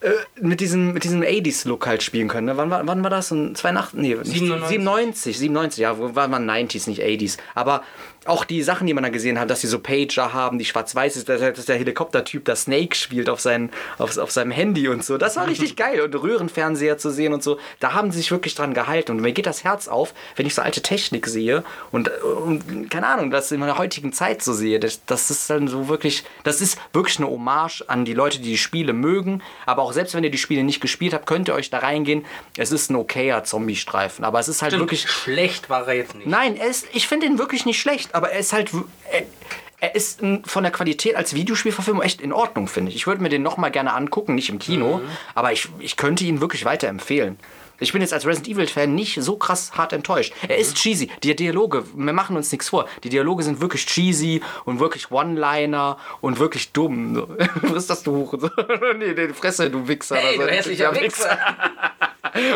äh, 0.00 0.10
mit 0.40 0.60
diesem, 0.60 0.92
mit 0.92 1.02
diesem 1.04 1.22
80s-Look 1.22 1.86
halt 1.86 2.02
spielen 2.02 2.28
können. 2.28 2.46
Ne? 2.46 2.56
Wann, 2.56 2.70
war, 2.70 2.86
wann 2.86 3.02
war 3.02 3.10
das? 3.10 3.30
In 3.32 3.54
82? 3.54 3.98
Nee, 4.00 4.14
nicht- 4.14 4.26
97. 4.26 4.68
97. 4.68 5.38
97, 5.38 5.78
ja, 5.82 5.98
wo 5.98 6.14
war 6.14 6.28
man 6.28 6.48
90s, 6.48 6.88
nicht 6.88 7.02
80s. 7.02 7.38
Aber 7.54 7.82
auch 8.24 8.44
die 8.44 8.62
Sachen, 8.62 8.86
die 8.86 8.94
man 8.94 9.04
da 9.04 9.10
gesehen 9.10 9.38
hat, 9.38 9.50
dass 9.50 9.60
sie 9.60 9.66
so 9.66 9.78
Pager 9.78 10.32
haben, 10.32 10.58
die 10.58 10.64
schwarz-weiß 10.64 11.16
ist, 11.16 11.28
dass, 11.28 11.66
der 11.66 11.76
Helikoptertyp 11.76 12.44
da 12.44 12.56
Snake 12.56 12.94
spielt 12.94 13.28
auf, 13.28 13.40
sein, 13.40 13.70
auf, 13.98 14.16
auf 14.18 14.30
seinem 14.30 14.50
Handy 14.50 14.88
und 14.88 15.04
so. 15.04 15.18
Das 15.18 15.36
war 15.36 15.46
richtig 15.48 15.76
geil. 15.76 16.00
Und 16.00 16.14
Röhrenfernseher 16.14 16.98
zu 16.98 17.10
sehen 17.10 17.32
und 17.32 17.42
so. 17.42 17.58
Da 17.80 17.94
haben 17.94 18.10
sie 18.10 18.18
sich 18.18 18.30
wirklich 18.30 18.54
dran 18.54 18.74
gehalten. 18.74 19.12
Und 19.12 19.20
mir 19.20 19.32
geht 19.32 19.46
das 19.46 19.64
Herz 19.64 19.88
auf, 19.88 20.14
wenn 20.36 20.46
ich 20.46 20.54
so 20.54 20.62
alte 20.62 20.82
Technik 20.82 21.26
sehe 21.26 21.64
und, 21.90 22.10
und 22.22 22.90
keine 22.90 23.06
Ahnung, 23.06 23.30
das 23.30 23.50
in 23.52 23.60
meiner 23.60 23.78
heutigen 23.78 24.12
Zeit 24.12 24.42
so 24.42 24.52
sehe. 24.52 24.80
Das, 24.80 25.04
das 25.06 25.30
ist 25.30 25.48
dann 25.48 25.68
so 25.68 25.88
wirklich, 25.88 26.24
das 26.44 26.60
ist 26.60 26.78
wirklich 26.92 27.18
eine 27.18 27.28
Hommage 27.28 27.84
an 27.86 28.04
die 28.04 28.14
Leute, 28.14 28.38
die 28.38 28.50
die 28.50 28.58
Spiele 28.58 28.92
mögen. 28.92 29.42
Aber 29.64 29.82
auch 29.82 29.92
selbst 29.92 30.14
wenn 30.14 30.24
ihr 30.24 30.30
die 30.30 30.38
Spiele 30.38 30.64
nicht 30.64 30.80
gespielt 30.80 31.14
habt, 31.14 31.26
könnt 31.26 31.48
ihr 31.48 31.54
euch 31.54 31.70
da 31.70 31.78
reingehen. 31.78 32.24
Es 32.56 32.72
ist 32.72 32.90
ein 32.90 32.96
okayer 32.96 33.44
Zombie-Streifen. 33.44 34.24
Aber 34.24 34.38
es 34.38 34.48
ist 34.48 34.62
halt 34.62 34.72
Stimmt, 34.72 34.82
wirklich 34.82 35.08
schlecht 35.08 35.70
war 35.70 35.86
er 35.86 35.94
jetzt 35.94 36.14
nicht. 36.14 36.26
Nein, 36.26 36.56
ist, 36.56 36.86
ich 36.92 37.06
finde 37.06 37.26
ihn 37.26 37.38
wirklich 37.38 37.64
nicht 37.64 37.80
schlecht, 37.80 38.07
aber 38.12 38.30
er 38.30 38.40
ist 38.40 38.52
halt. 38.52 38.70
Er, 39.10 39.22
er 39.80 39.94
ist 39.94 40.20
von 40.44 40.64
der 40.64 40.72
Qualität 40.72 41.14
als 41.14 41.34
Videospielverfilmung 41.34 42.02
echt 42.02 42.20
in 42.20 42.32
Ordnung, 42.32 42.66
finde 42.66 42.90
ich. 42.90 42.96
Ich 42.96 43.06
würde 43.06 43.22
mir 43.22 43.28
den 43.28 43.42
nochmal 43.44 43.70
gerne 43.70 43.92
angucken, 43.92 44.34
nicht 44.34 44.48
im 44.48 44.58
Kino, 44.58 45.00
aber 45.36 45.52
ich, 45.52 45.68
ich 45.78 45.96
könnte 45.96 46.24
ihn 46.24 46.40
wirklich 46.40 46.64
weiterempfehlen. 46.64 47.38
Ich 47.80 47.92
bin 47.92 48.02
jetzt 48.02 48.12
als 48.12 48.26
Resident 48.26 48.56
Evil-Fan 48.56 48.92
nicht 48.92 49.22
so 49.22 49.36
krass 49.36 49.72
hart 49.74 49.92
enttäuscht. 49.92 50.34
Er 50.48 50.58
ist 50.58 50.76
cheesy. 50.76 51.10
Die 51.22 51.36
Dialoge, 51.36 51.84
wir 51.94 52.12
machen 52.12 52.36
uns 52.36 52.50
nichts 52.50 52.70
vor. 52.70 52.88
Die 53.04 53.08
Dialoge 53.08 53.44
sind 53.44 53.60
wirklich 53.60 53.86
cheesy 53.86 54.40
und 54.64 54.80
wirklich 54.80 55.12
One-Liner 55.12 55.96
und 56.20 56.38
wirklich 56.38 56.72
dumm. 56.72 56.98
So. 57.18 57.68
Frisst 57.68 57.90
das 57.90 58.02
du? 58.02 58.28
So. 58.32 58.50
nee, 58.98 59.12
nee, 59.12 59.28
Fresse, 59.28 59.70
du 59.70 59.86
Wichser. 59.86 60.16
Hey, 60.16 60.36
so. 60.36 60.42
du 60.42 60.48
hässlicher 60.48 60.92
Ja, 60.92 61.00
Wichser. 61.00 61.38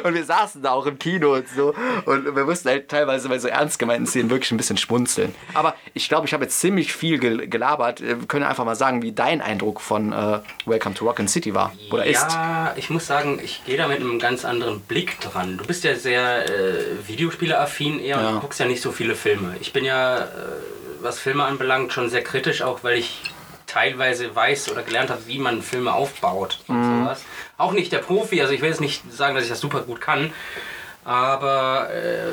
und 0.05 0.15
wir 0.15 0.25
saßen 0.25 0.63
da 0.63 0.73
auch 0.73 0.87
im 0.87 0.99
Kino 0.99 1.35
und 1.35 1.49
so. 1.49 1.75
Und 2.05 2.35
wir 2.37 2.45
mussten 2.45 2.69
halt 2.69 2.89
teilweise 2.89 3.29
bei 3.29 3.39
so 3.39 3.49
ernst 3.49 3.79
gemeinten 3.79 4.07
Szenen 4.07 4.31
wirklich 4.31 4.51
ein 4.53 4.57
bisschen 4.57 4.77
schmunzeln. 4.77 5.35
Aber 5.55 5.75
ich 5.95 6.09
glaube, 6.09 6.27
ich 6.27 6.33
habe 6.35 6.45
jetzt 6.45 6.61
ziemlich 6.61 6.93
viel 6.93 7.19
gel 7.19 7.49
gelabert. 7.49 8.01
Wir 8.01 8.17
können 8.29 8.45
einfach 8.45 8.65
mal 8.65 8.75
sagen, 8.77 9.03
wie 9.03 9.13
dein 9.13 9.41
Eindruck 9.41 9.81
von 9.81 10.13
äh, 10.13 10.41
Welcome 10.67 10.95
to 10.95 11.05
Rockin' 11.07 11.29
City 11.29 11.55
war. 11.55 11.73
Oder 11.91 12.07
ist. 12.07 12.23
Ja, 12.23 12.73
ich 12.77 12.91
muss 12.91 13.07
sagen, 13.07 13.41
ich 13.43 13.65
gehe 13.65 13.77
da 13.77 13.89
mit 13.89 14.01
einem 14.01 14.19
ganz 14.19 14.45
anderen 14.45 14.81
Blick 14.81 15.21
dran. 15.21 15.57
Du 15.59 15.65
bist 15.65 15.85
ja 15.85 15.95
sehr 15.95 16.47
äh, 16.49 16.75
Videospieleraffin 17.07 18.01
eher 18.01 18.19
und 18.19 18.25
Ja. 18.25 18.33
du 18.33 18.41
guckst 18.41 18.61
ja 18.61 18.67
nicht 18.67 18.83
so 18.83 18.93
viele 18.93 19.15
Filme. 19.15 19.57
Ich 19.61 19.73
bin 19.73 19.85
ja, 19.85 20.19
äh, 20.19 20.27
was 21.01 21.19
Filme 21.19 21.45
anbelangt, 21.45 21.93
schon 21.93 22.09
sehr 22.11 22.23
kritisch, 22.23 22.63
auch 22.63 22.85
weil 22.85 22.99
ich 22.99 23.23
teilweise 23.73 24.35
weiß 24.35 24.71
oder 24.71 24.83
gelernt 24.83 25.11
habe, 25.11 25.23
wie 25.27 25.39
man 25.39 25.63
Filme 25.63 25.93
aufbaut 25.95 26.59
und 26.69 26.77
Mhm. 26.81 27.05
sowas. 27.05 27.23
Auch 27.59 27.73
nicht 27.73 27.91
der 27.93 27.99
Profi, 27.99 28.41
also 28.43 28.53
ich 28.53 28.61
will 28.61 28.69
jetzt 28.69 28.81
nicht 28.81 29.03
sagen, 29.11 29.35
dass 29.35 29.45
ich 29.45 29.51
das 29.51 29.61
super 29.61 29.81
gut 29.81 30.01
kann, 30.01 30.33
aber 31.05 31.89
äh, 31.93 32.33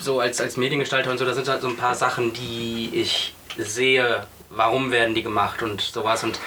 so 0.00 0.20
als, 0.20 0.40
als 0.40 0.56
Mediengestalter 0.56 1.10
und 1.10 1.18
so, 1.18 1.24
da 1.24 1.34
sind 1.34 1.48
halt 1.48 1.62
so 1.62 1.68
ein 1.68 1.76
paar 1.76 1.94
Sachen, 1.94 2.32
die 2.32 2.90
ich 2.94 3.34
sehe, 3.56 4.26
warum 4.50 4.92
werden 4.92 5.14
die 5.14 5.22
gemacht 5.22 5.62
und 5.62 5.80
sowas. 5.80 6.22
Und 6.22 6.38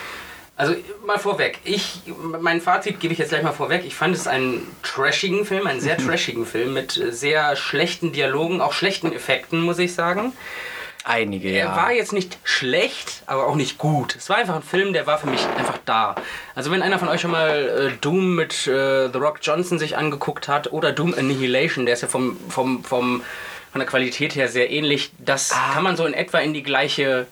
also 0.56 0.76
mal 1.06 1.18
vorweg, 1.18 1.60
ich, 1.64 2.02
mein 2.40 2.62
Fazit 2.62 3.00
gebe 3.00 3.14
ich 3.14 3.20
jetzt 3.20 3.30
gleich 3.30 3.44
mal 3.44 3.52
vorweg. 3.52 3.84
Ich 3.86 3.96
fand 3.96 4.16
es 4.16 4.28
einen 4.28 4.68
trashigen 4.84 5.46
Film, 5.46 5.66
einen 5.68 5.82
sehr 5.82 5.98
trashigen 6.06 6.46
Film 6.46 6.74
mit 6.74 7.02
sehr 7.10 7.56
schlechten 7.56 8.12
Dialogen, 8.14 8.62
auch 8.62 8.74
schlechten 8.74 9.12
Effekten, 9.12 9.62
muss 9.62 9.80
ich 9.80 9.94
sagen. 9.94 10.34
Einige, 11.04 11.50
Er 11.50 11.66
ja. 11.66 11.76
war 11.76 11.92
jetzt 11.92 12.14
nicht 12.14 12.38
schlecht, 12.44 13.24
aber 13.26 13.48
auch 13.48 13.56
nicht 13.56 13.80
gut. 13.80 14.16
Es 14.16 14.30
war 14.30 14.38
einfach 14.38 14.56
ein 14.56 14.62
Film, 14.62 14.94
der 14.94 15.08
war 15.08 15.18
für 15.18 15.28
mich 15.28 15.44
einfach 15.58 15.80
da. 15.86 16.16
Also 16.54 16.70
wenn 16.70 16.84
einer 16.84 17.00
von 17.00 17.08
euch 17.08 17.22
schon 17.22 17.32
mal 17.32 17.92
äh, 17.92 17.98
Doom 18.02 18.36
mit 18.36 18.68
äh, 18.68 19.10
The 19.12 19.18
Rock 19.18 19.40
Johnson 19.42 19.80
sich 19.80 19.98
angeguckt 19.98 20.48
hat 20.48 20.72
oder 20.72 20.92
Doom 20.92 21.16
Annihilation, 21.18 21.86
der 21.86 21.96
ist 21.96 22.02
ja 22.02 22.08
vom, 22.08 22.38
vom, 22.50 22.84
vom, 22.84 23.24
von 23.72 23.80
der 23.80 23.88
Qualität 23.88 24.36
her 24.36 24.48
sehr 24.48 24.70
ähnlich, 24.70 25.12
das 25.18 25.50
kann 25.74 25.84
man 25.84 25.96
so 25.96 26.06
in 26.06 26.14
etwa 26.14 26.40
in 26.40 26.54
die 26.54 26.64
gleiche 26.64 27.26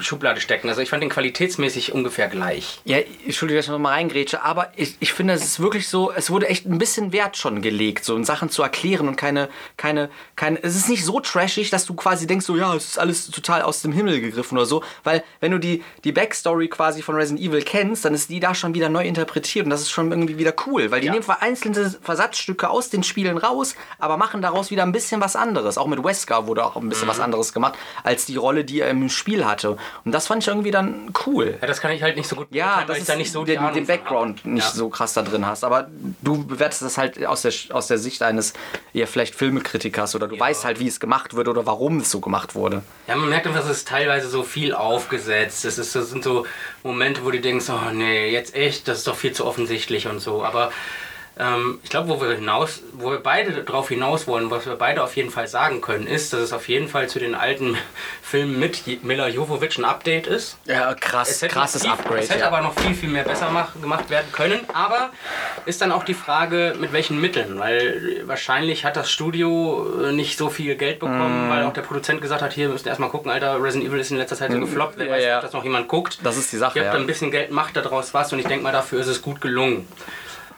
Schublade 0.00 0.40
stecken. 0.40 0.68
Also 0.68 0.80
ich 0.80 0.90
fand 0.90 1.02
den 1.02 1.10
qualitätsmäßig 1.10 1.92
ungefähr 1.92 2.28
gleich. 2.28 2.80
Ja, 2.84 2.98
Entschuldigung, 3.24 3.58
dass 3.58 3.66
ich 3.66 3.70
nochmal 3.72 3.94
reingrätsche, 3.94 4.42
aber 4.42 4.72
ich, 4.76 4.96
ich 5.00 5.12
finde, 5.12 5.34
es 5.34 5.44
ist 5.44 5.60
wirklich 5.60 5.88
so, 5.88 6.12
es 6.12 6.30
wurde 6.30 6.48
echt 6.48 6.66
ein 6.66 6.78
bisschen 6.78 7.12
Wert 7.12 7.36
schon 7.36 7.62
gelegt, 7.62 8.04
so 8.04 8.16
in 8.16 8.24
Sachen 8.24 8.50
zu 8.50 8.62
erklären 8.62 9.08
und 9.08 9.16
keine, 9.16 9.48
keine, 9.76 10.10
keine, 10.36 10.62
es 10.62 10.76
ist 10.76 10.88
nicht 10.88 11.04
so 11.04 11.20
trashig, 11.20 11.70
dass 11.70 11.86
du 11.86 11.94
quasi 11.94 12.26
denkst, 12.26 12.46
so, 12.46 12.56
ja, 12.56 12.74
es 12.74 12.88
ist 12.88 12.98
alles 12.98 13.30
total 13.30 13.62
aus 13.62 13.82
dem 13.82 13.92
Himmel 13.92 14.20
gegriffen 14.20 14.56
oder 14.58 14.66
so, 14.66 14.82
weil 15.04 15.22
wenn 15.40 15.52
du 15.52 15.58
die, 15.58 15.82
die 16.04 16.12
Backstory 16.12 16.68
quasi 16.68 17.02
von 17.02 17.14
Resident 17.14 17.40
Evil 17.46 17.62
kennst, 17.62 18.04
dann 18.04 18.14
ist 18.14 18.30
die 18.30 18.40
da 18.40 18.54
schon 18.54 18.74
wieder 18.74 18.88
neu 18.88 19.04
interpretiert 19.04 19.64
und 19.66 19.70
das 19.70 19.80
ist 19.82 19.90
schon 19.90 20.10
irgendwie 20.10 20.38
wieder 20.38 20.54
cool, 20.66 20.90
weil 20.90 21.00
die 21.00 21.06
Ja. 21.08 21.12
nehmen 21.12 21.24
einzelne 21.40 21.94
Versatzstücke 22.02 22.68
aus 22.70 22.90
den 22.90 23.02
Spielen 23.02 23.36
raus, 23.38 23.74
aber 23.98 24.16
machen 24.16 24.42
daraus 24.42 24.70
wieder 24.70 24.82
ein 24.82 24.92
bisschen 24.92 25.20
was 25.20 25.36
anderes. 25.36 25.78
Auch 25.78 25.86
mit 25.86 26.02
Wesker 26.02 26.46
wurde 26.46 26.64
auch 26.64 26.76
ein 26.76 26.88
bisschen 26.88 27.08
was 27.08 27.20
anderes 27.20 27.52
gemacht, 27.52 27.74
als 28.02 28.26
die 28.26 28.36
Rolle, 28.36 28.64
die 28.64 28.80
er 28.80 28.90
im 28.90 29.08
Spiel 29.08 29.44
hatte. 29.44 29.76
Und 30.04 30.12
das 30.12 30.26
fand 30.26 30.42
ich 30.42 30.48
irgendwie 30.48 30.70
dann 30.70 31.12
cool. 31.26 31.58
Ja, 31.60 31.66
das 31.66 31.80
kann 31.80 31.90
ich 31.90 32.02
halt 32.02 32.16
nicht 32.16 32.28
so 32.28 32.36
gut 32.36 32.48
Ja, 32.50 32.78
weil 32.78 32.86
das 32.86 32.96
ich 32.96 33.02
ist 33.02 33.08
da 33.08 33.16
nicht 33.16 33.32
so 33.32 33.44
den, 33.44 33.60
den 33.60 33.72
von 33.74 33.86
Background 33.86 34.44
nicht 34.46 34.64
Ja. 34.68 34.70
so 34.74 34.88
krass 34.88 35.14
da 35.14 35.22
drin 35.22 35.46
hast. 35.46 35.64
Aber 35.64 35.88
du 36.22 36.44
bewertest 36.44 36.82
das 36.82 36.98
halt 36.98 37.24
aus 37.26 37.42
der, 37.42 37.52
aus 37.70 37.86
der 37.86 37.98
Sicht 37.98 38.22
eines 38.22 38.52
eher 38.92 39.06
vielleicht 39.06 39.34
Filmekritikers 39.34 40.14
oder 40.14 40.28
du 40.28 40.38
weißt 40.38 40.64
halt, 40.64 40.80
wie 40.80 40.86
es 40.88 41.00
gemacht 41.00 41.34
wird 41.34 41.48
oder 41.48 41.66
warum 41.66 41.98
es 42.00 42.10
so 42.10 42.20
gemacht 42.20 42.54
wurde. 42.54 42.82
Ja, 43.06 43.16
man 43.16 43.28
merkt 43.28 43.46
einfach, 43.46 43.64
es 43.64 43.70
ist 43.70 43.88
teilweise 43.88 44.28
so 44.28 44.42
viel 44.42 44.74
aufgesetzt. 44.74 45.64
Es 45.64 45.78
ist, 45.78 45.94
das 45.94 46.10
sind 46.10 46.24
so 46.24 46.46
Momente, 46.82 47.24
wo 47.24 47.30
du 47.30 47.40
denkst, 47.40 47.66
oh 47.70 47.90
nee, 47.92 48.30
jetzt 48.30 48.54
echt, 48.54 48.88
das 48.88 48.98
ist 48.98 49.06
doch 49.06 49.16
viel 49.16 49.32
zu 49.32 49.44
offensichtlich 49.46 50.06
und 50.08 50.20
so. 50.20 50.44
Aber 50.44 50.70
Ähm, 51.38 51.80
ich 51.82 51.90
glaube, 51.90 52.08
wo 52.08 52.20
wir 52.20 52.34
hinaus, 52.34 52.82
wo 52.94 53.10
wir 53.10 53.18
beide 53.18 53.62
darauf 53.62 53.90
hinaus 53.90 54.26
wollen, 54.26 54.50
was 54.50 54.64
wir 54.64 54.76
beide 54.76 55.02
auf 55.02 55.16
jeden 55.16 55.30
Fall 55.30 55.46
sagen 55.48 55.82
können, 55.82 56.06
ist, 56.06 56.32
dass 56.32 56.40
es 56.40 56.52
auf 56.54 56.66
jeden 56.68 56.88
Fall 56.88 57.08
zu 57.10 57.18
den 57.18 57.34
alten 57.34 57.76
Filmen 58.22 58.58
mit 58.58 59.04
Mila 59.04 59.28
Jovovich 59.28 59.76
ein 59.76 59.84
Update 59.84 60.26
ist. 60.26 60.56
Ja, 60.64 60.94
krass, 60.94 61.40
krasses 61.48 61.82
viel, 61.82 61.90
Upgrade. 61.90 62.20
Es 62.20 62.30
hätte 62.30 62.40
ja. 62.40 62.46
aber 62.48 62.62
noch 62.62 62.78
viel, 62.78 62.94
viel 62.94 63.10
mehr 63.10 63.24
besser 63.24 63.50
mach, 63.50 63.74
gemacht 63.80 64.08
werden 64.08 64.32
können. 64.32 64.60
Aber 64.72 65.10
ist 65.66 65.82
dann 65.82 65.92
auch 65.92 66.04
die 66.04 66.14
Frage, 66.14 66.74
mit 66.80 66.92
welchen 66.94 67.20
Mitteln. 67.20 67.58
Weil 67.58 68.22
wahrscheinlich 68.24 68.86
hat 68.86 68.96
das 68.96 69.10
Studio 69.10 69.86
äh, 70.04 70.12
nicht 70.12 70.38
so 70.38 70.48
viel 70.48 70.74
Geld 70.76 71.00
bekommen, 71.00 71.48
Mm. 71.48 71.50
weil 71.50 71.64
auch 71.64 71.72
der 71.74 71.82
Produzent 71.82 72.22
gesagt 72.22 72.40
hat, 72.40 72.54
hier, 72.54 72.68
wir 72.68 72.72
müssen 72.72 72.88
erstmal 72.88 73.10
gucken, 73.10 73.30
Alter, 73.30 73.62
Resident 73.62 73.90
Evil 73.90 74.00
ist 74.00 74.10
in 74.10 74.16
letzter 74.16 74.36
Zeit 74.36 74.52
so 74.52 74.58
gefloppt. 74.58 74.94
Wer 74.96 75.04
Mm. 75.06 75.08
Ja, 75.10 75.14
weiß, 75.16 75.24
ja. 75.24 75.36
ob 75.36 75.42
das 75.42 75.52
noch 75.52 75.64
jemand 75.64 75.88
guckt. 75.88 76.18
Das 76.22 76.36
ist 76.38 76.50
die 76.50 76.56
Sache, 76.56 76.78
Ihr 76.78 76.86
habt 76.86 76.94
ja. 76.94 77.00
ein 77.00 77.06
bisschen 77.06 77.30
Geld, 77.30 77.50
macht 77.50 77.76
daraus 77.76 78.14
was 78.14 78.32
und 78.32 78.38
ich 78.38 78.46
denke 78.46 78.62
mal, 78.62 78.72
dafür 78.72 79.00
ist 79.00 79.06
es 79.08 79.20
gut 79.20 79.40
gelungen. 79.42 79.86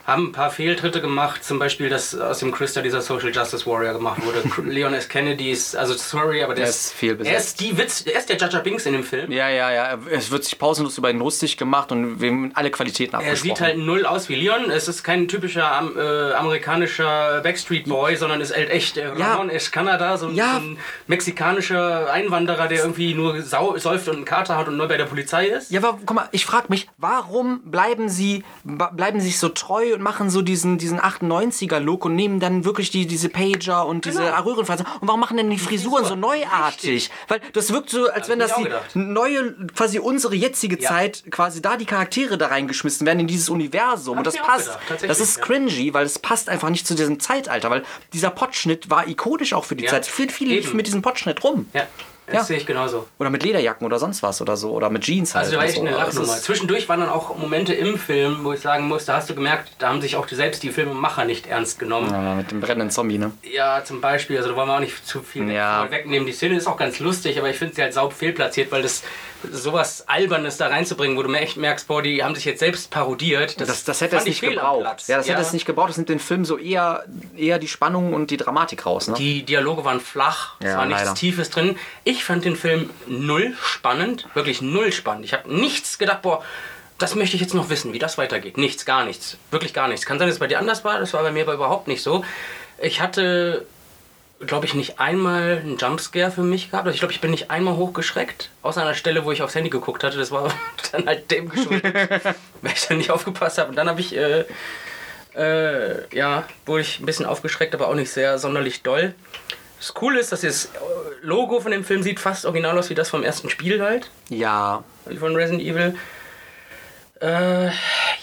Haben 0.09 0.29
ein 0.29 0.33
paar 0.33 0.51
Fehltritte 0.51 1.01
gemacht, 1.01 1.45
zum 1.45 1.59
Beispiel, 1.59 1.89
dass 1.91 2.19
aus 2.19 2.39
dem 2.39 2.51
Christa 2.51 2.81
dieser 2.81 3.03
Social 3.03 3.31
Justice 3.33 3.67
Warrior 3.67 3.93
gemacht 3.93 4.21
wurde. 4.25 4.43
Leon 4.71 4.95
S. 4.95 5.09
Kennedy 5.09 5.51
ist, 5.51 5.77
also 5.77 5.95
sorry, 5.95 6.43
aber 6.43 6.55
der, 6.55 6.65
Der 6.65 6.71
ist 6.71 6.93
viel 6.95 7.15
besetzt. 7.15 7.33
Er 7.35 7.39
ist 7.39 7.61
die 7.61 7.77
Witz, 7.79 8.05
er 8.07 8.19
ist 8.19 8.29
der 8.31 8.39
Jaja 8.39 8.61
Binks 8.61 8.87
in 8.87 8.95
dem 8.95 9.05
Film. 9.05 9.31
Ja, 9.31 9.49
ja, 9.51 9.71
ja. 9.71 9.99
Es 10.11 10.31
wird 10.31 10.45
sich 10.45 10.59
pausenlos 10.59 10.97
über 10.99 11.11
ihn 11.11 11.19
lustig 11.19 11.57
gemacht 11.59 11.93
und 11.93 12.21
wir 12.21 12.31
haben 12.31 12.51
alle 12.55 12.71
Qualitäten 12.71 13.15
Er 13.15 13.19
abgesprochen. 13.21 13.49
sieht 13.51 13.61
halt 13.61 13.79
null 13.79 14.07
aus 14.07 14.29
wie 14.31 14.35
Leon. 14.37 14.71
Es 14.71 14.89
ist 14.89 15.05
kein 15.05 15.29
typischer 15.29 15.83
äh, 15.97 16.33
amerikanischer 16.35 17.41
Backstreet 17.43 17.85
Boy, 17.89 18.17
sondern 18.17 18.41
ist 18.41 18.57
halt 18.57 18.71
echt 18.71 18.97
äh, 18.97 19.13
Ja. 19.17 19.33
Ramon 19.35 19.51
ist 19.51 19.73
Kanada, 19.73 20.17
so, 20.17 20.29
ein- 20.29 20.35
Ja. 20.35 20.55
so 20.55 20.61
ein 20.61 20.79
mexikanischer 21.07 22.11
Einwanderer, 22.11 22.67
der 22.69 22.79
irgendwie 22.81 23.13
nur 23.15 23.43
sau 23.43 23.77
säuft 23.77 24.09
und 24.09 24.17
einen 24.17 24.25
Kater 24.25 24.57
hat 24.57 24.69
und 24.69 24.77
neu 24.79 24.89
bei 24.89 24.97
der 24.97 25.05
Polizei 25.05 25.47
ist. 25.49 25.71
Ja, 25.71 25.81
aber 25.81 25.99
guck 26.07 26.17
mal, 26.17 26.29
ich 26.33 26.47
frage 26.47 26.67
mich, 26.71 26.89
warum 26.97 27.61
bleiben 27.65 28.09
sie 28.09 28.43
bleiben 28.65 29.21
sich 29.21 29.39
so 29.39 29.51
treu 29.51 29.98
und 29.99 30.05
machen 30.05 30.31
so 30.31 30.43
diesen, 30.43 30.79
diesen 30.79 31.01
98er-Look 31.01 32.05
und 32.05 32.15
nehmen 32.15 32.41
dann 32.41 32.65
wirklich 32.65 32.91
die, 32.91 33.07
diese 33.07 33.29
Pager 33.29 33.87
und 33.87 34.05
diese 34.05 34.23
Genau. 34.23 34.43
Röhrenfaser. 34.43 34.85
Und 35.01 35.09
warum 35.09 35.21
machen 35.21 35.37
denn 35.37 35.51
die 35.51 35.59
Frisuren 35.59 36.05
so 36.05 36.15
neuartig? 36.15 37.11
Weil 37.27 37.41
das 37.53 37.73
wirkt 37.73 37.91
so, 37.91 38.09
als 38.09 38.29
wenn 38.29 38.41
ich 38.41 38.47
das 38.47 38.57
die 38.57 38.65
gedacht. 38.65 38.95
neue, 38.97 39.55
quasi 39.75 39.99
unsere 39.99 40.35
jetzige 40.35 40.81
Ja. 40.81 40.89
Zeit, 40.89 41.25
quasi 41.31 41.61
da 41.61 41.77
die 41.77 41.85
Charaktere 41.87 42.39
da 42.39 42.47
reingeschmissen 42.47 43.07
werden 43.07 43.21
in 43.21 43.27
dieses 43.27 43.49
Universum. 43.49 44.17
Hab 44.17 44.19
und 44.19 44.27
das 44.27 44.37
passt. 44.37 44.79
gedacht, 44.89 45.09
das 45.09 45.21
ist 45.21 45.43
cringy, 45.43 45.93
weil 45.95 46.07
es 46.07 46.19
passt 46.19 46.49
einfach 46.49 46.71
nicht 46.71 46.87
zu 46.87 46.95
diesem 46.95 47.21
Zeitalter. 47.21 47.71
Weil 47.71 47.83
dieser 48.13 48.31
Potschnitt 48.31 48.91
war 48.91 49.09
ikonisch 49.09 49.53
auch 49.53 49.65
für 49.65 49.77
die 49.77 49.85
Ja. 49.85 49.91
Zeit. 49.91 50.07
Viel, 50.07 50.31
viel 50.31 50.51
Eben. 50.53 50.77
mit 50.77 50.87
diesem 50.87 51.03
Potschnitt 51.03 51.43
rum. 51.45 51.67
Ja, 51.73 51.87
das 52.29 52.35
Ja. 52.35 52.45
sehe 52.45 52.57
ich 52.59 52.67
genauso. 52.67 53.07
Oder 53.19 53.31
mit 53.31 53.43
Lederjacken 53.43 53.85
oder 53.87 53.99
sonst 53.99 54.23
was 54.23 54.41
oder 54.41 54.57
so. 54.57 54.71
Oder 54.73 54.91
mit 54.91 55.03
Jeans 55.03 55.35
halt. 55.35 55.45
Also 55.47 55.57
da 55.57 55.63
war 55.63 55.69
echt 55.69 55.79
eine 55.79 55.91
Lachnummer. 55.91 56.27
Zwischendurch 56.37 56.89
waren 56.89 57.01
dann 57.01 57.09
auch 57.09 57.37
Momente 57.37 57.75
im 57.75 57.99
Film, 57.99 58.45
wo 58.45 58.53
ich 58.53 58.61
sagen 58.61 58.87
muss, 58.89 59.05
da 59.05 59.17
hast 59.17 59.29
du 59.31 59.35
gemerkt, 59.35 59.71
da 59.79 59.89
haben 59.89 60.01
sich 60.01 60.17
auch 60.17 60.29
selbst 60.29 60.63
die 60.63 60.71
Filmemacher 60.71 61.25
nicht 61.25 61.47
ernst 61.47 61.79
genommen. 61.79 62.11
Ja, 62.11 62.35
mit 62.35 62.51
dem 62.51 62.61
brennenden 62.61 62.91
Zombie, 62.91 63.19
ne? 63.19 63.33
Ja, 63.43 63.83
zum 63.85 64.01
Beispiel, 64.01 64.37
also 64.37 64.51
da 64.51 64.57
wollen 64.57 64.69
wir 64.69 64.77
auch 64.77 64.81
nicht 64.81 65.07
zu 65.07 65.23
viel 65.23 65.51
Ja. 65.51 65.85
weg- 65.85 65.91
wegnehmen. 65.91 66.27
Die 66.27 66.33
Szene 66.33 66.57
ist 66.57 66.67
auch 66.67 66.77
ganz 66.77 66.99
lustig, 67.01 67.39
aber 67.39 67.51
ich 67.51 67.57
finde 67.57 67.75
sie 67.75 67.83
halt 67.83 67.95
saub 67.95 68.13
fehlplatziert, 68.13 68.71
weil 68.73 68.83
das 68.83 69.03
sowas 69.53 70.05
Albernes 70.09 70.57
da 70.57 70.69
reinzubringen, 70.69 71.17
wo 71.17 71.23
du 71.23 71.29
mir 71.29 71.41
echt 71.41 71.57
merkst, 71.57 71.87
boah, 71.89 72.03
die 72.03 72.23
haben 72.23 72.35
sich 72.35 72.45
jetzt 72.45 72.61
selbst 72.61 72.91
parodiert. 72.91 73.61
Das, 73.61 73.85
das 73.85 74.01
hätte 74.01 74.17
fand 74.17 74.29
es 74.29 74.35
ich 74.35 74.43
nicht 74.43 74.53
gebraucht. 74.55 75.09
Ja, 75.09 75.17
das 75.17 75.29
hätte 75.29 75.41
es 75.41 75.53
nicht 75.53 75.65
gebraucht. 75.67 75.91
Das 75.91 75.97
nimmt 75.97 76.09
den 76.09 76.19
Film 76.21 76.45
so 76.45 76.59
eher, 76.59 77.05
eher 77.37 77.59
die 77.59 77.69
Spannung 77.69 78.15
und 78.15 78.31
die 78.31 78.37
Dramatik 78.37 78.87
raus, 78.87 79.09
ne? 79.09 79.15
Die 79.15 79.45
Dialoge 79.45 79.85
waren 79.85 80.01
flach, 80.01 80.55
es 80.61 80.67
Ja, 80.67 80.79
war 80.79 80.87
nichts 80.87 81.03
leider. 81.03 81.15
Tiefes 81.15 81.51
drin. 81.51 81.77
Ich 82.05 82.25
fand 82.25 82.45
den 82.45 82.57
Film 82.57 82.91
null 83.07 83.55
spannend, 83.63 84.27
wirklich 84.35 84.61
null 84.63 84.93
spannend. 84.93 85.25
Ich 85.25 85.33
habe 85.33 85.53
nichts 85.55 85.99
gedacht, 85.99 86.23
boah, 86.23 86.43
das 86.99 87.15
möchte 87.15 87.37
ich 87.37 87.43
jetzt 87.43 87.55
noch 87.55 87.71
wissen, 87.71 87.93
wie 87.93 88.01
das 88.01 88.19
weitergeht. 88.19 88.59
Nichts, 88.59 88.85
gar 88.85 89.05
nichts, 89.05 89.37
wirklich 89.53 89.73
gar 89.73 89.87
nichts. 89.89 90.05
Kann 90.05 90.19
sein, 90.19 90.27
dass 90.27 90.35
es 90.35 90.41
bei 90.41 90.49
dir 90.49 90.59
anders 90.59 90.85
war, 90.85 90.99
das 90.99 91.13
war 91.15 91.23
bei 91.23 91.31
mir 91.31 91.43
aber 91.45 91.55
überhaupt 91.55 91.87
nicht 91.87 92.03
so. 92.03 92.25
Ich 92.81 93.01
hatte, 93.01 93.67
glaube 94.47 94.67
ich, 94.67 94.75
nicht 94.75 95.01
einmal 95.01 95.59
einen 95.59 95.77
Jumpscare 95.79 96.31
für 96.31 96.43
mich 96.43 96.71
gehabt. 96.71 96.87
Also 96.87 96.95
ich 96.95 97.01
glaube, 97.01 97.13
ich 97.13 97.21
bin 97.21 97.31
nicht 97.31 97.51
einmal 97.51 97.77
hochgeschreckt, 97.77 98.51
außer 98.63 98.81
an 98.81 98.87
der 98.89 98.95
Stelle, 98.95 99.25
wo 99.25 99.33
ich 99.33 99.43
aufs 99.43 99.55
Handy 99.55 99.71
geguckt 99.71 100.05
hatte. 100.05 100.17
Das 100.19 100.31
war 100.31 100.53
dann 100.93 101.07
halt 101.07 101.31
dem 101.31 101.49
geschuldet, 101.49 101.95
weil 102.63 102.73
ich 102.73 102.87
dann 102.87 102.99
nicht 102.99 103.11
aufgepasst 103.11 103.59
habe. 103.59 103.71
Und 103.71 103.77
dann 103.77 103.89
habe 103.89 104.01
ich... 104.01 104.17
Äh, 104.17 104.45
äh, 105.37 106.17
ja, 106.17 106.45
wurde 106.67 106.81
ich 106.83 106.99
ein 106.99 107.07
bisschen 107.07 107.25
aufgeschreckt, 107.27 107.73
aber 107.75 107.87
auch 107.89 107.95
nicht 107.95 108.11
sehr 108.11 108.39
sonderlich 108.39 108.83
doll. 108.83 109.15
Das 109.79 109.95
Coole 109.95 110.19
ist, 110.19 110.33
dass 110.33 110.41
das 110.41 110.69
Logo 111.23 111.61
von 111.61 111.71
dem 111.71 111.85
Film 111.85 112.03
sieht 112.03 112.19
fast 112.19 112.45
original 112.45 112.77
aus 112.77 112.91
wie 112.91 112.97
das 112.97 113.11
vom 113.11 113.23
ersten 113.23 113.49
Spiel 113.49 113.81
halt, 113.81 114.11
Ja. 114.29 114.83
von 115.21 115.37
Resident 115.37 115.63
Evil. 115.63 115.95
Äh, 117.21 117.71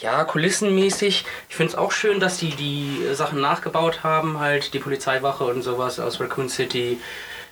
ja, 0.02 0.24
kulissenmäßig. 0.24 1.26
Ich 1.50 1.56
finde 1.56 1.74
es 1.74 1.78
auch 1.78 1.92
schön, 1.92 2.20
dass 2.20 2.38
die 2.38 2.52
die 2.52 3.14
Sachen 3.14 3.42
nachgebaut 3.42 4.04
haben, 4.04 4.40
halt 4.40 4.74
die 4.74 4.80
Polizeiwache 4.80 5.44
und 5.44 5.64
sowas 5.64 6.00
aus 6.00 6.20
Raccoon 6.22 6.48
City. 6.48 6.98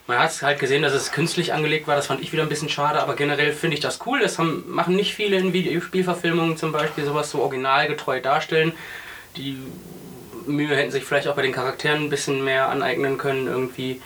Man 0.08 0.20
hat 0.20 0.32
es 0.32 0.42
halt 0.42 0.60
gesehen, 0.60 0.84
dass 0.84 0.94
es 0.94 1.12
künstlich 1.12 1.54
angelegt 1.54 1.88
war, 1.88 1.96
das 1.96 2.08
fand 2.08 2.22
ich 2.22 2.34
wieder 2.34 2.44
ein 2.44 2.50
bisschen 2.50 2.70
schade, 2.70 3.02
aber 3.02 3.16
generell 3.16 3.54
finde 3.54 3.76
ich 3.76 3.82
das 3.82 4.00
cool. 4.06 4.20
Das 4.20 4.38
haben, 4.38 4.64
machen 4.68 4.96
nicht 4.96 5.14
viele 5.16 5.38
in 5.38 5.54
Videospielverfilmungen 5.54 6.58
zum 6.58 6.72
Beispiel, 6.72 7.06
sowas 7.06 7.32
so 7.32 7.42
originalgetreu 7.42 8.20
darstellen. 8.22 8.74
Die 9.38 9.58
Mühe 10.46 10.76
hätten 10.76 10.92
sich 10.92 11.06
vielleicht 11.06 11.28
auch 11.28 11.36
bei 11.36 11.42
den 11.42 11.54
Charakteren 11.54 12.04
ein 12.04 12.10
bisschen 12.10 12.44
mehr 12.44 12.70
aneignen 12.70 13.18
können 13.18 13.48
irgendwie. 13.48 14.02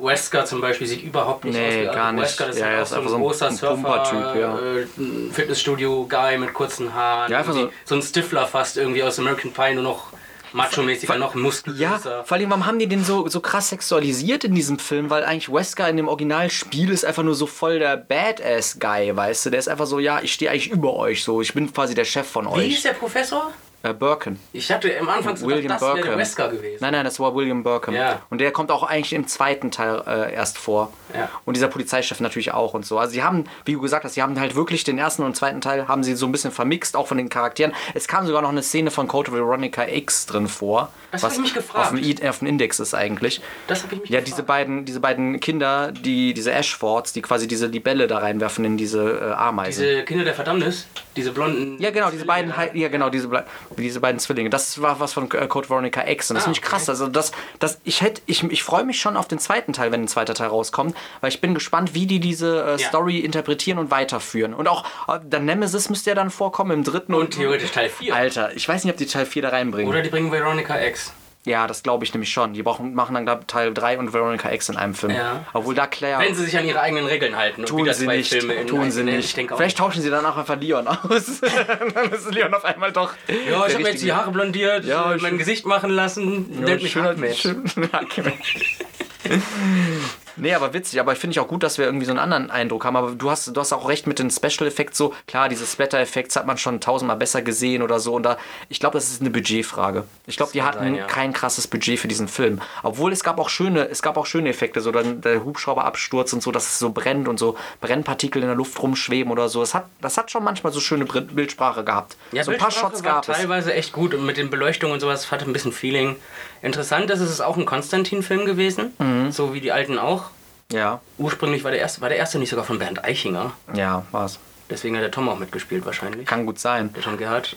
Wesker 0.00 0.44
zum 0.44 0.60
Beispiel 0.60 0.86
sieht 0.86 1.02
überhaupt 1.02 1.44
nicht 1.44 1.54
Nee, 1.54 1.86
aus 1.86 1.90
wie 1.92 1.94
gar 1.94 2.12
nicht. 2.12 2.24
Wesker. 2.24 2.46
Das 2.46 2.58
Ja, 2.58 2.66
ist 2.66 2.70
er 2.70 2.76
halt 2.76 2.78
auch 2.78 2.82
ist 2.82 2.88
so 2.90 2.94
ein 2.94 2.98
einfach 2.98 3.10
so 3.10 3.16
ein- 3.16 3.22
großer 3.22 3.46
ein 3.48 3.56
Surfer, 3.56 4.38
ja. 4.38 4.58
äh, 4.58 4.86
ein 4.98 5.30
Fitnessstudio-Guy 5.32 6.38
mit 6.38 6.54
kurzen 6.54 6.94
Haaren. 6.94 7.30
Ja, 7.32 7.38
einfach 7.38 7.54
so- 7.54 7.70
so 7.84 7.94
ein 7.94 8.02
Stifler 8.02 8.46
fast 8.46 8.76
irgendwie 8.76 9.02
aus 9.02 9.18
American 9.18 9.52
Pie, 9.52 9.74
nur 9.74 9.82
noch 9.84 10.08
macho-mäßiger, 10.52 11.16
noch 11.18 11.34
Ja, 11.34 11.40
muskulöser. 11.40 12.24
vor 12.24 12.36
allem, 12.36 12.48
warum 12.50 12.64
haben 12.66 12.78
die 12.78 12.86
den 12.86 13.02
so, 13.04 13.26
so 13.28 13.40
krass 13.40 13.70
sexualisiert 13.70 14.44
in 14.44 14.54
diesem 14.54 14.78
Film? 14.78 15.10
Weil 15.10 15.24
eigentlich 15.24 15.52
Wesker 15.52 15.88
in 15.88 15.96
dem 15.96 16.06
Originalspiel 16.06 16.90
ist 16.90 17.04
einfach 17.04 17.24
nur 17.24 17.34
so 17.34 17.46
voll 17.46 17.80
der 17.80 17.96
Badass-Guy, 17.96 19.16
weißt 19.16 19.46
du? 19.46 19.50
Der 19.50 19.58
ist 19.58 19.68
einfach 19.68 19.86
so, 19.86 19.98
ja, 19.98 20.20
ich 20.22 20.32
stehe 20.32 20.50
eigentlich 20.52 20.70
über 20.70 20.94
euch, 20.94 21.24
so, 21.24 21.40
ich 21.40 21.52
bin 21.54 21.72
quasi 21.72 21.94
der 21.94 22.04
Chef 22.04 22.28
von 22.28 22.46
Wie 22.54 22.60
hieß 22.62 22.76
euch. 22.76 22.82
der 22.82 22.92
Professor? 22.92 23.50
Äh, 23.84 23.92
Birkin. 23.92 24.38
Ich 24.54 24.72
hatte 24.72 24.90
am 24.98 25.08
Anfang 25.08 25.34
gedacht, 25.34 25.46
William 25.46 25.68
das 25.68 25.82
wäre 25.82 25.94
der 25.96 26.02
Birkin. 26.02 26.18
Wesker 26.18 26.48
gewesen. 26.48 26.78
Nein, 26.80 26.92
nein, 26.92 27.04
das 27.04 27.20
war 27.20 27.34
William 27.34 27.62
Birkin. 27.62 27.92
Ja. 27.94 28.22
Und 28.30 28.40
der 28.40 28.50
kommt 28.50 28.70
auch 28.70 28.82
eigentlich 28.82 29.12
im 29.12 29.26
zweiten 29.28 29.70
Teil 29.70 30.02
äh, 30.06 30.32
erst 30.34 30.56
vor. 30.56 30.90
Ja. 31.14 31.28
Und 31.44 31.54
dieser 31.54 31.68
Polizeichef 31.68 32.18
natürlich 32.20 32.52
auch 32.54 32.72
und 32.74 32.86
so. 32.86 32.98
Also 32.98 33.12
sie 33.12 33.22
haben, 33.22 33.44
wie 33.66 33.74
du 33.74 33.80
gesagt 33.82 34.04
hast, 34.04 34.14
sie 34.14 34.22
haben 34.22 34.40
halt 34.40 34.54
wirklich 34.54 34.84
den 34.84 34.98
ersten 34.98 35.22
und 35.22 35.36
zweiten 35.36 35.60
Teil 35.60 35.86
haben 35.86 36.02
sie 36.02 36.14
so 36.16 36.24
ein 36.26 36.32
bisschen 36.32 36.50
vermixt, 36.50 36.96
auch 36.96 37.06
von 37.06 37.18
den 37.18 37.28
Charakteren. 37.28 37.74
Es 37.92 38.08
kam 38.08 38.26
sogar 38.26 38.40
noch 38.42 38.48
eine 38.48 38.62
Szene 38.62 38.90
von 38.90 39.06
Code 39.06 39.32
Veronica 39.32 39.86
X 39.86 40.24
drin 40.26 40.48
vor. 40.48 40.88
Das 41.12 41.22
hab 41.22 41.32
ich 41.32 41.38
mich 41.40 41.52
gefragt. 41.54 41.84
Auf 41.84 41.90
dem, 41.90 42.02
I- 42.02 42.26
auf 42.28 42.38
dem 42.38 42.48
Index 42.48 42.80
ist 42.80 42.94
eigentlich. 42.94 43.42
Das 43.66 43.82
habe 43.82 43.94
ich 43.96 44.00
mich 44.00 44.10
Ja, 44.10 44.20
gefragt. 44.20 44.28
diese 44.28 44.42
beiden, 44.44 44.84
diese 44.86 45.00
beiden 45.00 45.40
Kinder, 45.40 45.92
die, 45.92 46.32
diese 46.32 46.52
Ashfords, 46.52 47.12
die 47.12 47.20
quasi 47.20 47.46
diese 47.46 47.66
Libelle 47.66 48.06
da 48.06 48.18
reinwerfen 48.18 48.64
in 48.64 48.76
diese 48.78 49.02
äh, 49.20 49.32
Ameisen. 49.34 49.82
Diese 49.84 50.04
Kinder 50.04 50.24
der 50.24 50.34
Verdammnis, 50.34 50.86
diese 51.16 51.32
blonden. 51.32 51.80
Ja, 51.80 51.90
genau, 51.90 52.10
diese 52.10 52.24
beiden, 52.24 52.56
Hei- 52.56 52.70
ja, 52.74 52.88
genau, 52.88 53.10
diese, 53.10 53.28
diese 53.76 54.00
beiden 54.00 54.18
Zwillinge. 54.18 54.50
Das 54.50 54.80
war 54.80 55.00
was 55.00 55.12
von 55.12 55.30
äh, 55.32 55.46
Code 55.46 55.68
Veronica 55.68 56.06
X 56.06 56.30
und 56.30 56.34
das 56.34 56.44
Ah, 56.44 56.46
finde 56.46 56.58
ich 56.58 56.62
krass. 56.62 56.82
okay. 56.82 56.90
Also 56.90 57.08
das, 57.08 57.32
das, 57.58 57.80
ich 57.84 58.00
hätte, 58.02 58.22
ich, 58.26 58.42
ich 58.44 58.62
freue 58.62 58.84
mich 58.84 59.00
schon 59.00 59.16
auf 59.16 59.28
den 59.28 59.38
zweiten 59.38 59.72
Teil, 59.72 59.92
wenn 59.92 60.02
ein 60.02 60.08
zweiter 60.08 60.34
Teil 60.34 60.48
rauskommt, 60.48 60.94
weil 61.20 61.30
ich 61.30 61.40
bin 61.40 61.54
gespannt, 61.54 61.94
wie 61.94 62.06
die 62.06 62.20
diese 62.20 62.64
äh, 62.64 62.70
Ja. 62.82 62.88
Story 62.88 63.18
interpretieren 63.20 63.78
und 63.78 63.90
weiterführen. 63.90 64.54
Und 64.54 64.68
auch 64.68 64.84
äh, 65.08 65.18
der 65.22 65.40
Nemesis 65.40 65.88
müsste 65.90 66.10
ja 66.10 66.14
dann 66.14 66.30
vorkommen 66.30 66.70
im 66.72 66.84
dritten 66.84 67.14
Und 67.14 67.30
theoretisch 67.32 67.70
Teil 67.72 67.88
4. 67.88 68.14
Alter, 68.14 68.54
ich 68.54 68.68
weiß 68.68 68.84
nicht, 68.84 68.92
ob 68.92 68.98
die 68.98 69.06
Teil 69.06 69.26
4 69.26 69.42
da 69.42 69.48
reinbringen. 69.50 69.88
Oder 69.90 70.02
die 70.02 70.10
bringen 70.10 70.30
Veronica 70.32 70.78
X. 70.80 71.12
ja, 71.46 71.66
das 71.66 71.82
glaube 71.82 72.04
ich 72.04 72.14
nämlich 72.14 72.30
schon. 72.32 72.54
Die 72.54 72.62
brauchen, 72.62 72.94
machen 72.94 73.14
dann 73.14 73.24
glaub, 73.26 73.46
Teil 73.46 73.74
3 73.74 73.98
und 73.98 74.12
Veronica 74.12 74.50
X 74.50 74.68
in 74.70 74.76
einem 74.76 74.94
Film. 74.94 75.12
Ja. 75.14 75.44
Obwohl 75.52 75.74
da 75.74 75.86
Claire. 75.86 76.20
Wenn 76.20 76.34
sie 76.34 76.44
sich 76.44 76.56
an 76.56 76.64
ihre 76.66 76.80
eigenen 76.80 77.04
Regeln 77.06 77.36
halten 77.36 77.60
und 77.62 77.68
Tun 77.68 77.82
wieder 77.82 77.92
sie 77.94 78.04
zwei 78.06 78.16
nicht. 78.16 78.30
Filme 78.32 78.54
in 78.54 78.66
tun 78.66 78.80
einen- 78.80 78.90
sie 78.90 79.02
Nee, 79.04 79.16
nicht. 79.16 79.34
Vielleicht 79.36 79.76
tauschen 79.78 80.00
sie 80.02 80.10
dann 80.10 80.24
auch 80.24 80.36
einfach 80.36 80.58
Leon 80.58 80.88
aus. 80.88 81.40
dann 81.94 82.10
ist 82.12 82.30
Leon 82.32 82.54
auf 82.54 82.64
einmal 82.64 82.92
doch. 82.92 83.12
Ja, 83.28 83.66
ich 83.66 83.74
habe 83.74 83.84
jetzt 83.88 84.02
die 84.02 84.12
Haare 84.12 84.30
blondiert, 84.30 84.84
Ja, 84.84 85.08
mein 85.08 85.18
schön. 85.20 85.38
Gesicht 85.38 85.66
machen 85.66 85.90
lassen, 85.90 86.50
nennt 86.60 86.82
mich 86.82 86.92
schöner- 86.92 87.10
Hackmatch. 87.10 87.40
schön- 87.42 87.64
Hackmatch. 87.92 88.78
Nee, 90.36 90.54
aber 90.54 90.74
witzig. 90.74 91.00
Aber 91.00 91.12
ich 91.12 91.18
finde 91.18 91.32
ich 91.32 91.40
auch 91.40 91.48
gut, 91.48 91.62
dass 91.62 91.78
wir 91.78 91.84
irgendwie 91.84 92.06
so 92.06 92.12
einen 92.12 92.18
anderen 92.18 92.50
Eindruck 92.50 92.84
haben. 92.84 92.96
Aber 92.96 93.12
du 93.12 93.30
hast, 93.30 93.54
du 93.54 93.60
hast 93.60 93.72
auch 93.72 93.88
recht 93.88 94.06
mit 94.06 94.18
den 94.18 94.30
Special 94.30 94.66
Effects 94.66 94.98
so. 94.98 95.14
Klar, 95.26 95.48
diese 95.48 95.66
Splatter-Effekte 95.66 96.38
hat 96.38 96.46
man 96.46 96.58
schon 96.58 96.80
tausendmal 96.80 97.16
besser 97.16 97.42
gesehen 97.42 97.82
oder 97.82 98.00
so. 98.00 98.14
Und 98.14 98.24
da, 98.24 98.36
ich 98.68 98.80
glaube, 98.80 98.94
das 98.94 99.10
ist 99.10 99.20
eine 99.20 99.30
Budgetfrage. 99.30 100.04
Ich 100.26 100.36
glaube, 100.36 100.52
die 100.52 100.62
hatten 100.62 100.78
sein, 100.78 100.94
ja. 100.96 101.06
kein 101.06 101.32
krasses 101.32 101.66
Budget 101.66 101.98
für 101.98 102.08
diesen 102.08 102.28
Film. 102.28 102.60
Obwohl 102.82 103.12
es 103.12 103.22
gab 103.22 103.38
auch 103.38 103.48
schöne, 103.48 103.88
es 103.88 104.02
gab 104.02 104.16
auch 104.16 104.26
schöne 104.26 104.48
Effekte, 104.48 104.80
so 104.80 104.90
dann 104.90 105.20
der 105.20 105.44
Hubschrauberabsturz 105.44 106.32
und 106.32 106.42
so, 106.42 106.50
dass 106.50 106.66
es 106.66 106.78
so 106.78 106.90
brennt 106.90 107.28
und 107.28 107.38
so 107.38 107.56
Brennpartikel 107.80 108.42
in 108.42 108.48
der 108.48 108.56
Luft 108.56 108.80
rumschweben 108.82 109.32
oder 109.32 109.48
so. 109.48 109.60
Das 109.60 109.74
hat, 109.74 109.86
das 110.00 110.16
hat 110.16 110.30
schon 110.30 110.44
manchmal 110.44 110.72
so 110.72 110.80
schöne 110.80 111.04
Bildsprache 111.04 111.84
gehabt. 111.84 112.16
Ja, 112.32 112.44
so 112.44 112.52
ein 112.52 112.58
paar 112.58 112.70
Shots 112.70 113.04
war 113.04 113.14
gab 113.14 113.28
es. 113.28 113.36
teilweise 113.36 113.72
echt 113.72 113.92
gut 113.92 114.14
und 114.14 114.26
mit 114.26 114.36
den 114.36 114.50
Beleuchtungen 114.50 114.94
und 114.94 115.00
sowas 115.00 115.30
hatte 115.30 115.44
ein 115.44 115.52
bisschen 115.52 115.72
Feeling. 115.72 116.16
Interessant 116.64 117.10
ist, 117.10 117.20
es 117.20 117.30
ist 117.30 117.40
auch 117.40 117.56
ein 117.56 117.66
Konstantin-Film 117.66 118.46
gewesen, 118.46 118.92
Mhm. 118.98 119.30
so 119.32 119.52
wie 119.54 119.60
die 119.60 119.70
alten 119.72 119.98
auch. 119.98 120.24
Ja, 120.72 121.00
Ursprünglich 121.18 121.62
war 121.62 121.70
der 121.70 121.80
erste, 121.80 122.00
war 122.00 122.08
der 122.08 122.18
erste 122.18 122.38
nicht 122.38 122.48
sogar 122.50 122.64
von 122.64 122.78
Bernd 122.78 123.04
Eichinger. 123.04 123.52
ja, 123.74 124.04
war's. 124.12 124.38
Deswegen 124.70 124.96
hat 124.96 125.02
der 125.02 125.10
Tom 125.10 125.28
auch 125.28 125.38
mitgespielt 125.38 125.84
wahrscheinlich. 125.84 126.26
Kann 126.26 126.46
gut 126.46 126.58
sein. 126.58 126.90
Der 126.94 127.02
Tom 127.02 127.18
Gerhardt. 127.18 127.56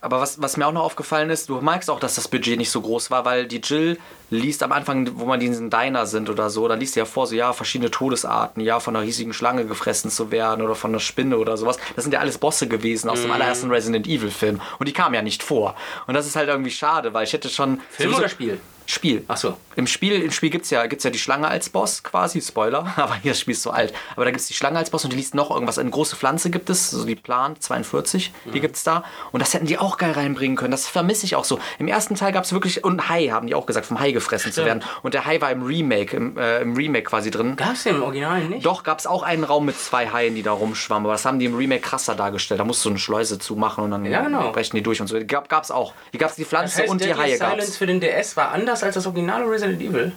Aber 0.00 0.20
was, 0.20 0.40
was 0.40 0.56
mir 0.56 0.66
auch 0.66 0.72
noch 0.72 0.82
aufgefallen 0.84 1.28
ist, 1.28 1.48
du 1.50 1.60
merkst 1.60 1.90
auch, 1.90 2.00
dass 2.00 2.14
das 2.14 2.26
Budget 2.28 2.56
nicht 2.56 2.70
so 2.70 2.80
groß 2.80 3.10
war, 3.10 3.24
weil 3.26 3.46
die 3.46 3.58
Jill 3.60 3.98
liest 4.30 4.62
am 4.62 4.72
Anfang, 4.72 5.08
wo 5.14 5.24
man 5.24 5.40
diesen 5.40 5.70
Diner 5.70 6.06
sind 6.06 6.28
oder 6.30 6.50
so, 6.50 6.68
dann 6.68 6.80
liest 6.80 6.94
sie 6.94 7.00
ja 7.00 7.06
vor, 7.06 7.26
so 7.26 7.34
ja, 7.34 7.52
verschiedene 7.52 7.90
Todesarten, 7.90 8.62
ja, 8.62 8.80
von 8.80 8.94
einer 8.96 9.04
riesigen 9.04 9.32
Schlange 9.32 9.64
gefressen 9.64 10.10
zu 10.10 10.30
werden 10.30 10.64
oder 10.64 10.74
von 10.74 10.90
einer 10.90 11.00
Spinne 11.00 11.38
oder 11.38 11.56
sowas. 11.56 11.78
Das 11.96 12.04
sind 12.04 12.12
ja 12.12 12.20
alles 12.20 12.38
Bosse 12.38 12.68
gewesen 12.68 13.08
aus 13.08 13.22
dem 13.22 13.30
allerersten 13.30 13.70
Resident 13.70 14.06
Evil 14.06 14.30
Film. 14.30 14.60
Und 14.78 14.88
die 14.88 14.92
kamen 14.92 15.14
ja 15.14 15.22
nicht 15.22 15.42
vor. 15.42 15.74
Und 16.06 16.14
das 16.14 16.26
ist 16.26 16.36
halt 16.36 16.48
irgendwie 16.48 16.70
schade, 16.70 17.14
weil 17.14 17.24
ich 17.24 17.32
hätte 17.32 17.48
schon. 17.48 17.80
Film 17.90 18.14
oder 18.14 18.28
Spiel? 18.28 18.60
Spiel. 18.90 19.22
Ach 19.28 19.36
so. 19.36 19.54
Im 19.76 19.86
Spiel, 19.86 20.22
im 20.22 20.30
Spiel 20.30 20.48
gibt 20.48 20.64
es 20.64 20.70
ja, 20.70 20.86
gibt's 20.86 21.04
ja 21.04 21.10
die 21.10 21.18
Schlange 21.18 21.46
als 21.46 21.68
Boss 21.68 22.02
quasi, 22.02 22.40
Spoiler, 22.40 22.90
aber 22.96 23.16
hier 23.16 23.32
das 23.32 23.40
Spiel 23.40 23.52
ist 23.52 23.62
so 23.62 23.70
alt. 23.70 23.92
Aber 24.16 24.24
da 24.24 24.30
gibt 24.30 24.40
es 24.40 24.46
die 24.46 24.54
Schlange 24.54 24.78
als 24.78 24.88
Boss 24.88 25.04
und 25.04 25.12
die 25.12 25.16
liest 25.18 25.34
noch 25.34 25.50
irgendwas. 25.50 25.78
Eine 25.78 25.90
große 25.90 26.16
Pflanze 26.16 26.48
gibt 26.48 26.70
es, 26.70 26.90
so 26.90 27.04
die 27.04 27.14
Plan 27.14 27.54
42, 27.60 28.32
Mhm. 28.46 28.52
die 28.52 28.60
gibt 28.60 28.76
es 28.76 28.84
da. 28.84 29.04
Und 29.30 29.40
das 29.40 29.52
hätten 29.52 29.66
die 29.66 29.76
auch 29.76 29.98
geil 29.98 30.12
reinbringen 30.12 30.56
können. 30.56 30.70
Das 30.70 30.86
vermisse 30.88 31.26
ich 31.26 31.36
auch 31.36 31.44
so. 31.44 31.58
Im 31.78 31.86
ersten 31.86 32.14
Teil 32.14 32.32
gab 32.32 32.44
es 32.44 32.52
wirklich, 32.54 32.82
und 32.82 33.10
Hai, 33.10 33.26
haben 33.28 33.46
die 33.46 33.54
auch 33.54 33.66
gesagt, 33.66 33.84
vom 33.84 34.00
Hai 34.00 34.12
gefressen 34.18 34.52
zu 34.52 34.64
werden. 34.64 34.82
Und 35.02 35.14
der 35.14 35.24
Hai 35.26 35.40
war 35.40 35.50
im 35.50 35.62
Remake, 35.62 36.16
im, 36.16 36.36
äh, 36.36 36.60
im 36.60 36.74
Remake 36.74 37.04
quasi 37.04 37.30
drin. 37.30 37.56
Gab 37.56 37.72
es 37.74 37.84
den 37.84 37.96
im 37.96 38.02
Original 38.02 38.40
nicht? 38.44 38.64
Doch, 38.66 38.82
gab 38.82 38.98
es 38.98 39.06
auch 39.06 39.22
einen 39.22 39.44
Raum 39.44 39.66
mit 39.66 39.78
zwei 39.78 40.08
Haien, 40.08 40.34
die 40.34 40.42
da 40.42 40.52
rumschwammen. 40.52 41.06
Aber 41.06 41.14
das 41.14 41.24
haben 41.24 41.38
die 41.38 41.46
im 41.46 41.54
Remake 41.56 41.80
krasser 41.82 42.14
dargestellt. 42.14 42.60
Da 42.60 42.64
musst 42.64 42.84
du 42.84 42.88
eine 42.90 42.98
Schleuse 42.98 43.38
zumachen 43.38 43.84
und 43.84 43.90
dann 43.90 44.04
Ja, 44.04 44.22
genau. 44.22 44.52
brechen 44.52 44.76
die 44.76 44.82
durch 44.82 45.00
und 45.00 45.06
so. 45.06 45.18
Gab 45.26 45.62
es 45.62 45.70
auch. 45.70 45.94
Die 46.12 46.18
gab 46.18 46.30
es 46.30 46.36
die 46.36 46.42
Das 46.42 46.48
Pflanze 46.50 46.82
heißt, 46.82 46.90
und 46.90 47.02
die 47.04 47.14
Haie 47.14 47.36
Silence 47.36 47.68
es. 47.70 47.76
für 47.76 47.86
den 47.86 48.00
DS 48.00 48.36
war 48.36 48.50
anders 48.52 48.82
als 48.82 48.94
das 48.94 49.06
originale 49.06 49.48
Resident 49.50 49.80
Evil. 49.80 50.12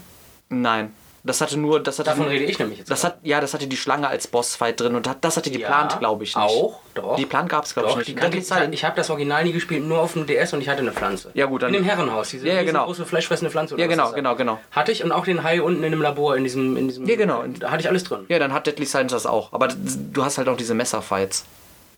Nein. 0.50 0.94
Das 1.24 1.40
hatte 1.40 1.58
nur, 1.58 1.80
das 1.80 2.00
hatte 2.00 2.10
Davon 2.10 2.28
rede 2.28 2.46
ich 2.46 2.58
nämlich 2.58 2.80
jetzt. 2.80 2.90
Das 2.90 3.04
hat, 3.04 3.18
ja, 3.22 3.40
das 3.40 3.54
hatte 3.54 3.68
die 3.68 3.78
Schlange 3.78 4.08
als 4.08 4.28
Bossfight 4.28 4.80
drin 4.80 4.96
und 4.96 5.08
das 5.22 5.38
hatte 5.38 5.52
die 5.52 5.60
Plant, 5.60 6.00
glaube 6.00 6.24
ich, 6.24 6.36
nicht. 6.36 6.44
Auch, 6.46 6.80
doch. 6.96 7.16
Die 7.16 7.26
Plant 7.28 7.50
gab 7.50 7.64
es, 7.66 7.74
glaube 7.74 7.90
ich, 7.90 7.96
nicht. 7.98 8.08
die 8.10 8.16
kannte 8.16 8.38
ich, 8.74 8.84
habe 8.84 8.96
das 8.96 9.10
Original 9.10 9.44
nie 9.44 9.52
gespielt, 9.52 9.84
nur 9.84 10.00
auf 10.00 10.14
dem 10.14 10.26
DS 10.26 10.54
und 10.54 10.62
ich 10.62 10.70
hatte 10.70 10.80
eine 10.82 10.92
Pflanze. 10.92 11.30
Ja, 11.36 11.46
gut, 11.46 11.62
dann- 11.62 11.74
In 11.74 11.82
dem 11.82 11.84
Herrenhaus, 11.84 12.30
diese 12.30 12.48
Ja, 12.48 12.56
ja, 12.56 12.64
genau. 12.64 12.86
große 12.86 13.06
fleischfressende 13.06 13.52
Pflanze. 13.52 13.76
oder 13.76 13.84
Ja, 13.84 13.88
genau, 13.88 14.12
genau, 14.14 14.36
genau. 14.36 14.60
Hatte 14.72 14.92
ich 14.92 15.04
und 15.04 15.12
auch 15.12 15.26
den 15.26 15.44
Hai 15.44 15.62
unten 15.62 15.84
in 15.84 15.92
dem 15.92 16.02
Labor, 16.02 16.36
in 16.36 16.44
diesem. 16.44 16.76
In 16.76 16.88
diesem 16.88 17.06
Ja, 17.06 17.16
genau. 17.16 17.44
Da 17.60 17.70
hatte 17.70 17.82
ich 17.82 17.90
alles 17.90 18.04
drin. 18.04 18.26
Ja, 18.28 18.40
dann 18.40 18.52
hat 18.54 18.66
Deadly 18.66 18.86
Silence 18.86 19.14
das 19.16 19.26
auch. 19.28 19.54
Aber 19.54 19.68
du 19.68 20.26
hast 20.26 20.38
halt 20.40 20.48
auch 20.50 20.58
diese 20.58 20.74
Messerfights 20.74 21.46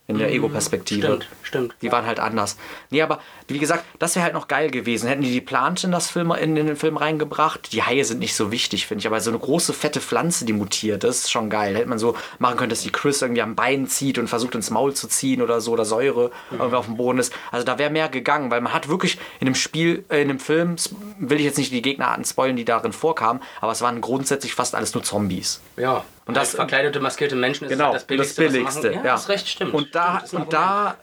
in 0.06 0.18
der 0.18 0.30
Ego-Perspektive. 0.32 1.08
Mhm. 1.08 1.12
Stimmt, 1.12 1.28
stimmt. 1.42 1.74
Die 1.80 1.90
waren 1.90 2.04
halt 2.04 2.20
anders. 2.20 2.58
Nee, 2.90 3.00
aber 3.00 3.20
wie 3.48 3.58
gesagt, 3.58 3.84
das 3.98 4.14
wäre 4.14 4.24
halt 4.24 4.34
noch 4.34 4.48
geil 4.48 4.70
gewesen. 4.70 5.08
Hätten 5.08 5.22
die 5.22 5.32
die 5.32 5.40
Planche 5.40 5.86
in, 5.86 5.92
das 5.92 6.10
Film, 6.10 6.30
in, 6.32 6.56
in 6.56 6.66
den 6.66 6.76
Film 6.76 6.98
reingebracht. 6.98 7.72
Die 7.72 7.82
Haie 7.82 8.04
sind 8.04 8.18
nicht 8.18 8.34
so 8.34 8.52
wichtig, 8.52 8.86
finde 8.86 9.00
ich. 9.00 9.06
Aber 9.06 9.18
so 9.20 9.30
eine 9.30 9.38
große, 9.38 9.72
fette 9.72 10.02
Pflanze, 10.02 10.44
die 10.44 10.52
mutiert, 10.52 11.04
das 11.04 11.20
ist 11.20 11.30
schon 11.30 11.48
geil. 11.48 11.74
Hätte 11.74 11.88
man 11.88 11.98
so 11.98 12.16
machen 12.38 12.58
können, 12.58 12.68
dass 12.68 12.82
die 12.82 12.90
Chris 12.90 13.22
irgendwie 13.22 13.40
am 13.40 13.54
Bein 13.54 13.86
zieht 13.86 14.18
und 14.18 14.28
versucht 14.28 14.54
ins 14.54 14.70
Maul 14.70 14.92
zu 14.92 15.08
ziehen 15.08 15.40
oder 15.40 15.62
so, 15.62 15.72
oder 15.72 15.86
Säure 15.86 16.30
irgendwie 16.50 16.76
auf 16.76 16.86
dem 16.86 16.98
Boden 16.98 17.18
ist. 17.18 17.32
Also 17.50 17.64
da 17.64 17.78
wäre 17.78 17.90
mehr 17.90 18.10
gegangen, 18.10 18.50
weil 18.50 18.60
man 18.60 18.74
hat 18.74 18.88
wirklich 18.88 19.18
in 19.40 19.46
dem 19.46 19.54
Spiel, 19.54 20.04
äh, 20.10 20.20
in 20.20 20.28
dem 20.28 20.38
Film, 20.38 20.76
will 21.18 21.38
ich 21.38 21.44
jetzt 21.44 21.56
nicht 21.56 21.72
die 21.72 21.82
Gegnerarten 21.82 22.24
spoilen, 22.24 22.56
die 22.56 22.66
darin 22.66 22.92
vorkamen, 22.92 23.40
aber 23.62 23.72
es 23.72 23.80
waren 23.80 24.02
grundsätzlich 24.02 24.54
fast 24.54 24.74
alles 24.74 24.92
nur 24.92 25.02
Zombies. 25.02 25.60
Ja. 25.78 26.04
Und 26.26 26.36
das- 26.36 26.54
verkleidete, 26.54 27.00
maskierte 27.00 27.36
Menschen 27.36 27.64
ist 27.64 27.70
Genau, 27.70 27.86
halt 27.86 27.96
das 27.96 28.04
Billigste. 28.04 28.44
das 28.44 28.52
Billigste. 28.52 28.88
ja. 28.92 28.96
Ja, 28.96 29.02
das 29.02 29.28
recht, 29.28 29.46
stimmt. 29.48 29.74
Und 29.74 29.94
da, 29.94 30.22
Stimmt, 30.26 30.44
und 30.44 30.52
da 30.52 30.96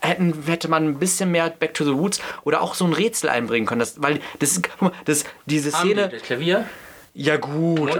hätten, 0.00 0.44
hätte 0.46 0.68
man 0.68 0.84
ein 0.86 0.98
bisschen 0.98 1.30
mehr 1.32 1.50
Back 1.50 1.74
to 1.74 1.84
the 1.84 1.90
Roots 1.90 2.20
oder 2.44 2.60
auch 2.62 2.74
so 2.74 2.84
ein 2.84 2.92
Rätsel 2.92 3.30
einbringen 3.30 3.66
können. 3.66 3.80
Das, 3.80 4.00
weil 4.00 4.20
das, 4.38 4.60
das, 5.04 5.24
diese 5.46 5.72
Haben 5.72 5.88
die 5.88 5.94
Szene. 5.94 6.08
das 6.08 6.22
Klavier. 6.22 6.64
Ja, 7.12 7.36
gut. 7.38 7.90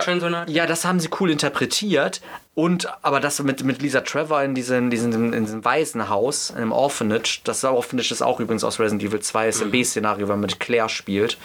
Ja, 0.46 0.66
das 0.66 0.84
haben 0.84 1.00
sie 1.00 1.08
cool 1.18 1.32
interpretiert. 1.32 2.20
Und 2.54 2.88
aber 3.02 3.20
das 3.20 3.40
mit, 3.42 3.62
mit 3.64 3.80
Lisa 3.80 4.00
Trevor 4.00 4.42
in 4.42 4.54
diesem, 4.54 4.90
diesem, 4.90 5.32
in 5.32 5.44
diesem 5.44 5.64
Waisenhaus, 5.64 6.50
im 6.50 6.72
Orphanage, 6.72 7.40
das 7.44 7.64
Orphanage 7.64 8.10
ist 8.12 8.22
auch 8.22 8.40
übrigens 8.40 8.64
aus 8.64 8.78
Resident 8.80 9.04
Evil 9.04 9.20
2, 9.20 9.48
ist 9.48 9.58
Mhm. 9.60 9.66
im 9.66 9.70
B-Szenario, 9.70 10.22
wenn 10.28 10.34
man 10.34 10.40
mit 10.40 10.58
Claire 10.60 10.88
spielt. 10.88 11.38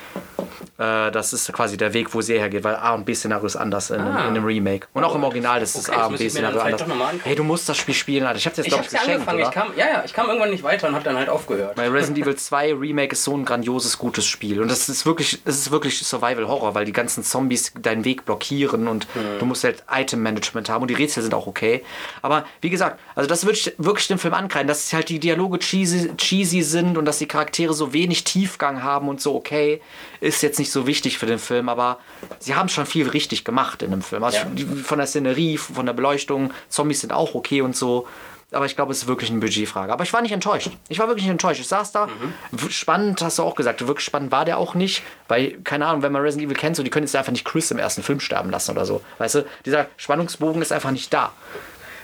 Äh, 0.77 1.11
das 1.11 1.31
ist 1.31 1.53
quasi 1.53 1.77
der 1.77 1.93
Weg, 1.93 2.13
wo 2.13 2.21
sie 2.21 2.33
hergeht, 2.37 2.63
weil 2.65 2.75
A 2.75 2.93
und 2.95 3.05
B-Szenario 3.05 3.45
ist 3.45 3.55
anders 3.55 3.91
in, 3.91 4.01
Ah. 4.01 4.27
in 4.27 4.33
dem 4.33 4.43
Remake. 4.43 4.87
Und 4.93 5.03
auch 5.05 5.15
im 5.15 5.23
Original 5.23 5.61
ist 5.61 5.77
das 5.77 5.87
Okay, 5.87 5.97
A 5.97 6.01
das 6.03 6.09
und 6.11 6.17
B-Szenario 6.17 6.59
anders. 6.59 6.83
Hey, 7.23 7.35
du 7.35 7.43
musst 7.45 7.69
das 7.69 7.77
Spiel 7.77 7.93
spielen, 7.93 8.25
Alter. 8.25 8.37
Ich 8.39 8.45
hab's 8.47 8.57
jetzt, 8.57 8.65
Ich 8.65 8.73
glaube 8.73 8.83
ich, 8.85 8.89
geschenkt, 8.91 9.13
angefangen. 9.13 9.39
oder? 9.39 9.47
Ich 9.49 9.53
kam, 9.53 9.67
ja, 9.77 9.85
ja, 9.87 10.03
ich 10.03 10.11
kam 10.13 10.27
irgendwann 10.27 10.49
nicht 10.49 10.63
weiter 10.63 10.87
und 10.89 10.95
hab 10.95 11.03
dann 11.05 11.15
halt 11.17 11.29
aufgehört. 11.29 11.77
Weil 11.77 11.91
Resident 11.91 12.17
Evil 12.25 12.35
2 12.35 12.73
Remake 12.73 13.13
ist 13.13 13.23
so 13.23 13.37
ein 13.37 13.45
grandioses, 13.45 13.97
gutes 13.99 14.25
Spiel. 14.25 14.59
Und 14.61 14.69
das 14.69 14.89
ist 14.89 15.05
wirklich, 15.05 15.39
es 15.45 15.57
ist 15.59 15.71
wirklich 15.71 16.03
Survival-Horror, 16.05 16.73
weil 16.75 16.83
die 16.85 16.93
ganzen 16.93 17.23
Zombies 17.23 17.71
deinen 17.79 18.03
Weg 18.03 18.25
blockieren 18.25 18.87
und 18.89 19.07
du 19.39 19.45
musst 19.45 19.63
halt 19.63 19.83
Item-Management 19.89 20.67
haben 20.69 20.81
und 20.81 20.89
die 20.89 20.94
Rätsel 20.97 21.23
sind 21.23 21.33
auch 21.33 21.47
okay. 21.47 21.83
Aber 22.21 22.45
wie 22.61 22.69
gesagt, 22.69 22.99
also 23.15 23.27
das 23.27 23.45
würde 23.45 23.57
ich 23.57 23.73
wirklich 23.77 24.07
dem 24.07 24.19
Film 24.19 24.33
ankreiden, 24.33 24.67
dass 24.67 24.91
halt 24.93 25.09
die 25.09 25.19
Dialoge 25.19 25.59
cheesy, 25.59 26.11
cheesy 26.17 26.61
sind 26.61 26.97
und 26.97 27.05
dass 27.05 27.17
die 27.19 27.27
Charaktere 27.27 27.73
so 27.73 27.93
wenig 27.93 28.23
Tiefgang 28.23 28.83
haben 28.83 29.07
und 29.09 29.21
so 29.21 29.35
okay, 29.35 29.81
ist 30.21 30.41
jetzt 30.43 30.59
nicht 30.59 30.71
so 30.71 30.87
wichtig 30.87 31.17
für 31.17 31.25
den 31.25 31.39
Film, 31.39 31.69
aber 31.69 31.99
sie 32.39 32.55
haben 32.55 32.69
schon 32.69 32.85
viel 32.85 33.07
richtig 33.09 33.43
gemacht 33.45 33.81
in 33.81 33.91
dem 33.91 34.01
Film. 34.01 34.23
Also 34.23 34.37
Ja. 34.37 34.45
von 34.83 34.97
der 34.97 35.07
Szenerie, 35.07 35.57
von 35.57 35.85
der 35.85 35.93
Beleuchtung, 35.93 36.51
Zombies 36.69 37.01
sind 37.01 37.13
auch 37.13 37.35
okay 37.35 37.61
und 37.61 37.75
so. 37.75 38.07
Aber 38.55 38.65
ich 38.65 38.75
glaube, 38.75 38.91
es 38.91 38.99
ist 38.99 39.07
wirklich 39.07 39.29
eine 39.29 39.39
Budgetfrage. 39.39 39.91
Aber 39.91 40.03
ich 40.03 40.13
war 40.13 40.21
nicht 40.21 40.31
enttäuscht. 40.31 40.69
Ich 40.89 40.97
war 40.99 41.07
wirklich 41.07 41.25
nicht 41.25 41.31
enttäuscht. 41.31 41.59
Ich 41.59 41.67
saß 41.67 41.91
da. 41.91 42.07
W- 42.51 42.69
Spannend, 42.69 43.21
hast 43.21 43.37
du 43.39 43.43
auch 43.43 43.55
gesagt. 43.55 43.85
Wirklich 43.87 44.05
spannend 44.05 44.31
war 44.31 44.45
der 44.45 44.57
auch 44.57 44.73
nicht. 44.75 45.03
Weil, 45.27 45.57
keine 45.63 45.85
Ahnung, 45.87 46.01
wenn 46.01 46.11
man 46.11 46.21
Resident 46.21 46.47
Evil 46.49 46.57
kennt, 46.57 46.75
so, 46.75 46.83
die 46.83 46.89
können 46.89 47.05
jetzt 47.05 47.15
einfach 47.15 47.31
nicht 47.31 47.45
Chris 47.45 47.69
im 47.71 47.77
ersten 47.77 48.01
Film 48.01 48.19
sterben 48.19 48.49
lassen 48.49 48.71
oder 48.71 48.85
so. 48.85 49.01
Weißt 49.17 49.35
du, 49.35 49.45
dieser 49.65 49.87
Spannungsbogen 49.97 50.61
ist 50.61 50.71
einfach 50.71 50.91
nicht 50.91 51.13
da. 51.13 51.33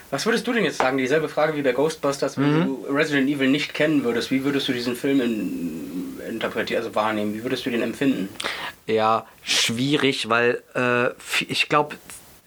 Was 0.10 0.26
würdest 0.26 0.46
du 0.46 0.52
denn 0.52 0.66
jetzt 0.66 0.78
sagen? 0.78 0.98
Dieselbe 0.98 1.30
Frage 1.30 1.56
wie 1.56 1.62
bei 1.62 1.72
Ghostbusters, 1.72 2.38
wenn 2.38 2.60
Mhm. 2.60 2.66
du 2.66 2.86
Resident 2.94 3.30
Evil 3.30 3.48
nicht 3.48 3.74
kennen 3.74 4.04
würdest, 4.04 4.30
wie 4.30 4.44
würdest 4.44 4.68
du 4.68 4.74
diesen 4.74 4.98
Film 4.98 5.22
in, 5.22 6.20
interpretieren, 6.30 6.84
also 6.84 6.94
wahrnehmen? 6.96 7.34
Wie 7.34 7.44
würdest 7.44 7.66
du 7.66 7.70
den 7.70 7.82
empfinden? 7.82 8.28
Ja, 8.88 9.26
schwierig, 9.42 10.28
weil 10.28 10.62
äh, 10.76 11.12
ich 11.48 11.70
glaube, 11.70 11.96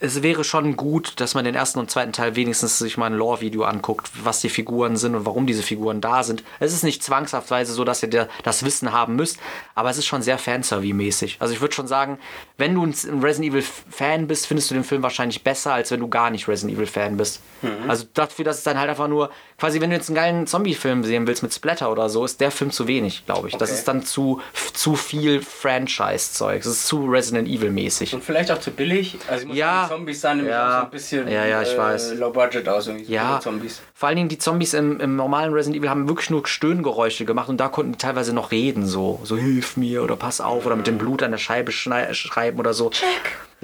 es 0.01 0.23
wäre 0.23 0.45
schon 0.45 0.77
gut, 0.77 1.21
dass 1.21 1.35
man 1.35 1.45
den 1.45 1.55
ersten 1.55 1.79
und 1.79 1.91
zweiten 1.91 2.13
Teil 2.13 2.37
wenigstens 2.37 2.79
sich 2.79 2.97
mal 2.97 3.07
ein 3.07 3.15
Lore-Video 3.15 3.63
anguckt, 3.65 4.11
was 4.23 4.41
die 4.41 4.49
Figuren 4.49 4.97
sind 4.97 5.15
und 5.15 5.25
warum 5.25 5.47
diese 5.47 5.63
Figuren 5.63 6.01
da 6.01 6.23
sind. 6.25 6.43
Es 6.61 6.73
ist 6.75 6.83
nicht 6.83 7.03
zwangshaftweise 7.03 7.73
so, 7.73 7.85
dass 7.85 8.03
ihr 8.03 8.29
das 8.43 8.65
Wissen 8.65 8.93
haben 8.93 9.15
müsst, 9.17 9.39
aber 9.75 9.91
es 9.91 9.97
ist 9.97 10.07
schon 10.07 10.21
sehr 10.21 10.39
Fanservice-mäßig. 10.39 11.37
Also 11.39 11.55
ich 11.55 11.61
würde 11.61 11.75
schon 11.75 11.87
sagen, 11.87 12.19
wenn 12.59 12.75
du 12.75 12.85
ein 12.85 13.23
Resident 13.23 13.53
Evil-Fan 13.53 14.27
bist, 14.27 14.47
findest 14.47 14.71
du 14.71 14.75
den 14.75 14.85
Film 14.85 15.03
wahrscheinlich 15.03 15.43
besser, 15.45 15.73
als 15.75 15.91
wenn 15.91 16.01
du 16.01 16.09
gar 16.09 16.31
nicht 16.31 16.49
Resident 16.49 16.77
Evil-Fan 16.77 17.17
bist. 17.17 17.41
Also 17.89 18.05
dafür, 18.13 18.45
dass 18.45 18.59
es 18.59 18.65
dann 18.65 18.79
halt 18.79 18.91
einfach 18.91 19.09
nur, 19.09 19.31
quasi 19.59 19.81
wenn 19.81 19.89
du 19.91 19.97
jetzt 19.97 20.09
einen 20.11 20.17
geilen 20.17 20.47
Zombie-Film 20.47 21.03
sehen 21.05 21.27
willst 21.27 21.43
mit 21.43 21.55
Splatter 21.55 21.91
oder 21.91 22.11
so, 22.11 22.25
ist 22.25 22.41
der 22.41 22.51
Film 22.51 22.71
zu 22.71 22.87
wenig, 22.89 23.25
glaube 23.25 23.49
ich. 23.49 23.57
Das 23.57 23.71
Okay. 23.71 23.79
ist 23.79 23.89
dann 23.89 24.03
zu, 24.05 24.41
zu 24.75 24.97
viel 24.97 25.41
Franchise-Zeug. 25.41 26.61
Es 26.61 26.67
ist 26.67 26.87
zu 26.87 27.07
Resident 27.07 27.49
Evil-mäßig. 27.49 28.15
Und 28.15 28.23
vielleicht 28.23 28.51
auch 28.51 28.61
zu 28.61 28.71
billig. 28.71 29.17
Also 29.29 29.47
muss 29.47 29.57
Ja. 29.85 29.89
Zombies 29.89 30.21
sahen 30.21 30.37
nämlich 30.39 30.53
Ja. 30.53 30.67
auch 30.67 30.79
so 30.81 30.85
ein 30.87 30.91
bisschen 30.91 31.29
Ja, 31.29 31.45
ja, 31.45 31.63
ich 31.63 31.75
äh, 31.75 31.79
weiß. 31.79 32.15
low 32.19 32.31
budget 32.31 32.69
aus, 32.69 32.87
irgendwie 32.89 33.13
Ja, 33.13 33.41
Zombies. 33.41 33.81
vor 33.95 34.09
allen 34.09 34.17
Dingen 34.17 34.29
die 34.29 34.39
Zombies 34.39 34.75
im, 34.75 35.01
im 35.01 35.17
normalen 35.17 35.53
Resident 35.53 35.79
Evil 35.81 35.91
haben 35.91 36.09
wirklich 36.09 36.31
nur 36.31 36.47
Stöhngeräusche 36.47 37.25
gemacht 37.25 37.49
und 37.49 37.59
da 37.59 37.69
konnten 37.69 37.93
die 37.93 37.99
teilweise 37.99 38.33
noch 38.35 38.51
reden, 38.51 38.87
so, 38.87 39.21
so 39.25 39.37
hilf 39.37 39.77
mir 39.77 40.03
oder 40.03 40.17
pass 40.17 40.41
auf 40.41 40.67
oder 40.67 40.77
mit 40.77 40.87
dem 40.87 40.99
Blut 40.99 41.23
an 41.23 41.31
der 41.31 41.39
Scheibe 41.39 41.73
schreiben 41.73 42.59
oder 42.59 42.75
so. 42.75 42.91
Check. 42.91 43.07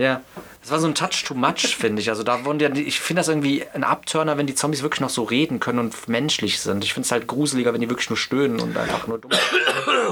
Ja, 0.00 0.22
das 0.62 0.70
war 0.70 0.78
so 0.80 0.86
ein 0.86 0.94
Touch 0.94 1.24
too 1.26 1.34
much, 1.34 1.76
finde 1.76 2.00
ich. 2.00 2.08
Also 2.08 2.22
da 2.22 2.44
wurden 2.44 2.58
ja, 2.60 2.68
die- 2.70 2.84
ich 2.84 3.00
finde 3.00 3.20
das 3.20 3.28
irgendwie 3.28 3.64
ein 3.74 3.84
Abturner, 3.84 4.38
wenn 4.38 4.46
die 4.46 4.54
Zombies 4.54 4.82
wirklich 4.82 5.00
noch 5.00 5.10
so 5.10 5.24
reden 5.24 5.60
können 5.60 5.78
und 5.78 6.08
menschlich 6.08 6.60
sind. 6.60 6.84
Ich 6.84 6.94
finde 6.94 7.06
es 7.06 7.12
halt 7.12 7.26
gruseliger, 7.26 7.72
wenn 7.74 7.80
die 7.80 7.88
wirklich 7.90 8.08
nur 8.08 8.16
stöhnen 8.16 8.60
und 8.60 8.76
einfach 8.76 9.06
nur 9.06 9.18
dumm. 9.18 9.30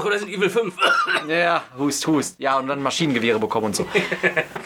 Resident 0.05 0.31
Evil 0.37 0.49
5. 0.49 0.75
Ja, 1.27 1.35
ja, 1.35 1.63
hust, 1.77 2.05
hust. 2.07 2.35
Ja, 2.39 2.57
und 2.59 2.67
dann 2.67 2.81
Maschinengewehre 2.83 3.39
bekommen 3.39 3.67
und 3.67 3.75
so. 3.75 3.87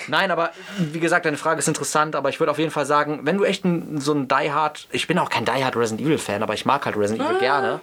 Nein, 0.07 0.29
aber 0.31 0.51
wie 0.77 0.99
gesagt, 0.99 1.25
deine 1.25 1.37
Frage 1.37 1.59
ist 1.59 1.67
interessant, 1.67 2.15
aber 2.15 2.29
ich 2.29 2.39
würde 2.39 2.51
auf 2.51 2.59
jeden 2.59 2.71
Fall 2.71 2.85
sagen, 2.85 3.21
wenn 3.23 3.37
du 3.37 3.43
echt 3.45 3.63
ein, 3.65 4.01
so 4.01 4.13
ein 4.13 4.27
Die 4.27 4.51
Hard, 4.51 4.87
ich 4.91 5.07
bin 5.07 5.17
auch 5.19 5.29
kein 5.29 5.45
Die 5.45 5.63
Hard 5.63 5.75
Resident 5.77 6.01
Evil 6.05 6.17
Fan, 6.17 6.43
aber 6.43 6.53
ich 6.53 6.65
mag 6.65 6.85
halt 6.85 6.97
Resident 6.97 7.29
Evil 7.29 7.39
gerne. 7.39 7.81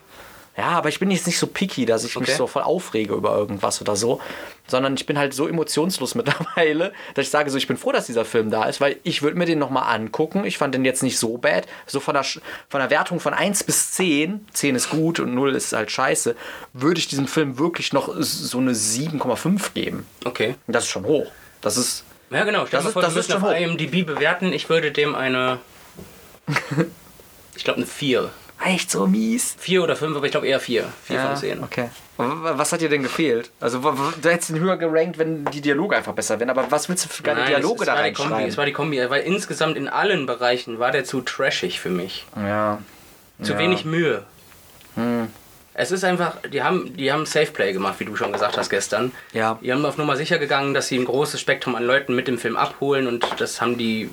Ja, 0.60 0.68
aber 0.72 0.90
ich 0.90 0.98
bin 0.98 1.10
jetzt 1.10 1.26
nicht 1.26 1.38
so 1.38 1.46
picky, 1.46 1.86
dass 1.86 2.04
ich 2.04 2.14
mich 2.16 2.28
Okay. 2.28 2.36
so 2.36 2.46
voll 2.46 2.62
aufrege 2.62 3.14
über 3.14 3.34
irgendwas 3.34 3.80
oder 3.80 3.96
so, 3.96 4.20
sondern 4.66 4.92
ich 4.94 5.06
bin 5.06 5.16
halt 5.18 5.32
so 5.32 5.48
emotionslos 5.48 6.14
mittlerweile, 6.16 6.92
dass 7.14 7.24
ich 7.24 7.30
sage 7.30 7.48
so, 7.50 7.56
ich 7.56 7.66
bin 7.66 7.78
froh, 7.78 7.92
dass 7.92 8.04
dieser 8.06 8.26
Film 8.26 8.50
da 8.50 8.64
ist, 8.64 8.78
weil 8.80 8.98
ich 9.02 9.22
würde 9.22 9.38
mir 9.38 9.46
den 9.46 9.58
nochmal 9.58 9.94
angucken. 9.94 10.44
Ich 10.44 10.58
fand 10.58 10.74
den 10.74 10.84
jetzt 10.84 11.02
nicht 11.02 11.18
so 11.18 11.38
bad. 11.38 11.66
So 11.86 11.98
von 11.98 12.12
der, 12.12 12.24
von 12.24 12.40
der 12.80 12.90
Wertung 12.90 13.20
von 13.20 13.32
1 13.32 13.64
bis 13.64 13.92
10, 13.92 14.46
10 14.52 14.74
ist 14.76 14.90
gut 14.90 15.18
und 15.18 15.34
0 15.34 15.54
ist 15.54 15.72
halt 15.72 15.90
scheiße, 15.90 16.36
würde 16.74 17.00
ich 17.00 17.08
diesem 17.08 17.26
Film 17.26 17.58
wirklich 17.58 17.94
noch 17.94 18.14
so 18.18 18.58
eine 18.58 18.72
7,5 18.72 19.72
geben. 19.72 20.06
Okay. 20.26 20.56
Und 20.66 20.74
Das 20.76 20.84
ist 20.84 20.90
schon 20.90 21.04
hoch. 21.06 21.26
Das 21.62 21.78
ist, 21.78 22.04
Ja, 22.30 22.44
genau. 22.44 22.66
Stell 22.66 22.78
Das 22.80 22.86
ist- 22.86 22.92
vor, 22.92 23.00
das 23.02 23.14
du 23.14 23.20
ist 23.20 23.32
auf. 23.34 23.42
IMDb 23.58 24.04
bewerten. 24.06 24.52
Ich 24.52 24.68
würde 24.68 24.92
dem 24.92 25.14
eine. 25.14 25.58
ich 27.56 27.64
glaube, 27.64 27.78
eine 27.78 27.86
4. 27.86 28.30
echt 28.64 28.90
so 28.90 29.06
mies. 29.06 29.56
4 29.58 29.82
oder 29.82 29.96
5, 29.96 30.16
aber 30.16 30.26
ich 30.26 30.32
glaube 30.32 30.46
eher 30.46 30.60
4. 30.60 30.84
4 31.04 31.20
von 31.20 31.36
10. 31.36 31.62
okay. 31.64 31.88
Was 32.16 32.72
hat 32.72 32.82
dir 32.82 32.90
denn 32.90 33.02
gefehlt? 33.02 33.50
Also, 33.60 33.78
du 33.78 34.28
hättest 34.28 34.50
ihn 34.50 34.60
höher 34.60 34.76
gerankt, 34.76 35.16
wenn 35.16 35.46
die 35.46 35.62
Dialoge 35.62 35.96
einfach 35.96 36.12
besser 36.12 36.38
wären. 36.38 36.50
Aber 36.50 36.70
was 36.70 36.88
willst 36.90 37.06
du 37.06 37.08
für 37.08 37.22
geile 37.22 37.40
Nein, 37.40 37.48
Dialoge 37.48 37.76
es, 37.76 37.80
es 37.80 37.86
da 37.86 37.94
reinschreiben? 37.94 38.46
es 38.48 38.58
war 38.58 38.66
die 38.66 38.72
Kombi, 38.72 38.98
weil 39.08 39.22
insgesamt 39.22 39.76
in 39.78 39.88
allen 39.88 40.26
Bereichen 40.26 40.78
war 40.78 40.90
der 40.90 41.04
zu 41.04 41.22
trashig 41.22 41.80
für 41.80 41.88
mich. 41.88 42.26
Ja. 42.36 42.78
Zu 43.42 43.52
Ja. 43.52 43.58
wenig 43.58 43.84
Mühe. 43.86 44.24
Es 45.72 45.90
ist 45.92 46.04
einfach, 46.04 46.34
die 46.52 46.62
haben, 46.62 46.94
die 46.96 47.10
haben 47.10 47.24
Safe 47.24 47.46
Play 47.52 47.72
gemacht, 47.72 47.94
wie 48.00 48.04
du 48.04 48.14
schon 48.16 48.32
gesagt 48.32 48.58
hast 48.58 48.68
gestern. 48.68 49.12
Ja. 49.32 49.58
Die 49.62 49.72
haben 49.72 49.84
auf 49.86 49.96
Nummer 49.96 50.16
sicher 50.16 50.38
gegangen, 50.38 50.74
dass 50.74 50.88
sie 50.88 50.98
ein 50.98 51.06
großes 51.06 51.40
Spektrum 51.40 51.74
an 51.74 51.84
Leuten 51.84 52.14
mit 52.14 52.28
dem 52.28 52.36
Film 52.38 52.56
abholen 52.56 53.06
und 53.06 53.24
das 53.38 53.62
haben 53.62 53.78
die, 53.78 54.10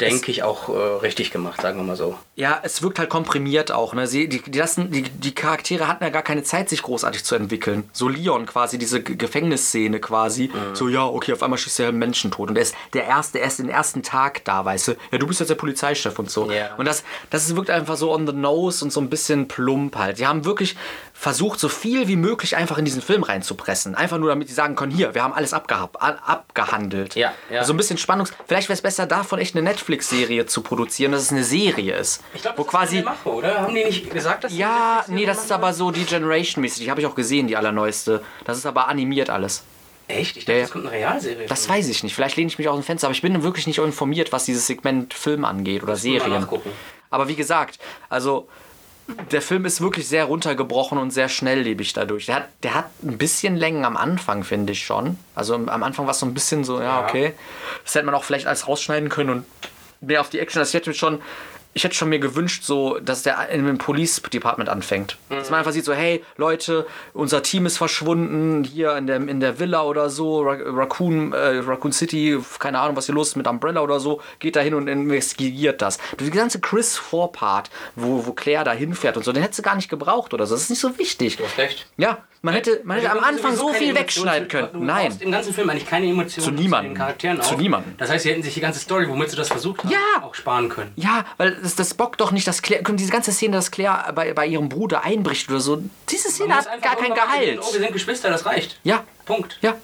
denke 0.00 0.30
ich, 0.30 0.42
auch 0.42 0.68
äh, 0.68 0.72
richtig 1.02 1.30
gemacht, 1.30 1.60
sagen 1.60 1.78
wir 1.78 1.84
mal 1.84 1.96
so. 1.96 2.16
Ja, 2.36 2.60
es 2.62 2.82
wirkt 2.82 2.98
halt 2.98 3.10
komprimiert 3.10 3.72
auch. 3.72 3.94
Ne? 3.94 4.06
Sie, 4.06 4.28
die, 4.28 4.40
die, 4.40 4.58
lassen, 4.58 4.90
die, 4.90 5.02
die 5.02 5.34
Charaktere 5.34 5.88
hatten 5.88 6.04
ja 6.04 6.10
gar 6.10 6.22
keine 6.22 6.42
Zeit, 6.44 6.68
sich 6.68 6.82
großartig 6.82 7.24
zu 7.24 7.34
entwickeln. 7.34 7.88
So 7.92 8.08
Leon 8.08 8.46
quasi, 8.46 8.78
diese 8.78 9.02
G- 9.02 9.16
Gefängnisszene 9.16 9.98
quasi. 10.00 10.50
So, 10.74 10.88
ja, 10.88 11.04
okay, 11.04 11.32
auf 11.32 11.42
einmal 11.42 11.58
schießt 11.58 11.80
er 11.80 11.88
einen 11.88 11.98
Menschen 11.98 12.30
tot. 12.30 12.48
Und 12.50 12.56
er 12.56 12.62
ist 12.62 12.74
der 12.92 13.04
Erste, 13.06 13.40
er 13.40 13.48
ist 13.48 13.58
den 13.58 13.68
ersten 13.68 14.02
Tag 14.02 14.44
da, 14.44 14.64
weißt 14.64 14.88
du. 14.88 14.92
Ja, 15.10 15.18
du 15.18 15.26
bist 15.26 15.40
jetzt 15.40 15.48
der 15.48 15.56
Polizeichef 15.56 16.18
und 16.18 16.30
so. 16.30 16.50
Ja. 16.50 16.74
Und 16.76 16.86
das, 16.86 17.02
das 17.30 17.54
wirkt 17.56 17.70
einfach 17.70 17.96
so 17.96 18.12
on 18.12 18.26
the 18.26 18.32
nose 18.32 18.84
und 18.84 18.92
so 18.92 19.00
ein 19.00 19.10
bisschen 19.10 19.48
plump 19.48 19.96
halt. 19.96 20.18
Die 20.18 20.26
haben 20.26 20.44
wirklich 20.44 20.76
versucht, 21.20 21.58
so 21.58 21.68
viel 21.68 22.06
wie 22.06 22.14
möglich 22.14 22.54
einfach 22.56 22.78
in 22.78 22.84
diesen 22.84 23.02
Film 23.02 23.24
reinzupressen. 23.24 23.96
Einfach 23.96 24.18
nur, 24.18 24.28
damit 24.28 24.48
die 24.48 24.52
sagen 24.52 24.76
können, 24.76 24.92
hier, 24.92 25.14
wir 25.16 25.24
haben 25.24 25.32
alles 25.32 25.52
abgehab, 25.52 26.00
a- 26.00 26.10
abgehandelt. 26.24 27.16
Ja, 27.16 27.32
ja. 27.50 27.64
So 27.64 27.72
ein 27.72 27.76
bisschen 27.76 27.98
Spannungs... 27.98 28.32
Vielleicht 28.46 28.68
wäre 28.68 28.74
es 28.74 28.82
besser, 28.82 29.04
davon 29.06 29.40
echt 29.40 29.56
eine 29.56 29.62
Netflix-Serie 29.64 30.46
zu 30.46 30.60
produzieren, 30.62 31.10
dass 31.10 31.22
es 31.22 31.32
eine 31.32 31.42
Serie 31.42 31.96
ist. 31.96 32.22
Ich 32.34 32.42
glaube, 32.42 32.58
wo 32.58 32.62
quasi... 32.64 33.02
Mache, 33.02 33.28
oder? 33.28 33.62
Haben 33.62 33.74
die 33.74 33.84
nicht 33.84 34.08
gesagt, 34.12 34.44
dass 34.44 34.52
sie 34.52 34.58
Ja, 34.58 34.98
das 34.98 35.08
nee, 35.08 35.26
das 35.26 35.42
ist 35.42 35.50
aber 35.50 35.72
so 35.72 35.90
die 35.90 36.04
Generation-mäßig. 36.04 36.84
Die 36.84 36.90
habe 36.90 37.00
ich 37.00 37.06
auch 37.08 37.16
gesehen, 37.16 37.48
die 37.48 37.56
allerneueste. 37.56 38.22
Das 38.44 38.56
ist 38.56 38.66
aber 38.66 38.86
animiert 38.86 39.28
alles. 39.28 39.64
Echt? 40.06 40.36
Ich 40.36 40.44
dachte, 40.44 40.58
Ja, 40.58 40.62
das 40.62 40.70
kommt 40.70 40.86
eine 40.86 40.94
Realserie. 40.94 41.46
Das 41.48 41.66
von. 41.66 41.74
weiß 41.74 41.88
ich 41.88 42.04
nicht. 42.04 42.14
Vielleicht 42.14 42.36
lehne 42.36 42.46
ich 42.48 42.58
mich 42.58 42.68
aus 42.68 42.78
dem 42.78 42.84
Fenster, 42.84 43.08
aber 43.08 43.14
ich 43.14 43.22
bin 43.22 43.42
wirklich 43.42 43.66
nicht 43.66 43.78
informiert, 43.78 44.30
was 44.32 44.44
dieses 44.44 44.68
Segment 44.68 45.12
Film 45.14 45.44
angeht 45.44 45.82
oder 45.82 45.96
Serien. 45.96 46.30
nachgucken. 46.42 46.70
Aber 47.10 47.26
wie 47.26 47.34
gesagt, 47.34 47.78
also 48.08 48.48
der 49.30 49.42
Film 49.42 49.64
ist 49.64 49.80
wirklich 49.80 50.06
sehr 50.08 50.26
runtergebrochen 50.26 50.98
und 50.98 51.10
sehr 51.10 51.28
schnelllebig 51.28 51.92
dadurch. 51.92 52.26
Der 52.26 52.36
hat, 52.36 52.48
der 52.62 52.74
hat 52.74 52.90
ein 53.02 53.18
bisschen 53.18 53.56
Längen 53.56 53.84
am 53.84 53.96
Anfang, 53.96 54.44
finde 54.44 54.72
ich 54.72 54.84
schon. 54.84 55.18
Also 55.34 55.54
am 55.54 55.82
Anfang 55.82 56.06
war 56.06 56.12
es 56.12 56.18
so 56.18 56.26
ein 56.26 56.34
bisschen 56.34 56.64
so, 56.64 56.80
ja, 56.80 57.02
okay. 57.02 57.32
Das 57.84 57.94
hätte 57.94 58.06
man 58.06 58.14
auch 58.14 58.24
vielleicht 58.24 58.46
alles 58.46 58.68
rausschneiden 58.68 59.08
können 59.08 59.30
und 59.30 59.46
mehr 60.00 60.20
auf 60.20 60.28
die 60.28 60.38
Action. 60.38 60.60
Also 60.60 60.70
ich 60.70 60.74
hätte 60.74 60.94
schon, 60.94 61.20
ich 61.78 61.84
hätte 61.84 61.94
schon 61.94 62.08
mir 62.08 62.18
gewünscht, 62.18 62.64
so, 62.64 62.98
dass 62.98 63.22
der 63.22 63.50
in 63.50 63.64
dem 63.64 63.78
Police 63.78 64.20
Department 64.20 64.68
anfängt. 64.68 65.16
Dass 65.28 65.48
man 65.48 65.60
einfach 65.60 65.70
sieht, 65.70 65.84
so, 65.84 65.92
hey, 65.94 66.24
Leute, 66.36 66.86
unser 67.12 67.40
Team 67.44 67.66
ist 67.66 67.76
verschwunden, 67.78 68.64
hier 68.64 68.96
in 68.96 69.06
der, 69.06 69.16
in 69.16 69.38
der 69.38 69.60
Villa 69.60 69.82
oder 69.84 70.10
so, 70.10 70.42
Ra 70.42 70.56
Raccoon, 70.60 71.32
äh, 71.32 71.58
Raccoon 71.60 71.92
City, 71.92 72.36
keine 72.58 72.80
Ahnung, 72.80 72.96
was 72.96 73.06
hier 73.06 73.14
los 73.14 73.28
ist 73.28 73.36
mit 73.36 73.46
Umbrella 73.46 73.80
oder 73.80 74.00
so, 74.00 74.20
geht 74.40 74.56
da 74.56 74.60
hin 74.60 74.74
und 74.74 74.88
investigiert 74.88 75.80
das. 75.80 75.98
Die 76.18 76.30
ganze 76.30 76.60
Chris 76.60 76.96
Vorpart, 76.96 77.70
wo, 77.94 78.26
wo 78.26 78.32
Claire 78.32 78.64
da 78.64 78.72
hinfährt 78.72 79.16
und 79.16 79.22
so, 79.22 79.32
den 79.32 79.42
hättest 79.42 79.60
du 79.60 79.62
gar 79.62 79.76
nicht 79.76 79.88
gebraucht 79.88 80.34
oder 80.34 80.46
so. 80.46 80.54
Das 80.56 80.62
ist 80.64 80.70
nicht 80.70 80.80
so 80.80 80.98
wichtig. 80.98 81.36
Du 81.36 81.44
hast 81.44 81.58
recht. 81.58 81.86
Ja, 81.96 82.18
man 82.42 82.54
hätte, 82.54 82.80
man 82.84 82.96
hätte 82.98 83.10
am 83.10 83.18
Du 83.18 83.22
brauchst 83.22 83.34
Anfang 83.44 83.56
so 83.56 83.72
viel 83.72 83.94
wegschneiden 83.94 84.48
können. 84.48 84.68
Du 84.72 84.78
Nein. 84.84 85.16
im 85.20 85.32
ganzen 85.32 85.52
Film 85.52 85.68
eigentlich 85.70 85.86
keine 85.88 86.06
Emotionen 86.06 86.56
Zu 86.56 86.62
niemandem. 86.62 86.92
den 86.94 86.98
Charakteren 86.98 87.42
Zu 87.42 87.54
auf. 87.54 87.60
niemandem. 87.60 87.94
Das 87.98 88.10
heißt, 88.10 88.22
sie 88.24 88.30
hätten 88.30 88.42
sich 88.42 88.54
die 88.54 88.60
ganze 88.60 88.78
Story, 88.80 89.08
womit 89.08 89.30
sie 89.30 89.36
das 89.36 89.48
versucht 89.48 89.82
haben, 89.84 89.90
Ja. 89.90 90.22
auch 90.22 90.34
sparen 90.34 90.68
können. 90.68 90.92
Ja, 90.96 91.24
weil 91.36 91.56
das, 91.68 91.76
das 91.88 91.94
bockt 91.94 92.20
doch 92.20 92.30
nicht, 92.32 92.46
dass 92.46 92.62
Claire, 92.62 92.82
diese 92.94 93.12
ganze 93.12 93.32
Szene, 93.32 93.56
dass 93.56 93.70
Claire 93.70 94.12
bei, 94.14 94.32
bei 94.32 94.46
ihrem 94.46 94.68
Bruder 94.68 95.04
einbricht 95.04 95.48
oder 95.50 95.60
so, 95.60 95.82
diese 96.08 96.30
Szene 96.30 96.54
hat 96.56 96.66
gar 96.82 96.96
kein 96.96 97.12
Gehalt. 97.14 97.58
Oh, 97.62 97.72
wir 97.72 97.80
sind 97.80 97.92
Geschwister, 97.92 98.30
das 98.30 98.46
reicht. 98.46 98.78
Ja, 98.84 99.04
Punkt. 99.26 99.58
ja. 99.60 99.74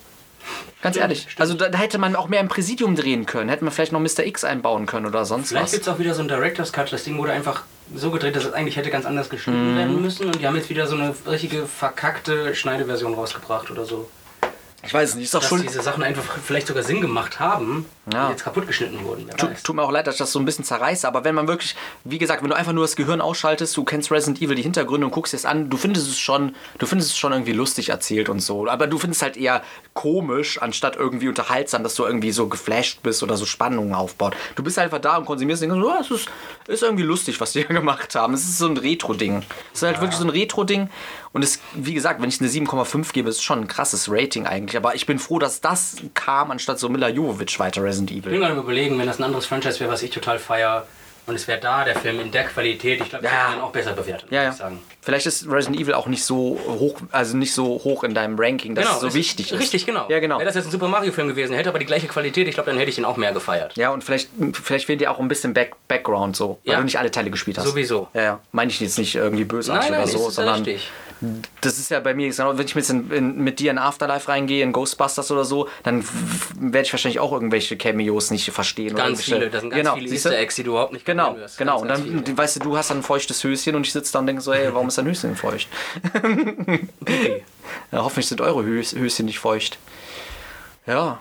Ganz 0.83 0.97
ehrlich. 0.99 1.23
stimmt. 1.23 1.41
Also 1.41 1.55
da, 1.55 1.71
da 1.71 1.79
hätte 1.79 1.97
man 1.97 2.15
auch 2.17 2.29
mehr 2.29 2.41
im 2.41 2.49
Präsidium 2.49 2.95
drehen 2.97 3.25
können. 3.25 3.49
Hätte 3.49 3.65
man 3.65 3.73
vielleicht 3.73 3.93
noch 3.93 4.01
Mr. 4.01 4.25
X 4.27 4.45
einbauen 4.45 4.85
können 4.85 5.07
oder 5.07 5.25
sonst 5.25 5.49
Vielleicht 5.49 5.65
was. 5.65 5.73
gibt 5.73 5.87
es 5.87 5.89
auch 5.93 5.99
wieder 5.99 6.13
so 6.13 6.21
einen 6.21 6.29
Director's 6.29 6.71
Cut. 6.73 6.93
Das 6.93 7.05
Ding 7.05 7.17
wurde 7.17 7.33
einfach 7.33 7.63
so 7.95 8.11
gedreht, 8.11 8.37
dass 8.37 8.45
es 8.45 8.53
eigentlich 8.53 8.77
hätte 8.77 8.91
ganz 8.91 9.07
anders 9.07 9.31
geschnitten 9.31 9.73
Mhm. 9.73 9.79
werden 9.79 10.03
müssen. 10.03 10.27
Und 10.27 10.39
die 10.41 10.47
haben 10.47 10.57
jetzt 10.57 10.69
wieder 10.69 10.87
so 10.87 10.97
eine 10.97 11.15
richtige 11.27 11.65
verkackte 11.67 12.55
Schneideversion 12.55 13.15
rausgebracht 13.15 13.71
oder 13.71 13.87
so. 13.87 14.11
Ich 14.87 14.93
weiß 14.93 15.11
es 15.11 15.15
nicht. 15.15 15.25
Ist 15.25 15.35
doch 15.35 15.41
Dass 15.41 15.49
schon. 15.49 15.63
diese 15.63 15.81
Sachen 15.81 16.03
einfach 16.03 16.25
vielleicht 16.45 16.67
sogar 16.67 16.83
Sinn 16.83 17.01
gemacht 17.01 17.41
haben, 17.41 17.87
Ja. 18.13 18.27
die 18.27 18.33
jetzt 18.33 18.45
kaputt 18.45 18.67
geschnitten 18.67 19.03
wurden. 19.03 19.27
Wer 19.27 19.55
Tut, 19.63 19.77
mir 19.77 19.83
auch 19.83 19.91
leid, 19.91 20.07
dass 20.07 20.17
ich 20.17 20.19
das 20.19 20.33
so 20.33 20.39
ein 20.39 20.45
bisschen 20.45 20.65
zerreiße, 20.65 21.09
aber 21.09 21.25
wenn 21.25 21.35
man 21.35 21.49
wirklich, 21.49 21.75
wie 22.05 22.19
gesagt, 22.19 22.43
wenn 22.43 22.51
du 22.51 22.57
einfach 22.57 22.73
nur 22.73 22.85
das 22.85 22.97
Gehirn 22.97 23.23
ausschaltest, 23.23 23.75
du 23.77 23.85
kennst 23.85 24.11
Resident 24.11 24.43
Evil 24.43 24.57
die 24.57 24.63
Hintergründe 24.63 25.07
und 25.07 25.13
guckst 25.13 25.33
es 25.33 25.47
an, 25.47 25.71
du 25.71 25.77
findest 25.79 26.09
es 26.09 26.19
schon, 26.19 26.55
du 26.79 26.87
findest 26.87 27.13
es 27.13 27.19
schon 27.19 27.33
irgendwie 27.33 27.53
lustig 27.53 27.89
erzählt 27.89 28.29
und 28.29 28.41
so, 28.41 28.69
aber 28.69 28.87
du 28.87 28.99
findest 28.99 29.23
es 29.23 29.23
halt 29.23 29.37
eher 29.39 29.63
komisch, 29.95 30.61
anstatt 30.61 30.97
irgendwie 30.97 31.29
unterhaltsam, 31.29 31.83
dass 31.83 31.95
du 31.95 32.05
irgendwie 32.05 32.33
so 32.33 32.49
geflasht 32.49 33.03
bist 33.03 33.23
oder 33.23 33.37
so 33.37 33.47
Spannungen 33.47 33.95
aufbaut. 33.95 34.37
Du 34.55 34.63
bist 34.63 34.79
einfach 34.79 34.99
da 34.99 35.17
und 35.17 35.25
konsumierst 35.25 35.63
und 35.63 35.71
denkst, 35.71 35.87
oh, 35.87 36.01
es 36.01 36.11
ist, 36.11 36.29
ist 36.67 36.83
irgendwie 36.83 37.05
lustig, 37.05 37.41
was 37.41 37.53
die 37.53 37.61
hier 37.67 37.75
gemacht 37.75 38.15
haben. 38.15 38.35
Es 38.35 38.45
ist 38.45 38.59
so 38.59 38.67
ein 38.67 38.77
Retro-Ding. 38.77 39.43
Es 39.73 39.83
ist 39.83 39.87
halt 39.87 40.01
wirklich 40.01 40.19
so 40.19 40.25
ein 40.25 40.31
Retro-Ding 40.31 40.91
und 41.35 41.43
es, 41.43 41.59
wie 41.75 41.95
gesagt, 41.95 42.23
wenn 42.23 42.29
ich 42.29 42.41
eine 42.41 42.49
7,5 42.49 43.13
gebe, 43.13 43.29
ist 43.29 43.37
es 43.39 43.43
schon 43.43 43.61
ein 43.61 43.67
krasses 43.67 44.09
Rating 44.09 44.47
eigentlich, 44.47 44.77
aber 44.77 44.95
ich 44.95 45.05
bin 45.05 45.19
froh, 45.19 45.41
dass 45.41 45.61
das 45.61 45.97
kam, 46.15 46.53
anstatt 46.53 46.79
so 46.79 46.89
Mila 46.89 47.09
Jovovich 47.09 47.59
weiter 47.59 47.83
Resident 47.95 48.11
Ich 48.11 48.19
Evil. 48.19 48.33
bin 48.33 48.41
gerade 48.41 48.55
überlegen, 48.59 48.99
wenn 48.99 49.07
das 49.07 49.19
ein 49.19 49.25
anderes 49.25 49.47
Franchise 49.47 49.81
wäre, 49.81 49.91
was 49.91 50.03
ich 50.03 50.11
total 50.11 50.39
feier 50.39 50.87
und 51.27 51.35
es 51.37 51.49
wäre 51.49 51.59
da, 51.59 51.85
der 51.85 51.97
Film 51.97 52.21
in 52.21 52.31
der 52.33 52.45
Qualität, 52.45 53.01
ich 53.01 53.09
glaube, 53.09 53.25
ich 53.25 53.31
Ja. 53.33 53.53
den 53.53 53.63
auch 53.63 53.71
besser 53.71 53.93
bewerten, 53.95 54.27
Ja, 54.31 54.43
ja. 54.43 54.51
ich 54.51 54.57
sagen. 54.57 54.79
Vielleicht 55.01 55.25
ist 55.25 55.47
Resident 55.51 55.81
Evil 55.81 55.95
auch 55.95 56.07
nicht 56.07 56.23
so 56.23 56.59
hoch, 56.67 57.01
also 57.13 57.37
nicht 57.39 57.55
so 57.55 57.65
hoch 57.83 58.05
in 58.05 58.13
deinem 58.15 58.39
Ranking, 58.39 58.75
dass 58.75 58.91
es 58.97 59.01
so 59.01 59.07
es- 59.07 59.15
wichtig 59.15 59.51
ist. 59.53 59.59
Richtig, 59.59 59.87
genau. 59.87 60.05
Ja, 60.11 60.19
genau. 60.21 60.37
Wäre 60.37 60.47
das 60.47 60.55
jetzt 60.55 60.67
ein 60.67 60.71
Super 60.71 60.89
Mario-Film 60.89 61.29
gewesen, 61.29 61.55
hätte 61.57 61.71
aber 61.71 61.79
die 61.79 61.87
gleiche 61.87 62.09
Qualität, 62.09 62.47
ich 62.47 62.55
glaube, 62.55 62.69
dann 62.71 62.79
hätte 62.79 62.91
ich 62.91 62.99
ihn 62.99 63.07
auch 63.07 63.17
mehr 63.17 63.33
gefeiert. 63.33 63.75
Ja, 63.77 63.91
und 63.91 64.05
vielleicht, 64.05 64.29
vielleicht 64.53 64.85
fehlt 64.85 65.01
dir 65.01 65.11
auch 65.11 65.19
ein 65.19 65.29
bisschen 65.29 65.55
Back 65.55 65.73
Background 65.89 66.37
so, 66.37 66.59
weil 66.65 66.73
Ja. 66.73 66.79
du 66.79 66.85
nicht 66.85 66.99
alle 66.99 67.11
Teile 67.11 67.31
gespielt 67.31 67.57
hast. 67.57 67.65
Sowieso. 67.69 68.09
Ja, 68.13 68.23
ja. 68.23 68.41
Meine 68.53 68.71
ich 68.71 68.81
jetzt 68.81 68.99
nicht 68.99 69.15
irgendwie 69.15 69.45
bösartig 69.45 69.91
Nein, 69.91 70.01
nein, 70.01 70.09
oder 70.11 70.19
so, 70.19 70.29
sondern 70.31 70.57
richtig. 70.57 70.91
Das 71.61 71.79
ist 71.79 71.91
ja 71.91 72.01
bei 72.01 72.13
mir, 72.15 72.29
genau, 72.29 72.57
wenn 72.59 72.67
ich 72.67 72.75
mit, 72.75 72.89
in, 72.91 73.39
mit 73.39 73.59
dir 73.61 73.71
in 73.71 73.79
Afterlife 73.79 74.29
reingehe, 74.29 74.63
in 74.63 74.73
Ghostbusters 74.73 75.31
oder 75.31 75.45
so, 75.45 75.69
dann 75.83 76.05
werde 76.59 76.87
ich 76.87 76.93
wahrscheinlich 76.93 77.21
auch 77.21 77.33
irgendwelche 77.33 77.77
Cameos 77.77 78.31
nicht 78.31 78.51
verstehen. 78.51 78.95
oder 78.95 79.05
Ganz 79.05 79.23
viele, 79.23 79.49
das 79.51 79.61
sind 79.63 79.71
ganz 79.71 79.83
genau, 79.83 79.95
viele? 79.97 80.13
Easter 80.13 80.37
Eggs, 80.37 80.57
die 80.57 80.65
du 80.65 80.73
überhaupt 80.73 80.93
nicht 80.93 81.05
Genau, 81.07 81.37
wirst. 81.37 81.57
genau. 81.59 81.81
Ganz, 81.81 81.83
Und 81.83 81.89
ganz 81.89 82.01
dann, 82.05 82.25
viele. 82.25 82.39
weißt 82.39 82.57
du, 82.57 82.61
du 82.61 82.77
hast 82.77 82.91
dann 82.91 82.99
ein 82.99 83.03
feuchtes 83.03 83.43
Höschen 83.43 83.75
und 83.75 83.87
ich 83.87 83.93
sitze 83.93 84.13
da 84.13 84.19
und 84.19 84.27
denke 84.27 84.43
so, 84.43 84.53
ey, 84.53 84.73
warum 84.75 84.89
ist 84.89 84.99
dein 84.99 85.07
Höschen 85.07 85.37
feucht? 85.37 85.69
Ja, 87.93 88.03
hoffentlich 88.05 88.27
sind 88.29 88.41
eure 88.41 88.63
Hös 88.63 88.95
Höschen 88.95 89.27
nicht 89.27 89.39
feucht. 89.39 89.79
Ja. 90.87 91.19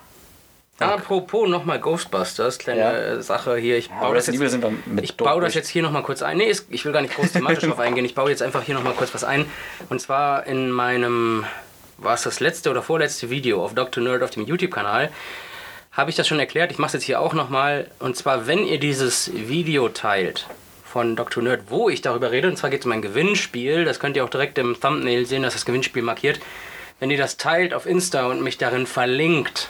Apropos 0.80 1.48
nochmal 1.48 1.80
Ghostbusters, 1.80 2.58
kleine 2.58 2.80
Ja. 2.80 3.22
Sache 3.22 3.56
hier. 3.58 3.78
Ich 3.78 3.90
baue, 3.90 4.16
das 4.16 4.28
Resident 4.28 4.64
jetzt, 4.64 5.04
ich 5.04 5.16
baue 5.18 5.42
das 5.42 5.54
jetzt 5.54 5.70
hier 5.70 5.84
nochmal 5.84 6.04
kurz 6.04 6.22
ein. 6.24 6.38
Nee, 6.38 6.52
ich 6.70 6.86
will 6.86 6.92
gar 6.92 7.02
nicht 7.02 7.16
groß 7.16 7.32
thematisch 7.34 7.64
drauf 7.64 7.80
eingehen. 7.80 8.06
Ich 8.06 8.16
baue 8.16 8.30
jetzt 8.30 8.42
einfach 8.42 8.64
hier 8.64 8.76
nochmal 8.76 8.94
kurz 8.94 9.14
was 9.14 9.24
ein. 9.24 9.46
Und 9.90 10.02
zwar 10.02 10.48
in 10.48 10.72
meinem, 10.72 11.46
war 11.98 12.16
es 12.16 12.24
das 12.24 12.40
letzte 12.40 12.72
oder 12.72 12.82
vorletzte 12.82 13.30
Video 13.30 13.64
auf 13.64 13.76
Dr. 13.76 14.04
Nerd 14.04 14.24
auf 14.24 14.32
dem 14.32 14.46
YouTube-Kanal, 14.46 15.10
habe 15.92 16.10
ich 16.10 16.16
das 16.16 16.28
schon 16.28 16.40
erklärt. 16.40 16.72
Ich 16.72 16.80
mache 16.80 16.88
es 16.88 16.94
jetzt 16.94 17.04
hier 17.04 17.22
auch 17.22 17.34
nochmal. 17.34 17.88
Und 18.00 18.18
zwar, 18.18 18.48
wenn 18.48 18.66
ihr 18.66 18.80
dieses 18.80 19.32
Video 19.34 19.90
teilt 19.90 20.48
von 20.84 21.16
Dr. 21.16 21.44
Nerd, 21.44 21.62
wo 21.70 21.88
ich 21.90 22.02
darüber 22.02 22.32
rede, 22.32 22.48
und 22.48 22.58
zwar 22.58 22.72
geht 22.72 22.80
es 22.80 22.86
um 22.88 22.92
ein 22.92 23.04
Gewinnspiel, 23.04 23.86
das 23.86 24.00
könnt 24.00 24.18
ihr 24.18 24.24
auch 24.26 24.30
direkt 24.30 24.58
im 24.58 24.80
Thumbnail 24.80 25.28
sehen, 25.28 25.44
dass 25.44 25.54
das 25.54 25.66
Gewinnspiel 25.66 26.02
markiert. 26.02 26.40
Wenn 27.00 27.12
ihr 27.12 27.18
das 27.18 27.38
teilt 27.38 27.76
auf 27.76 27.86
Insta 27.86 28.26
und 28.28 28.42
mich 28.42 28.58
darin 28.58 28.88
verlinkt, 28.88 29.70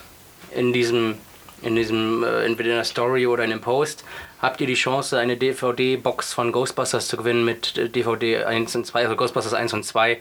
in 0.55 0.73
diesem, 0.73 1.15
in 1.61 1.75
diesem, 1.75 2.23
äh, 2.23 2.45
entweder 2.45 2.69
in 2.69 2.75
der 2.75 2.84
Story 2.84 3.27
oder 3.27 3.43
in 3.43 3.49
dem 3.49 3.61
Post, 3.61 4.03
habt 4.41 4.61
ihr 4.61 4.67
die 4.67 4.73
Chance, 4.73 5.19
eine 5.19 5.38
DVD-Box 5.38 6.34
von 6.34 6.51
Ghostbusters 6.51 7.07
zu 7.07 7.17
gewinnen 7.17 7.45
mit 7.45 7.77
äh, 7.77 7.89
DVD 7.89 8.43
1 8.43 8.75
und 8.75 8.85
2, 8.85 9.03
also 9.03 9.15
Ghostbusters 9.15 9.53
1 9.53 9.73
und 9.73 9.84
2. 9.84 10.19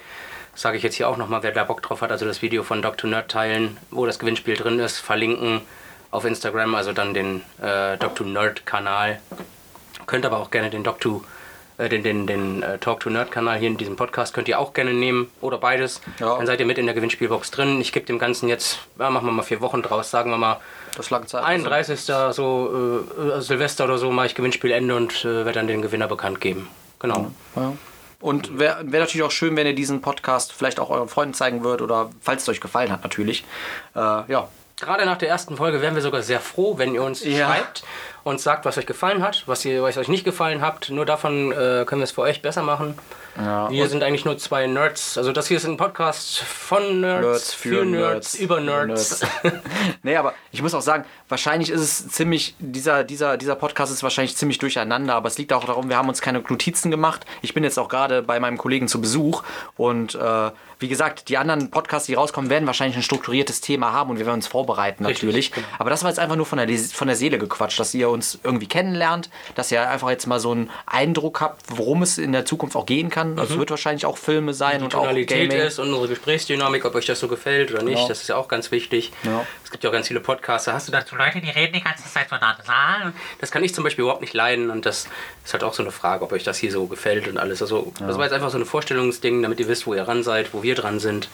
Das 0.52 0.60
sage 0.60 0.76
ich 0.76 0.82
jetzt 0.82 0.96
hier 0.96 1.08
auch 1.08 1.16
nochmal, 1.16 1.42
wer 1.42 1.52
da 1.52 1.64
Bock 1.64 1.82
drauf 1.82 2.02
hat, 2.02 2.10
also 2.10 2.26
das 2.26 2.42
Video 2.42 2.62
von 2.62 2.82
Dr. 2.82 3.08
Nerd 3.08 3.30
teilen, 3.30 3.78
wo 3.90 4.04
das 4.06 4.18
Gewinnspiel 4.18 4.54
drin 4.54 4.78
ist, 4.78 4.98
verlinken 4.98 5.62
auf 6.10 6.24
Instagram, 6.26 6.74
also 6.74 6.92
dann 6.92 7.14
den 7.14 7.40
äh, 7.60 7.96
Dr. 7.96 8.26
Nerd-Kanal. 8.26 9.20
Könnt 10.06 10.26
aber 10.26 10.38
auch 10.38 10.50
gerne 10.50 10.68
den 10.68 10.84
Dr. 10.84 11.24
Äh, 11.82 11.88
den, 11.88 12.02
den, 12.04 12.26
den 12.26 12.62
äh, 12.62 12.78
Talk 12.78 13.00
to 13.00 13.10
Nerd 13.10 13.30
Kanal 13.32 13.58
hier 13.58 13.68
in 13.68 13.76
diesem 13.76 13.96
Podcast 13.96 14.34
könnt 14.34 14.46
ihr 14.46 14.58
auch 14.60 14.72
gerne 14.72 14.92
nehmen 14.92 15.30
oder 15.40 15.58
beides. 15.58 16.00
Ja. 16.20 16.36
Dann 16.36 16.46
seid 16.46 16.60
ihr 16.60 16.66
mit 16.66 16.78
in 16.78 16.86
der 16.86 16.94
Gewinnspielbox 16.94 17.50
drin. 17.50 17.80
Ich 17.80 17.92
gebe 17.92 18.06
dem 18.06 18.18
Ganzen 18.20 18.48
jetzt, 18.48 18.78
ja, 18.98 19.10
machen 19.10 19.26
wir 19.26 19.32
mal 19.32 19.42
vier 19.42 19.60
Wochen 19.60 19.82
draus, 19.82 20.10
sagen 20.10 20.30
wir 20.30 20.38
mal 20.38 20.60
Das 20.96 21.10
lag 21.10 21.26
Zeit. 21.26 21.42
31. 21.42 22.00
so 22.30 23.04
äh, 23.36 23.40
Silvester 23.40 23.84
oder 23.84 23.98
so 23.98 24.10
mache 24.12 24.26
ich 24.26 24.34
Gewinnspielende 24.36 24.94
und 24.94 25.24
äh, 25.24 25.44
werde 25.44 25.52
dann 25.52 25.66
den 25.66 25.82
Gewinner 25.82 26.06
bekannt 26.06 26.40
geben. 26.40 26.68
Genau. 27.00 27.32
Ja. 27.56 27.72
Und 28.20 28.60
wäre 28.60 28.84
wär 28.84 29.00
natürlich 29.00 29.24
auch 29.24 29.32
schön, 29.32 29.56
wenn 29.56 29.66
ihr 29.66 29.74
diesen 29.74 30.00
Podcast 30.02 30.52
vielleicht 30.52 30.78
auch 30.78 30.90
euren 30.90 31.08
Freunden 31.08 31.34
zeigen 31.34 31.64
würdet 31.64 31.82
oder 31.82 32.10
falls 32.20 32.42
es 32.42 32.48
euch 32.48 32.60
gefallen 32.60 32.92
hat 32.92 33.02
natürlich. 33.02 33.44
Äh, 33.96 33.98
ja. 33.98 34.48
Gerade 34.80 35.04
nach 35.04 35.18
der 35.18 35.28
ersten 35.28 35.56
Folge 35.56 35.80
wären 35.80 35.94
wir 35.94 36.02
sogar 36.02 36.22
sehr 36.22 36.40
froh, 36.40 36.76
wenn 36.78 36.94
ihr 36.94 37.02
uns 37.02 37.24
Ja. 37.24 37.46
schreibt 37.48 37.84
uns 38.24 38.42
sagt, 38.42 38.64
was 38.64 38.78
euch 38.78 38.86
gefallen 38.86 39.22
hat, 39.22 39.44
was, 39.46 39.64
ihr, 39.64 39.82
was 39.82 39.96
euch 39.96 40.08
nicht 40.08 40.24
gefallen 40.24 40.62
habt. 40.62 40.90
Nur 40.90 41.06
davon 41.06 41.52
äh, 41.52 41.84
können 41.86 42.00
wir 42.00 42.04
es 42.04 42.12
für 42.12 42.22
euch 42.22 42.42
besser 42.42 42.62
machen. 42.62 42.98
Ja, 43.36 43.70
wir 43.70 43.88
sind 43.88 44.02
eigentlich 44.02 44.26
nur 44.26 44.36
zwei 44.36 44.66
Nerds. 44.66 45.16
Also 45.16 45.32
das 45.32 45.46
hier 45.46 45.56
ist 45.56 45.64
ein 45.64 45.78
Podcast 45.78 46.40
von 46.40 47.00
Nerds, 47.00 47.26
Nerds 47.26 47.54
für, 47.54 47.68
für 47.68 47.84
Nerds, 47.84 48.34
Nerds, 48.34 48.34
über 48.34 48.60
Nerds. 48.60 49.20
nee, 50.02 50.16
aber 50.16 50.34
ich 50.50 50.60
muss 50.60 50.74
auch 50.74 50.82
sagen, 50.82 51.04
wahrscheinlich 51.30 51.70
ist 51.70 51.80
es 51.80 52.08
ziemlich, 52.08 52.54
dieser, 52.58 53.04
dieser, 53.04 53.38
dieser 53.38 53.54
Podcast 53.54 53.90
ist 53.90 54.02
wahrscheinlich 54.02 54.36
ziemlich 54.36 54.58
durcheinander, 54.58 55.14
aber 55.14 55.28
es 55.28 55.38
liegt 55.38 55.52
auch 55.54 55.64
darum, 55.64 55.88
wir 55.88 55.96
haben 55.96 56.10
uns 56.10 56.20
keine 56.20 56.40
Notizen 56.40 56.90
gemacht. 56.90 57.24
Ich 57.40 57.54
bin 57.54 57.64
jetzt 57.64 57.78
auch 57.78 57.88
gerade 57.88 58.22
bei 58.22 58.38
meinem 58.38 58.58
Kollegen 58.58 58.86
zu 58.86 59.00
Besuch 59.00 59.42
und 59.76 60.14
äh, 60.14 60.50
wie 60.78 60.88
gesagt, 60.88 61.28
die 61.28 61.38
anderen 61.38 61.70
Podcasts, 61.70 62.06
die 62.06 62.14
rauskommen, 62.14 62.50
werden 62.50 62.66
wahrscheinlich 62.66 62.96
ein 62.96 63.02
strukturiertes 63.02 63.60
Thema 63.60 63.92
haben 63.92 64.10
und 64.10 64.18
wir 64.18 64.26
werden 64.26 64.36
uns 64.36 64.48
vorbereiten 64.48 65.06
Richtig, 65.06 65.22
natürlich. 65.22 65.52
genau. 65.52 65.66
Aber 65.78 65.88
das 65.88 66.02
war 66.02 66.10
jetzt 66.10 66.18
einfach 66.18 66.36
nur 66.36 66.44
von 66.44 66.58
der, 66.58 66.68
von 66.78 67.06
der 67.06 67.16
Seele 67.16 67.38
gequatscht, 67.38 67.78
dass 67.80 67.94
ihr 67.94 68.10
uns 68.12 68.38
irgendwie 68.44 68.68
kennenlernt, 68.68 69.30
dass 69.54 69.72
ihr 69.72 69.88
einfach 69.88 70.10
jetzt 70.10 70.26
mal 70.26 70.38
so 70.40 70.52
einen 70.52 70.70
Eindruck 70.86 71.40
habt, 71.40 71.62
worum 71.68 72.02
es 72.02 72.18
in 72.18 72.32
der 72.32 72.44
Zukunft 72.44 72.76
auch 72.76 72.86
gehen 72.86 73.10
kann. 73.10 73.38
Es 73.38 73.56
wird 73.56 73.70
wahrscheinlich 73.70 74.06
auch 74.06 74.16
Filme 74.18 74.54
sein 74.54 74.78
die 74.78 74.84
und 74.84 74.94
auch 74.94 75.00
Tonalität 75.02 75.50
Gaming. 75.50 75.66
ist, 75.66 75.78
unsere 75.78 76.08
Gesprächsdynamik, 76.08 76.84
ob 76.84 76.94
euch 76.94 77.06
das 77.06 77.18
so 77.20 77.28
gefällt 77.28 77.70
oder 77.72 77.82
nicht, 77.82 77.96
Genau. 77.96 78.08
das 78.08 78.20
ist 78.22 78.28
ja 78.28 78.36
auch 78.36 78.48
ganz 78.48 78.70
wichtig. 78.70 79.12
Ja. 79.24 79.44
Es 79.64 79.70
gibt 79.70 79.82
ja 79.84 79.90
auch 79.90 79.94
ganz 79.94 80.08
viele 80.08 80.20
Podcasts, 80.20 80.66
da 80.66 80.72
hast 80.74 80.86
du 80.88 80.92
dazu 80.92 81.16
Leute, 81.16 81.40
die 81.40 81.50
reden 81.50 81.72
die 81.72 81.82
ganze 81.82 82.04
Zeit 82.10 82.28
so 82.28 82.36
nasal. 82.36 83.12
Das 83.40 83.50
kann 83.50 83.64
ich 83.64 83.74
zum 83.74 83.84
Beispiel 83.84 84.02
überhaupt 84.02 84.20
nicht 84.20 84.34
leiden 84.34 84.70
und 84.70 84.86
das 84.86 85.08
ist 85.44 85.52
halt 85.52 85.64
auch 85.64 85.74
so 85.74 85.82
eine 85.82 85.92
Frage, 85.92 86.24
ob 86.24 86.32
euch 86.32 86.44
das 86.44 86.58
hier 86.58 86.70
so 86.70 86.86
gefällt 86.86 87.26
und 87.28 87.38
alles. 87.38 87.62
Also 87.62 87.92
das 87.98 88.16
war 88.16 88.24
jetzt 88.24 88.32
einfach 88.34 88.50
so 88.50 88.58
ein 88.58 88.64
Vorstellungsding, 88.66 89.42
damit 89.42 89.58
ihr 89.60 89.68
wisst, 89.68 89.86
wo 89.86 89.94
ihr 89.94 90.06
ran 90.06 90.22
seid, 90.22 90.52
wo 90.54 90.62
wir 90.62 90.74
dran 90.74 91.00
sind. 91.00 91.28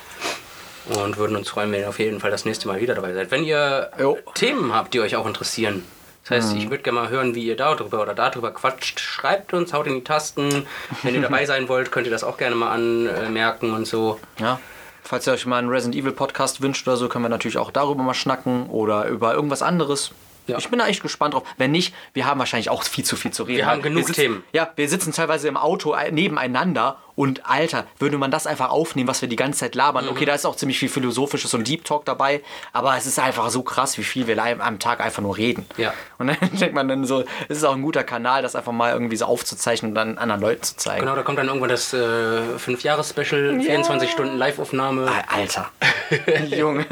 Und 0.86 1.18
würden 1.18 1.36
uns 1.36 1.50
freuen, 1.50 1.70
wenn 1.70 1.80
ihr 1.80 1.88
auf 1.90 1.98
jeden 1.98 2.18
Fall 2.18 2.30
das 2.30 2.46
nächste 2.46 2.66
Mal 2.66 2.80
wieder 2.80 2.94
dabei 2.94 3.12
seid. 3.12 3.30
Wenn 3.30 3.44
ihr 3.44 3.90
Jo. 4.00 4.16
Themen 4.34 4.72
habt, 4.74 4.94
die 4.94 5.00
euch 5.00 5.16
auch 5.16 5.26
interessieren, 5.26 5.84
das 6.28 6.44
heißt, 6.44 6.54
Mhm. 6.54 6.58
ich 6.60 6.70
würde 6.70 6.82
gerne 6.82 7.00
mal 7.00 7.08
hören, 7.10 7.34
wie 7.34 7.44
ihr 7.44 7.56
darüber 7.56 8.02
oder 8.02 8.14
darüber 8.14 8.50
quatscht. 8.52 9.00
Schreibt 9.00 9.52
uns, 9.54 9.72
haut 9.72 9.86
in 9.86 9.94
die 9.94 10.04
Tasten. 10.04 10.66
Wenn 11.02 11.14
ihr 11.14 11.22
dabei 11.22 11.46
sein 11.46 11.68
wollt, 11.68 11.90
könnt 11.90 12.06
ihr 12.06 12.10
das 12.12 12.24
auch 12.24 12.36
gerne 12.36 12.54
mal 12.56 12.70
anmerken 12.72 13.72
und 13.72 13.86
so. 13.86 14.18
Ja. 14.38 14.60
Falls 15.02 15.26
ihr 15.26 15.32
euch 15.32 15.46
mal 15.46 15.56
einen 15.58 15.70
Resident 15.70 15.96
Evil 15.96 16.12
Podcast 16.12 16.60
wünscht 16.60 16.86
oder 16.86 16.96
so, 16.98 17.08
können 17.08 17.24
wir 17.24 17.30
natürlich 17.30 17.56
auch 17.56 17.70
darüber 17.70 18.02
mal 18.02 18.14
schnacken 18.14 18.66
oder 18.68 19.06
über 19.06 19.32
irgendwas 19.34 19.62
anderes. 19.62 20.12
Ja. 20.48 20.58
Ich 20.58 20.68
bin 20.68 20.78
da 20.78 20.86
echt 20.86 21.02
gespannt 21.02 21.34
drauf. 21.34 21.44
Wenn 21.56 21.70
nicht, 21.70 21.94
wir 22.14 22.26
haben 22.26 22.38
wahrscheinlich 22.38 22.70
auch 22.70 22.82
viel 22.82 23.04
zu 23.04 23.16
viel 23.16 23.30
zu 23.30 23.44
reden. 23.44 23.58
Wir 23.58 23.66
haben 23.66 23.82
genug 23.82 24.06
sitzen, 24.06 24.20
Themen. 24.20 24.44
Ja, 24.52 24.70
wir 24.76 24.88
sitzen 24.88 25.12
teilweise 25.12 25.46
im 25.46 25.56
Auto 25.56 25.94
äh, 25.94 26.10
nebeneinander 26.10 26.98
und 27.18 27.50
Alter, 27.50 27.84
würde 27.98 28.16
man 28.16 28.30
das 28.30 28.46
einfach 28.46 28.70
aufnehmen, 28.70 29.08
was 29.08 29.22
wir 29.22 29.28
die 29.28 29.34
ganze 29.34 29.58
Zeit 29.58 29.74
labern. 29.74 30.04
Mhm. 30.04 30.12
Okay, 30.12 30.24
da 30.24 30.34
ist 30.34 30.46
auch 30.46 30.54
ziemlich 30.54 30.78
viel 30.78 30.88
Philosophisches 30.88 31.52
und 31.52 31.66
Deep 31.66 31.84
Talk 31.84 32.04
dabei, 32.04 32.42
aber 32.72 32.96
es 32.96 33.06
ist 33.06 33.18
einfach 33.18 33.50
so 33.50 33.62
krass, 33.62 33.98
wie 33.98 34.04
viel 34.04 34.28
wir 34.28 34.40
am 34.40 34.78
Tag 34.78 35.00
einfach 35.00 35.20
nur 35.20 35.36
reden. 35.36 35.66
Ja. 35.76 35.92
Und 36.18 36.28
dann 36.28 36.36
denkt 36.52 36.76
man 36.76 36.86
dann 36.86 37.04
so, 37.04 37.24
es 37.48 37.58
ist 37.58 37.64
auch 37.64 37.74
ein 37.74 37.82
guter 37.82 38.04
Kanal, 38.04 38.42
das 38.42 38.54
einfach 38.54 38.70
mal 38.70 38.92
irgendwie 38.92 39.16
so 39.16 39.24
aufzuzeichnen 39.24 39.90
und 39.90 39.94
dann 39.96 40.16
anderen 40.16 40.40
Leuten 40.40 40.62
zu 40.62 40.76
zeigen. 40.76 41.00
Genau, 41.00 41.16
da 41.16 41.22
kommt 41.22 41.38
dann 41.38 41.48
irgendwann 41.48 41.70
das 41.70 41.92
äh, 41.92 41.96
5-Jahres-Special, 41.96 43.60
24 43.62 44.10
Stunden 44.10 44.38
Live-Aufnahme. 44.38 45.10
Alter. 45.28 45.70
Junge. 46.56 46.86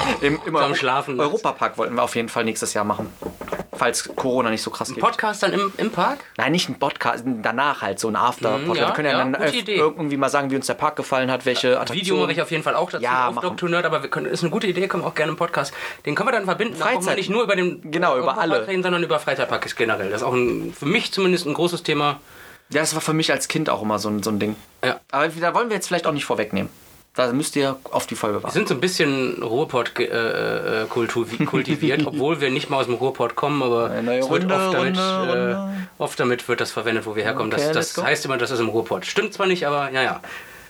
Im, 0.20 0.40
im 0.46 0.56
am 0.56 0.74
Schlafen. 0.74 1.18
Europapark 1.20 1.78
wollten 1.78 1.94
wir 1.94 2.02
auf 2.02 2.14
jeden 2.16 2.28
Fall 2.28 2.44
nächstes 2.44 2.74
Jahr 2.74 2.84
machen. 2.84 3.12
Falls 3.74 4.14
Corona 4.14 4.50
nicht 4.50 4.62
so 4.62 4.70
krass 4.70 4.88
geht. 4.88 5.00
Podcast 5.00 5.42
dann 5.42 5.52
im, 5.52 5.72
im 5.76 5.90
Park? 5.90 6.20
Nein, 6.36 6.52
nicht 6.52 6.68
ein 6.68 6.78
Podcast, 6.78 7.24
danach 7.26 7.82
halt 7.82 7.98
so 7.98 8.08
ein 8.08 8.16
After-Podcast. 8.16 8.68
Mhm, 8.68 8.74
ja, 8.76 8.86
wir 8.88 8.94
können 8.94 9.08
ja, 9.08 9.18
ja, 9.18 9.24
dann 9.24 9.34
irgendwie 9.66 10.16
mal 10.16 10.28
sagen, 10.28 10.50
wie 10.50 10.56
uns 10.56 10.66
der 10.66 10.74
Park 10.74 10.94
gefallen 10.96 11.30
hat, 11.30 11.46
welche 11.46 11.68
Video 11.70 11.80
Attraktionen. 11.80 12.22
mache 12.22 12.32
ich 12.32 12.42
auf 12.42 12.50
jeden 12.50 12.62
Fall 12.62 12.76
auch 12.76 12.90
dazu 12.90 13.02
Ja, 13.02 13.28
auf. 13.28 13.40
Dr. 13.40 13.68
Nerd, 13.68 13.84
aber 13.86 14.02
wir 14.02 14.10
können, 14.10 14.26
ist 14.26 14.42
eine 14.42 14.50
gute 14.50 14.66
Idee, 14.66 14.86
können 14.88 15.02
wir 15.02 15.08
auch 15.08 15.14
gerne 15.14 15.32
im 15.32 15.38
Podcast. 15.38 15.72
Den 16.06 16.14
können 16.14 16.28
wir 16.28 16.32
dann 16.32 16.44
verbinden. 16.44 16.74
Da 16.78 16.84
brauchen 16.84 16.94
wir 16.94 17.00
Freizeit. 17.00 17.16
nicht 17.16 17.30
nur 17.30 17.42
über 17.42 17.56
den 17.56 17.90
Genau, 17.90 18.16
über 18.18 18.38
alle. 18.38 18.68
reden, 18.68 18.82
sondern 18.82 19.02
über 19.02 19.18
Freizeitparks 19.18 19.74
generell. 19.74 20.10
Das 20.10 20.20
ist 20.20 20.26
auch 20.26 20.34
ein, 20.34 20.72
für 20.78 20.86
mich 20.86 21.10
zumindest 21.12 21.46
ein 21.46 21.54
großes 21.54 21.82
Thema. 21.82 22.20
Ja, 22.68 22.80
das 22.80 22.94
war 22.94 23.00
für 23.02 23.14
mich 23.14 23.32
als 23.32 23.48
Kind 23.48 23.68
auch 23.68 23.82
immer 23.82 23.98
so 23.98 24.08
ein, 24.08 24.22
so 24.22 24.30
ein 24.30 24.38
Ding. 24.38 24.54
Ja. 24.84 25.00
Aber 25.10 25.28
da 25.28 25.54
wollen 25.54 25.68
wir 25.70 25.76
jetzt 25.76 25.88
vielleicht 25.88 26.06
auch 26.06 26.12
nicht 26.12 26.24
vorwegnehmen. 26.24 26.70
Da 27.14 27.30
müsst 27.32 27.56
ihr 27.56 27.76
auf 27.90 28.06
die 28.06 28.14
Folge 28.14 28.38
Wir 28.38 28.42
warten. 28.44 28.54
sind 28.54 28.68
so 28.68 28.74
ein 28.74 28.80
bisschen 28.80 29.42
Ruhrpott-kultiviert, 29.42 30.12
äh, 30.14 30.84
kultivi- 30.90 31.44
kultiviert, 31.46 32.06
obwohl 32.06 32.40
wir 32.40 32.48
nicht 32.50 32.70
mal 32.70 32.78
aus 32.78 32.86
dem 32.86 32.94
Ruhrpott 32.94 33.34
kommen, 33.34 33.62
aber 33.62 33.90
Runde, 33.94 34.22
oft, 34.24 34.42
damit, 34.74 34.96
Runde, 34.96 35.74
äh, 35.98 36.02
oft 36.02 36.18
damit 36.18 36.48
wird 36.48 36.62
das 36.62 36.72
verwendet, 36.72 37.04
wo 37.04 37.14
wir 37.14 37.22
herkommen. 37.22 37.52
Okay, 37.52 37.70
das 37.72 37.92
das 37.92 38.02
heißt 38.04 38.24
immer, 38.24 38.38
das 38.38 38.50
ist 38.50 38.60
im 38.60 38.70
Ruhrpott. 38.70 39.04
Stimmt 39.04 39.34
zwar 39.34 39.46
nicht, 39.46 39.66
aber 39.66 39.90
ja, 39.90 40.02
ja. 40.02 40.20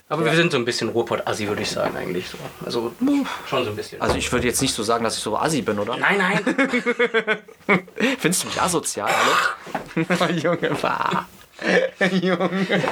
Aber 0.08 0.24
wir 0.26 0.34
sind 0.34 0.50
so 0.52 0.58
ein 0.58 0.64
bisschen 0.66 0.88
Ruhrpott-Assi, 0.90 1.46
würde 1.48 1.62
ich 1.62 1.70
sagen, 1.70 1.96
eigentlich. 1.96 2.28
So. 2.28 2.36
Also 2.66 2.92
schon 3.48 3.64
so 3.64 3.70
ein 3.70 3.76
bisschen. 3.76 4.02
Also 4.02 4.16
ich 4.16 4.30
würde 4.30 4.46
jetzt 4.46 4.60
nicht 4.60 4.74
so 4.74 4.82
sagen, 4.82 5.04
dass 5.04 5.16
ich 5.16 5.22
so 5.22 5.36
assi 5.38 5.62
bin, 5.62 5.78
oder? 5.78 5.96
nein, 5.96 6.18
nein. 6.18 6.40
Findest 8.18 8.42
du 8.42 8.48
mich 8.48 8.60
asozial? 8.60 9.08
Junge. 10.42 10.76
Junge. 12.20 12.82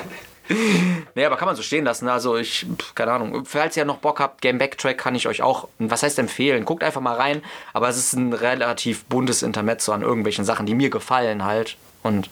Nee, 1.14 1.24
aber 1.24 1.36
kann 1.36 1.46
man 1.46 1.56
so 1.56 1.62
stehen 1.62 1.84
lassen. 1.84 2.08
Also 2.08 2.36
ich, 2.36 2.66
keine 2.94 3.12
Ahnung. 3.12 3.44
Falls 3.44 3.76
ihr 3.76 3.84
noch 3.84 3.98
Bock 3.98 4.20
habt, 4.20 4.40
Game 4.40 4.58
Backtrack 4.58 4.96
kann 4.96 5.14
ich 5.14 5.26
euch 5.26 5.42
auch, 5.42 5.68
was 5.78 6.02
heißt 6.02 6.18
empfehlen? 6.18 6.64
Guckt 6.64 6.84
einfach 6.84 7.00
mal 7.00 7.16
rein. 7.16 7.42
Aber 7.72 7.88
es 7.88 7.96
ist 7.96 8.12
ein 8.14 8.32
relativ 8.32 9.04
buntes 9.04 9.42
Intermezzo 9.42 9.92
an 9.92 10.02
irgendwelchen 10.02 10.44
Sachen, 10.44 10.66
die 10.66 10.74
mir 10.74 10.90
gefallen 10.90 11.44
halt. 11.44 11.76
Und 12.02 12.30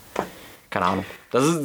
keine 0.71 0.87
Ahnung. 0.87 1.05
Das 1.31 1.45
ist, 1.45 1.61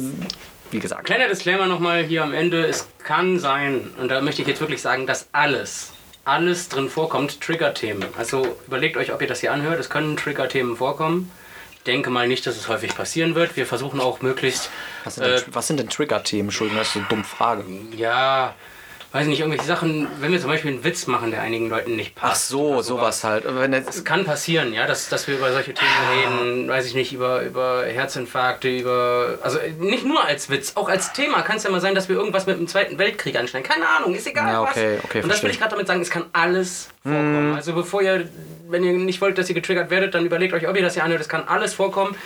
wie 0.70 0.80
gesagt. 0.80 1.04
Kleiner 1.04 1.28
Disclaimer 1.28 1.66
nochmal 1.66 2.02
hier 2.02 2.22
am 2.22 2.34
Ende. 2.34 2.66
Es 2.66 2.88
kann 3.02 3.38
sein, 3.38 3.90
und 3.98 4.08
da 4.08 4.20
möchte 4.20 4.42
ich 4.42 4.48
jetzt 4.48 4.60
wirklich 4.60 4.82
sagen, 4.82 5.06
dass 5.06 5.28
alles, 5.32 5.92
alles 6.24 6.68
drin 6.68 6.88
vorkommt, 6.88 7.40
Trigger-Themen. 7.40 8.06
Also 8.18 8.56
überlegt 8.66 8.96
euch, 8.96 9.12
ob 9.12 9.22
ihr 9.22 9.28
das 9.28 9.40
hier 9.40 9.52
anhört. 9.52 9.78
Es 9.78 9.90
können 9.90 10.16
Trigger-Themen 10.16 10.76
vorkommen. 10.76 11.30
Ich 11.84 11.92
denke 11.92 12.08
mal 12.08 12.26
nicht, 12.26 12.46
dass 12.46 12.56
es 12.56 12.66
häufig 12.68 12.94
passieren 12.94 13.34
wird. 13.34 13.58
Wir 13.58 13.66
versuchen 13.66 14.00
auch 14.00 14.22
möglichst, 14.22 14.70
Was 15.04 15.16
sind 15.16 15.26
denn, 15.26 15.34
äh, 15.34 15.42
was 15.48 15.66
sind 15.66 15.78
denn 15.78 15.90
Trigger-Themen? 15.90 16.48
Entschuldigung, 16.48 16.78
das 16.78 16.88
ist 16.88 16.96
eine 16.96 17.04
dumme 17.10 17.24
Frage. 17.24 17.62
ja, 17.94 18.54
weiß 19.14 19.28
nicht, 19.28 19.38
irgendwelche 19.38 19.64
Sachen, 19.64 20.08
wenn 20.20 20.32
wir 20.32 20.40
zum 20.40 20.50
Beispiel 20.50 20.72
einen 20.72 20.82
Witz 20.82 21.06
machen, 21.06 21.30
der 21.30 21.40
einigen 21.40 21.68
Leuten 21.68 21.94
nicht 21.94 22.16
passt. 22.16 22.32
Ach 22.32 22.50
so, 22.50 22.68
oder 22.70 22.82
sowas 22.82 23.22
halt. 23.22 23.44
Wenn 23.46 23.72
Es 23.72 24.04
kann 24.04 24.24
passieren, 24.24 24.72
ja, 24.72 24.88
dass, 24.88 25.08
dass 25.08 25.28
wir 25.28 25.36
über 25.36 25.52
solche 25.52 25.72
Themen 25.72 25.90
reden, 26.12 26.68
weiß 26.68 26.84
ich 26.86 26.94
nicht, 26.94 27.12
über, 27.12 27.42
über 27.42 27.84
Herzinfarkte, 27.86 28.68
über. 28.68 29.38
Also 29.40 29.60
nicht 29.78 30.04
nur 30.04 30.24
als 30.24 30.50
Witz, 30.50 30.72
auch 30.74 30.88
als 30.88 31.12
Thema 31.12 31.42
kann 31.42 31.58
es 31.58 31.62
ja 31.62 31.70
mal 31.70 31.80
sein, 31.80 31.94
dass 31.94 32.08
wir 32.08 32.16
irgendwas 32.16 32.46
mit 32.46 32.58
dem 32.58 32.66
Zweiten 32.66 32.98
Weltkrieg 32.98 33.36
anschneiden. 33.36 33.68
Keine 33.68 33.88
Ahnung, 33.88 34.16
ist 34.16 34.26
egal. 34.26 34.52
Ja, 34.52 34.62
okay, 34.62 34.96
was. 34.96 35.04
okay, 35.04 35.22
Und 35.22 35.28
das 35.28 35.44
will 35.44 35.50
ich 35.50 35.60
gerade 35.60 35.70
damit 35.70 35.86
sagen, 35.86 36.00
es 36.00 36.10
kann 36.10 36.24
alles 36.32 36.88
vorkommen. 37.04 37.54
Also 37.54 37.72
bevor 37.72 38.02
ihr, 38.02 38.28
wenn 38.68 38.82
ihr 38.82 38.94
nicht 38.94 39.20
wollt, 39.20 39.38
dass 39.38 39.48
ihr 39.48 39.54
getriggert 39.54 39.90
werdet, 39.90 40.16
dann 40.16 40.26
überlegt 40.26 40.54
euch, 40.54 40.66
ob 40.66 40.74
ihr 40.74 40.82
das 40.82 40.94
hier 40.94 41.04
anhört. 41.04 41.20
Es 41.20 41.28
kann 41.28 41.46
alles 41.46 41.72
vorkommen. 41.72 42.16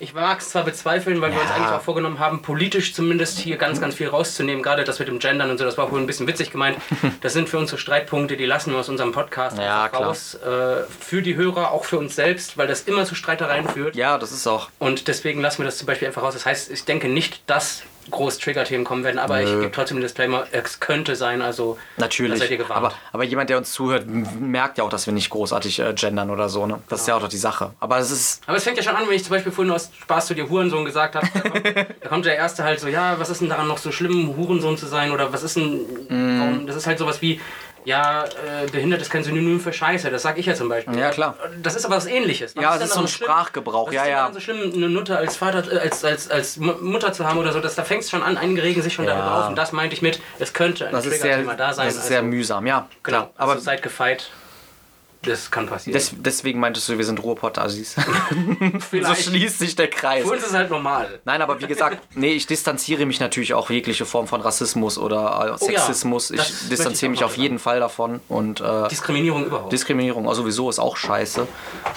Ich 0.00 0.14
mag 0.14 0.38
es 0.40 0.50
zwar 0.50 0.62
bezweifeln, 0.64 1.20
weil 1.20 1.32
wir 1.32 1.40
uns 1.40 1.50
Ja. 1.50 1.56
eigentlich 1.56 1.70
auch 1.72 1.80
vorgenommen 1.82 2.18
haben, 2.20 2.40
politisch 2.42 2.94
zumindest 2.94 3.38
hier 3.38 3.56
ganz, 3.56 3.80
ganz 3.80 3.96
viel 3.96 4.08
rauszunehmen. 4.08 4.62
Gerade 4.62 4.84
das 4.84 4.98
mit 5.00 5.08
dem 5.08 5.18
Gendern 5.18 5.50
und 5.50 5.58
so, 5.58 5.64
das 5.64 5.76
war 5.76 5.90
wohl 5.90 5.98
ein 6.00 6.06
bisschen 6.06 6.26
witzig 6.26 6.50
gemeint. 6.50 6.76
Das 7.20 7.32
sind 7.32 7.48
für 7.48 7.58
uns 7.58 7.70
so 7.70 7.76
Streitpunkte, 7.76 8.36
die 8.36 8.46
lassen 8.46 8.72
wir 8.72 8.78
aus 8.78 8.88
unserem 8.88 9.12
Podcast 9.12 9.58
Ja, 9.58 9.86
raus. 9.86 10.34
Äh, 10.34 10.84
für 11.00 11.20
die 11.22 11.34
Hörer, 11.36 11.72
auch 11.72 11.84
für 11.84 11.98
uns 11.98 12.14
selbst, 12.14 12.56
weil 12.56 12.66
das 12.68 12.82
immer 12.82 13.04
zu 13.06 13.14
Streitereien 13.14 13.68
führt. 13.68 13.96
ja, 13.96 14.18
das 14.18 14.30
ist 14.32 14.46
auch. 14.46 14.70
Und 14.78 15.08
deswegen 15.08 15.40
lassen 15.40 15.58
wir 15.58 15.64
das 15.64 15.78
zum 15.78 15.86
Beispiel 15.86 16.06
einfach 16.08 16.22
raus. 16.22 16.34
Das 16.34 16.46
heißt, 16.46 16.70
ich 16.70 16.84
denke 16.84 17.08
nicht, 17.08 17.42
dass 17.46 17.82
groß 18.10 18.38
Trigger-Themen 18.38 18.84
kommen 18.84 19.04
werden, 19.04 19.18
aber 19.18 19.42
ich 19.42 19.48
gebe 19.48 19.70
trotzdem 19.70 19.98
den 19.98 20.02
Disclaimer, 20.02 20.46
es 20.52 20.80
könnte 20.80 21.16
sein, 21.16 21.42
also 21.42 21.78
Natürlich. 21.96 22.38
seid 22.38 22.50
ihr 22.50 22.56
gewarnt. 22.58 22.76
Aber, 22.76 22.94
aber 23.12 23.24
jemand, 23.24 23.50
der 23.50 23.58
uns 23.58 23.72
zuhört, 23.72 24.06
merkt 24.06 24.78
ja 24.78 24.84
auch, 24.84 24.90
dass 24.90 25.06
wir 25.06 25.12
nicht 25.12 25.30
großartig 25.30 25.80
äh, 25.80 25.92
gendern 25.94 26.30
oder 26.30 26.48
so. 26.48 26.66
Ne? 26.66 26.80
Das 26.88 27.02
ist 27.02 27.08
ja 27.08 27.16
auch 27.16 27.20
doch 27.20 27.28
die 27.28 27.36
Sache. 27.36 27.72
Aber 27.80 27.98
es 27.98 28.10
ist. 28.10 28.42
Aber 28.46 28.56
es 28.56 28.64
fängt 28.64 28.76
ja 28.76 28.82
schon 28.82 28.96
an, 28.96 29.06
wenn 29.06 29.14
ich 29.14 29.24
zum 29.24 29.32
Beispiel 29.32 29.52
vorhin 29.52 29.72
aus 29.72 29.90
Spaß 30.00 30.26
zu 30.26 30.34
dir 30.34 30.48
Hurensohn 30.48 30.84
gesagt 30.84 31.14
habe. 31.14 31.28
Da 31.32 31.40
kommt, 31.40 31.66
da 32.00 32.08
kommt 32.08 32.24
der 32.24 32.36
Erste 32.36 32.64
halt 32.64 32.80
so, 32.80 32.88
ja, 32.88 33.18
was 33.18 33.30
ist 33.30 33.40
denn 33.40 33.48
daran 33.48 33.68
noch 33.68 33.78
so 33.78 33.92
schlimm, 33.92 34.36
Hurensohn 34.36 34.76
zu 34.76 34.86
sein? 34.86 35.10
Oder 35.10 35.32
was 35.32 35.42
ist 35.42 35.56
denn, 35.56 35.80
warum, 36.08 36.66
das 36.66 36.76
ist 36.76 36.86
halt 36.86 36.98
sowas 36.98 37.22
wie, 37.22 37.40
ja, 37.88 38.24
äh, 38.24 38.66
behindert 38.70 39.00
ist 39.00 39.10
kein 39.10 39.24
Synonym 39.24 39.60
für 39.60 39.72
Scheiße. 39.72 40.10
Das 40.10 40.22
sag 40.22 40.36
ich 40.38 40.44
ja 40.46 40.54
zum 40.54 40.68
Beispiel. 40.68 40.98
Ja, 40.98 41.10
klar. 41.10 41.34
Das 41.62 41.74
ist 41.74 41.84
aber 41.86 41.96
was 41.96 42.06
ähnliches. 42.06 42.54
Was 42.54 42.62
Ja, 42.62 42.74
ist 42.74 42.80
das 42.82 42.88
ist 42.90 42.94
so 42.94 43.00
ein 43.00 43.06
daran 43.06 43.08
Sprachgebrauch. 43.44 43.90
Ja, 43.92 44.02
ist 44.02 44.08
ja. 44.10 44.16
daran 44.18 44.34
so 44.34 44.40
schlimm, 44.40 44.72
eine 44.74 44.88
Nutte 44.88 45.16
als 45.16 45.36
Vater, 45.36 45.64
als, 45.80 46.04
als, 46.04 46.30
als 46.30 46.56
Mu- 46.58 46.74
Mutter 46.80 47.12
zu 47.12 47.26
haben 47.26 47.38
oder 47.38 47.52
so? 47.52 47.60
Das, 47.60 47.74
da 47.74 47.84
fängt 47.84 48.02
es 48.04 48.10
schon 48.10 48.22
an, 48.22 48.36
einige 48.36 48.62
regen 48.62 48.82
sich 48.82 48.92
schon 48.92 49.06
Ja. 49.06 49.14
darüber 49.16 49.38
auf. 49.44 49.48
Und 49.48 49.56
das 49.56 49.72
meinte 49.72 49.94
ich 49.94 50.02
mit, 50.02 50.20
es 50.38 50.52
könnte 50.52 50.86
ein 50.86 50.92
Das 50.92 51.06
ist 51.06 51.12
sehr, 51.12 51.20
Trigger-Thema 51.36 51.54
da 51.54 51.72
sein. 51.72 51.86
das 51.86 51.96
ist 51.96 52.08
sehr 52.08 52.18
also, 52.18 52.28
mühsam, 52.30 52.66
ja. 52.66 52.86
Genau, 53.02 53.18
Klar. 53.22 53.30
Aber 53.38 53.52
also 53.52 53.64
seid 53.64 53.82
gefeit. 53.82 54.30
Das 55.22 55.50
kann 55.50 55.66
passieren. 55.66 55.94
des, 55.94 56.12
deswegen 56.16 56.60
meintest 56.60 56.88
du, 56.88 56.96
wir 56.96 57.04
sind 57.04 57.22
Ruhrpott-Assis. 57.22 57.96
so 59.02 59.14
schließt 59.14 59.58
sich 59.58 59.74
der 59.74 59.88
Kreis. 59.88 60.24
Für 60.24 60.30
uns 60.32 60.42
ist 60.42 60.50
es 60.50 60.54
halt 60.54 60.70
normal. 60.70 61.20
Nein, 61.24 61.42
aber 61.42 61.60
wie 61.60 61.66
gesagt, 61.66 61.98
nee, 62.14 62.32
ich 62.32 62.46
distanziere 62.46 63.04
mich 63.04 63.18
natürlich 63.20 63.54
auch 63.54 63.70
jegliche 63.70 64.06
Form 64.06 64.26
von 64.28 64.40
Rassismus 64.40 64.96
oder 64.98 65.56
äh, 65.58 65.64
Oh 65.64 65.70
ja, 65.70 65.80
Sexismus. 65.80 66.28
das 66.28 66.48
ich 66.50 66.62
ich 66.62 66.68
distanziere 66.68 67.08
auch 67.08 67.10
mich 67.10 67.24
auf 67.24 67.36
jeden 67.36 67.58
Fall 67.58 67.80
davon. 67.80 68.20
Und 68.28 68.60
äh, 68.60 68.88
Diskriminierung 68.88 69.46
überhaupt. 69.46 69.72
Diskriminierung 69.72 70.28
auch 70.28 70.34
sowieso 70.34 70.70
ist 70.70 70.78
auch 70.78 70.96
scheiße. 70.96 71.46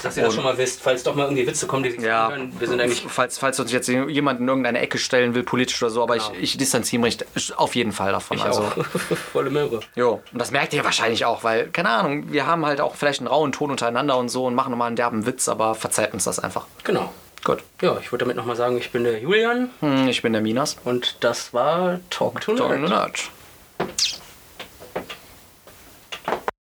Dass 0.02 0.18
ihr 0.18 0.24
das 0.24 0.34
schon 0.34 0.44
mal 0.44 0.58
wisst, 0.58 0.82
falls 0.82 1.04
doch 1.04 1.16
mal 1.16 1.24
irgendwie 1.24 1.46
Witze 1.46 1.68
kommen, 1.68 1.84
die 1.84 1.92
sich 1.92 2.02
Ja. 2.02 2.28
anhören. 2.28 2.54
Wir 2.58 2.68
sind 2.68 2.82
eigentlich 2.82 3.06
Falls, 3.08 3.38
falls 3.38 3.60
uns 3.60 3.72
jetzt 3.72 3.88
jemand 3.88 4.40
in 4.40 4.48
irgendeine 4.48 4.80
Ecke 4.80 4.98
stellen 4.98 5.36
will, 5.36 5.44
politisch 5.44 5.82
oder 5.84 5.92
so, 5.92 6.02
aber 6.02 6.16
ich, 6.16 6.32
ich 6.40 6.58
distanziere 6.58 7.02
mich 7.02 7.18
auf 7.58 7.76
jeden 7.76 7.92
Fall 7.92 8.12
davon. 8.12 8.38
Genau. 8.38 8.50
ich 8.50 8.58
also, 8.58 8.82
auch. 8.82 8.86
Volle 9.32 9.50
Möhre. 9.50 9.82
Jo. 9.96 10.22
Und 10.32 10.40
das 10.40 10.52
merkt 10.52 10.74
ihr 10.74 10.84
wahrscheinlich 10.84 11.26
auch, 11.26 11.44
weil, 11.44 11.68
keine 11.68 11.90
Ahnung, 11.90 12.32
wir 12.32 12.46
haben 12.48 12.66
halt 12.66 12.80
auch 12.82 12.96
vielleicht 12.96 13.11
vielleicht 13.12 13.22
einen 13.22 13.28
rauen 13.28 13.52
Ton 13.52 13.72
untereinander 13.72 14.18
und 14.18 14.30
so 14.30 14.46
und 14.46 14.56
machen 14.56 14.72
nochmal 14.72 14.88
einen 14.88 14.96
derben 14.96 15.26
Witz, 15.26 15.50
aber 15.50 15.76
verzeiht 15.76 16.14
uns 16.14 16.24
das 16.24 16.40
einfach. 16.40 16.66
Genau. 16.84 17.12
Gut. 17.44 17.64
Ja, 17.82 17.98
ich 18.00 18.12
würde 18.12 18.24
damit 18.26 18.38
nochmal 18.38 18.56
sagen, 18.56 18.78
ich 18.78 18.92
bin 18.92 19.04
der 19.04 19.20
Julian 19.20 19.72
Hm, 19.80 20.08
Ich 20.08 20.22
bin 20.22 20.32
der 20.34 20.42
Minas. 20.42 20.78
und 20.86 21.18
das 21.22 21.54
war 21.54 22.00
Talk 22.12 22.40
to 22.42 22.56
Talking 22.56 22.82
Nerd. 22.84 22.90
to 22.90 22.96
Nerd. 22.96 24.11